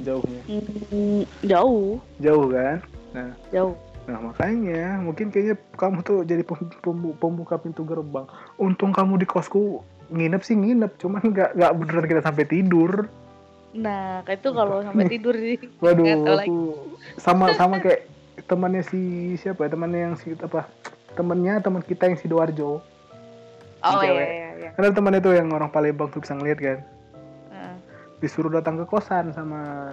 Jauhnya? 0.00 0.42
Hmm, 0.48 1.28
jauh. 1.44 2.00
Jauh 2.24 2.46
kan? 2.48 2.80
Nah. 3.12 3.36
Jauh 3.52 3.76
nah 4.02 4.18
makanya 4.18 4.98
mungkin 4.98 5.30
kayaknya 5.30 5.54
kamu 5.78 6.02
tuh 6.02 6.26
jadi 6.26 6.42
pem- 6.42 6.74
pem- 6.82 7.16
pembuka 7.16 7.54
pintu 7.58 7.86
gerbang. 7.86 8.26
Untung 8.58 8.90
kamu 8.90 9.22
di 9.22 9.26
kosku 9.26 9.78
nginep 10.10 10.42
sih 10.42 10.58
nginep 10.58 10.98
cuman 10.98 11.22
nggak 11.22 11.50
nggak 11.54 11.72
beneran 11.78 12.06
kita 12.10 12.20
sampai 12.26 12.44
tidur. 12.44 13.06
Nah 13.72 14.20
kayak 14.26 14.42
itu 14.42 14.50
kalau 14.52 14.82
sampai 14.82 15.06
tidur 15.06 15.34
sih. 15.38 15.56
Waduh 15.82 16.04
lagi. 16.26 16.50
aku 16.50 16.58
sama 17.16 17.54
sama 17.60 17.78
kayak 17.78 18.10
temannya 18.50 18.82
si 18.82 19.34
siapa? 19.38 19.64
Ya 19.66 19.70
temannya 19.70 20.00
yang 20.10 20.14
si 20.18 20.34
apa? 20.34 20.66
Temennya 21.14 21.62
teman 21.62 21.80
kita 21.86 22.10
yang 22.10 22.18
si 22.18 22.26
Doarjo. 22.26 22.82
Oh 23.82 23.98
iya 23.98 24.02
cewek. 24.02 24.28
iya 24.28 24.48
iya 24.58 24.70
Karena 24.78 24.94
teman 24.94 25.14
itu 25.18 25.30
yang 25.34 25.48
orang 25.50 25.70
Palembang 25.70 26.10
tuh 26.10 26.22
bisa 26.22 26.34
ngeliat 26.34 26.58
kan. 26.58 26.78
Disuruh 28.22 28.54
datang 28.54 28.78
ke 28.78 28.86
kosan 28.86 29.34
sama 29.34 29.90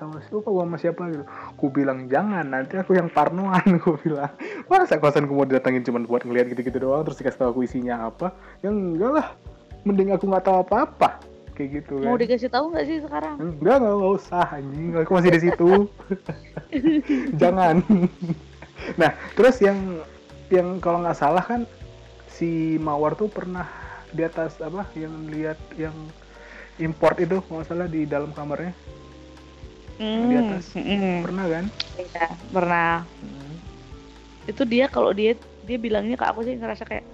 sama 0.00 0.16
siapa 0.24 0.48
gua 0.48 0.64
sama 0.64 0.76
siapa 0.80 1.02
gitu. 1.12 1.24
Ku 1.60 1.68
bilang 1.68 2.08
jangan, 2.08 2.48
nanti 2.48 2.80
aku 2.80 2.96
yang 2.96 3.12
parnoan 3.12 3.60
ku 3.84 4.00
bilang. 4.00 4.32
Masa 4.72 4.96
kosan 4.96 5.28
ku 5.28 5.36
mau 5.36 5.44
didatangin 5.44 5.84
cuma 5.84 6.00
buat 6.00 6.24
ngeliat 6.24 6.48
gitu-gitu 6.48 6.80
doang 6.80 7.04
terus 7.04 7.20
dikasih 7.20 7.44
tahu 7.44 7.48
aku 7.52 7.60
isinya 7.68 8.08
apa? 8.08 8.32
Yang 8.64 8.74
enggak 8.80 9.12
lah. 9.20 9.26
Mending 9.84 10.16
aku 10.16 10.24
nggak 10.32 10.44
tahu 10.48 10.56
apa-apa. 10.64 11.20
Kayak 11.52 11.82
gitu 11.82 11.98
kan. 11.98 12.06
mau 12.06 12.16
dikasih 12.16 12.48
tahu 12.54 12.64
nggak 12.70 12.86
sih 12.86 12.98
sekarang 13.02 13.34
Enggak, 13.42 13.82
enggak, 13.82 13.94
enggak 13.98 14.14
usah 14.16 14.46
anjing. 14.48 14.88
Aku 14.94 15.10
masih 15.12 15.30
di 15.34 15.40
situ. 15.42 15.70
Jangan. 17.42 17.76
nah, 18.94 19.10
terus 19.34 19.58
yang 19.58 20.00
yang 20.48 20.80
kalau 20.80 21.04
nggak 21.04 21.18
salah 21.18 21.44
kan 21.44 21.68
si 22.30 22.78
Mawar 22.78 23.18
tuh 23.18 23.28
pernah 23.28 23.66
di 24.14 24.22
atas 24.24 24.56
apa 24.62 24.88
yang 24.96 25.12
lihat 25.28 25.58
yang 25.76 25.92
import 26.78 27.18
itu 27.18 27.42
kalau 27.46 27.62
salah 27.66 27.86
di 27.90 28.06
dalam 28.06 28.30
kamarnya. 28.34 28.72
Di 29.98 30.34
Hmm, 30.34 30.38
atas. 30.38 30.64
hmm, 30.78 31.26
pernah 31.26 31.46
kan? 31.50 31.64
Iya, 31.98 32.26
pernah. 32.54 32.92
Itu 34.46 34.62
dia 34.62 34.86
kalau 34.86 35.10
dia 35.10 35.34
dia 35.66 35.76
bilangnya 35.76 36.14
ke 36.14 36.24
aku 36.24 36.46
sih 36.46 36.54
ngerasa 36.54 36.86
kayak 36.86 37.04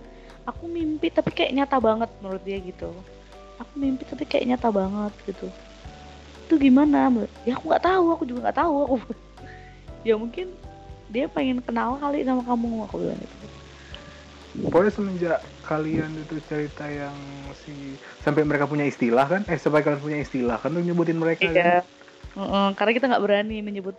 aku 0.44 0.68
mimpi 0.68 1.08
tapi 1.08 1.32
kayak 1.32 1.56
nyata 1.56 1.80
banget 1.80 2.10
menurut 2.20 2.42
dia 2.44 2.60
gitu. 2.60 2.92
Aku 3.58 3.72
mimpi 3.80 4.04
tapi 4.04 4.28
kayak 4.28 4.54
nyata 4.54 4.68
banget 4.68 5.12
gitu. 5.24 5.48
Itu 6.44 6.54
gimana? 6.60 7.08
Ya 7.48 7.56
aku 7.56 7.72
nggak 7.72 7.84
tahu 7.88 8.04
aku 8.12 8.24
juga 8.28 8.50
nggak 8.50 8.58
tahu 8.60 8.74
aku. 8.84 8.96
Ya 10.04 10.20
mungkin 10.20 10.52
dia 11.08 11.24
pengen 11.32 11.64
kenal 11.64 11.96
kali 11.96 12.28
sama 12.28 12.44
kamu 12.44 12.84
aku 12.84 13.00
bilang 13.00 13.16
gitu 13.24 13.53
pokoknya 14.54 14.92
semenjak 14.92 15.38
kalian 15.66 16.14
itu 16.14 16.38
cerita 16.46 16.86
yang 16.86 17.16
si 17.58 17.98
sampai 18.22 18.46
mereka 18.46 18.70
punya 18.70 18.86
istilah 18.86 19.26
kan? 19.26 19.42
Eh 19.50 19.58
sampai 19.58 19.82
kalian 19.82 20.02
punya 20.02 20.18
istilah 20.22 20.58
kan 20.62 20.70
tuh 20.74 20.82
nyebutin 20.82 21.18
mereka 21.18 21.50
kan? 21.50 21.54
Iya 21.54 21.74
Heeh, 22.34 22.68
karena 22.74 22.92
kita 22.98 23.04
nggak 23.06 23.22
berani 23.22 23.62
menyebut 23.62 23.94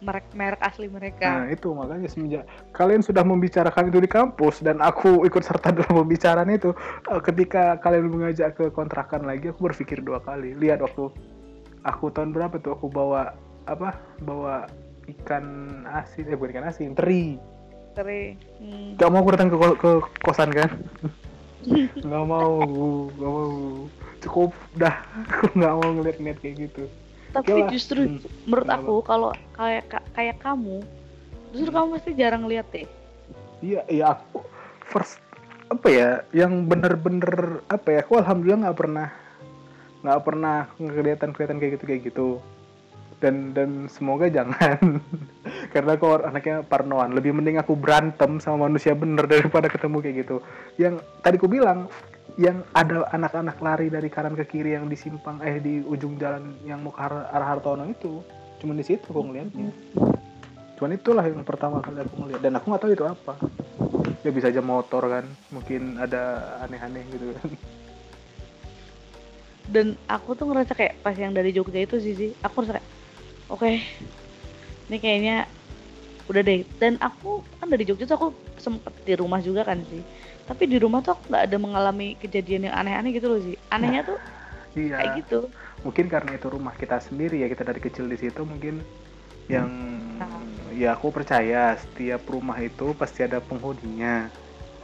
merek 0.00 0.24
merek 0.32 0.62
asli 0.64 0.88
Nah 0.88 0.96
mereka 0.96 1.30
itu 1.52 1.68
makanya 1.76 2.08
semenjak 2.08 2.44
kalian 2.72 3.04
sudah 3.04 3.20
membicarakan 3.20 3.92
itu 3.92 4.00
di 4.00 4.08
kampus 4.08 4.64
dan 4.64 4.80
aku 4.80 5.28
ikut 5.28 5.44
serta 5.44 5.68
dalam 5.76 5.92
pembicaraan 5.92 6.48
itu 6.48 6.72
eh, 7.12 7.20
ketika 7.20 7.76
kalian 7.84 8.08
mengajak 8.08 8.56
ke 8.56 8.72
kontrakan 8.72 9.28
lagi 9.28 9.52
aku 9.52 9.68
berpikir 9.68 10.00
dua 10.00 10.24
kali. 10.24 10.56
Lihat 10.56 10.80
waktu 10.80 11.12
aku 11.84 12.08
tahun 12.16 12.32
berapa 12.32 12.56
tuh 12.64 12.80
aku 12.80 12.88
bawa 12.88 13.36
apa 13.68 13.92
bawa 14.24 14.64
ikan 15.20 15.44
asin 15.92 16.32
eh 16.32 16.36
bukan 16.38 16.52
ikan 16.56 16.66
asin 16.70 16.96
teri 16.96 17.36
Keren. 17.90 18.38
Hmm. 18.58 18.88
gak 18.96 19.08
mau 19.08 19.20
aku 19.20 19.30
datang 19.32 19.48
ke, 19.48 19.56
ko- 19.56 19.78
ke 19.78 19.90
kosan 20.20 20.50
kan 20.50 20.70
nggak 22.06 22.24
mau 22.24 22.52
nggak 23.10 23.30
mau 23.30 23.48
cukup 24.18 24.50
dah 24.74 24.96
aku 25.26 25.52
nggak 25.52 25.72
mau 25.74 25.88
ngeliat-ngeliat 25.92 26.38
kayak 26.38 26.56
gitu 26.66 26.84
tapi 27.30 27.46
Oke 27.46 27.60
lah. 27.62 27.70
justru 27.70 28.00
Hmm. 28.06 28.20
menurut 28.44 28.66
Kenapa? 28.66 28.82
aku 28.82 28.94
kalau 29.02 29.30
kayak 29.54 29.84
ka- 29.86 30.08
kayak 30.12 30.36
kamu 30.40 30.76
justru 31.50 31.70
kamu 31.70 31.86
pasti 31.94 32.10
jarang 32.14 32.44
lihat 32.46 32.66
deh 32.70 32.88
Iya, 33.60 33.84
iya 33.86 34.16
aku 34.16 34.40
first 34.88 35.20
apa 35.68 35.86
ya, 35.86 36.08
yang 36.32 36.64
bener-bener 36.64 37.60
apa 37.68 37.88
ya, 37.92 38.00
aku 38.00 38.16
alhamdulillah 38.16 38.66
nggak 38.66 38.78
pernah 38.80 39.08
nggak 40.00 40.20
pernah 40.24 40.56
kelihatan 40.74 41.30
kelihatan 41.30 41.58
kayak 41.60 41.72
gitu 41.76 41.84
kayak 41.84 42.02
gitu. 42.02 42.28
Dan 43.20 43.52
dan 43.52 43.84
semoga 43.92 44.32
jangan, 44.32 44.80
karena 45.76 45.92
aku 45.92 46.24
anaknya 46.24 46.64
parnoan. 46.64 47.12
Lebih 47.12 47.36
mending 47.36 47.60
aku 47.60 47.76
berantem 47.76 48.40
sama 48.40 48.64
manusia 48.64 48.96
bener 48.96 49.28
daripada 49.28 49.68
ketemu 49.68 50.00
kayak 50.00 50.16
gitu. 50.24 50.36
Yang 50.80 51.04
tadi 51.20 51.36
ku 51.36 51.44
bilang, 51.44 51.84
yang 52.40 52.64
ada 52.72 53.04
anak-anak 53.12 53.60
lari 53.60 53.92
dari 53.92 54.08
kanan 54.08 54.32
ke 54.40 54.48
kiri 54.48 54.72
yang 54.72 54.88
di 54.88 54.96
simpang 54.96 55.36
eh 55.44 55.60
di 55.60 55.84
ujung 55.84 56.16
jalan 56.16 56.56
yang 56.64 56.80
mau 56.80 56.96
ke 56.96 57.00
arah, 57.04 57.44
Hartono 57.44 57.84
itu, 57.84 58.24
cuman 58.64 58.80
di 58.80 58.84
situ 58.88 59.04
aku 59.12 59.20
ngeliatnya. 59.20 59.68
Cuman 60.80 60.96
itulah 60.96 61.24
yang 61.28 61.44
pertama 61.44 61.84
kali 61.84 62.00
aku 62.00 62.24
ngeliat 62.24 62.40
dan 62.40 62.56
aku 62.56 62.72
nggak 62.72 62.82
tahu 62.82 62.92
itu 62.96 63.04
apa. 63.04 63.34
Ya 64.24 64.32
bisa 64.32 64.48
aja 64.48 64.64
motor 64.64 65.04
kan, 65.12 65.28
mungkin 65.52 66.00
ada 66.00 66.56
aneh-aneh 66.64 67.04
gitu 67.12 67.36
kan. 67.36 67.50
dan 69.70 69.94
aku 70.10 70.34
tuh 70.34 70.50
ngerasa 70.50 70.74
kayak 70.74 70.98
pas 70.98 71.14
yang 71.14 71.30
dari 71.30 71.54
Jogja 71.54 71.78
itu 71.78 72.02
sih 72.02 72.14
sih 72.18 72.30
aku 72.42 72.58
ngerasa 72.58 72.82
kayak 72.82 72.88
oke 73.50 73.70
ini 74.90 74.96
kayaknya 74.98 75.36
udah 76.30 76.42
deh 76.46 76.62
dan 76.78 76.94
aku 77.02 77.42
kan 77.58 77.66
dari 77.70 77.82
Jogja 77.82 78.06
tuh 78.06 78.16
aku 78.16 78.28
sempet 78.60 78.94
di 79.02 79.14
rumah 79.18 79.42
juga 79.42 79.66
kan 79.66 79.82
sih 79.90 80.02
tapi 80.46 80.70
di 80.70 80.78
rumah 80.78 81.02
tuh 81.02 81.18
aku 81.18 81.22
nggak 81.30 81.44
ada 81.50 81.56
mengalami 81.58 82.14
kejadian 82.22 82.70
yang 82.70 82.74
aneh-aneh 82.78 83.10
gitu 83.14 83.26
loh 83.30 83.40
sih 83.42 83.58
anehnya 83.74 84.06
tuh 84.06 84.18
Iya. 84.78 84.98
kayak 84.98 85.10
gitu 85.26 85.50
Mungkin 85.82 86.06
karena 86.12 86.36
itu 86.38 86.46
rumah 86.52 86.74
kita 86.78 87.00
sendiri 87.02 87.42
ya 87.42 87.48
kita 87.50 87.64
dari 87.66 87.80
kecil 87.82 88.06
di 88.06 88.16
situ 88.20 88.42
mungkin 88.46 88.84
yang 89.50 89.68
Nah. 90.20 90.28
ya 90.70 90.94
aku 90.96 91.10
percaya 91.10 91.74
setiap 91.80 92.22
rumah 92.30 92.58
itu 92.62 92.92
pasti 92.94 93.24
ada 93.26 93.42
penghuninya. 93.42 94.30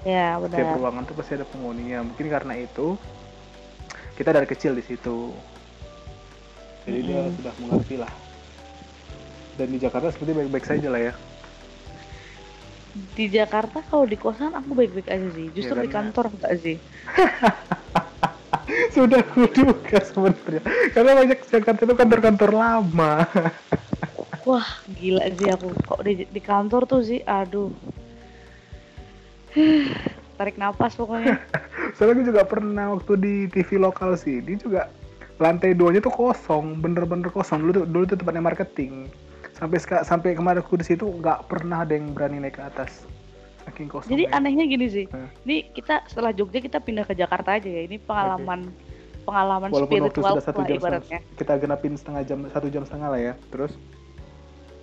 ya 0.06 0.38
Setiap 0.44 0.68
benar 0.68 0.76
ruangan 0.76 1.04
tuh 1.08 1.14
pasti 1.18 1.32
ada 1.38 1.46
penghuninya. 1.46 1.98
Mungkin 2.08 2.26
karena 2.34 2.54
itu 2.58 2.96
kita 4.16 4.30
dari 4.34 4.46
kecil 4.48 4.72
di 4.74 4.82
situ. 4.82 5.36
Jadi 6.86 7.00
dia 7.02 7.20
Mm-mm. 7.20 7.34
sudah 7.36 7.52
mengerti 7.60 7.94
lah. 7.98 8.12
Dan 9.56 9.72
di 9.72 9.78
Jakarta 9.80 10.12
seperti 10.12 10.32
baik-baik 10.36 10.64
saja 10.64 10.88
lah 10.88 11.00
ya. 11.00 11.14
di 12.96 13.28
Jakarta 13.28 13.84
kalau 13.92 14.08
di 14.08 14.16
kosan 14.16 14.56
aku 14.56 14.72
baik-baik 14.72 15.12
aja 15.12 15.28
sih 15.36 15.52
justru 15.52 15.76
di 15.76 15.84
karena- 15.84 16.16
kantor 16.16 16.32
enggak 16.32 16.52
sih 16.64 16.76
Sudah 18.96 19.20
kuduga 19.20 20.00
sebenarnya. 20.00 20.64
Karena 20.96 21.12
banyak 21.12 21.44
Jakarta 21.44 21.84
itu 21.84 21.92
kantor-kantor 21.92 22.50
lama. 22.56 23.28
wah 24.48 24.64
gila 24.88 25.28
sih 25.36 25.52
aku 25.52 25.76
kok 25.84 26.00
di, 26.06 26.24
di 26.24 26.40
kantor 26.40 26.88
tuh 26.88 27.04
sih 27.04 27.20
aduh 27.20 27.68
tarik 30.38 30.56
napas 30.56 30.96
pokoknya 30.96 31.36
Soalnya 31.96 32.14
gue 32.20 32.26
juga 32.32 32.42
pernah 32.44 32.92
waktu 32.92 33.12
di 33.16 33.34
TV 33.48 33.80
lokal 33.80 34.20
sih, 34.20 34.44
dia 34.44 34.56
juga 34.60 34.92
lantai 35.40 35.72
duanya 35.72 36.00
tuh 36.00 36.12
kosong, 36.12 36.80
bener-bener 36.80 37.32
kosong. 37.32 37.64
Dulu 37.64 37.72
tuh, 37.72 37.84
dulu 37.88 38.04
tuh 38.04 38.16
tempatnya 38.20 38.44
marketing. 38.44 39.08
Sampai 39.56 39.80
sampai 39.80 40.36
kemarin 40.36 40.60
aku 40.60 40.76
di 40.76 40.84
situ 40.84 41.08
nggak 41.08 41.48
pernah 41.48 41.82
ada 41.82 41.96
yang 41.96 42.12
berani 42.12 42.44
naik 42.44 42.60
ke 42.60 42.62
atas. 42.62 43.08
Saking 43.64 43.88
kosong. 43.88 44.12
Jadi 44.12 44.28
anehnya 44.30 44.68
gini 44.68 44.86
sih, 44.86 45.04
Hah? 45.10 45.26
ini 45.42 45.66
kita 45.74 46.04
setelah 46.06 46.30
Jogja 46.30 46.60
kita 46.62 46.78
pindah 46.78 47.02
ke 47.08 47.16
Jakarta 47.16 47.56
aja 47.58 47.66
ya. 47.66 47.82
Ini 47.88 47.98
pengalaman 48.04 48.70
pengalaman 49.26 49.74
Walaupun 49.74 50.06
waktu 50.06 50.12
spiritual 50.14 50.32
sudah 50.38 50.44
satu 50.46 50.60
jam 50.62 50.78
ibaratnya. 50.78 51.18
setengah, 51.18 51.38
kita 51.40 51.52
genapin 51.58 51.92
setengah 51.98 52.22
jam, 52.22 52.38
satu 52.52 52.68
jam 52.70 52.82
setengah 52.86 53.08
lah 53.10 53.20
ya. 53.20 53.34
Terus 53.50 53.72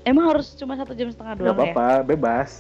Emang 0.04 0.36
harus 0.36 0.52
cuma 0.60 0.76
satu 0.76 0.92
jam 0.92 1.08
setengah 1.08 1.34
doang 1.40 1.56
ya? 1.56 1.72
apa-apa, 1.72 2.04
bebas. 2.04 2.60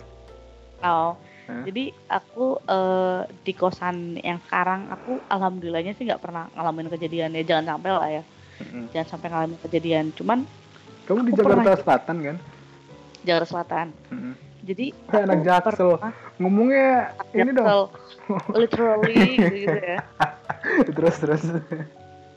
Oh, 0.79 1.19
Hah? 1.51 1.63
jadi 1.67 1.91
aku 2.07 2.55
eh, 2.71 3.21
di 3.43 3.51
kosan 3.51 4.15
yang 4.23 4.39
sekarang 4.47 4.87
aku 4.87 5.19
alhamdulillahnya 5.27 5.91
sih 5.99 6.07
nggak 6.07 6.23
pernah 6.23 6.47
ngalamin 6.55 6.87
kejadian 6.87 7.35
ya. 7.35 7.43
Jangan 7.43 7.75
sampai 7.75 7.89
lah 7.91 8.07
ya, 8.07 8.23
Mm-mm. 8.63 8.87
jangan 8.95 9.07
sampai 9.11 9.27
ngalamin 9.27 9.59
kejadian. 9.59 10.15
Cuman 10.15 10.47
Kamu 11.03 11.19
di 11.21 11.31
Jakarta 11.31 11.61
pernah- 11.61 11.77
Selatan 11.77 12.15
kan? 12.21 12.35
Jakarta 13.21 13.47
Selatan. 13.47 13.87
Mm-mm. 14.09 14.33
jadi 14.63 14.85
Kayak 15.05 15.23
anak 15.25 15.39
jaksel. 15.41 15.91
pernah- 15.93 16.15
Ngomongnya 16.33 16.89
ini 17.31 17.51
dong. 17.51 17.67
Literally 18.49 19.21
gitu 19.37 19.75
ya 19.75 19.97
terus 20.95 21.15
terus. 21.19 21.43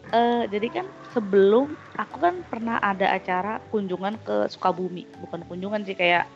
Eh, 0.06 0.42
jadi 0.46 0.66
kan 0.72 0.86
sebelum 1.10 1.66
aku 1.92 2.16
kan 2.16 2.34
pernah 2.44 2.78
ada 2.78 3.10
acara 3.10 3.58
kunjungan 3.68 4.18
ke 4.20 4.46
Sukabumi, 4.46 5.06
bukan 5.20 5.42
kunjungan 5.44 5.82
sih 5.82 5.94
kayak 5.94 6.26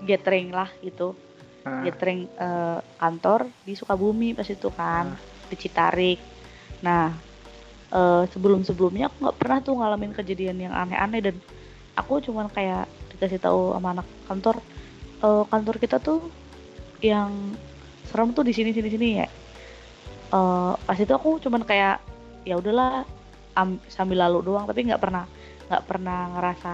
gathering 0.00 0.50
lah 0.50 0.70
gitu, 0.80 1.14
Ah, 1.60 1.82
gathering 1.82 2.24
eh, 2.32 2.78
kantor 2.96 3.50
di 3.60 3.74
Sukabumi 3.74 4.32
pas 4.32 4.46
itu 4.46 4.70
kan 4.70 5.14
di 5.46 5.56
Citarik. 5.56 6.18
Nah 6.80 7.10
eh, 7.88 8.22
sebelum 8.28 8.62
sebelumnya 8.62 9.06
aku 9.06 9.16
nggak 9.20 9.36
pernah 9.36 9.58
tuh 9.60 9.74
ngalamin 9.76 10.10
kejadian 10.12 10.58
yang 10.60 10.72
aneh-aneh 10.72 11.20
dan 11.20 11.36
aku 11.96 12.22
cuman 12.22 12.46
kayak 12.50 12.86
dikasih 13.14 13.42
tahu 13.42 13.74
sama 13.76 13.98
anak 13.98 14.06
kantor, 14.28 14.56
"Eh, 15.22 15.44
kantor 15.50 15.76
kita 15.78 15.96
tuh 15.98 16.30
yang 17.00 17.56
serem 18.08 18.32
tuh 18.34 18.44
di 18.44 18.52
sini 18.52 18.70
sini 18.74 18.88
sini 18.90 19.08
ya. 19.20 19.26
Eh, 20.30 20.72
pas 20.86 20.98
itu 20.98 21.10
aku 21.10 21.42
cuman 21.42 21.62
kayak 21.66 21.98
ya 22.46 22.56
udahlah 22.56 23.04
am- 23.58 23.82
sambil 23.90 24.22
lalu 24.22 24.46
doang 24.46 24.64
tapi 24.64 24.86
nggak 24.86 25.02
pernah 25.02 25.24
nggak 25.68 25.84
pernah 25.86 26.18
ngerasa 26.38 26.72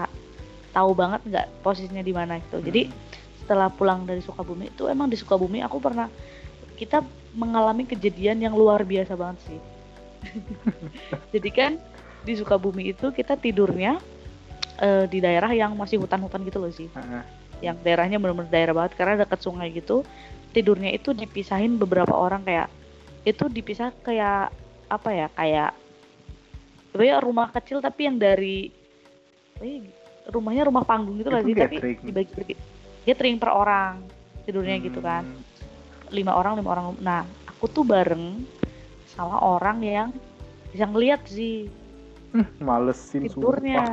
tahu 0.71 0.91
banget 0.93 1.21
nggak 1.25 1.47
posisinya 1.65 2.03
di 2.05 2.13
mana 2.13 2.37
gitu. 2.41 2.61
Jadi 2.61 2.89
setelah 3.41 3.71
pulang 3.71 4.03
dari 4.03 4.21
Sukabumi 4.21 4.69
itu 4.69 4.85
emang 4.91 5.09
di 5.09 5.17
Sukabumi 5.17 5.63
aku 5.63 5.79
pernah 5.79 6.11
kita 6.77 7.01
mengalami 7.33 7.89
kejadian 7.89 8.43
yang 8.43 8.53
luar 8.53 8.85
biasa 8.85 9.17
banget 9.17 9.39
sih. 9.49 9.59
Jadi 11.33 11.49
kan 11.49 11.71
di 12.27 12.33
Sukabumi 12.37 12.93
itu 12.93 13.09
kita 13.09 13.39
tidurnya 13.39 13.97
eh, 14.77 15.05
di 15.09 15.19
daerah 15.19 15.51
yang 15.51 15.73
masih 15.73 15.97
hutan-hutan 15.97 16.41
gitu 16.45 16.57
loh 16.61 16.71
sih. 16.71 16.87
Ah, 16.93 17.25
yang 17.57 17.77
daerahnya 17.81 18.21
benar-benar 18.21 18.53
daerah 18.53 18.73
banget 18.73 18.93
karena 18.93 19.25
dekat 19.25 19.41
sungai 19.41 19.73
gitu 19.73 20.05
tidurnya 20.53 20.93
itu 20.93 21.09
dipisahin 21.09 21.81
beberapa 21.81 22.13
orang 22.13 22.45
kayak 22.45 22.69
itu 23.25 23.49
dipisah 23.49 23.89
kayak 24.05 24.53
apa 24.87 25.09
ya 25.11 25.27
kayak 25.33 25.71
sebenarnya 26.93 27.17
rumah 27.19 27.47
kecil 27.51 27.81
tapi 27.81 28.07
yang 28.07 28.17
dari 28.17 28.69
eh, 29.61 29.81
rumahnya 30.29 30.69
rumah 30.69 30.85
panggung 30.85 31.17
gitu 31.17 31.29
lah 31.33 31.41
Itu 31.41 31.49
sih 31.49 31.55
tapi 31.57 31.75
gathering. 31.81 31.97
dibagi 32.05 32.55
gathering 33.05 33.35
per 33.41 33.51
orang 33.51 34.05
tidurnya 34.47 34.77
gitu 34.79 35.01
kan. 35.03 35.25
Hmm, 35.27 35.43
lima 36.13 36.31
orang 36.39 36.55
lima 36.55 36.69
orang 36.71 36.85
nah 37.03 37.21
aku 37.49 37.67
tuh 37.67 37.83
bareng 37.83 38.47
sama 39.11 39.41
orang 39.43 39.77
yang 39.83 40.07
bisa 40.71 40.87
ngeliat 40.87 41.19
sih 41.27 41.67
Malesin 42.67 43.21
tidurnya 43.25 43.83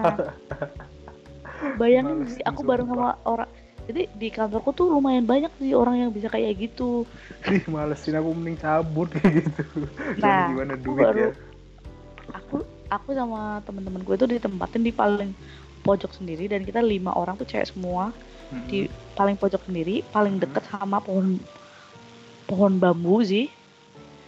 bayangin 1.76 2.22
Males 2.22 2.34
sih 2.34 2.42
aku 2.42 2.60
sumpah. 2.60 2.70
bareng 2.70 2.88
sama 2.88 3.08
orang 3.24 3.50
jadi 3.84 4.02
di 4.10 4.28
kantorku 4.28 4.72
tuh 4.72 4.88
lumayan 4.88 5.22
banyak 5.22 5.52
sih 5.58 5.72
orang 5.72 5.96
yang 5.98 6.10
bisa 6.10 6.26
kayak 6.26 6.56
gitu 6.58 7.04
Ih, 7.44 7.60
malesin 7.66 8.16
aku 8.16 8.32
mending 8.32 8.56
cabut 8.56 9.12
kayak 9.12 9.44
gitu. 9.44 9.84
Nah, 10.16 10.48
gimana, 10.48 10.72
duit 10.74 11.04
baru- 11.04 11.20
ya? 11.20 11.30
aku 12.32 12.56
aku 12.88 13.08
sama 13.12 13.40
temen-temen 13.62 14.00
gue 14.00 14.14
itu 14.14 14.26
ditempatin 14.26 14.80
di 14.80 14.88
paling 14.88 15.36
pojok 15.80 16.10
sendiri 16.10 16.48
dan 16.48 16.64
kita 16.64 16.80
lima 16.80 17.12
orang 17.12 17.36
tuh 17.36 17.44
cewek 17.44 17.68
semua 17.68 18.08
Mm-mm. 18.48 18.64
di 18.66 18.88
paling 19.12 19.36
pojok 19.36 19.60
sendiri 19.62 20.00
paling 20.08 20.40
deket 20.40 20.64
sama 20.64 20.96
pohon 20.98 21.36
pohon 22.44 22.76
bambu 22.76 23.20
sih 23.20 23.48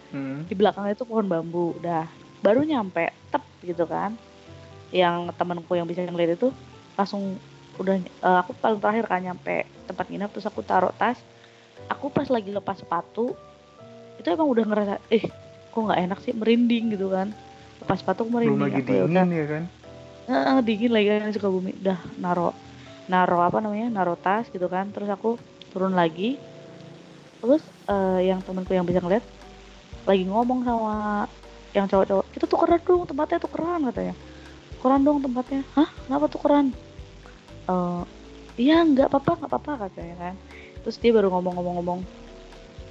Hmm. 0.07 0.47
di 0.47 0.55
belakangnya 0.55 0.95
itu 0.95 1.03
pohon 1.03 1.27
bambu 1.27 1.75
udah 1.75 2.07
baru 2.39 2.63
nyampe 2.63 3.03
tep 3.27 3.43
gitu 3.67 3.85
kan. 3.85 4.15
Yang 4.95 5.35
temanku 5.35 5.75
yang 5.75 5.91
bisa 5.91 6.07
ngeliat 6.07 6.39
itu 6.39 6.55
langsung 6.95 7.43
udah 7.77 8.01
eh, 8.01 8.39
aku 8.41 8.57
paling 8.57 8.81
terakhir 8.81 9.05
kan 9.11 9.21
nyampe 9.21 9.69
tempat 9.85 10.07
nginep 10.09 10.31
terus 10.33 10.47
aku 10.47 10.63
taruh 10.63 10.95
tas. 10.95 11.19
Aku 11.91 12.09
pas 12.09 12.27
lagi 12.31 12.51
lepas 12.55 12.79
sepatu 12.79 13.35
itu 14.17 14.27
emang 14.33 14.49
udah 14.49 14.65
ngerasa 14.65 14.95
eh 15.13 15.29
kok 15.75 15.81
nggak 15.83 16.01
enak 16.09 16.19
sih? 16.25 16.33
Merinding 16.33 16.97
gitu 16.97 17.13
kan. 17.13 17.35
Lepas 17.83 18.01
sepatu 18.01 18.25
aku 18.25 18.31
Belum 18.33 18.57
merinding 18.57 18.63
lagi 18.63 18.83
aku 18.83 18.93
ya 18.95 19.03
dingin 19.05 19.29
ya 19.29 19.47
kan? 19.47 19.65
Heeh, 20.27 20.57
dingin 20.65 20.91
lagi 20.91 21.07
kan 21.13 21.31
suka 21.31 21.49
bumi 21.53 21.73
udah 21.83 21.99
naro 22.19 22.51
naro 23.07 23.39
apa 23.39 23.63
namanya 23.63 23.93
naro 23.93 24.15
tas 24.17 24.49
gitu 24.49 24.67
kan. 24.67 24.91
Terus 24.91 25.11
aku 25.13 25.37
turun 25.71 25.93
lagi. 25.93 26.41
Terus 27.45 27.63
eh, 27.87 28.33
yang 28.33 28.41
temanku 28.41 28.73
yang 28.73 28.89
bisa 28.89 28.99
ngeliat 29.05 29.23
lagi 30.07 30.25
ngomong 30.25 30.63
sama 30.63 31.27
yang 31.77 31.87
cowok-cowok 31.93 32.25
itu 32.33 32.45
tukeran 32.49 32.81
dong 32.81 33.03
tempatnya 33.05 33.39
tukeran 33.45 33.81
katanya. 33.93 34.15
Tukeran 34.81 35.01
dong 35.05 35.19
tempatnya. 35.21 35.61
Hah? 35.77 35.89
Kenapa 36.09 36.27
tukeran? 36.33 36.67
Eh 37.69 38.03
iya 38.57 38.81
nggak 38.81 39.13
apa-apa 39.13 39.45
nggak 39.45 39.51
apa-apa 39.53 39.73
katanya 39.89 40.15
kan. 40.17 40.35
Terus 40.81 40.97
dia 40.97 41.13
baru 41.13 41.29
ngomong-ngomong-ngomong 41.29 42.01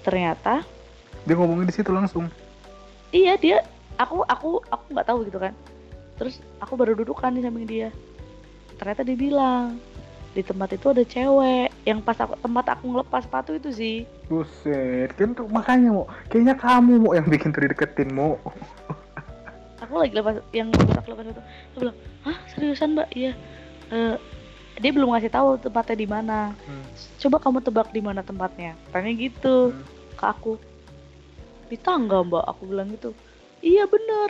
ternyata 0.06 0.62
Dia 1.26 1.34
ngomongin 1.34 1.66
di 1.66 1.74
situ 1.74 1.90
langsung. 1.90 2.30
iya 3.10 3.34
dia 3.34 3.66
aku 3.98 4.22
aku 4.30 4.62
aku 4.70 4.84
nggak 4.94 5.08
tahu 5.10 5.26
gitu 5.26 5.42
kan. 5.42 5.58
Terus 6.22 6.38
aku 6.62 6.78
baru 6.78 6.94
duduk 6.94 7.18
kan 7.18 7.34
di 7.34 7.42
samping 7.42 7.66
dia. 7.66 7.90
Ternyata 8.78 9.02
dia 9.02 9.18
bilang 9.18 9.82
di 10.36 10.44
tempat 10.44 10.76
itu 10.76 10.92
ada 10.92 11.02
cewek. 11.02 11.72
Yang 11.88 12.00
pas 12.04 12.18
aku, 12.20 12.36
tempat 12.44 12.66
aku 12.76 12.84
ngelepas 12.92 13.24
sepatu 13.24 13.56
itu 13.56 13.70
sih. 13.72 13.98
Buset, 14.28 15.16
kan 15.16 15.32
tuh 15.32 15.48
makanya 15.48 15.96
mau 15.96 16.06
kayaknya 16.28 16.60
kamu 16.60 17.00
mau 17.00 17.16
yang 17.16 17.26
bikin 17.26 17.56
tuh 17.56 17.64
dideketin 17.64 18.12
mau. 18.12 18.36
aku 19.86 20.02
lagi 20.02 20.18
lepas 20.18 20.42
yang 20.50 20.74
pas 20.74 20.98
aku 20.98 21.14
lepas 21.14 21.26
itu 21.30 21.42
aku 21.72 21.78
bilang 21.80 21.98
hah 22.28 22.38
seriusan 22.52 23.00
mbak? 23.00 23.08
Iya. 23.16 23.32
Eh, 23.96 24.16
dia 24.76 24.92
belum 24.92 25.16
ngasih 25.16 25.32
tahu 25.32 25.56
tempatnya 25.64 25.96
di 25.96 26.08
mana. 26.10 26.52
Hmm. 26.68 26.84
coba 27.22 27.38
kamu 27.40 27.58
tebak 27.64 27.88
di 27.96 28.02
mana 28.04 28.20
tempatnya. 28.22 28.76
Tanya 28.92 29.12
gitu 29.16 29.72
Hmm. 29.72 29.84
ke 30.20 30.26
aku. 30.28 30.54
Di 31.72 31.80
tangga 31.80 32.20
mbak? 32.22 32.44
Aku 32.44 32.68
bilang 32.68 32.92
gitu. 32.92 33.16
Iya 33.64 33.88
bener 33.88 34.30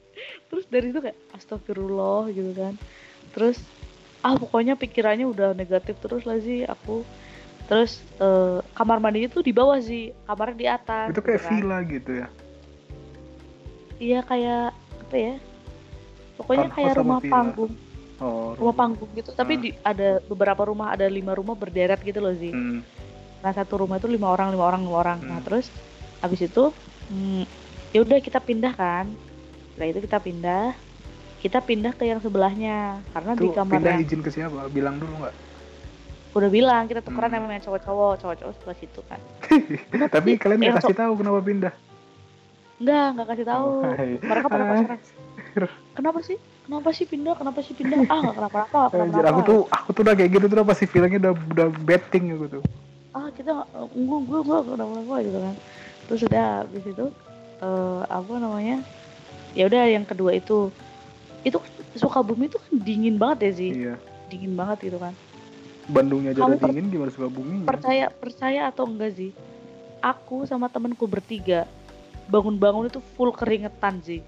terus 0.48 0.64
dari 0.70 0.88
itu 0.88 0.98
kayak 1.04 1.18
astagfirullah 1.36 2.32
gitu 2.32 2.54
kan. 2.54 2.74
Terus 3.34 3.58
ah 4.24 4.34
pokoknya 4.34 4.74
pikirannya 4.74 5.26
udah 5.26 5.52
negatif 5.52 6.00
terus 6.00 6.24
lah 6.24 6.38
sih 6.38 6.64
aku 6.64 7.04
terus 7.64 8.00
eh, 8.16 8.58
kamar 8.72 8.98
mandinya 8.98 9.28
tuh 9.30 9.40
di 9.40 9.52
bawah 9.52 9.76
sih 9.78 10.12
kamarnya 10.24 10.56
di 10.56 10.66
atas 10.66 11.06
Itu 11.08 11.20
kayak 11.20 11.32
gitu 11.34 11.44
kan. 11.44 11.52
villa 11.52 11.78
gitu 11.82 12.10
ya. 12.14 12.26
iya 13.96 14.20
kayak 14.20 14.72
apa 14.74 15.16
ya 15.16 15.34
pokoknya 16.34 16.66
kayak 16.68 16.92
sama 16.92 17.00
rumah 17.00 17.20
villa. 17.20 17.32
panggung 17.32 17.72
Oh, 18.14 18.54
rumah 18.54 18.74
panggung 18.78 19.10
gitu 19.12 19.34
tapi 19.34 19.52
Ah. 19.52 19.60
di 19.60 19.70
ada 19.82 20.22
beberapa 20.22 20.62
rumah 20.64 20.94
ada 20.94 21.02
lima 21.04 21.34
rumah 21.34 21.52
berderet 21.52 21.98
gitu 22.00 22.22
loh 22.22 22.30
sih 22.32 22.48
Hmm. 22.48 22.80
nah 23.40 23.50
satu 23.50 23.74
rumah 23.76 23.98
itu 23.98 24.06
lima 24.06 24.30
orang 24.30 24.48
lima 24.48 24.64
orang 24.64 24.80
lima 24.80 24.96
orang 24.96 25.18
nah 25.20 25.36
Hmm. 25.36 25.44
terus 25.44 25.66
habis 26.22 26.40
itu 26.40 26.70
hmm, 27.10 27.42
ya 27.90 28.00
udah 28.00 28.18
kita 28.18 28.38
pindah 28.38 28.70
kan 28.72 29.10
setelah 29.68 29.88
itu 29.90 30.00
kita 30.00 30.18
pindah 30.18 30.78
kita 31.44 31.60
pindah 31.60 31.92
ke 31.92 32.04
yang 32.04 32.18
sebelahnya 32.18 33.04
karena 33.12 33.36
di 33.36 33.44
Itu 33.44 33.52
kamar 33.52 33.72
pindah 33.76 33.90
yang 33.92 34.02
izin 34.02 34.20
ke 34.20 34.30
siapa? 34.30 34.64
Bilang 34.68 34.96
dulu 34.96 35.12
nggak? 35.20 35.34
udah 36.34 36.50
bilang 36.50 36.82
kita 36.84 36.98
tukeran 36.98 37.30
Hmm. 37.30 37.36
sama 37.38 37.52
yang 37.52 37.62
cowok-cowok 37.62 38.12
cowok-cowok 38.18 38.52
sebelah 38.58 38.76
situ 38.76 39.00
kan 39.04 39.20
Tapi 40.10 40.30
kalian 40.34 40.58
nggak 40.58 40.66
Yang 40.66 40.78
kasih 40.82 40.96
tahu 40.98 41.12
kenapa 41.14 41.38
pindah? 41.40 41.72
enggak 42.74 43.06
enggak 43.14 43.26
kasih 43.30 43.46
tahu 43.46 43.66
Oh, 43.70 43.82
hai. 43.86 44.10
mereka 44.18 44.46
pada 44.48 44.64
pacaran 44.66 44.98
kenapa 45.94 46.18
sih 46.20 46.36
kenapa 46.66 46.88
sih 46.90 47.04
pindah 47.06 47.34
kenapa 47.38 47.58
sih 47.62 47.72
pindah 47.72 47.98
ah 48.04 48.18
nggak 48.18 48.34
kenapa-napa 48.34 48.80
Anjir, 48.90 48.98
kenapa 49.14 49.30
aku 49.30 49.40
tuh 49.46 49.60
aku 49.70 49.88
tuh 49.94 50.02
udah 50.02 50.14
kayak 50.18 50.30
gitu 50.32 50.44
tuh 50.50 50.66
pasti 50.66 50.84
feelingnya 50.84 51.18
udah 51.22 51.32
udah 51.54 51.66
betting 51.86 52.24
aku 52.34 52.46
tuh. 52.50 52.62
ah 53.12 53.28
kita 53.30 53.50
nggak 53.54 53.68
gue 53.94 54.18
gue 54.26 54.40
gue 54.42 54.58
kenapa-napa 54.66 55.14
gitu 55.22 55.38
kan 55.38 55.54
terus 56.04 56.20
udah 56.26 56.46
habis 56.60 56.82
itu 56.84 57.06
eh, 57.62 58.00
apa 58.10 58.32
namanya 58.34 58.76
ya 59.54 59.64
udah 59.64 59.82
yang 59.86 60.02
kedua 60.02 60.34
itu 60.34 60.74
itu 61.44 61.58
Sukabumi 61.94 62.48
itu 62.48 62.58
kan 62.58 62.72
dingin 62.76 63.14
banget 63.14 63.38
ya 63.40 63.52
sih 63.54 63.70
Iya. 63.78 63.94
dingin 64.26 64.52
banget 64.52 64.88
gitu 64.88 64.98
kan 64.98 65.14
Bandungnya 65.84 66.32
aja 66.32 66.40
udah 66.42 66.58
dingin 66.58 66.88
gimana 66.88 67.08
suka 67.08 67.28
bumi? 67.28 67.62
percaya 67.62 68.08
percaya 68.08 68.66
atau 68.66 68.84
enggak 68.84 69.12
sih 69.14 69.30
aku 70.00 70.44
sama 70.44 70.66
temenku 70.66 71.04
bertiga 71.04 71.68
bangun-bangun 72.26 72.88
itu 72.88 72.98
full 73.14 73.30
keringetan 73.30 74.00
sih 74.00 74.24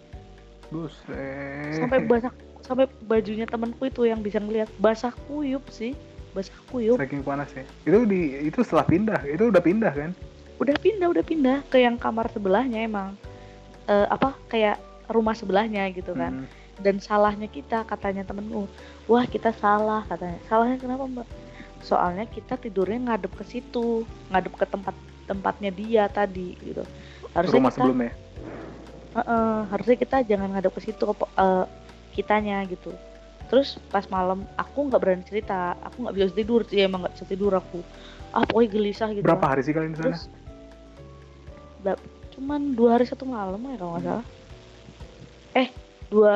Buset. 0.67 1.79
sampai 1.79 2.05
basah 2.05 2.33
sampai 2.61 2.85
bajunya 3.01 3.47
temenku 3.47 3.87
itu 3.87 4.03
yang 4.03 4.19
bisa 4.19 4.37
ngeliat 4.37 4.67
basah 4.77 5.15
kuyup 5.27 5.63
sih 5.69 5.95
basah 6.33 6.53
kuyup 6.67 6.99
Saking 6.99 7.23
panas 7.23 7.49
ya. 7.51 7.65
Itu 7.83 8.05
di 8.05 8.45
itu 8.45 8.61
setelah 8.61 8.85
pindah, 8.85 9.21
itu 9.25 9.47
udah 9.47 9.63
pindah 9.63 9.93
kan? 9.93 10.11
udah 10.57 10.73
pindah 10.75 11.07
udah 11.07 11.21
pindah 11.23 11.59
ke 11.69 11.79
yang 11.79 11.97
kamar 11.97 12.29
sebelahnya 12.29 12.81
emang 12.83 13.17
Eh, 13.87 14.07
apa 14.11 14.35
kayak 14.47 14.83
rumah 15.07 15.31
sebelahnya 15.31 15.87
gitu 15.91 16.11
kan 16.13 16.43
Hmm. 16.43 16.47
Dan 16.81 17.01
salahnya 17.01 17.49
kita 17.49 17.85
katanya 17.89 18.27
temenku. 18.27 18.69
Wah 19.09 19.25
kita 19.25 19.53
salah 19.57 20.05
katanya. 20.09 20.37
Salahnya 20.49 20.77
kenapa 20.77 21.05
mbak? 21.09 21.29
Soalnya 21.81 22.25
kita 22.29 22.57
tidurnya 22.61 23.13
ngadep 23.13 23.33
ke 23.37 23.45
situ 23.45 24.05
ngadep 24.33 24.53
ke 24.57 24.67
tempat 24.69 24.95
tempatnya 25.27 25.71
dia 25.73 26.05
tadi 26.09 26.55
gitu. 26.61 26.85
Harusnya 27.33 27.57
Rumah 27.61 27.71
kita 27.73 27.79
sebelumnya. 27.81 28.13
Heeh, 29.17 29.59
harusnya 29.73 29.97
kita 29.97 30.17
jangan 30.29 30.49
ngadep 30.53 30.73
ke 30.77 30.81
situ 30.85 31.05
eh, 31.13 31.65
kitanya 32.13 32.65
gitu. 32.69 32.93
Terus 33.47 33.79
pas 33.89 34.05
malam 34.11 34.43
aku 34.59 34.91
nggak 34.91 35.01
berani 35.01 35.25
cerita. 35.25 35.79
Aku 35.81 36.05
nggak 36.07 36.15
bisa 36.17 36.35
tidur 36.37 36.61
sih 36.67 36.83
emang 36.85 37.07
nggak 37.07 37.15
bisa 37.17 37.27
tidur 37.29 37.53
aku. 37.57 37.81
Ah 38.35 38.45
pokoknya 38.45 38.69
gelisah 38.69 39.09
gitu. 39.17 39.25
Berapa 39.25 39.47
hari 39.57 39.63
sih 39.65 39.73
kalian 39.73 39.95
di 39.97 40.01
sana? 40.03 40.19
cuman 42.37 42.77
dua 42.77 43.01
hari 43.01 43.09
satu 43.09 43.25
malam 43.25 43.57
ya 43.65 43.81
kalau 43.81 43.97
nggak 43.97 44.05
Hmm. 44.05 44.13
salah. 44.21 44.27
Eh 45.57 45.69
dua 46.13 46.33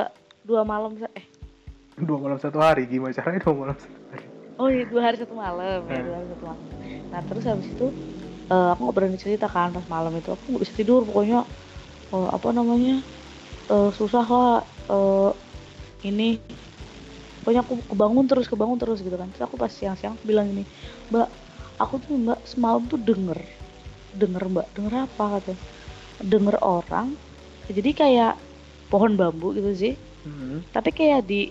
dua 0.50 0.66
malam 0.66 0.98
eh. 1.14 1.26
Dua 1.94 2.18
malam 2.18 2.38
satu 2.42 2.58
hari. 2.58 2.90
Gimana 2.90 3.14
caranya 3.14 3.38
dua 3.46 3.54
malam 3.54 3.76
satu 3.78 3.98
hari? 4.10 4.26
oh 4.60 4.68
iya 4.68 4.84
dua 4.84 5.00
hari 5.00 5.16
satu 5.16 5.32
malam 5.32 5.80
ya 5.86 5.94
Hmm. 5.94 6.04
dua 6.04 6.14
hari 6.18 6.26
satu 6.34 6.44
malam. 6.44 6.62
Nah 7.14 7.20
terus 7.22 7.44
habis 7.46 7.68
itu 7.70 7.86
eh, 8.50 8.68
aku 8.74 8.80
nggak 8.82 8.96
berani 8.98 9.16
cerita 9.16 9.46
kan 9.46 9.70
pas 9.70 9.86
malam 9.86 10.10
itu. 10.18 10.34
Aku 10.34 10.42
nggak 10.50 10.62
bisa 10.66 10.74
tidur 10.74 11.06
pokoknya 11.06 11.46
eh, 12.10 12.28
apa 12.34 12.48
namanya 12.50 12.98
eh, 13.70 13.90
susah 13.94 14.26
lah 14.26 14.58
eh, 14.90 15.30
ini. 16.10 16.42
Pokoknya 17.40 17.62
aku 17.64 17.74
kebangun 17.88 18.26
terus 18.26 18.50
kebangun 18.50 18.76
terus 18.76 19.00
gitu 19.06 19.14
kan. 19.14 19.30
Terus 19.30 19.46
aku 19.46 19.54
pas 19.54 19.70
siang-siang 19.70 20.18
bilang 20.26 20.50
gini 20.50 20.66
mbak 21.08 21.30
aku 21.78 22.02
tuh 22.02 22.18
mbak 22.18 22.42
semalam 22.44 22.82
tuh 22.90 22.98
denger 22.98 23.38
denger 24.18 24.42
mbak 24.50 24.66
denger 24.74 25.06
apa? 25.06 25.24
Katanya. 25.38 25.62
Denger 26.20 26.56
orang 26.60 27.16
jadi 27.70 27.90
kayak 27.94 28.34
pohon 28.90 29.14
bambu 29.14 29.54
gitu 29.54 29.70
sih 29.72 29.94
Hmm. 30.20 30.60
tapi 30.76 30.90
kayak 30.92 31.24
di 31.24 31.48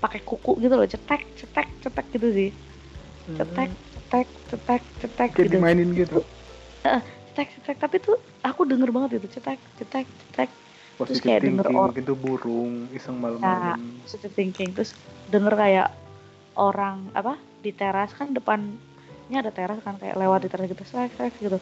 pakai 0.00 0.20
kuku 0.24 0.60
gitu 0.60 0.74
loh 0.76 0.84
cetek 0.84 1.24
cetek 1.36 1.68
cetek 1.80 2.06
gitu 2.12 2.28
sih 2.32 2.50
cetek 3.36 3.70
cetek 3.96 4.28
cetek 4.48 4.82
cetek 5.00 5.30
Kayak 5.32 5.46
gitu 5.48 5.54
dimainin 5.56 5.90
gitu. 5.96 6.18
cetek 7.32 7.48
cetek 7.56 7.76
tapi 7.80 7.96
tuh 8.00 8.16
aku 8.44 8.64
denger 8.68 8.92
banget 8.92 9.20
itu 9.20 9.40
cetek 9.40 9.60
cetek 9.76 10.06
cetek 10.08 10.50
Terus 11.00 11.16
Positive 11.16 11.32
kayak 11.32 11.40
denger 11.48 11.64
thinking, 11.64 11.80
or- 11.80 11.88
mungkin 11.88 12.04
tuh 12.04 12.18
burung 12.18 12.72
iseng 12.92 13.16
Nah, 13.16 13.24
malam-malam. 13.24 14.04
positive 14.04 14.34
thinking 14.36 14.68
terus 14.76 14.92
denger 15.32 15.56
kayak 15.56 15.88
orang 16.60 17.08
apa 17.16 17.40
di 17.64 17.72
teras 17.72 18.12
kan 18.12 18.36
depannya 18.36 19.38
ada 19.40 19.48
teras 19.48 19.80
kan 19.80 19.96
kayak 19.96 20.20
lewat 20.20 20.44
di 20.44 20.48
teras 20.52 20.68
gitu 20.68 20.84
selek 20.84 21.16
selek 21.16 21.40
gitu 21.40 21.56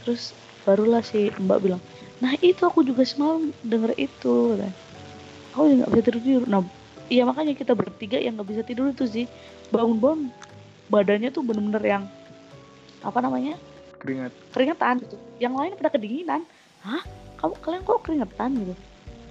terus 0.00 0.32
barulah 0.64 1.04
si 1.04 1.28
mbak 1.36 1.60
bilang 1.60 1.82
nah 2.24 2.32
itu 2.40 2.64
aku 2.64 2.80
juga 2.80 3.04
semalam 3.04 3.52
denger 3.60 3.92
itu 4.00 4.56
katanya. 4.56 4.72
Aku 5.54 5.62
juga 5.66 5.76
nggak 5.84 5.90
bisa 5.92 6.04
tidur 6.06 6.22
tidur 6.22 6.44
nah 6.46 6.62
iya 7.10 7.26
makanya 7.26 7.52
kita 7.58 7.74
bertiga 7.74 8.16
yang 8.16 8.38
nggak 8.38 8.48
bisa 8.48 8.62
tidur 8.62 8.94
itu 8.94 9.04
sih. 9.04 9.26
Bangun-bangun 9.74 10.30
badannya 10.88 11.28
tuh 11.34 11.42
bener-bener 11.42 11.82
yang 11.82 12.02
apa 13.02 13.18
namanya? 13.18 13.58
Keringat. 14.00 14.32
keringetan. 14.54 15.02
Gitu 15.04 15.16
yang 15.42 15.58
lain 15.58 15.74
pada 15.76 15.90
kedinginan. 15.92 16.46
Hah? 16.86 17.02
Kamu 17.42 17.58
kalian 17.60 17.82
kok 17.82 18.00
keringetan 18.06 18.50
gitu? 18.62 18.74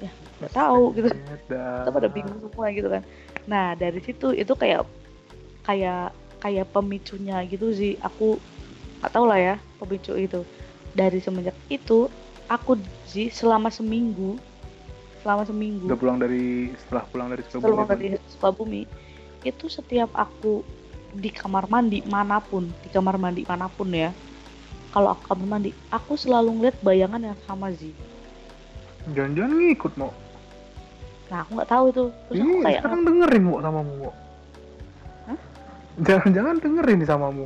Ya 0.03 0.11
nggak 0.43 0.53
tahu 0.53 0.83
gitu. 0.93 1.07
Kita 1.47 1.89
pada 1.89 2.07
bingung 2.11 2.37
semua 2.43 2.67
gitu 2.75 2.87
kan. 2.91 3.03
Nah 3.47 3.73
dari 3.79 3.99
situ 4.03 4.35
itu 4.35 4.53
kayak 4.53 4.83
kayak 5.63 6.11
kayak 6.43 6.67
pemicunya 6.75 7.41
gitu 7.47 7.71
sih. 7.71 7.95
Aku 8.03 8.37
nggak 8.99 9.11
tahu 9.15 9.25
lah 9.25 9.39
ya 9.39 9.55
pemicu 9.79 10.13
itu. 10.19 10.43
Dari 10.91 11.23
semenjak 11.23 11.55
itu 11.71 12.11
aku 12.51 12.75
sih 13.07 13.31
selama 13.31 13.71
seminggu 13.71 14.35
selama 15.19 15.43
seminggu 15.43 15.85
Udah 15.85 15.95
pulang 15.95 16.17
dari 16.17 16.71
setelah 16.77 17.03
pulang 17.05 17.27
dari 17.29 17.43
Sukabumi. 17.43 17.63
setelah 17.65 17.85
dari 17.87 18.07
Sukabumi 18.27 18.81
itu 19.41 19.65
setiap 19.65 20.11
aku 20.13 20.61
di 21.09 21.29
kamar 21.29 21.65
mandi 21.65 22.03
mana 22.03 22.37
pun 22.37 22.67
di 22.77 22.89
kamar 22.89 23.15
mandi 23.15 23.41
mana 23.41 23.65
pun 23.65 23.89
ya 23.89 24.11
kalau 24.89 25.11
aku 25.11 25.27
kamar 25.27 25.47
mandi 25.49 25.71
aku 25.89 26.13
selalu 26.13 26.49
ngeliat 26.55 26.77
bayangan 26.79 27.21
yang 27.23 27.39
sama 27.43 27.71
sih 27.71 27.91
Jangan-jangan 29.09 29.57
ngikut 29.57 29.93
mau. 29.95 30.11
nah 31.27 31.41
aku 31.41 31.51
nggak 31.55 31.69
tahu 31.69 31.83
itu 31.87 32.03
terus 32.27 32.37
aku 32.37 32.51
Ih, 32.51 32.61
kayak 32.63 32.79
sekarang 32.79 33.01
dengerin 33.03 33.43
mau 33.43 33.57
sama 33.59 33.79
mu. 33.79 34.09
Hah? 35.23 35.39
Jangan-jangan 35.99 36.55
dengerin 36.57 36.97
nih 36.97 37.07
sama 37.07 37.27
mu. 37.29 37.45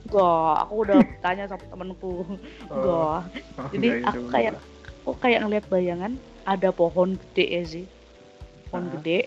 Enggak, 0.00 0.52
aku 0.60 0.74
udah 0.82 0.98
tanya 1.24 1.44
sama 1.46 1.64
temenku. 1.64 2.12
Enggak. 2.66 3.18
Oh, 3.54 3.68
Jadi 3.70 3.86
enggak, 3.88 4.02
ya, 4.02 4.10
aku 4.10 4.22
kayak 4.28 4.52
aku 5.00 5.12
kayak 5.18 5.38
ngeliat 5.40 5.64
bayangan 5.66 6.12
ada 6.42 6.70
pohon 6.70 7.14
gede 7.16 7.46
ya 7.46 7.62
sih. 7.64 7.84
Pohon 8.66 8.84
Ah. 8.84 8.90
gede. 8.94 9.18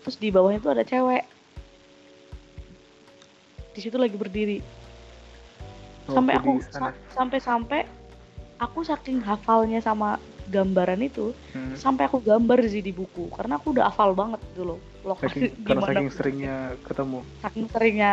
Terus 0.00 0.16
di 0.16 0.28
bawahnya 0.28 0.58
tuh 0.58 0.72
ada 0.72 0.82
cewek. 0.82 1.24
Di 3.70 3.80
situ 3.80 3.94
lagi 3.94 4.14
berdiri. 4.14 4.58
Sampai 6.04 6.34
Waktu 6.34 6.42
aku 6.42 6.52
di 6.56 6.64
sana. 6.66 6.88
sa- 6.88 6.96
sampai-sampai 7.14 7.80
aku 8.56 8.78
saking 8.82 9.20
hafalnya 9.20 9.78
sama 9.78 10.16
gambaran 10.48 10.98
itu, 10.98 11.36
Hmm. 11.52 11.76
sampai 11.76 12.08
aku 12.08 12.18
gambar 12.18 12.64
sih 12.64 12.80
di 12.80 12.90
buku 12.90 13.28
karena 13.30 13.54
aku 13.54 13.70
udah 13.70 13.86
hafal 13.86 14.12
banget 14.12 14.40
gitu 14.50 14.64
loh. 14.66 14.80
Lokasi 15.00 15.28
Saking, 15.46 15.52
karena 15.62 15.68
gimana 15.78 15.92
saking 15.94 16.08
seringnya 16.10 16.56
ketemu. 16.82 17.18
saking 17.38 17.66
seringnya 17.68 18.12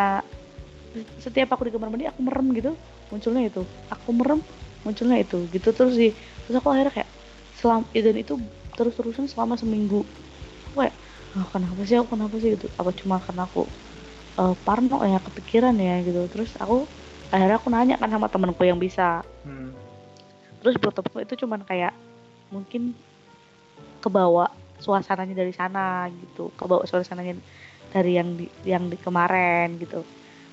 setiap 1.18 1.50
aku 1.50 1.64
di 1.64 1.72
kamar 1.72 1.90
mandi 1.90 2.06
aku 2.06 2.20
merem 2.22 2.48
gitu 2.52 2.72
munculnya 3.06 3.44
itu 3.46 3.62
aku 3.90 4.10
merem 4.12 4.40
munculnya 4.82 5.20
itu 5.20 5.44
gitu 5.50 5.70
terus 5.70 5.92
sih 5.94 6.16
terus 6.16 6.56
aku 6.56 6.72
akhirnya 6.72 6.94
kayak 6.94 7.10
selam 7.56 7.88
dan 7.96 8.16
itu 8.20 8.36
terus 8.76 8.94
terusan 9.00 9.26
selama 9.26 9.56
seminggu. 9.56 10.04
Kayak 10.76 10.96
oh, 11.40 11.48
kenapa 11.50 11.82
sih 11.88 11.96
aku 11.96 12.14
kenapa 12.14 12.36
sih? 12.38 12.54
Gitu. 12.60 12.68
Apa 12.76 12.92
cuma 12.92 13.24
karena 13.24 13.48
aku 13.48 13.64
eh, 14.36 14.56
parno 14.68 15.00
ya 15.08 15.20
kepikiran 15.24 15.76
ya 15.80 16.04
gitu. 16.04 16.28
Terus 16.28 16.60
aku 16.60 16.84
akhirnya 17.32 17.58
aku 17.58 17.68
nanya 17.72 17.96
kan 17.98 18.12
sama 18.12 18.28
temenku 18.28 18.62
yang 18.68 18.78
bisa. 18.78 19.24
Hmm. 19.48 19.72
terus 20.66 20.82
buat 20.82 20.98
temenku 20.98 21.22
itu 21.22 21.46
cuman 21.46 21.62
kayak 21.62 21.94
mungkin 22.50 22.98
kebawa 24.02 24.50
suasananya 24.82 25.38
dari 25.38 25.54
sana 25.56 26.10
gitu. 26.10 26.52
Kebawa 26.58 26.84
suasananya 26.90 27.38
dari 27.94 28.18
yang 28.18 28.34
di 28.36 28.50
yang 28.68 28.90
di 28.92 28.98
kemarin 29.00 29.78
gitu. 29.80 30.04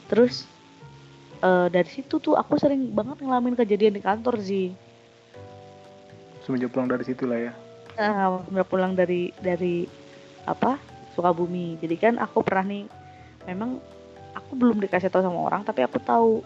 Terus 0.07 0.47
eh, 1.43 1.66
dari 1.73 1.89
situ 1.91 2.23
tuh 2.23 2.39
aku 2.39 2.61
sering 2.61 2.95
banget 2.95 3.24
ngalamin 3.24 3.59
kejadian 3.59 3.99
di 3.99 4.03
kantor 4.05 4.39
sih 4.39 4.91
Semenjak 6.43 6.70
pulang 6.70 6.90
dari 6.90 7.05
situ 7.05 7.24
lah 7.24 7.39
ya. 7.39 7.52
nah, 7.93 8.40
udah 8.48 8.64
pulang 8.64 8.97
dari 8.97 9.31
dari 9.39 9.85
apa 10.43 10.81
Sukabumi 11.12 11.77
jadi 11.77 11.94
kan 12.01 12.14
aku 12.16 12.40
pernah 12.40 12.64
nih 12.64 12.89
memang 13.44 13.77
aku 14.32 14.56
belum 14.56 14.81
dikasih 14.81 15.12
tahu 15.12 15.20
sama 15.20 15.44
orang 15.44 15.60
tapi 15.60 15.85
aku 15.85 16.01
tahu 16.01 16.40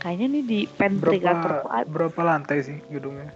kayaknya 0.00 0.40
nih 0.40 0.42
di 0.42 0.60
pantry 0.66 1.20
kantorku 1.20 1.68
Berapa 1.68 1.84
berapa 1.84 2.20
lantai 2.24 2.58
sih 2.64 2.80
gedungnya? 2.88 3.28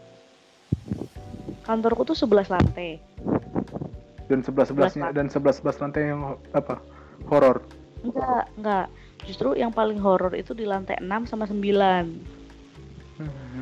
kantorku 1.60 2.02
tuh 2.02 2.16
11 2.16 2.48
lantai 2.48 2.96
Dan 4.24 4.40
sebelas 4.40 4.70
sebelasnya 4.70 5.10
dan 5.10 5.26
sebelas 5.26 5.58
sebelas 5.58 5.76
lantai 5.82 6.06
yang 6.06 6.38
apa? 6.54 6.78
Horor. 7.26 7.66
Enggak, 8.00 8.46
enggak. 8.54 8.86
Justru 9.26 9.58
yang 9.58 9.74
paling 9.74 9.98
horor 9.98 10.30
itu 10.32 10.54
di 10.54 10.62
lantai 10.64 11.02
6 11.02 11.26
sama 11.26 11.44
9. 11.44 12.06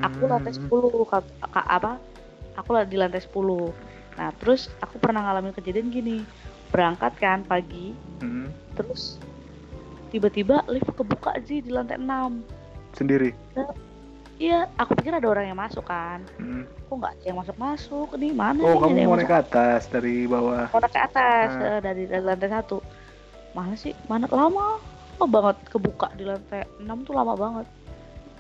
Aku 0.05 0.29
lantai 0.29 0.53
10, 0.55 1.09
ka- 1.09 1.25
ka- 1.43 1.67
apa? 1.67 1.97
Aku 2.59 2.75
di 2.83 2.97
lantai 2.97 3.23
10. 3.23 3.71
Nah, 4.15 4.35
terus 4.35 4.67
aku 4.79 4.99
pernah 4.99 5.23
ngalamin 5.23 5.55
kejadian 5.55 5.89
gini. 5.89 6.27
Berangkat 6.69 7.17
kan 7.17 7.41
pagi, 7.43 7.97
Hmm. 8.19 8.53
terus 8.75 9.17
tiba-tiba 10.09 10.61
lift 10.67 10.91
kebuka 10.91 11.33
sih 11.41 11.65
di 11.65 11.71
lantai 11.71 11.97
6. 11.97 12.45
Sendiri. 12.93 13.33
Iya, 14.37 14.69
aku 14.77 14.95
pikir 14.95 15.11
ada 15.11 15.27
orang 15.27 15.49
yang 15.49 15.57
masuk 15.57 15.83
kan. 15.83 16.23
Hmm. 16.37 16.63
Kok 16.85 16.95
nggak 16.95 17.13
ada 17.13 17.25
yang 17.25 17.39
masuk-masuk? 17.39 18.09
Ini 18.15 18.29
mana 18.33 18.61
Oh, 18.61 18.69
nih 18.69 18.79
kamu 18.79 18.95
mau 19.01 19.03
masuk? 19.09 19.17
naik 19.17 19.27
ke 19.27 19.37
atas 19.41 19.83
dari 19.89 20.15
bawah. 20.25 20.67
mau 20.69 20.79
naik 20.79 20.93
ke 20.93 21.01
atas 21.01 21.49
Hmm. 21.51 21.65
eh, 21.65 21.79
dari, 21.81 22.03
dari 22.05 22.23
lantai 22.23 22.51
satu 22.53 22.79
mana 23.51 23.75
sih 23.75 23.97
mana 24.07 24.29
lama 24.29 24.77
lama 25.17 25.27
banget 25.27 25.57
kebuka 25.67 26.13
di 26.15 26.23
lantai 26.23 26.63
6 26.79 27.03
tuh 27.03 27.11
lama 27.11 27.35
banget 27.35 27.67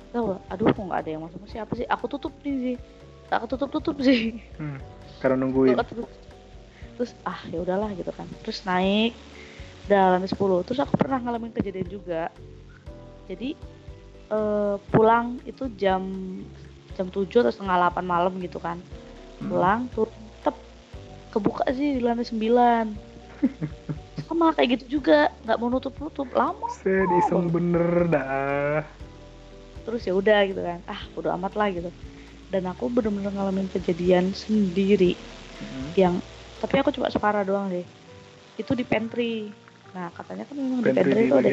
tahu 0.08 0.30
gak? 0.30 0.40
aduh 0.48 0.66
kok 0.68 0.78
nggak 0.80 1.00
ada 1.00 1.10
yang 1.10 1.22
masuk 1.24 1.40
siapa 1.44 1.72
sih 1.74 1.84
aku 1.84 2.04
tutup 2.06 2.30
nih 2.40 2.54
sih 2.62 2.76
tak 3.28 3.46
tutup 3.46 3.68
tutup 3.70 3.96
sih 4.00 4.40
Hmm. 4.56 4.80
Karena 5.18 5.44
nungguin. 5.44 5.74
Aku 5.74 5.84
tutup. 5.86 6.10
terus 6.98 7.14
ah 7.22 7.38
ya 7.46 7.62
udahlah 7.62 7.94
gitu 7.94 8.10
kan 8.10 8.26
terus 8.42 8.66
naik 8.66 9.14
lantai 9.86 10.26
10 10.26 10.66
terus 10.66 10.82
aku 10.82 10.98
pernah 10.98 11.16
ngalamin 11.16 11.54
kejadian 11.54 11.86
juga 11.86 12.26
jadi 13.24 13.54
eh, 14.28 14.76
pulang 14.90 15.38
itu 15.46 15.70
jam 15.78 16.02
jam 16.92 17.06
7 17.06 17.24
atau 17.30 17.54
setengah 17.54 17.94
8 17.94 18.02
malam 18.02 18.34
gitu 18.38 18.58
kan 18.58 18.82
Hmm. 19.38 19.46
pulang 19.46 19.80
turun 19.94 20.10
tep 20.42 20.58
kebuka 21.30 21.70
sih 21.70 21.94
di 21.94 22.02
lantai 22.02 22.26
9 22.26 22.90
sama 24.26 24.50
kayak 24.50 24.82
gitu 24.82 24.98
juga 24.98 25.30
nggak 25.46 25.56
mau 25.56 25.70
nutup 25.70 25.94
nutup 26.02 26.26
lama 26.34 26.66
iseng 27.16 27.46
bener 27.46 28.10
dah. 28.10 28.82
terus 29.86 30.02
ya 30.02 30.12
udah 30.12 30.42
gitu 30.44 30.58
kan 30.58 30.82
ah 30.84 31.00
udah 31.14 31.38
amat 31.38 31.54
lah 31.54 31.70
gitu 31.70 31.86
dan 32.48 32.64
aku 32.66 32.88
bener-bener 32.88 33.30
ngalamin 33.30 33.68
kejadian 33.68 34.32
sendiri 34.32 35.16
Hmm. 35.58 35.90
yang 35.98 36.14
tapi 36.62 36.78
aku 36.78 36.94
cuma 36.94 37.10
separah 37.10 37.42
doang 37.42 37.66
deh 37.66 37.82
itu 38.54 38.78
di 38.78 38.86
pantry 38.86 39.50
nah 39.90 40.06
katanya 40.14 40.46
kan 40.46 40.54
memang 40.54 40.78
di 40.78 40.86
Pantry 40.86 41.10
di 41.10 41.26
itu 41.26 41.34
ada. 41.34 41.50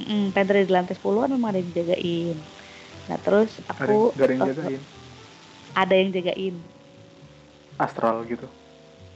Mm, 0.00 0.24
pantry 0.32 0.64
di 0.64 0.72
lantai 0.72 0.92
10 0.92 1.24
kan 1.24 1.30
memang 1.30 1.48
ada 1.50 1.60
yang 1.60 1.72
jagain 1.72 2.36
nah 3.08 3.16
terus 3.16 3.64
Ada 3.64 3.72
aku 3.80 3.96
gak 4.12 4.20
ada 4.20 4.28
yang 4.30 4.42
jagain. 4.44 4.82
ada 5.72 5.94
yang 5.96 6.10
jagain 6.12 6.54
Astral 7.76 8.28
gitu. 8.28 8.44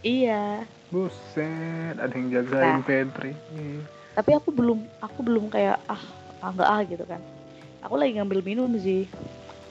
iya 0.00 0.64
Buset, 0.88 2.00
ada 2.00 2.14
yang 2.14 2.32
jagain 2.32 2.80
Nah. 2.80 2.80
pantry. 2.80 3.32
Hmm. 3.52 3.84
tapi 4.14 4.30
aku 4.32 4.48
belum 4.48 4.80
aku 5.02 5.20
belum 5.20 5.50
kayak 5.50 5.84
ah 5.84 6.00
ah 6.40 6.48
enggak 6.48 6.68
ah 6.70 6.80
gitu 6.80 7.04
kan 7.04 7.20
aku 7.82 7.94
lagi 7.98 8.16
ngambil 8.16 8.40
minum 8.40 8.72
sih 8.78 9.04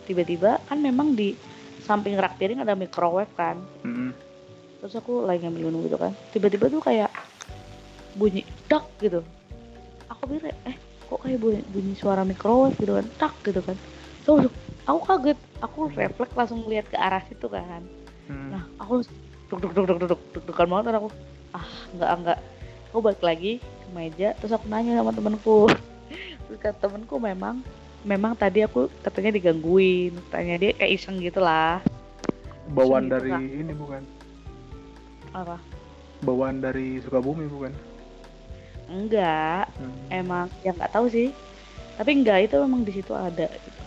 tiba-tiba 0.03 0.59
kan 0.67 0.80
memang 0.80 1.15
di 1.15 1.35
samping 1.84 2.15
rak 2.15 2.39
piring 2.39 2.63
ada 2.63 2.73
microwave 2.73 3.31
kan. 3.35 3.59
Mm-hmm. 3.84 4.11
terus 4.84 4.99
aku 4.99 5.23
lagi 5.23 5.47
ngambil 5.47 5.71
minum 5.71 5.81
gitu 5.88 5.95
kan. 5.95 6.11
Tiba-tiba 6.35 6.67
tuh 6.67 6.84
kayak 6.84 7.07
bunyi 8.19 8.43
tak 8.67 8.84
gitu. 8.99 9.23
Aku 10.11 10.27
pikir 10.27 10.51
eh 10.67 10.75
kok 11.07 11.19
kayak 11.23 11.39
bunyi, 11.39 11.61
bunyi 11.71 11.93
suara 11.95 12.27
microwave 12.27 12.75
gitu 12.75 12.99
kan? 12.99 13.05
Tak 13.15 13.34
gitu 13.47 13.63
kan. 13.63 13.80
Terus 14.27 14.51
aku 14.84 14.99
kaget. 15.07 15.39
Aku 15.63 15.88
refleks 15.88 16.35
langsung 16.35 16.67
lihat 16.67 16.91
ke 16.91 16.99
arah 16.99 17.23
situ 17.27 17.47
kan. 17.47 17.84
Mm. 18.23 18.55
nah 18.55 18.63
aku 18.80 19.03
duk 19.51 19.59
duk 19.59 19.71
duk 19.75 19.85
duk 19.88 19.97
duk 20.03 20.21
duk 20.35 20.43
duk 20.51 20.57
banget. 20.67 20.95
Aku 20.99 21.07
ah 21.55 21.67
nggak 21.95 22.11
nggak. 22.23 22.39
Aku 22.91 22.99
balik 22.99 23.23
lagi 23.23 23.63
ke 23.63 23.88
meja. 23.95 24.35
Terus 24.43 24.51
aku 24.51 24.67
nanya 24.67 24.99
sama 24.99 25.15
temanku. 25.15 25.71
Terus 26.47 26.59
kata 26.59 26.91
temanku 26.91 27.15
memang 27.23 27.63
memang 28.03 28.35
tadi 28.35 28.63
aku 28.63 28.91
katanya 29.01 29.35
digangguin 29.35 30.15
tanya 30.27 30.59
dia 30.59 30.71
kayak 30.75 30.99
iseng 30.99 31.19
gitu 31.23 31.39
lah 31.39 31.80
bawaan 32.71 33.11
gitu, 33.11 33.13
dari 33.19 33.31
Kak. 33.31 33.41
ini 33.43 33.73
bukan? 33.75 34.01
Apa? 35.35 35.57
Bawaan 36.23 36.63
dari 36.63 37.03
Sukabumi 37.03 37.45
bukan? 37.51 37.73
Enggak. 38.88 39.67
Hmm. 39.75 39.95
emang 40.11 40.47
ya 40.63 40.71
nggak 40.71 40.93
tahu 40.93 41.11
sih. 41.11 41.35
Tapi 41.99 42.23
enggak 42.23 42.47
itu 42.47 42.55
memang 42.63 42.88
di 42.88 42.93
situ 42.95 43.11
ada 43.11 43.49
gitu. 43.51 43.81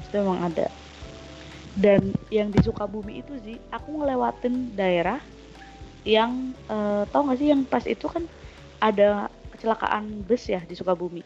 itu 0.00 0.14
memang 0.16 0.48
ada. 0.48 0.66
Dan 1.74 2.14
yang 2.30 2.54
di 2.54 2.62
Sukabumi 2.62 3.20
itu 3.20 3.34
sih 3.42 3.58
aku 3.68 4.00
ngelewatin 4.00 4.78
daerah 4.78 5.20
yang 6.06 6.54
eh, 6.70 7.02
tahu 7.10 7.28
nggak 7.28 7.38
sih 7.40 7.48
yang 7.50 7.62
pas 7.66 7.84
itu 7.84 8.06
kan 8.08 8.24
ada 8.80 9.28
kecelakaan 9.56 10.24
bus 10.24 10.48
ya 10.48 10.62
di 10.64 10.72
Sukabumi? 10.78 11.20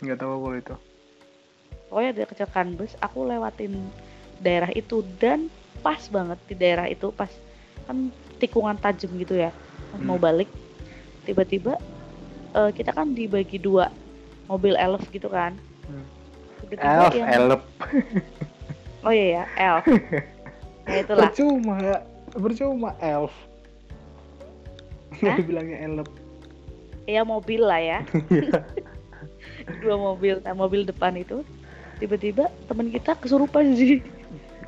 Nggak 0.00 0.18
tahu 0.22 0.34
kalau 0.38 0.56
itu 0.56 0.76
pokoknya 1.88 2.10
ada 2.14 2.22
kecelakaan 2.28 2.76
bus 2.76 2.94
aku 3.00 3.24
lewatin 3.24 3.74
daerah 4.38 4.70
itu 4.72 5.02
dan 5.18 5.48
pas 5.80 5.98
banget 6.12 6.38
di 6.46 6.54
daerah 6.54 6.86
itu 6.86 7.10
pas 7.10 7.30
kan 7.88 8.12
tikungan 8.38 8.76
tajam 8.78 9.10
gitu 9.18 9.34
ya 9.34 9.50
pas 9.90 10.00
mau 10.04 10.20
Hmm. 10.20 10.26
balik 10.28 10.50
tiba-tiba 11.24 11.76
eh, 12.54 12.70
kita 12.72 12.92
kan 12.92 13.12
dibagi 13.12 13.60
dua 13.60 13.92
mobil 14.48 14.72
elf 14.80 15.04
gitu 15.12 15.28
kan. 15.28 15.56
Hmm. 15.88 16.04
tiba-tiba 16.64 16.88
elf 16.88 17.12
yang 17.16 17.28
elf 17.28 17.62
oh 19.06 19.12
iya 19.12 19.26
ya 19.26 19.44
elf. 19.56 19.84
Ya 20.88 21.04
itulah. 21.04 21.28
Percuma 21.28 21.76
percuma 22.32 22.90
elf. 23.00 23.34
Hah? 25.24 25.36
bilangnya 25.40 25.78
elf 25.84 26.08
ya 27.08 27.24
mobil 27.24 27.64
lah 27.64 27.80
ya. 27.80 27.98
Dua 29.84 29.96
mobil 29.96 30.40
nah 30.44 30.52
mobil 30.52 30.84
depan 30.84 31.16
itu 31.16 31.40
tiba-tiba 31.98 32.48
teman 32.70 32.88
kita 32.88 33.14
kesurupan 33.18 33.74
sih 33.78 34.00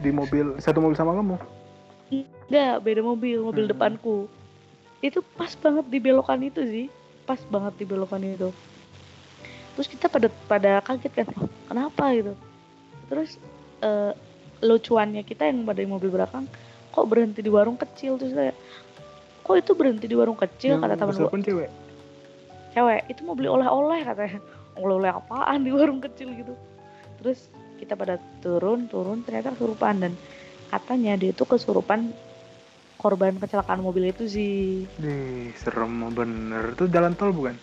di 0.01 0.11
mobil 0.11 0.59
satu 0.59 0.79
mobil 0.83 0.97
sama 0.99 1.15
kamu 1.17 1.37
Enggak, 2.51 2.83
beda 2.83 3.07
mobil, 3.07 3.39
mobil 3.39 3.71
Hmm. 3.71 3.71
depanku. 3.71 4.27
Itu 4.99 5.23
pas 5.39 5.55
banget 5.55 5.87
di 5.87 6.03
belokan 6.03 6.43
itu 6.43 6.59
sih. 6.67 6.87
Pas 7.23 7.39
banget 7.47 7.79
di 7.79 7.87
belokan 7.87 8.19
itu. 8.27 8.51
Terus 9.79 9.87
kita 9.87 10.11
pada 10.11 10.27
pada 10.51 10.83
kaget 10.83 11.15
kan, 11.15 11.31
"Oh, 11.39 11.47
kenapa 11.71 12.11
gitu. 12.11 12.35
Terus 13.07 13.39
eh, 13.87 14.11
lucuannya 14.61 15.25
kita 15.25 15.49
yang 15.49 15.65
pada 15.65 15.81
di 15.81 15.89
mobil 15.89 16.13
belakang 16.13 16.45
kok 16.93 17.07
berhenti 17.09 17.41
di 17.41 17.49
warung 17.49 17.79
kecil 17.81 18.21
terus 18.21 18.37
saya 18.37 18.53
kok 19.41 19.57
itu 19.57 19.73
berhenti 19.73 20.05
di 20.05 20.17
warung 20.17 20.37
kecil 20.37 20.77
Yang 20.77 20.83
kata 20.85 20.95
teman 21.01 21.31
pun 21.33 21.41
cewek 21.41 21.71
cewek 22.77 23.01
itu 23.09 23.21
mau 23.25 23.35
beli 23.35 23.49
oleh-oleh 23.49 24.05
katanya 24.05 24.39
oleh-oleh 24.77 25.11
apaan 25.11 25.65
di 25.65 25.71
warung 25.73 26.03
kecil 26.03 26.29
gitu 26.37 26.53
terus 27.21 27.47
kita 27.77 27.95
pada 27.95 28.17
turun 28.41 28.89
turun 28.89 29.21
ternyata 29.23 29.53
kesurupan. 29.53 30.01
Dan 30.01 30.13
katanya 30.69 31.15
dia 31.15 31.31
itu 31.31 31.45
kesurupan 31.45 32.11
korban 32.97 33.41
kecelakaan 33.41 33.81
mobil 33.81 34.13
itu 34.13 34.29
sih 34.29 34.85
Ih, 35.01 35.53
serem 35.57 36.13
bener. 36.13 36.77
Itu 36.77 36.85
jalan 36.87 37.17
tol 37.17 37.33
bukan? 37.33 37.57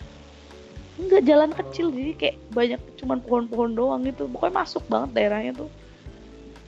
Enggak 0.98 1.22
jalan 1.24 1.50
kecil. 1.54 1.94
Jadi 1.94 2.12
kayak 2.14 2.36
banyak 2.50 2.80
cuman 2.98 3.18
pohon-pohon 3.22 3.70
doang 3.72 4.02
gitu. 4.02 4.26
Pokoknya 4.26 4.66
masuk 4.66 4.82
banget 4.90 5.10
daerahnya 5.14 5.52
tuh. 5.54 5.70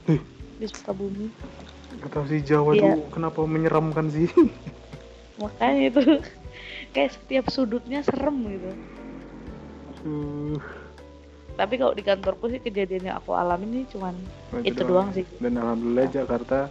Ih. 0.07 0.21
di 0.55 0.69
Sukabumi. 0.69 1.27
Gak 1.99 2.09
tahu 2.13 2.25
sih 2.29 2.39
Jawa 2.39 2.71
Iya. 2.71 2.95
tuh 2.95 3.11
kenapa 3.11 3.43
menyeramkan 3.43 4.07
sih? 4.07 4.29
Makanya 5.41 5.81
itu. 5.91 6.01
Kayak 6.95 7.11
setiap 7.19 7.45
sudutnya 7.51 7.99
serem 8.07 8.39
gitu. 8.47 8.71
Uh, 10.01 10.57
tapi 11.61 11.77
kalau 11.77 11.93
di 11.93 12.01
kantorku 12.01 12.49
sih 12.49 12.57
kejadian 12.57 13.05
yang 13.05 13.15
aku 13.15 13.31
alami 13.31 13.69
ini 13.69 13.81
cuman 13.85 14.17
itu 14.61 14.81
doang 14.81 15.13
sih. 15.13 15.21
Dan 15.37 15.53
alhamdulillah 15.55 16.09
Jakarta 16.09 16.65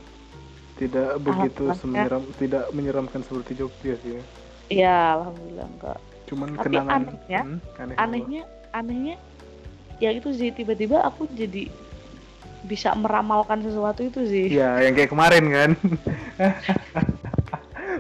tidak 0.75 1.23
begitu 1.23 1.62
ya. 1.65 1.75
semenyeram 1.79 2.23
tidak 2.35 2.65
menyeramkan 2.71 3.23
seperti 3.23 3.55
Jogja 3.55 3.95
sih. 3.97 4.19
Ya 4.19 4.23
iya 4.69 4.97
alhamdulillah 5.15 5.67
enggak. 5.71 5.99
Cuman 6.27 6.49
Tapi 6.53 6.65
kenangan 6.67 6.91
anehnya- 7.07 7.45
Hmm, 7.45 7.59
aneh 7.79 7.95
anehnya 7.97 8.43
anehnya 8.73 9.15
ya 9.99 10.11
itu 10.11 10.35
sih 10.35 10.51
tiba-tiba 10.51 10.99
aku 11.01 11.31
jadi 11.31 11.71
bisa 12.61 12.91
meramalkan 12.93 13.62
sesuatu 13.62 14.03
itu 14.03 14.27
sih. 14.27 14.47
Ya 14.51 14.83
yang 14.83 14.93
kayak 14.93 15.11
kemarin 15.11 15.45
kan 15.49 15.71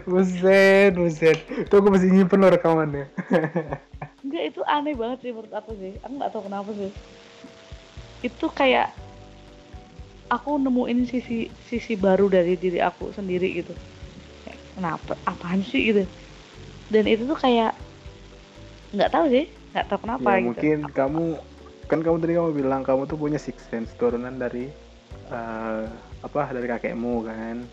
buset 0.06 0.92
buset. 0.94 1.38
Itu 1.66 1.80
aku 1.80 1.88
masih 1.92 2.12
nyimpen 2.12 2.40
loh 2.40 2.52
rekamannya. 2.52 3.06
Enggak 4.24 4.44
itu 4.54 4.60
aneh 4.68 4.94
banget 4.94 5.18
sih 5.24 5.30
menurut 5.32 5.52
aku 5.52 5.72
sih. 5.80 5.96
Aku 6.04 6.12
nggak 6.16 6.30
tahu 6.32 6.42
kenapa 6.46 6.70
sih. 6.76 6.90
Itu 8.20 8.46
kayak 8.52 8.92
aku 10.30 10.60
nemuin 10.60 11.08
sisi 11.08 11.50
sisi 11.66 11.98
baru 11.98 12.30
dari 12.30 12.54
diri 12.54 12.78
aku 12.78 13.10
sendiri 13.10 13.64
gitu. 13.64 13.74
Kenapa 14.76 15.18
apaan 15.26 15.64
sih 15.64 15.92
gitu. 15.92 16.04
Dan 16.92 17.04
itu 17.10 17.26
tuh 17.26 17.38
kayak 17.38 17.74
nggak 18.94 19.10
tahu 19.10 19.26
sih. 19.32 19.44
Nggak 19.74 19.86
tahu 19.90 19.98
kenapa 20.06 20.28
ya 20.28 20.36
gitu. 20.36 20.46
mungkin 20.46 20.78
kamu 20.92 21.24
kan 21.90 21.98
kamu 22.06 22.16
tadi 22.22 22.32
kamu 22.38 22.50
bilang 22.54 22.82
kamu 22.86 23.02
tuh 23.10 23.18
punya 23.18 23.38
six 23.38 23.66
sense 23.66 23.90
turunan 23.98 24.38
dari 24.38 24.70
eh, 25.30 25.84
apa 26.22 26.52
dari 26.54 26.66
kakekmu 26.70 27.26
kan 27.26 27.66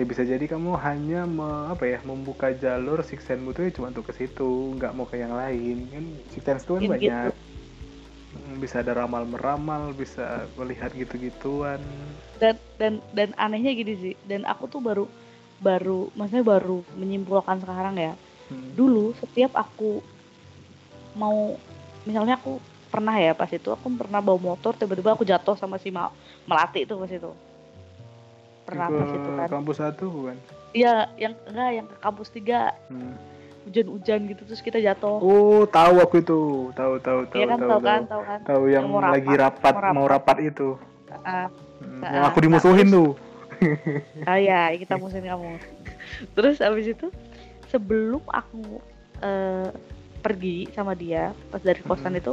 ya 0.00 0.04
bisa 0.08 0.24
jadi 0.24 0.40
kamu 0.48 0.80
hanya 0.80 1.28
me- 1.28 1.68
apa 1.68 1.84
ya 1.84 2.00
membuka 2.00 2.56
jalur 2.56 3.04
six 3.04 3.28
sense-mu 3.28 3.52
tuh 3.52 3.68
ya 3.68 3.70
cuma 3.76 3.92
untuk 3.92 4.08
ke 4.08 4.16
situ 4.16 4.72
nggak 4.80 4.96
mau 4.96 5.04
ke 5.04 5.20
yang 5.20 5.36
lain 5.36 5.92
kan? 5.92 6.04
Six 6.32 6.40
sense 6.40 6.64
tuh 6.64 6.80
kan 6.80 6.88
gitu. 6.88 6.92
banyak. 6.96 7.32
Hmm, 8.30 8.56
bisa 8.56 8.80
ada 8.80 8.96
ramal 8.96 9.28
meramal 9.28 9.92
bisa 9.92 10.48
melihat 10.56 10.88
gitu-gituan. 10.96 11.84
Dan 12.40 12.56
dan 12.80 13.04
dan 13.12 13.36
anehnya 13.36 13.76
gini 13.76 13.94
sih 14.00 14.14
dan 14.24 14.48
aku 14.48 14.72
tuh 14.72 14.80
baru 14.80 15.04
baru 15.60 16.08
maksudnya 16.16 16.48
baru 16.48 16.80
menyimpulkan 16.96 17.60
sekarang 17.60 18.00
ya. 18.00 18.16
Hmm. 18.50 18.74
dulu 18.74 19.14
setiap 19.14 19.54
aku 19.54 20.02
mau 21.14 21.54
misalnya 22.02 22.34
aku 22.40 22.58
pernah 22.90 23.14
ya 23.14 23.30
pas 23.38 23.46
itu 23.46 23.70
aku 23.70 23.86
pernah 23.94 24.18
bawa 24.18 24.38
motor 24.42 24.74
tiba-tiba 24.74 25.14
aku 25.14 25.22
jatuh 25.22 25.54
sama 25.54 25.78
si 25.78 25.94
melati 25.94 26.82
itu 26.82 26.98
pas 26.98 27.06
itu 27.06 27.30
pernah 28.70 28.86
ke 28.86 29.30
kan. 29.36 29.48
kampus 29.50 29.76
satu 29.76 30.04
bukan? 30.08 30.36
Iya 30.70 30.94
yang 31.16 31.34
enggak 31.44 31.70
yang 31.72 31.86
ke 31.86 31.96
kampus 31.98 32.28
tiga. 32.30 32.72
Hmm. 32.86 33.14
hujan-hujan 33.60 34.24
gitu 34.24 34.42
terus 34.48 34.64
kita 34.64 34.80
jatuh. 34.80 35.20
Oh 35.20 35.68
tahu 35.68 36.00
aku 36.00 36.16
itu. 36.18 36.40
Tahu 36.72 36.96
tahu 36.98 37.28
tahu 37.28 37.36
iya 37.36 37.46
kan 37.46 37.58
tahu 37.58 37.68
tahu 37.68 37.80
kan 37.82 38.00
tahu. 38.08 38.22
kan. 38.24 38.38
Tahu 38.42 38.62
yang, 38.66 38.84
Yang 38.88 38.90
mau 38.90 39.00
lagi 39.04 39.32
rapat, 39.36 39.72
rapat 39.76 39.84
mau 39.84 39.94
mau 39.94 40.06
rapat 40.08 40.36
itu. 40.40 40.68
Ah, 41.22 41.46
Hmm, 41.78 42.00
yang 42.02 42.24
aku 42.24 42.38
nah, 42.40 42.44
dimusuhin 42.48 42.88
terus- 42.88 42.96
tuh. 42.96 43.10
Oh 44.22 44.38
iya 44.38 44.60
kita 44.80 44.96
musuhin 44.96 45.24
kamu. 45.24 45.60
Terus 46.32 46.56
abis 46.58 46.86
itu 46.88 47.06
sebelum 47.68 48.24
aku 48.26 48.80
eh, 49.20 49.68
pergi 50.18 50.72
sama 50.72 50.92
dia 50.92 51.36
pas 51.48 51.60
dari 51.60 51.80
kosan 51.80 52.16
Mhm. 52.16 52.20
itu 52.20 52.32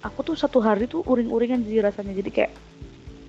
aku 0.00 0.18
tuh 0.22 0.38
satu 0.38 0.58
hari 0.58 0.86
tuh 0.86 1.02
uring-uringan 1.02 1.62
sih 1.62 1.82
rasanya. 1.82 2.14
Jadi 2.14 2.30
kayak 2.32 2.52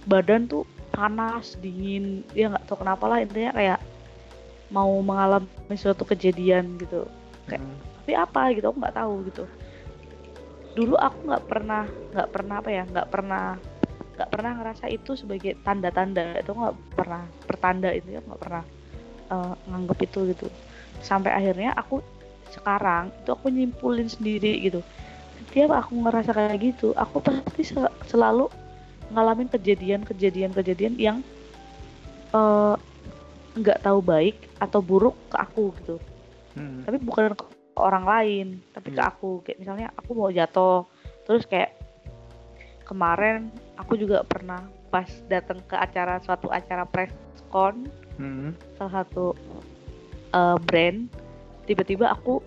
badan 0.05 0.45
tuh 0.45 0.69
panas 0.97 1.53
dingin 1.61 2.25
ya 2.33 2.49
nggak 2.49 2.65
tahu 2.65 2.81
kenapa 2.81 3.05
lah 3.05 3.21
intinya 3.21 3.53
kayak 3.53 3.79
mau 4.73 4.89
mengalami 5.05 5.77
suatu 5.77 6.01
kejadian 6.03 6.81
gitu. 6.81 7.05
Kayak- 7.45 7.61
Hmm. 7.61 7.77
tapi 8.01 8.11
apa? 8.17 8.41
gitu 8.57 8.65
aku 8.73 8.77
nggak 8.81 8.97
tahu 8.97 9.13
gitu. 9.29 9.43
Dulu 10.73 10.95
aku 10.97 11.17
nggak 11.29 11.43
pernah 11.45 11.83
nggak 12.17 12.29
pernah 12.33 12.55
apa 12.57 12.69
ya 12.73 12.83
nggak 12.89 13.07
pernah 13.13 13.45
nggak 14.17 14.29
pernah 14.33 14.51
ngerasa 14.57 14.85
itu 14.89 15.11
sebagai 15.13 15.53
tanda-tanda. 15.61 16.41
Itu 16.41 16.57
nggak 16.57 16.75
pernah 16.97 17.23
pertanda 17.45 17.89
itu 17.93 18.17
ya 18.17 18.21
nggak 18.25 18.41
pernah 18.41 18.63
eh, 19.29 19.53
nganggep 19.69 19.99
itu 20.01 20.19
gitu. 20.33 20.47
Sampai 21.05 21.29
akhirnya 21.31 21.77
aku 21.77 22.01
sekarang 22.49 23.13
itu 23.21 23.29
aku 23.29 23.53
nyimpulin 23.53 24.09
sendiri 24.09 24.65
gitu. 24.65 24.81
Setiap 25.45 25.77
aku 25.77 25.93
ngerasa 26.01 26.33
kayak 26.33 26.57
gitu 26.59 26.97
aku 26.97 27.21
pasti 27.21 27.61
sel- 27.63 27.93
selalu 28.09 28.49
ngalamin 29.09 29.47
kejadian-kejadian-kejadian 29.47 30.95
yang 30.97 31.17
eh, 32.31 32.75
nggak 33.55 33.81
tahu 33.81 33.99
baik 33.99 34.37
atau 34.57 34.79
buruk 34.79 35.15
ke 35.29 35.37
aku 35.37 35.73
gitu 35.81 35.97
Hmm. 36.57 36.81
tapi 36.81 36.97
bukan 36.97 37.37
ke 37.37 37.45
orang 37.77 38.01
lain 38.01 38.47
tapi 38.73 38.89
ke 38.89 38.97
Iya. 38.97 39.13
aku 39.13 39.45
kayak 39.45 39.61
misalnya 39.61 39.87
aku 39.93 40.17
mau 40.17 40.33
jatuh 40.33 40.89
terus 41.21 41.45
kayak 41.45 41.77
kemarin 42.81 43.53
aku 43.77 43.93
juga 43.93 44.25
pernah 44.25 44.65
pas 44.89 45.05
datang 45.29 45.61
ke 45.69 45.77
acara 45.77 46.17
suatu 46.17 46.49
acara 46.49 46.81
press 46.83 47.13
con 47.53 47.85
Hmm. 48.17 48.57
salah 48.73 49.05
satu 49.05 49.37
uh, 50.33 50.57
brand 50.57 51.05
tiba-tiba 51.69 52.09
aku 52.09 52.41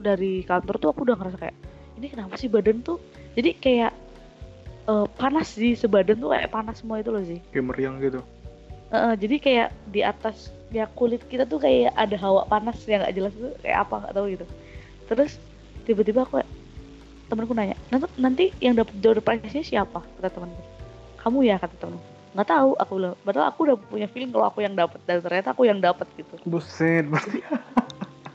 dari 0.00 0.40
kantor 0.40 0.80
tuh 0.80 0.88
aku 0.88 1.04
udah 1.04 1.16
ngerasa 1.20 1.36
kayak 1.36 1.56
ini 1.96 2.08
kenapa 2.08 2.36
sih 2.36 2.48
badan 2.48 2.80
tuh 2.80 2.96
jadi 3.36 3.52
kayak 3.60 3.92
uh, 4.88 5.06
panas 5.16 5.52
sih 5.52 5.76
sebadan 5.76 6.20
tuh 6.20 6.32
kayak 6.32 6.50
panas 6.52 6.80
semua 6.80 7.00
itu 7.00 7.10
loh 7.10 7.24
sih. 7.24 7.40
Kayak 7.52 7.66
meriang 7.74 7.96
gitu. 8.00 8.20
Uh, 8.94 9.14
jadi 9.18 9.36
kayak 9.42 9.68
di 9.90 10.00
atas 10.06 10.54
ya 10.70 10.86
kulit 10.94 11.24
kita 11.26 11.48
tuh 11.48 11.58
kayak 11.58 11.90
ada 11.98 12.14
hawa 12.20 12.46
panas 12.46 12.78
yang 12.86 13.02
nggak 13.02 13.14
jelas 13.16 13.32
tuh 13.34 13.50
kayak 13.64 13.78
apa 13.88 13.94
nggak 14.04 14.14
tahu 14.14 14.26
gitu. 14.30 14.46
Terus 15.10 15.32
tiba-tiba 15.84 16.24
aku 16.24 16.40
temanku 17.28 17.56
nanya 17.56 17.76
nanti, 17.88 18.06
nanti 18.20 18.44
yang 18.60 18.78
dapat 18.78 18.94
door 19.00 19.18
prize-nya 19.18 19.64
siapa? 19.64 20.04
Kata 20.20 20.30
temanku. 20.30 20.62
Kamu 21.18 21.38
ya 21.42 21.56
kata 21.58 21.74
temanku. 21.80 22.04
Nggak 22.34 22.48
tahu 22.50 22.70
aku 22.78 22.92
bilang. 23.00 23.14
Padahal 23.24 23.46
aku 23.50 23.60
udah 23.66 23.76
punya 23.88 24.06
feeling 24.10 24.30
kalau 24.30 24.46
aku 24.50 24.62
yang 24.62 24.74
dapat 24.76 25.00
dan 25.08 25.22
ternyata 25.24 25.54
aku 25.56 25.66
yang 25.66 25.80
dapat 25.80 26.06
gitu. 26.18 26.34
Buset, 26.46 27.08
berarti 27.08 27.40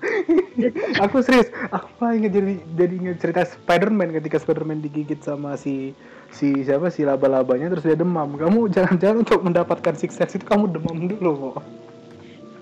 aku 1.04 1.20
serius, 1.20 1.52
aku 1.76 1.88
malah 2.00 2.16
inget 2.16 2.32
jadi 2.36 2.54
jadi 2.76 2.94
inget 2.96 3.18
cerita 3.20 3.42
Spider-Man 3.44 4.16
ketika 4.16 4.40
Spider-Man 4.40 4.80
digigit 4.80 5.20
sama 5.20 5.60
si 5.60 5.92
si 6.30 6.64
siapa 6.64 6.88
si 6.90 7.04
laba-labanya 7.04 7.74
terus 7.74 7.84
dia 7.84 7.98
demam. 7.98 8.36
Kamu 8.36 8.70
jangan-jangan 8.70 9.26
untuk 9.26 9.40
mendapatkan 9.42 9.94
six 9.94 10.16
sense 10.16 10.38
itu 10.38 10.46
kamu 10.46 10.70
demam 10.70 11.10
dulu 11.10 11.54
kok. 11.54 11.64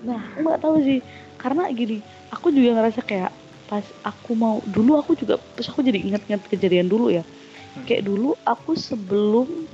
Nah, 0.02 0.22
aku 0.34 0.40
nggak 0.46 0.62
tahu 0.62 0.76
sih. 0.82 0.98
Karena 1.38 1.70
gini, 1.70 2.02
aku 2.30 2.50
juga 2.50 2.78
ngerasa 2.78 3.00
kayak 3.02 3.30
pas 3.68 3.84
aku 4.02 4.32
mau 4.32 4.64
dulu 4.64 4.96
aku 4.96 5.12
juga 5.12 5.36
terus 5.52 5.68
aku 5.68 5.84
jadi 5.84 6.00
ingat-ingat 6.00 6.42
kejadian 6.48 6.88
dulu 6.88 7.12
ya. 7.12 7.22
Hmm. 7.76 7.84
Kayak 7.84 8.08
dulu 8.08 8.34
aku 8.42 8.72
sebelum 8.74 9.68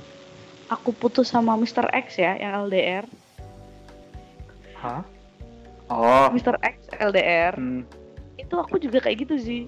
aku 0.67 0.89
putus 0.91 1.29
sama 1.29 1.53
Mr. 1.55 1.85
X 1.93 2.17
ya, 2.17 2.35
yang 2.37 2.67
LDR. 2.67 3.05
Hah? 4.75 5.01
Oh, 5.85 6.27
Mr. 6.33 6.57
X 6.61 6.75
LDR. 6.97 7.53
hmm, 7.55 7.85
Itu 8.35 8.57
aku 8.57 8.81
juga 8.81 8.99
kayak 9.01 9.25
gitu 9.25 9.35
sih. 9.37 9.61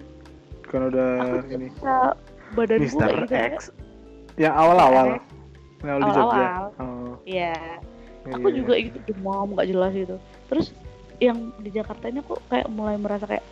kan 0.67 0.91
udah 0.91 1.23
Aku 1.23 1.47
ini 1.47 1.71
bisa 1.71 2.17
badanku 2.51 2.97
Mr. 2.99 3.07
kayak 3.07 3.21
gitu. 3.23 3.33
ya. 3.33 3.47
X. 3.55 3.57
Yang 4.37 4.53
awal-awal. 4.53 5.07
X. 5.11 5.23
Yang 5.81 5.89
awal 5.91 5.99
di 5.99 6.09
Jogja. 6.09 6.21
Awal-awal. 6.23 6.65
Oh, 6.77 7.13
Iya. 7.27 7.53
iya, 8.23 8.33
Aku 8.33 8.47
iya. 8.47 8.55
juga 8.55 8.73
gitu 8.77 8.97
demam 9.03 9.47
nggak 9.51 9.67
jelas 9.67 9.91
gitu. 9.91 10.15
Terus 10.47 10.67
yang 11.17 11.37
di 11.59 11.69
Jakarta 11.73 12.07
ini 12.07 12.21
aku 12.21 12.37
kayak 12.47 12.67
mulai 12.69 12.95
merasa 12.95 13.25
kayak 13.25 13.43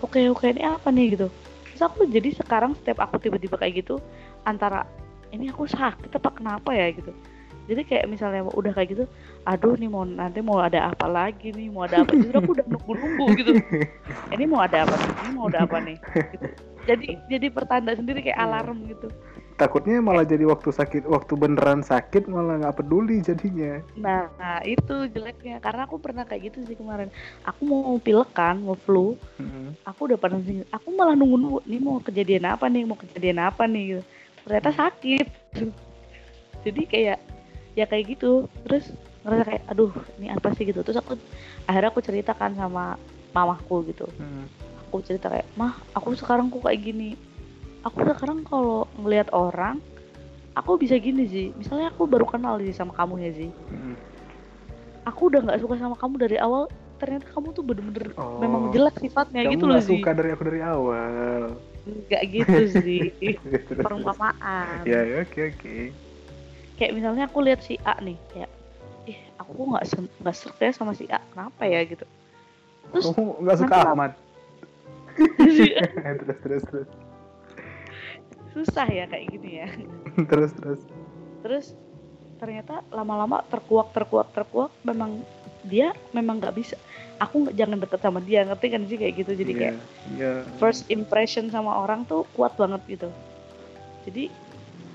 oke 0.00 0.20
oke 0.30 0.44
ini 0.44 0.62
apa 0.62 0.88
nih 0.88 1.16
gitu. 1.16 1.26
Terus 1.72 1.82
aku 1.82 2.06
jadi 2.06 2.30
sekarang 2.36 2.76
setiap 2.76 3.02
aku 3.02 3.18
tiba-tiba 3.18 3.56
kayak 3.56 3.82
gitu 3.82 3.98
antara 4.44 4.84
ini 5.32 5.50
aku 5.50 5.66
sakit 5.66 6.12
apa 6.12 6.30
kenapa 6.30 6.70
ya 6.70 6.92
gitu. 6.92 7.10
Jadi 7.64 7.80
kayak 7.88 8.12
misalnya 8.12 8.44
udah 8.44 8.76
kayak 8.76 8.92
gitu, 8.92 9.04
aduh 9.48 9.72
nih 9.72 9.88
mau 9.88 10.04
nanti 10.04 10.44
mau 10.44 10.60
ada 10.60 10.92
apa 10.92 11.08
lagi 11.08 11.48
nih, 11.48 11.72
mau 11.72 11.88
ada 11.88 12.04
apa. 12.04 12.12
Justru 12.12 12.36
aku 12.36 12.50
udah 12.52 12.66
nunggu-nunggu 12.68 13.26
gitu. 13.40 13.52
Ini 14.36 14.44
mau 14.44 14.60
ada 14.60 14.84
apa 14.84 14.92
nih? 14.92 15.10
Ini 15.16 15.30
mau 15.32 15.48
ada 15.48 15.64
apa 15.64 15.76
nih? 15.80 15.96
Gitu. 16.36 16.46
Jadi 16.84 17.04
jadi 17.32 17.46
pertanda 17.48 17.96
sendiri 17.96 18.20
kayak 18.20 18.36
Iya. 18.36 18.44
alarm 18.44 18.84
gitu. 18.84 19.08
Takutnya 19.54 20.02
malah 20.02 20.26
jadi 20.26 20.50
waktu 20.50 20.74
sakit, 20.74 21.06
waktu 21.06 21.38
beneran 21.38 21.86
sakit 21.86 22.26
malah 22.26 22.58
nggak 22.58 22.74
peduli 22.74 23.22
jadinya. 23.22 23.78
Nah, 23.94 24.26
nah, 24.34 24.58
itu 24.66 25.06
jeleknya 25.14 25.62
karena 25.62 25.86
aku 25.86 26.02
pernah 26.02 26.26
kayak 26.26 26.50
gitu 26.50 26.66
sih 26.66 26.74
kemarin. 26.74 27.06
Aku 27.46 27.62
mau 27.62 27.94
pilek 28.02 28.34
kan, 28.34 28.58
mau 28.58 28.74
flu. 28.74 29.14
Hmm. 29.38 29.78
Aku 29.86 30.10
udah 30.10 30.18
pernah 30.18 30.42
sih. 30.42 30.66
Aku 30.74 30.90
malah 30.98 31.14
nunggu-nunggu 31.14 31.62
nih 31.70 31.78
mau 31.78 32.02
kejadian 32.02 32.50
apa 32.50 32.66
nih, 32.66 32.82
mau 32.82 32.98
kejadian 32.98 33.38
apa 33.46 33.62
nih 33.70 33.82
gitu. 33.94 34.02
Ternyata 34.42 34.70
sakit. 34.74 35.26
Jadi 36.66 36.82
kayak 36.90 37.18
ya 37.78 37.86
kayak 37.86 38.18
gitu. 38.18 38.50
Terus 38.66 38.90
ngerasa 39.22 39.42
kayak 39.54 39.62
aduh, 39.70 39.94
ini 40.18 40.34
apa 40.34 40.50
sih 40.58 40.66
gitu. 40.66 40.82
Terus 40.82 40.98
aku 40.98 41.14
akhirnya 41.70 41.94
aku 41.94 42.02
ceritakan 42.02 42.58
sama 42.58 42.98
mamahku 43.30 43.86
gitu. 43.86 44.10
Hmm. 44.18 44.50
Aku 44.90 44.98
cerita 45.06 45.30
kayak, 45.30 45.46
"Mah, 45.54 45.78
aku 45.94 46.18
sekarang 46.18 46.50
kok 46.50 46.66
kayak 46.66 46.82
gini." 46.82 47.33
Aku 47.84 48.00
sekarang 48.00 48.42
kalau 48.42 48.88
ngelihat 48.96 49.28
orang 49.30 49.76
aku 50.54 50.78
bisa 50.78 50.96
gini 50.96 51.26
sih. 51.26 51.46
Misalnya 51.52 51.90
aku 51.90 52.06
baru 52.06 52.24
kenal 52.24 52.56
sih 52.58 52.72
sama 52.72 52.92
kamu 52.92 53.20
ya 53.20 53.30
sih 53.34 53.50
Hmm. 53.68 53.96
aku 55.04 55.28
udah 55.28 55.44
nggak 55.44 55.60
suka 55.60 55.76
sama 55.76 55.92
kamu 55.94 56.16
dari 56.16 56.40
awal 56.40 56.64
ternyata 56.96 57.28
kamu 57.28 57.52
tuh 57.52 57.60
bener-bener 57.60 58.16
Oh. 58.16 58.40
memang 58.40 58.72
jelek 58.72 58.96
sifatnya 58.96 59.44
Kamu 59.44 59.52
gitu 59.52 59.64
loh 59.68 59.76
sih 59.76 60.00
suka 60.00 60.16
dari 60.16 60.30
aku 60.32 60.42
dari 60.48 60.60
awal. 60.64 61.42
nggak 61.84 62.22
gitu 62.32 62.60
sih 62.80 63.12
perumpamaan 63.76 64.80
ya 64.88 65.04
ya, 65.04 65.20
oke 65.20 65.36
oke. 65.52 65.92
kayak 66.80 66.92
misalnya 66.96 67.28
aku 67.28 67.44
lihat 67.44 67.60
si 67.60 67.76
A 67.84 68.00
nih 68.00 68.16
kayak 68.32 68.48
ih 69.04 69.18
aku 69.36 69.60
nggak 69.68 69.84
nggak 70.24 70.32
serk 70.32 70.56
ya 70.56 70.72
sama 70.72 70.96
si 70.96 71.04
A 71.12 71.20
kenapa 71.20 71.62
ya 71.68 71.84
gitu 71.84 72.08
terus 72.88 73.04
Kamu 73.04 73.44
nggak 73.44 73.56
suka 73.60 73.76
Ahmad? 73.84 74.12
si 75.52 75.68
A 75.76 75.84
terus 76.24 76.38
terus 76.40 76.62
terus 76.64 76.88
susah 78.54 78.86
ya 78.86 79.04
kayak 79.10 79.26
gini 79.34 79.50
ya. 79.60 79.68
Terus 80.30 80.50
terus. 80.54 80.80
terus 81.44 81.66
ternyata 82.38 82.80
lama-lama 82.88 83.42
terkuak 83.50 83.90
terkuak 83.92 84.30
terkuak. 84.32 84.70
Memang 84.86 85.20
dia 85.66 85.92
memang 86.14 86.38
nggak 86.40 86.54
bisa. 86.54 86.78
Aku 87.18 87.44
nggak- 87.44 87.56
jangan 87.58 87.78
deket 87.82 88.00
sama 88.00 88.22
dia 88.22 88.46
ngerti 88.46 88.66
kan 88.70 88.82
sih 88.86 88.96
kayak 88.96 89.14
gitu? 89.20 89.32
Jadi 89.34 89.52
Iya, 89.52 89.60
kayak 89.60 89.74
iya. 90.16 90.32
first 90.56 90.86
impression 90.88 91.50
sama 91.50 91.84
orang 91.84 92.06
tuh 92.06 92.24
kuat 92.32 92.54
banget 92.54 92.80
gitu. 92.88 93.08
Jadi 94.08 94.30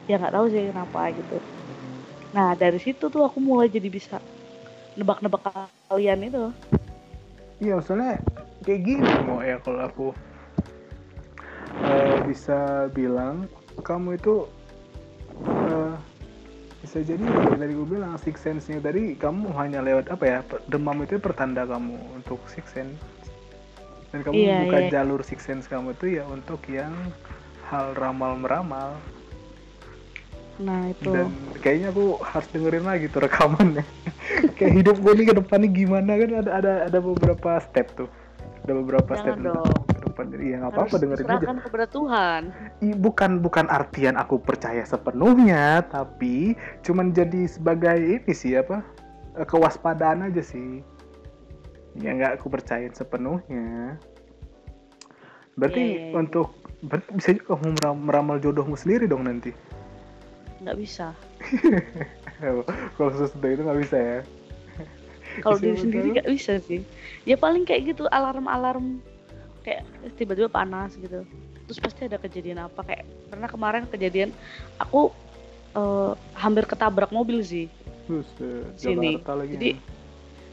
ya 0.07 0.17
nggak 0.17 0.33
tahu 0.33 0.45
sih 0.49 0.71
kenapa 0.71 1.01
gitu. 1.13 1.37
Nah 2.33 2.53
dari 2.57 2.79
situ 2.81 3.09
tuh 3.09 3.21
aku 3.25 3.37
mulai 3.37 3.69
jadi 3.69 3.89
bisa 3.89 4.17
nebak-nebak 4.97 5.45
kalian 5.85 6.25
itu. 6.25 6.49
Iya, 7.59 7.83
soalnya 7.83 8.23
kayak 8.63 8.81
gini 8.87 9.03
mau 9.27 9.43
ya 9.43 9.59
kalau 9.59 9.83
aku 9.83 10.07
eh, 11.89 12.15
bisa 12.29 12.87
bilang 12.93 13.49
kamu 13.81 14.21
itu 14.21 14.45
eh, 15.45 15.93
bisa 16.79 17.03
jadi 17.03 17.19
ya, 17.21 17.59
tadi 17.59 17.73
gue 17.75 17.87
bilang 17.87 18.15
six 18.21 18.39
sense-nya 18.39 18.79
tadi 18.79 19.17
kamu 19.19 19.51
hanya 19.59 19.83
lewat 19.83 20.07
apa 20.13 20.23
ya 20.23 20.39
demam 20.71 20.95
itu 21.03 21.19
pertanda 21.19 21.67
kamu 21.67 21.97
untuk 22.15 22.39
six 22.47 22.71
sense. 22.71 22.95
Dan 24.09 24.25
kamu 24.25 24.41
Iya, 24.41 24.57
buka 24.65 24.79
iya. 24.81 24.89
jalur 24.89 25.21
six 25.21 25.45
sense 25.45 25.69
kamu 25.69 25.93
itu 25.93 26.17
ya 26.17 26.23
untuk 26.25 26.63
yang 26.65 26.93
hal 27.69 27.93
ramal 27.97 28.33
meramal 28.39 28.97
nah 30.59 30.91
itu. 30.91 31.15
Dan 31.15 31.31
kayaknya 31.63 31.95
aku 31.95 32.19
harus 32.19 32.47
dengerin 32.51 32.83
lagi 32.83 33.07
tuh 33.07 33.23
rekamannya. 33.23 33.79
Kayak 34.59 34.73
hidup 34.83 34.95
gue 34.99 35.13
nih 35.15 35.25
ke 35.31 35.33
depannya 35.39 35.69
gimana 35.71 36.11
kan 36.19 36.31
ada 36.35 36.51
ada 36.59 36.73
ada 36.91 36.99
beberapa 36.99 37.63
step 37.63 37.95
tuh. 37.95 38.09
Ada 38.67 38.73
beberapa 38.75 39.11
step 39.15 39.39
jangan 39.39 39.55
tentang 39.55 39.63
dong 39.63 39.98
jadi 40.25 40.45
ya 40.45 40.55
nggak 40.59 40.71
apa-apa 40.73 40.95
dengerin 40.97 41.25
aja. 41.29 41.47
kepada 41.63 41.85
Tuhan. 41.87 42.41
I- 42.79 42.97
bukan 42.97 43.31
bukan 43.39 43.65
artian 43.67 44.15
aku 44.15 44.35
percaya 44.37 44.83
sepenuhnya 44.83 45.85
tapi 45.85 46.53
cuman 46.83 47.11
jadi 47.11 47.47
sebagai 47.47 47.95
ini 47.95 48.33
sih 48.33 48.55
apa 48.55 48.83
eh, 49.35 49.47
kewaspadaan 49.47 50.27
aja 50.27 50.43
sih. 50.43 50.83
Ya 51.95 52.11
nggak 52.11 52.39
aku 52.39 52.47
percayain 52.49 52.91
sepenuhnya. 52.91 53.95
Berarti 55.55 55.79
Iya, 55.79 55.91
iya, 55.91 56.05
iya. 56.11 56.15
untuk 56.15 56.55
berarti 56.79 57.09
bisa 57.11 57.29
juga 57.35 57.45
kamu 57.53 57.67
meram- 57.75 58.03
meramal 58.07 58.37
jodohmu 58.39 58.75
sendiri 58.75 59.07
dong 59.07 59.27
nanti? 59.27 59.51
Nggak 60.59 60.77
bisa. 60.79 61.11
Kalau 62.95 63.11
sesudah 63.11 63.49
itu 63.51 63.61
nggak 63.63 63.79
bisa 63.83 63.97
ya? 63.99 64.19
Kalau 65.39 65.55
diri 65.55 65.77
sendiri 65.77 66.07
nggak 66.15 66.29
bisa 66.31 66.57
sih. 66.59 66.81
Ya 67.23 67.35
paling 67.35 67.63
kayak 67.63 67.93
gitu 67.93 68.07
alarm-alarm 68.09 69.03
kayak 69.61 69.83
tiba-tiba 70.15 70.47
panas 70.47 70.95
gitu 70.95 71.23
terus 71.65 71.77
pasti 71.77 72.05
ada 72.05 72.17
kejadian 72.17 72.63
apa 72.63 72.81
kayak 72.81 73.03
pernah 73.27 73.45
kemarin 73.45 73.83
kejadian 73.85 74.33
aku 74.77 75.13
eh, 75.73 76.11
hampir 76.33 76.65
ketabrak 76.65 77.09
mobil 77.09 77.41
sih 77.41 77.67
Buset, 78.09 78.73
Sini. 78.73 79.21
Lagi 79.21 79.53
Jadi- 79.53 79.77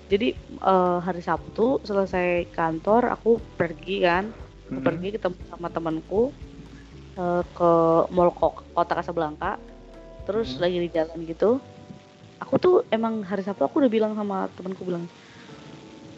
jadi 0.06 0.28
eh, 0.60 0.98
hari 1.00 1.18
Sabtu 1.18 1.80
selesai 1.82 2.46
kantor 2.50 3.10
aku 3.10 3.38
pergi 3.56 4.02
kan 4.02 4.28
Hmm. 4.66 4.82
pergi 4.82 5.14
ketemu 5.14 5.38
sama 5.46 5.70
temanku 5.70 6.34
eh, 7.14 7.42
ke 7.48 7.70
mall 8.10 8.28
Ko- 8.30 8.66
kota 8.70 8.92
Kasablanka 8.94 9.56
terus 10.26 10.58
Hmm. 10.58 10.62
lagi 10.62 10.78
di 10.78 10.90
jalan 10.90 11.18
gitu 11.22 11.62
aku 12.36 12.54
tuh 12.58 12.74
emang 12.90 13.22
hari 13.22 13.40
Sabtu 13.40 13.64
aku 13.64 13.80
udah 13.80 13.88
bilang 13.88 14.12
sama 14.12 14.52
temanku 14.52 14.84
bilang 14.84 15.06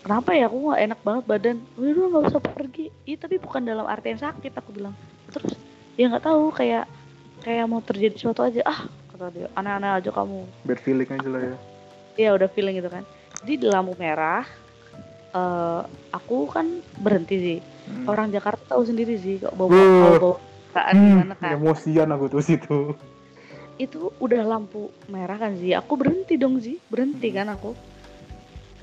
kenapa 0.01 0.31
ya 0.31 0.47
aku 0.47 0.57
nggak 0.63 0.83
enak 0.85 1.01
banget 1.03 1.25
badan 1.27 1.57
udah 1.75 1.91
udah 1.91 2.07
nggak 2.09 2.25
usah 2.29 2.43
pergi 2.43 2.87
iya 3.05 3.17
tapi 3.17 3.37
bukan 3.37 3.63
dalam 3.63 3.85
artian 3.85 4.17
sakit 4.17 4.53
aku 4.53 4.71
bilang 4.71 4.95
terus 5.29 5.53
ya 5.95 6.07
nggak 6.07 6.25
tahu 6.25 6.51
kayak 6.51 6.85
kayak 7.41 7.65
mau 7.65 7.81
terjadi 7.81 8.15
sesuatu 8.15 8.43
aja 8.43 8.63
ah 8.65 8.81
kata 9.09 9.31
dia 9.31 9.47
aneh-aneh 9.53 9.91
aja 9.95 10.11
kamu 10.11 10.43
bad 10.63 10.79
feeling 10.79 11.09
aja 11.09 11.29
lah 11.29 11.43
ya 11.45 11.57
Iya 12.17 12.35
udah 12.35 12.51
feeling 12.51 12.75
gitu 12.75 12.91
kan. 12.91 13.07
Jadi 13.39 13.55
di 13.57 13.67
lampu 13.71 13.95
merah, 13.95 14.43
eh 15.31 15.83
aku 16.11 16.51
kan 16.51 16.67
berhenti 16.99 17.37
sih. 17.39 17.59
Hmm. 17.87 18.11
Orang 18.11 18.35
Jakarta 18.35 18.75
tahu 18.75 18.83
sendiri 18.83 19.15
sih 19.17 19.39
kalau 19.39 19.55
bawa 19.55 19.71
Uh. 19.71 19.79
kalau 19.79 20.19
bawa 20.19 20.35
kecelakaan 20.35 20.93
Hmm, 20.93 21.07
gimana 21.09 21.35
kan 21.37 21.51
emosian 21.55 22.09
aku 22.11 22.25
tuh 22.29 22.43
situ. 22.43 22.79
itu 23.79 24.11
udah 24.19 24.43
lampu 24.43 24.91
merah 25.07 25.39
kan 25.39 25.55
sih 25.55 25.71
aku 25.71 25.95
berhenti 25.95 26.35
dong 26.35 26.59
sih 26.59 26.83
berhenti 26.91 27.31
Hmm. 27.31 27.37
kan 27.37 27.47
aku 27.49 27.71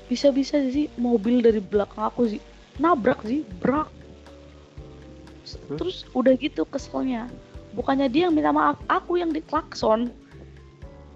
bisa-bisa 0.06 0.62
sih 0.70 0.86
mobil 0.96 1.42
dari 1.42 1.58
belakang 1.58 2.06
aku 2.06 2.30
sih. 2.36 2.42
Nabrak 2.78 3.24
sih 3.24 3.42
brak. 3.62 3.88
Terus? 5.78 6.06
udah 6.14 6.34
gitu 6.38 6.66
keselnya. 6.66 7.30
Bukannya 7.78 8.10
dia 8.10 8.26
yang 8.26 8.34
minta 8.34 8.50
maaf 8.50 8.80
aku 8.90 9.20
yang 9.20 9.30
diklakson 9.30 10.10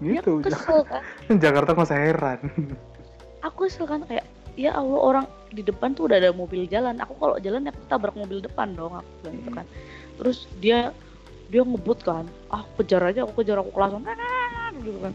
dia 0.01 0.17
Gitu. 0.17 0.41
kesel 0.41 0.81
kan? 0.87 1.03
Jakarta 1.43 1.77
masa 1.77 1.93
heran. 1.93 2.39
aku 3.45 3.69
kesel 3.69 3.85
kan 3.85 4.01
kayak 4.09 4.25
ya 4.57 4.73
Allah 4.73 4.97
orang 4.97 5.25
di 5.53 5.61
depan 5.61 5.93
tuh 5.93 6.09
udah 6.09 6.17
ada 6.17 6.33
mobil 6.33 6.65
jalan. 6.65 6.97
Aku 7.05 7.13
kalau 7.21 7.37
jalan 7.37 7.69
ya 7.69 7.71
aku 7.75 7.81
tabrak 7.85 8.15
mobil 8.17 8.41
depan 8.41 8.73
dong 8.73 8.97
aku 8.97 9.09
bilang 9.21 9.35
gitu 9.37 9.51
kan. 9.53 9.65
Terus 10.17 10.37
dia 10.57 10.77
dia 11.51 11.61
ngebut 11.67 11.99
kan 12.01 12.25
ah 12.49 12.63
aku 12.63 12.81
kejar 12.81 13.03
aja 13.03 13.27
aku 13.27 13.43
kejar 13.43 13.59
aku 13.61 13.69
langsung 13.77 14.01
gitu 14.85 14.99
kan. 15.05 15.13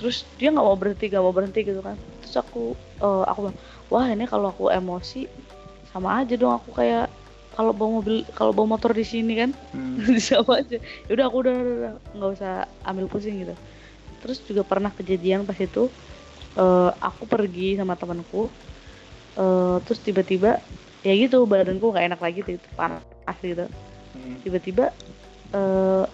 Terus 0.00 0.24
dia 0.40 0.48
nggak 0.54 0.64
mau 0.64 0.76
berhenti 0.78 1.04
nggak 1.12 1.24
mau 1.24 1.34
berhenti 1.34 1.60
gitu 1.60 1.82
kan 1.84 1.96
terus 2.26 2.42
aku 2.42 2.74
eh, 2.98 3.24
aku 3.30 3.54
wah 3.94 4.10
ini 4.10 4.26
kalau 4.26 4.50
aku 4.50 4.66
emosi 4.74 5.30
sama 5.94 6.18
aja 6.18 6.34
dong 6.34 6.58
aku 6.58 6.74
kayak 6.74 7.06
kalau 7.56 7.72
bawa 7.72 8.02
mobil 8.02 8.26
kalau 8.36 8.52
bawa 8.52 8.76
motor 8.76 8.92
di 8.92 9.06
sini 9.06 9.38
kan. 9.38 9.50
Hmm. 9.72 9.96
sama 10.20 10.60
aja. 10.60 10.76
Aku 10.76 11.14
udah, 11.14 11.26
udah, 11.32 11.54
udah, 11.56 11.92
nggak 12.12 12.30
usah 12.36 12.68
ambil 12.84 13.08
pusing 13.08 13.40
gitu. 13.40 13.54
Terus 14.20 14.44
juga 14.44 14.60
pernah 14.66 14.92
kejadian 14.92 15.48
pas 15.48 15.56
itu 15.56 15.88
eh, 16.58 16.90
aku 17.00 17.24
pergi 17.24 17.80
sama 17.80 17.96
temanku 17.96 18.52
eh, 19.40 19.76
terus 19.88 20.04
tiba-tiba 20.04 20.60
ya 21.00 21.14
gitu 21.16 21.46
badanku 21.46 21.94
nggak 21.94 22.12
enak 22.12 22.20
lagi 22.20 22.44
tuh 22.44 22.58
panas 22.76 23.38
gitu. 23.40 23.70
Hmm. 24.16 24.40
tiba-tiba 24.44 24.92
eh, 25.56 26.04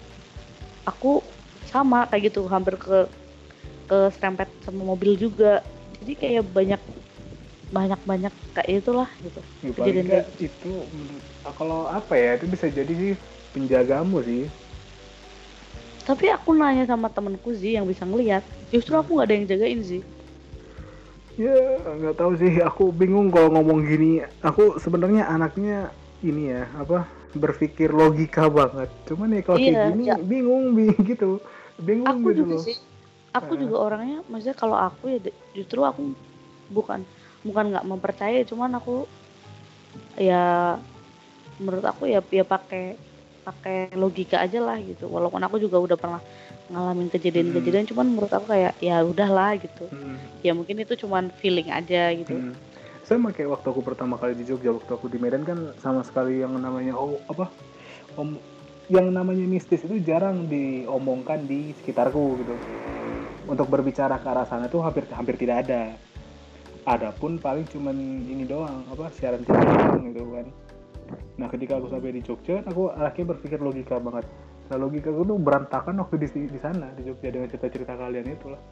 aku 0.87 1.23
sama 1.67 2.07
kayak 2.11 2.35
gitu 2.35 2.47
hampir 2.51 2.79
ke 2.79 3.07
ke 3.87 3.99
serempet 4.15 4.51
sama 4.63 4.83
mobil 4.95 5.19
juga 5.19 5.63
jadi 6.03 6.13
kayak 6.19 6.45
banyak 6.51 6.83
banyak 7.73 8.01
banyak 8.05 8.35
kayak 8.53 8.71
itulah 8.85 9.09
gitu 9.23 9.41
Ya, 9.63 9.71
Kejadian 9.73 10.07
nggak 10.11 10.27
itu 10.43 10.73
menurut 10.91 11.25
kalau 11.55 11.87
apa 11.87 12.13
ya 12.19 12.35
itu 12.37 12.47
bisa 12.51 12.67
jadi 12.69 12.93
sih 12.93 13.15
penjagamu 13.55 14.19
sih. 14.27 14.51
tapi 16.03 16.27
aku 16.35 16.51
nanya 16.59 16.85
sama 16.85 17.07
temenku 17.09 17.55
sih 17.55 17.79
yang 17.79 17.87
bisa 17.87 18.03
ngelihat 18.03 18.43
justru 18.75 18.99
aku 18.99 19.15
nggak 19.17 19.27
ada 19.31 19.37
yang 19.39 19.47
jagain 19.49 19.81
sih 19.81 20.03
Ya 21.41 21.57
nggak 21.81 22.17
tahu 22.21 22.33
sih, 22.37 22.61
aku 22.61 22.93
bingung 22.93 23.33
kalau 23.33 23.49
ngomong 23.57 23.81
gini. 23.89 24.21
Aku 24.45 24.77
sebenarnya 24.77 25.33
anaknya 25.33 25.89
ini 26.21 26.53
ya 26.53 26.69
apa 26.77 27.09
berpikir 27.33 27.89
logika 27.89 28.53
banget. 28.53 28.93
Cuman 29.09 29.33
ya 29.33 29.41
kalau 29.41 29.57
Iya, 29.57 29.65
kayak 29.65 29.79
gini 29.97 30.03
ya. 30.13 30.17
bingung, 30.21 30.77
bingung 30.77 31.01
gitu, 31.11 31.31
bingung 31.81 32.21
aku 32.21 32.29
gitu 32.29 32.43
juga 32.45 32.57
loh. 32.61 32.65
sih 32.69 32.77
aku 33.33 33.53
Heeh. 33.57 33.65
juga 33.67 33.77
orangnya 33.81 34.21
maksudnya 34.29 34.57
kalau 34.57 34.77
aku 34.77 35.09
ya 35.09 35.19
justru 35.57 35.81
aku 35.83 36.13
bukan 36.69 37.05
bukan 37.43 37.73
nggak 37.73 37.89
mempercayai 37.89 38.45
cuman 38.47 38.77
aku 38.79 39.09
ya 40.17 40.77
menurut 41.59 41.85
aku 41.85 42.09
ya 42.09 42.21
ya 42.33 42.45
pakai 42.45 42.97
pakai 43.43 43.91
logika 43.99 44.39
aja 44.39 44.63
lah 44.63 44.79
gitu 44.79 45.11
walaupun 45.11 45.43
aku 45.43 45.59
juga 45.59 45.83
udah 45.83 45.99
pernah 45.99 46.23
ngalamin 46.71 47.11
kejadian-kejadian 47.11 47.91
cuman 47.91 48.07
menurut 48.15 48.31
aku 48.31 48.55
kayak 48.55 48.79
ya 48.79 49.03
udahlah 49.03 49.59
gitu 49.59 49.91
Hmm, 49.91 50.17
ya 50.47 50.55
mungkin 50.55 50.79
itu 50.79 50.95
cuman 50.95 51.35
feeling 51.43 51.69
aja 51.69 52.15
gitu 52.15 52.39
hmm. 52.39 52.55
Sama 53.03 53.35
kayak 53.35 53.59
waktu 53.59 53.67
aku 53.75 53.83
pertama 53.83 54.15
kali 54.15 54.39
di 54.39 54.47
Jogja, 54.47 54.71
waktu 54.71 54.95
aku 54.95 55.11
di 55.11 55.19
Medan 55.19 55.43
kan 55.43 55.75
sama 55.83 56.07
sekali 56.07 56.39
yang 56.39 56.55
namanya 56.55 56.95
oh 56.95 57.19
apa 57.27 57.51
om 58.15 58.39
yang 58.87 59.11
namanya 59.11 59.43
mistis 59.43 59.83
itu 59.83 59.99
jarang 60.07 60.47
diomongkan 60.47 61.51
di 61.51 61.75
sekitarku 61.83 62.39
gitu. 62.39 62.55
Untuk 63.47 63.67
berbicara 63.67 64.19
ke 64.23 64.27
arah 64.31 64.47
sana 64.47 64.71
tuh 64.71 64.83
hampir 64.83 65.07
hampir 65.11 65.35
tidak 65.35 65.67
ada. 65.67 65.95
Adapun 66.83 67.39
paling 67.39 67.63
cuman 67.71 67.95
ini 68.27 68.43
doang 68.43 68.83
apa 68.91 69.11
siaran 69.15 69.43
TV 69.47 69.55
doang 69.55 70.03
gitu 70.11 70.23
kan. 70.35 70.47
Nah 71.39 71.47
ketika 71.51 71.79
aku 71.79 71.87
sampai 71.91 72.15
di 72.15 72.23
Jogja, 72.23 72.63
aku 72.67 72.91
akhirnya 72.91 73.39
berpikir 73.39 73.59
logika 73.63 74.03
banget. 74.03 74.27
Nah 74.71 74.77
logika 74.79 75.11
aku 75.15 75.23
tuh 75.27 75.39
berantakan 75.39 75.95
waktu 76.03 76.17
di 76.27 76.29
di 76.51 76.59
sana 76.59 76.91
di 76.99 77.07
Jogja 77.07 77.31
dengan 77.31 77.47
cerita-cerita 77.51 77.95
kalian 77.95 78.27
itu 78.27 78.47
lah. 78.51 78.63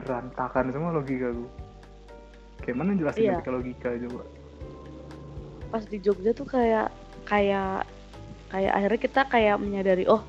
Berantakan 0.00 0.72
semua 0.72 0.92
logika 0.96 1.28
aku. 1.32 1.44
Kayak 2.64 2.76
mana 2.78 2.96
jelasin 2.96 3.28
Iya. 3.28 3.50
logika 3.50 3.88
coba? 4.08 4.24
pas 5.72 5.88
di 5.88 5.96
Jogja 6.04 6.36
tuh 6.36 6.44
kayak 6.44 6.92
kayak 7.24 7.88
kayak 8.52 8.72
akhirnya 8.76 9.00
kita 9.00 9.20
kayak 9.24 9.56
menyadari 9.56 10.04
oh 10.04 10.20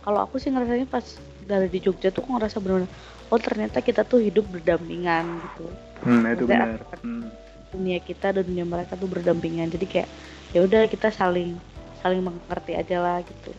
kalau 0.00 0.24
aku 0.24 0.40
sih 0.40 0.48
ngerasanya 0.48 0.88
pas 0.88 1.04
dari 1.42 1.68
di 1.68 1.78
Jogja 1.82 2.08
tuh 2.14 2.22
aku 2.24 2.38
ngerasa 2.38 2.58
benar 2.62 2.86
oh 3.32 3.40
ternyata 3.40 3.80
kita 3.82 4.04
tuh 4.04 4.20
hidup 4.20 4.44
berdampingan 4.52 5.24
gitu. 5.40 5.66
Hmm, 6.04 6.22
itu 6.28 6.44
Maksudnya 6.44 6.60
benar. 6.68 6.80
Hmm. 7.02 7.28
dunia 7.72 7.98
kita 8.04 8.36
dan 8.36 8.44
dunia 8.44 8.68
mereka 8.68 8.92
tuh 9.00 9.08
berdampingan. 9.08 9.72
Jadi 9.72 9.86
kayak 9.88 10.08
ya 10.52 10.60
udah 10.60 10.84
kita 10.92 11.08
saling 11.08 11.56
saling 12.04 12.20
mengerti 12.20 12.76
aja 12.76 13.00
lah 13.00 13.18
gitu. 13.24 13.50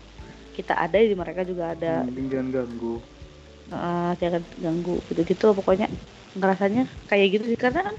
Kita 0.54 0.78
ada 0.78 1.02
di 1.02 1.18
mereka 1.18 1.42
juga 1.42 1.74
ada. 1.74 2.06
Hmm, 2.06 2.30
jangan 2.30 2.48
ganggu. 2.54 2.96
Eh, 3.74 4.12
jangan 4.22 4.42
ganggu. 4.62 5.02
Gitu-gitu 5.10 5.50
loh 5.50 5.56
pokoknya. 5.58 5.90
Ngerasanya 6.38 6.86
kayak 7.10 7.28
gitu 7.42 7.46
sih. 7.54 7.58
Karena 7.58 7.90
kan 7.90 7.96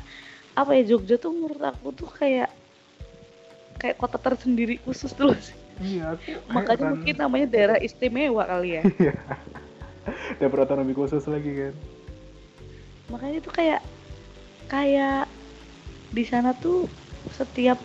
apa 0.54 0.70
ya 0.78 0.94
Jogja 0.94 1.18
tuh 1.18 1.34
menurut 1.34 1.58
aku 1.58 1.90
tuh 1.90 2.06
kayak 2.14 2.46
kayak 3.82 3.98
kota 3.98 4.16
tersendiri 4.22 4.78
khusus 4.86 5.10
sih 5.12 5.58
Iya, 5.82 6.14
makanya 6.46 6.78
heran. 6.78 6.90
mungkin 6.94 7.14
namanya 7.18 7.46
daerah 7.50 7.78
istimewa 7.82 8.46
kali 8.46 8.78
ya 8.78 8.82
Dapur 10.38 10.60
otonomi 10.60 10.92
khusus 10.92 11.24
lagi 11.24 11.50
kan. 11.52 11.74
makanya 13.06 13.36
itu 13.38 13.50
kayak 13.50 13.80
kayak 14.64 15.28
di 16.08 16.24
sana 16.24 16.50
tuh 16.54 16.88
setiap 17.30 17.76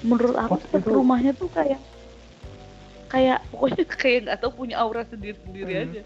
menurut 0.00 0.32
aku 0.34 0.56
Pos 0.56 0.62
setiap 0.64 0.82
itu- 0.82 0.94
rumahnya 0.94 1.32
tuh 1.32 1.48
kayak 1.48 1.80
kayak 3.06 3.44
pokoknya 3.46 3.84
kayak 4.00 4.18
nggak 4.24 4.38
tahu 4.40 4.52
punya 4.56 4.76
aura 4.78 5.04
sendiri-sendiri 5.04 5.68
Hmm. 5.70 5.84
aja 5.84 6.00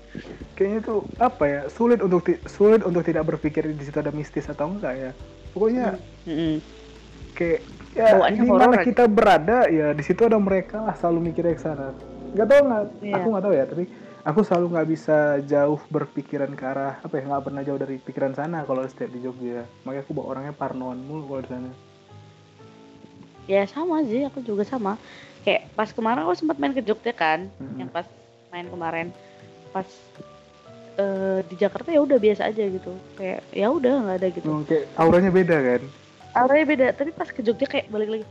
Kayaknya 0.53 0.81
tuh 0.82 0.98
apa 1.19 1.44
ya 1.44 1.61
sulit 1.69 2.01
untuk 2.01 2.20
sulit 2.47 2.81
untuk 2.81 3.03
tidak 3.03 3.24
berpikir 3.27 3.69
di 3.69 3.78
situ 3.81 3.94
ada 3.94 4.11
mistis 4.11 4.47
atau 4.47 4.66
enggak 4.69 4.94
ya. 4.97 5.11
Pokoknya 5.53 6.01
Mm-mm. 6.24 6.59
kayak 7.32 7.61
ya 7.93 8.16
Bawaannya 8.16 8.36
di 8.36 8.48
mana 8.48 8.66
aja. 8.74 8.82
kita 8.82 9.05
berada 9.07 9.59
ya 9.69 9.93
di 9.93 10.03
situ 10.03 10.20
ada 10.20 10.36
mereka 10.36 10.82
lah 10.82 10.94
selalu 10.94 11.31
mikirnya 11.31 11.53
ke 11.53 11.62
sana. 11.62 11.93
Gak 12.32 12.47
tau 12.47 12.61
nggak, 12.61 12.82
Iya. 13.01 13.15
aku 13.15 13.27
nggak 13.28 13.44
tahu 13.44 13.55
ya 13.55 13.65
tapi 13.66 13.85
aku 14.27 14.43
selalu 14.43 14.66
nggak 14.69 14.89
bisa 14.90 15.16
jauh 15.43 15.78
berpikiran 15.86 16.51
ke 16.51 16.65
arah 16.65 16.98
apa 16.98 17.15
ya 17.15 17.23
nggak 17.24 17.44
pernah 17.44 17.62
jauh 17.62 17.78
dari 17.78 17.97
pikiran 17.97 18.35
sana 18.35 18.66
kalau 18.66 18.82
setiap 18.85 19.09
di 19.09 19.23
Jogja. 19.23 19.62
Makanya 19.82 20.03
aku 20.03 20.12
bawa 20.12 20.27
orangnya 20.28 20.51
parnoan 20.53 20.98
mulu 21.01 21.24
kalau 21.28 21.43
di 21.43 21.51
sana. 21.51 21.70
ya 23.47 23.62
sama 23.65 24.03
sih 24.03 24.27
aku 24.27 24.43
juga 24.43 24.66
sama 24.66 24.98
kayak 25.40 25.70
pas 25.73 25.86
kemarin 25.89 26.27
aku 26.27 26.35
sempat 26.35 26.59
main 26.59 26.74
ke 26.74 26.82
Jogja 26.82 27.15
kan 27.15 27.47
Mm-mm. 27.57 27.78
yang 27.78 27.86
pas 27.86 28.03
main 28.51 28.66
kemarin 28.66 29.15
pas 29.70 29.86
eh, 30.97 31.47
di 31.47 31.55
Jakarta 31.55 31.94
ya 31.94 32.03
udah 32.03 32.19
biasa 32.19 32.51
aja 32.51 32.66
gitu 32.66 32.90
kayak 33.15 33.47
ya 33.55 33.70
udah 33.70 34.03
nggak 34.03 34.16
ada 34.19 34.28
gitu 34.35 34.47
Oh, 34.51 34.66
kayak 34.66 34.90
auranya 34.98 35.31
beda 35.31 35.57
kan. 35.62 35.82
auranya 36.35 36.66
beda 36.66 36.86
tapi 36.90 37.15
pas 37.15 37.31
ke 37.31 37.39
Jogja 37.39 37.70
kayak 37.70 37.86
balik 37.86 38.19
lagi 38.19 38.27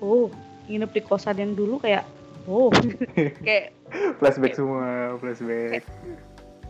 oh 0.00 0.32
nginep 0.64 0.88
di 0.90 1.00
kosan 1.04 1.36
yang 1.36 1.52
dulu 1.52 1.76
kayak 1.76 2.08
oh 2.46 2.70
kayak 3.46 3.74
Flashback 4.18 4.58
semua, 4.58 5.14
flashback. 5.22 5.86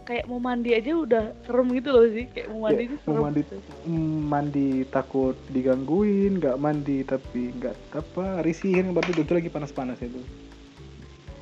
kayak 0.07 0.29
mau 0.31 0.39
mandi 0.39 0.71
aja 0.71 0.95
udah 0.95 1.35
serem 1.43 1.67
gitu 1.75 1.91
loh 1.91 2.07
sih 2.13 2.31
kayak 2.31 2.47
mau 2.53 2.69
mandi 2.69 2.83
Ya, 2.83 2.87
itu 2.87 2.95
mau 2.95 3.03
serem 3.03 3.23
mandi 3.27 3.41
gitu. 3.43 3.57
Mm, 3.89 4.19
mandi 4.31 4.69
takut 4.87 5.37
digangguin, 5.51 6.33
nggak 6.39 6.57
mandi 6.61 7.03
tapi 7.03 7.51
nggak 7.57 7.75
apa 7.91 8.45
risihin 8.45 8.95
berarti 8.95 9.19
itu 9.19 9.33
lagi 9.35 9.51
panas-panas 9.51 9.99
itu. 9.99 10.21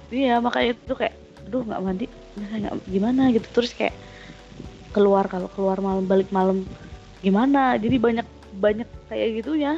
iya 0.08 0.38
makanya 0.38 0.78
itu 0.78 0.94
kayak 0.94 1.14
aduh 1.44 1.62
nggak 1.66 1.82
mandi 1.82 2.06
nggak 2.38 2.74
gimana 2.88 3.22
gitu 3.34 3.48
terus 3.52 3.74
kayak 3.76 3.92
keluar 4.94 5.26
kalau 5.26 5.50
keluar 5.52 5.76
malam 5.82 6.06
balik 6.06 6.30
malam 6.32 6.62
gimana 7.20 7.74
jadi 7.76 7.98
banyak 7.98 8.26
banyak 8.62 8.86
kayak 9.10 9.42
gitunya 9.42 9.76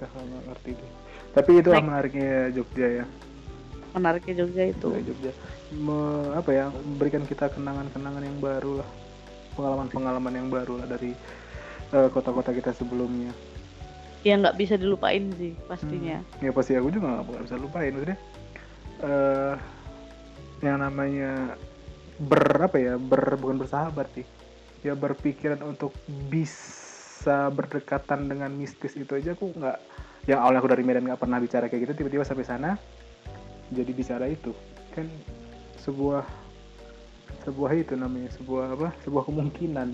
Dah 0.00 0.08
nggak 0.10 0.42
ngerti 0.46 0.70
deh. 0.74 0.90
Tapi 1.30 1.50
itu 1.56 1.68
Like- 1.68 1.84
menariknya 1.84 2.32
Jogja 2.50 2.88
ya. 2.94 3.06
menariknya 3.88 4.34
Jogja 4.36 4.64
itu 4.64 4.88
Jogja, 4.90 5.02
Jogja. 5.02 5.32
Me- 5.70 6.30
apa 6.32 6.50
ya 6.50 6.64
memberikan 6.68 7.24
kita 7.24 7.48
kenangan-kenangan 7.48 8.22
yang 8.22 8.38
baru 8.38 8.78
lah, 8.78 8.88
pengalaman-pengalaman 9.52 10.34
yang 10.34 10.48
baru 10.48 10.72
lah 10.76 10.86
dari 10.88 11.12
eh, 11.88 12.08
kota-kota 12.08 12.52
kita 12.52 12.70
sebelumnya. 12.72 13.32
ya 14.20 14.34
nggak 14.34 14.54
bisa 14.56 14.74
dilupain 14.74 15.30
sih 15.32 15.54
pastinya 15.64 16.18
Hmm. 16.20 16.42
Ya 16.42 16.50
pasti 16.50 16.74
aku 16.74 16.90
juga 16.90 17.06
nggak 17.16 17.44
bisa 17.44 17.56
lupain 17.56 17.90
maksudnya. 17.90 18.18
eh 19.00 19.54
yang 20.60 20.78
namanya 20.78 21.54
ber 22.18 22.42
apa 22.60 22.76
ya 22.76 22.94
ber 22.94 23.34
bukan 23.34 23.56
bersahabat 23.56 24.10
sih 24.12 24.26
ya 24.80 24.92
berpikiran 24.92 25.62
untuk 25.64 25.94
bisa 26.28 27.46
berdekatan 27.48 28.26
dengan 28.26 28.50
mistis 28.50 28.92
itu 28.92 29.10
aja 29.12 29.32
aku 29.32 29.48
nggak 29.48 29.78
yang 30.28 30.44
awalnya 30.44 30.60
aku 30.60 30.68
dari 30.68 30.84
Medan 30.84 31.08
nggak 31.08 31.18
pernah 31.18 31.40
bicara 31.40 31.66
kayak 31.66 31.88
gitu 31.88 32.04
tiba-tiba 32.04 32.20
sampai 32.22 32.44
sana 32.44 32.76
jadi 33.72 33.88
bicara 33.90 34.28
itu 34.28 34.52
kan 34.92 35.08
sebuah 35.80 36.24
sebuah 37.42 37.70
itu 37.72 37.96
namanya 37.96 38.28
sebuah 38.36 38.76
apa 38.76 38.88
sebuah 39.02 39.24
kemungkinan 39.24 39.90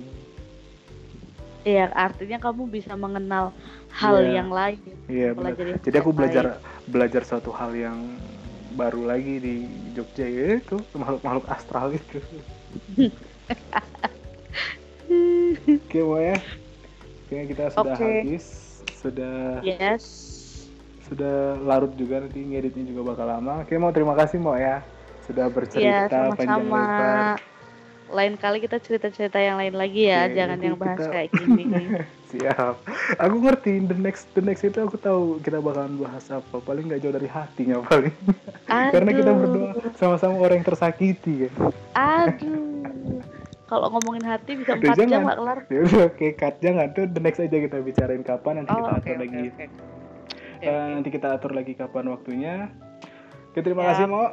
Iya, 1.65 1.89
artinya 1.97 2.36
kamu 2.36 2.69
bisa 2.69 2.93
mengenal 2.93 3.48
hal 3.89 4.20
Iya. 4.20 4.36
yang 4.36 4.52
lain. 4.52 4.77
iya 5.09 5.32
benar 5.32 5.56
Pelajari 5.56 5.81
jadi 5.81 5.97
aku 5.97 6.11
belajar 6.12 6.44
lain. 6.44 6.61
belajar 6.93 7.23
suatu 7.24 7.56
hal 7.56 7.73
yang 7.73 8.20
baru 8.77 9.09
lagi 9.09 9.40
di 9.40 9.55
Jogja 9.97 10.28
ya 10.28 10.61
itu 10.61 10.77
makhluk 10.93 11.24
makhluk 11.24 11.47
astral 11.48 11.89
itu 11.94 12.20
oke 15.65 16.01
ya 16.20 16.36
kayaknya 17.31 17.44
kita 17.48 17.65
sudah 17.73 17.97
Oke. 17.97 18.02
habis 18.02 18.44
sudah 19.05 19.60
Yes. 19.60 20.05
sudah 21.05 21.60
larut 21.60 21.93
juga 21.94 22.18
nanti 22.18 22.40
ngeditnya 22.40 22.89
juga 22.89 23.12
bakal 23.12 23.28
lama 23.28 23.60
oke 23.60 23.76
mau 23.76 23.93
terima 23.93 24.16
kasih 24.16 24.40
mau 24.40 24.56
ya 24.56 24.81
sudah 25.22 25.47
bercerita 25.47 26.32
panjang 26.32 26.64
lebar. 26.64 27.36
Lain 28.05 28.36
kali 28.36 28.60
kita 28.60 28.76
cerita-cerita 28.76 29.36
yang 29.36 29.56
lain 29.56 29.72
lagi 29.72 30.06
ya, 30.06 30.28
Oke, 30.28 30.36
jangan 30.36 30.59
yang 30.60 30.76
bahas 30.76 31.01
kita- 31.01 31.09
kayak 31.10 31.28
gini. 31.32 31.64
Siap. 32.31 32.74
Aku 33.16 33.36
ngerti 33.40 33.81
the 33.82 33.97
next 33.97 34.28
the 34.32 34.44
next 34.44 34.60
itu 34.60 34.76
aku 34.76 34.97
tahu 34.97 35.40
kita 35.40 35.59
bakalan 35.59 35.97
bahas 35.97 36.28
apa. 36.28 36.60
Paling 36.60 36.85
nggak 36.86 37.01
jauh 37.01 37.10
dari 37.10 37.24
hatinya 37.26 37.81
paling. 37.81 38.12
Karena 38.93 39.10
kita 39.10 39.31
Aduh. 39.31 39.40
berdoa 39.40 39.68
sama-sama 39.97 40.36
orang 40.36 40.60
yang 40.60 40.68
tersakiti 40.68 41.48
kan. 41.48 41.72
Aduh. 41.97 43.24
Kalau 43.64 43.88
ngomongin 43.88 44.24
hati 44.24 44.52
bisa 44.54 44.76
4 44.76 44.92
jam 45.00 45.24
nggak 45.24 45.38
kelar. 45.38 45.58
Ya 45.72 45.80
udah 45.82 46.02
oke 46.06 46.26
cut 46.34 46.54
jangan 46.60 46.86
tuh 46.92 47.04
the 47.06 47.18
next 47.18 47.40
aja 47.40 47.56
kita 47.56 47.76
bicarain 47.80 48.20
kapan 48.20 48.60
nanti 48.60 48.70
kita 48.70 48.82
Oh, 48.82 48.92
oke, 48.92 48.98
atur 48.98 49.10
oke, 49.10 49.22
lagi. 49.22 49.42
oke. 49.46 49.64
Oke, 49.64 49.64
Eh, 50.60 50.68
oke. 50.68 50.92
nanti 50.92 51.08
kita 51.10 51.26
atur 51.30 51.52
lagi 51.52 51.72
kapan 51.72 52.04
waktunya. 52.06 52.54
Oke, 53.48 53.60
terima 53.60 53.82
Ya. 53.82 53.88
kasih 53.90 54.06
Mo. 54.06 54.24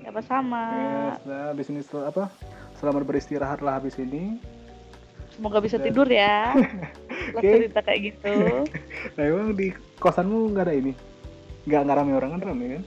Sama-sama. 0.00 0.64
Yes, 0.72 1.18
nah, 1.22 1.42
habis 1.50 1.66
ini 1.68 1.80
sel- 1.80 2.04
apa? 2.04 2.28
Selamat 2.74 3.04
beristirahat 3.04 3.60
lah 3.60 3.76
habis 3.76 3.96
ini. 3.96 4.40
Semoga 5.30 5.60
bisa 5.60 5.76
Dan- 5.76 5.86
tidur 5.86 6.04
ya. 6.06 6.52
Lo 7.32 7.38
Oke. 7.38 7.48
cerita 7.50 7.80
kayak 7.80 8.00
gitu. 8.06 8.32
Nah, 9.16 9.22
emang 9.22 9.52
di 9.54 9.70
kosanmu 9.96 10.50
nggak 10.50 10.64
ada 10.66 10.74
ini? 10.74 10.92
Nggak 11.62 11.80
nggak 11.82 11.96
rame 11.96 12.12
orang 12.12 12.30
kan 12.32 12.40
rame 12.46 12.64
kan? 12.70 12.82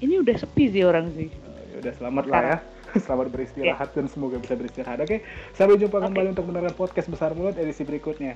Ini 0.00 0.14
udah 0.18 0.32
sepi 0.34 0.64
sih 0.68 0.82
orang 0.82 1.12
sih. 1.12 1.28
Ya 1.70 1.76
udah 1.80 1.92
selamat 1.94 2.24
lah 2.26 2.42
ya. 2.42 2.58
Selamat 3.04 3.28
beristirahat 3.30 3.94
dan 3.94 4.06
semoga 4.10 4.36
bisa 4.40 4.54
beristirahat. 4.58 4.98
Oke, 5.02 5.22
sampai 5.54 5.78
jumpa 5.78 6.02
Oke. 6.02 6.04
kembali 6.10 6.28
untuk 6.34 6.46
mendengarkan 6.50 6.76
podcast 6.76 7.08
besar 7.10 7.30
mulut 7.36 7.54
edisi 7.56 7.86
berikutnya. 7.86 8.34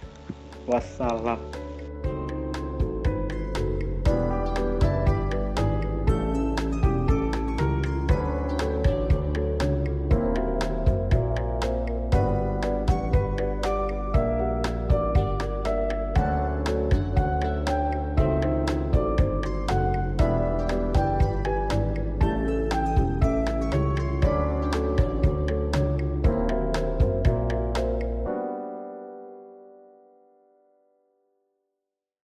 Wassalam. 0.65 1.64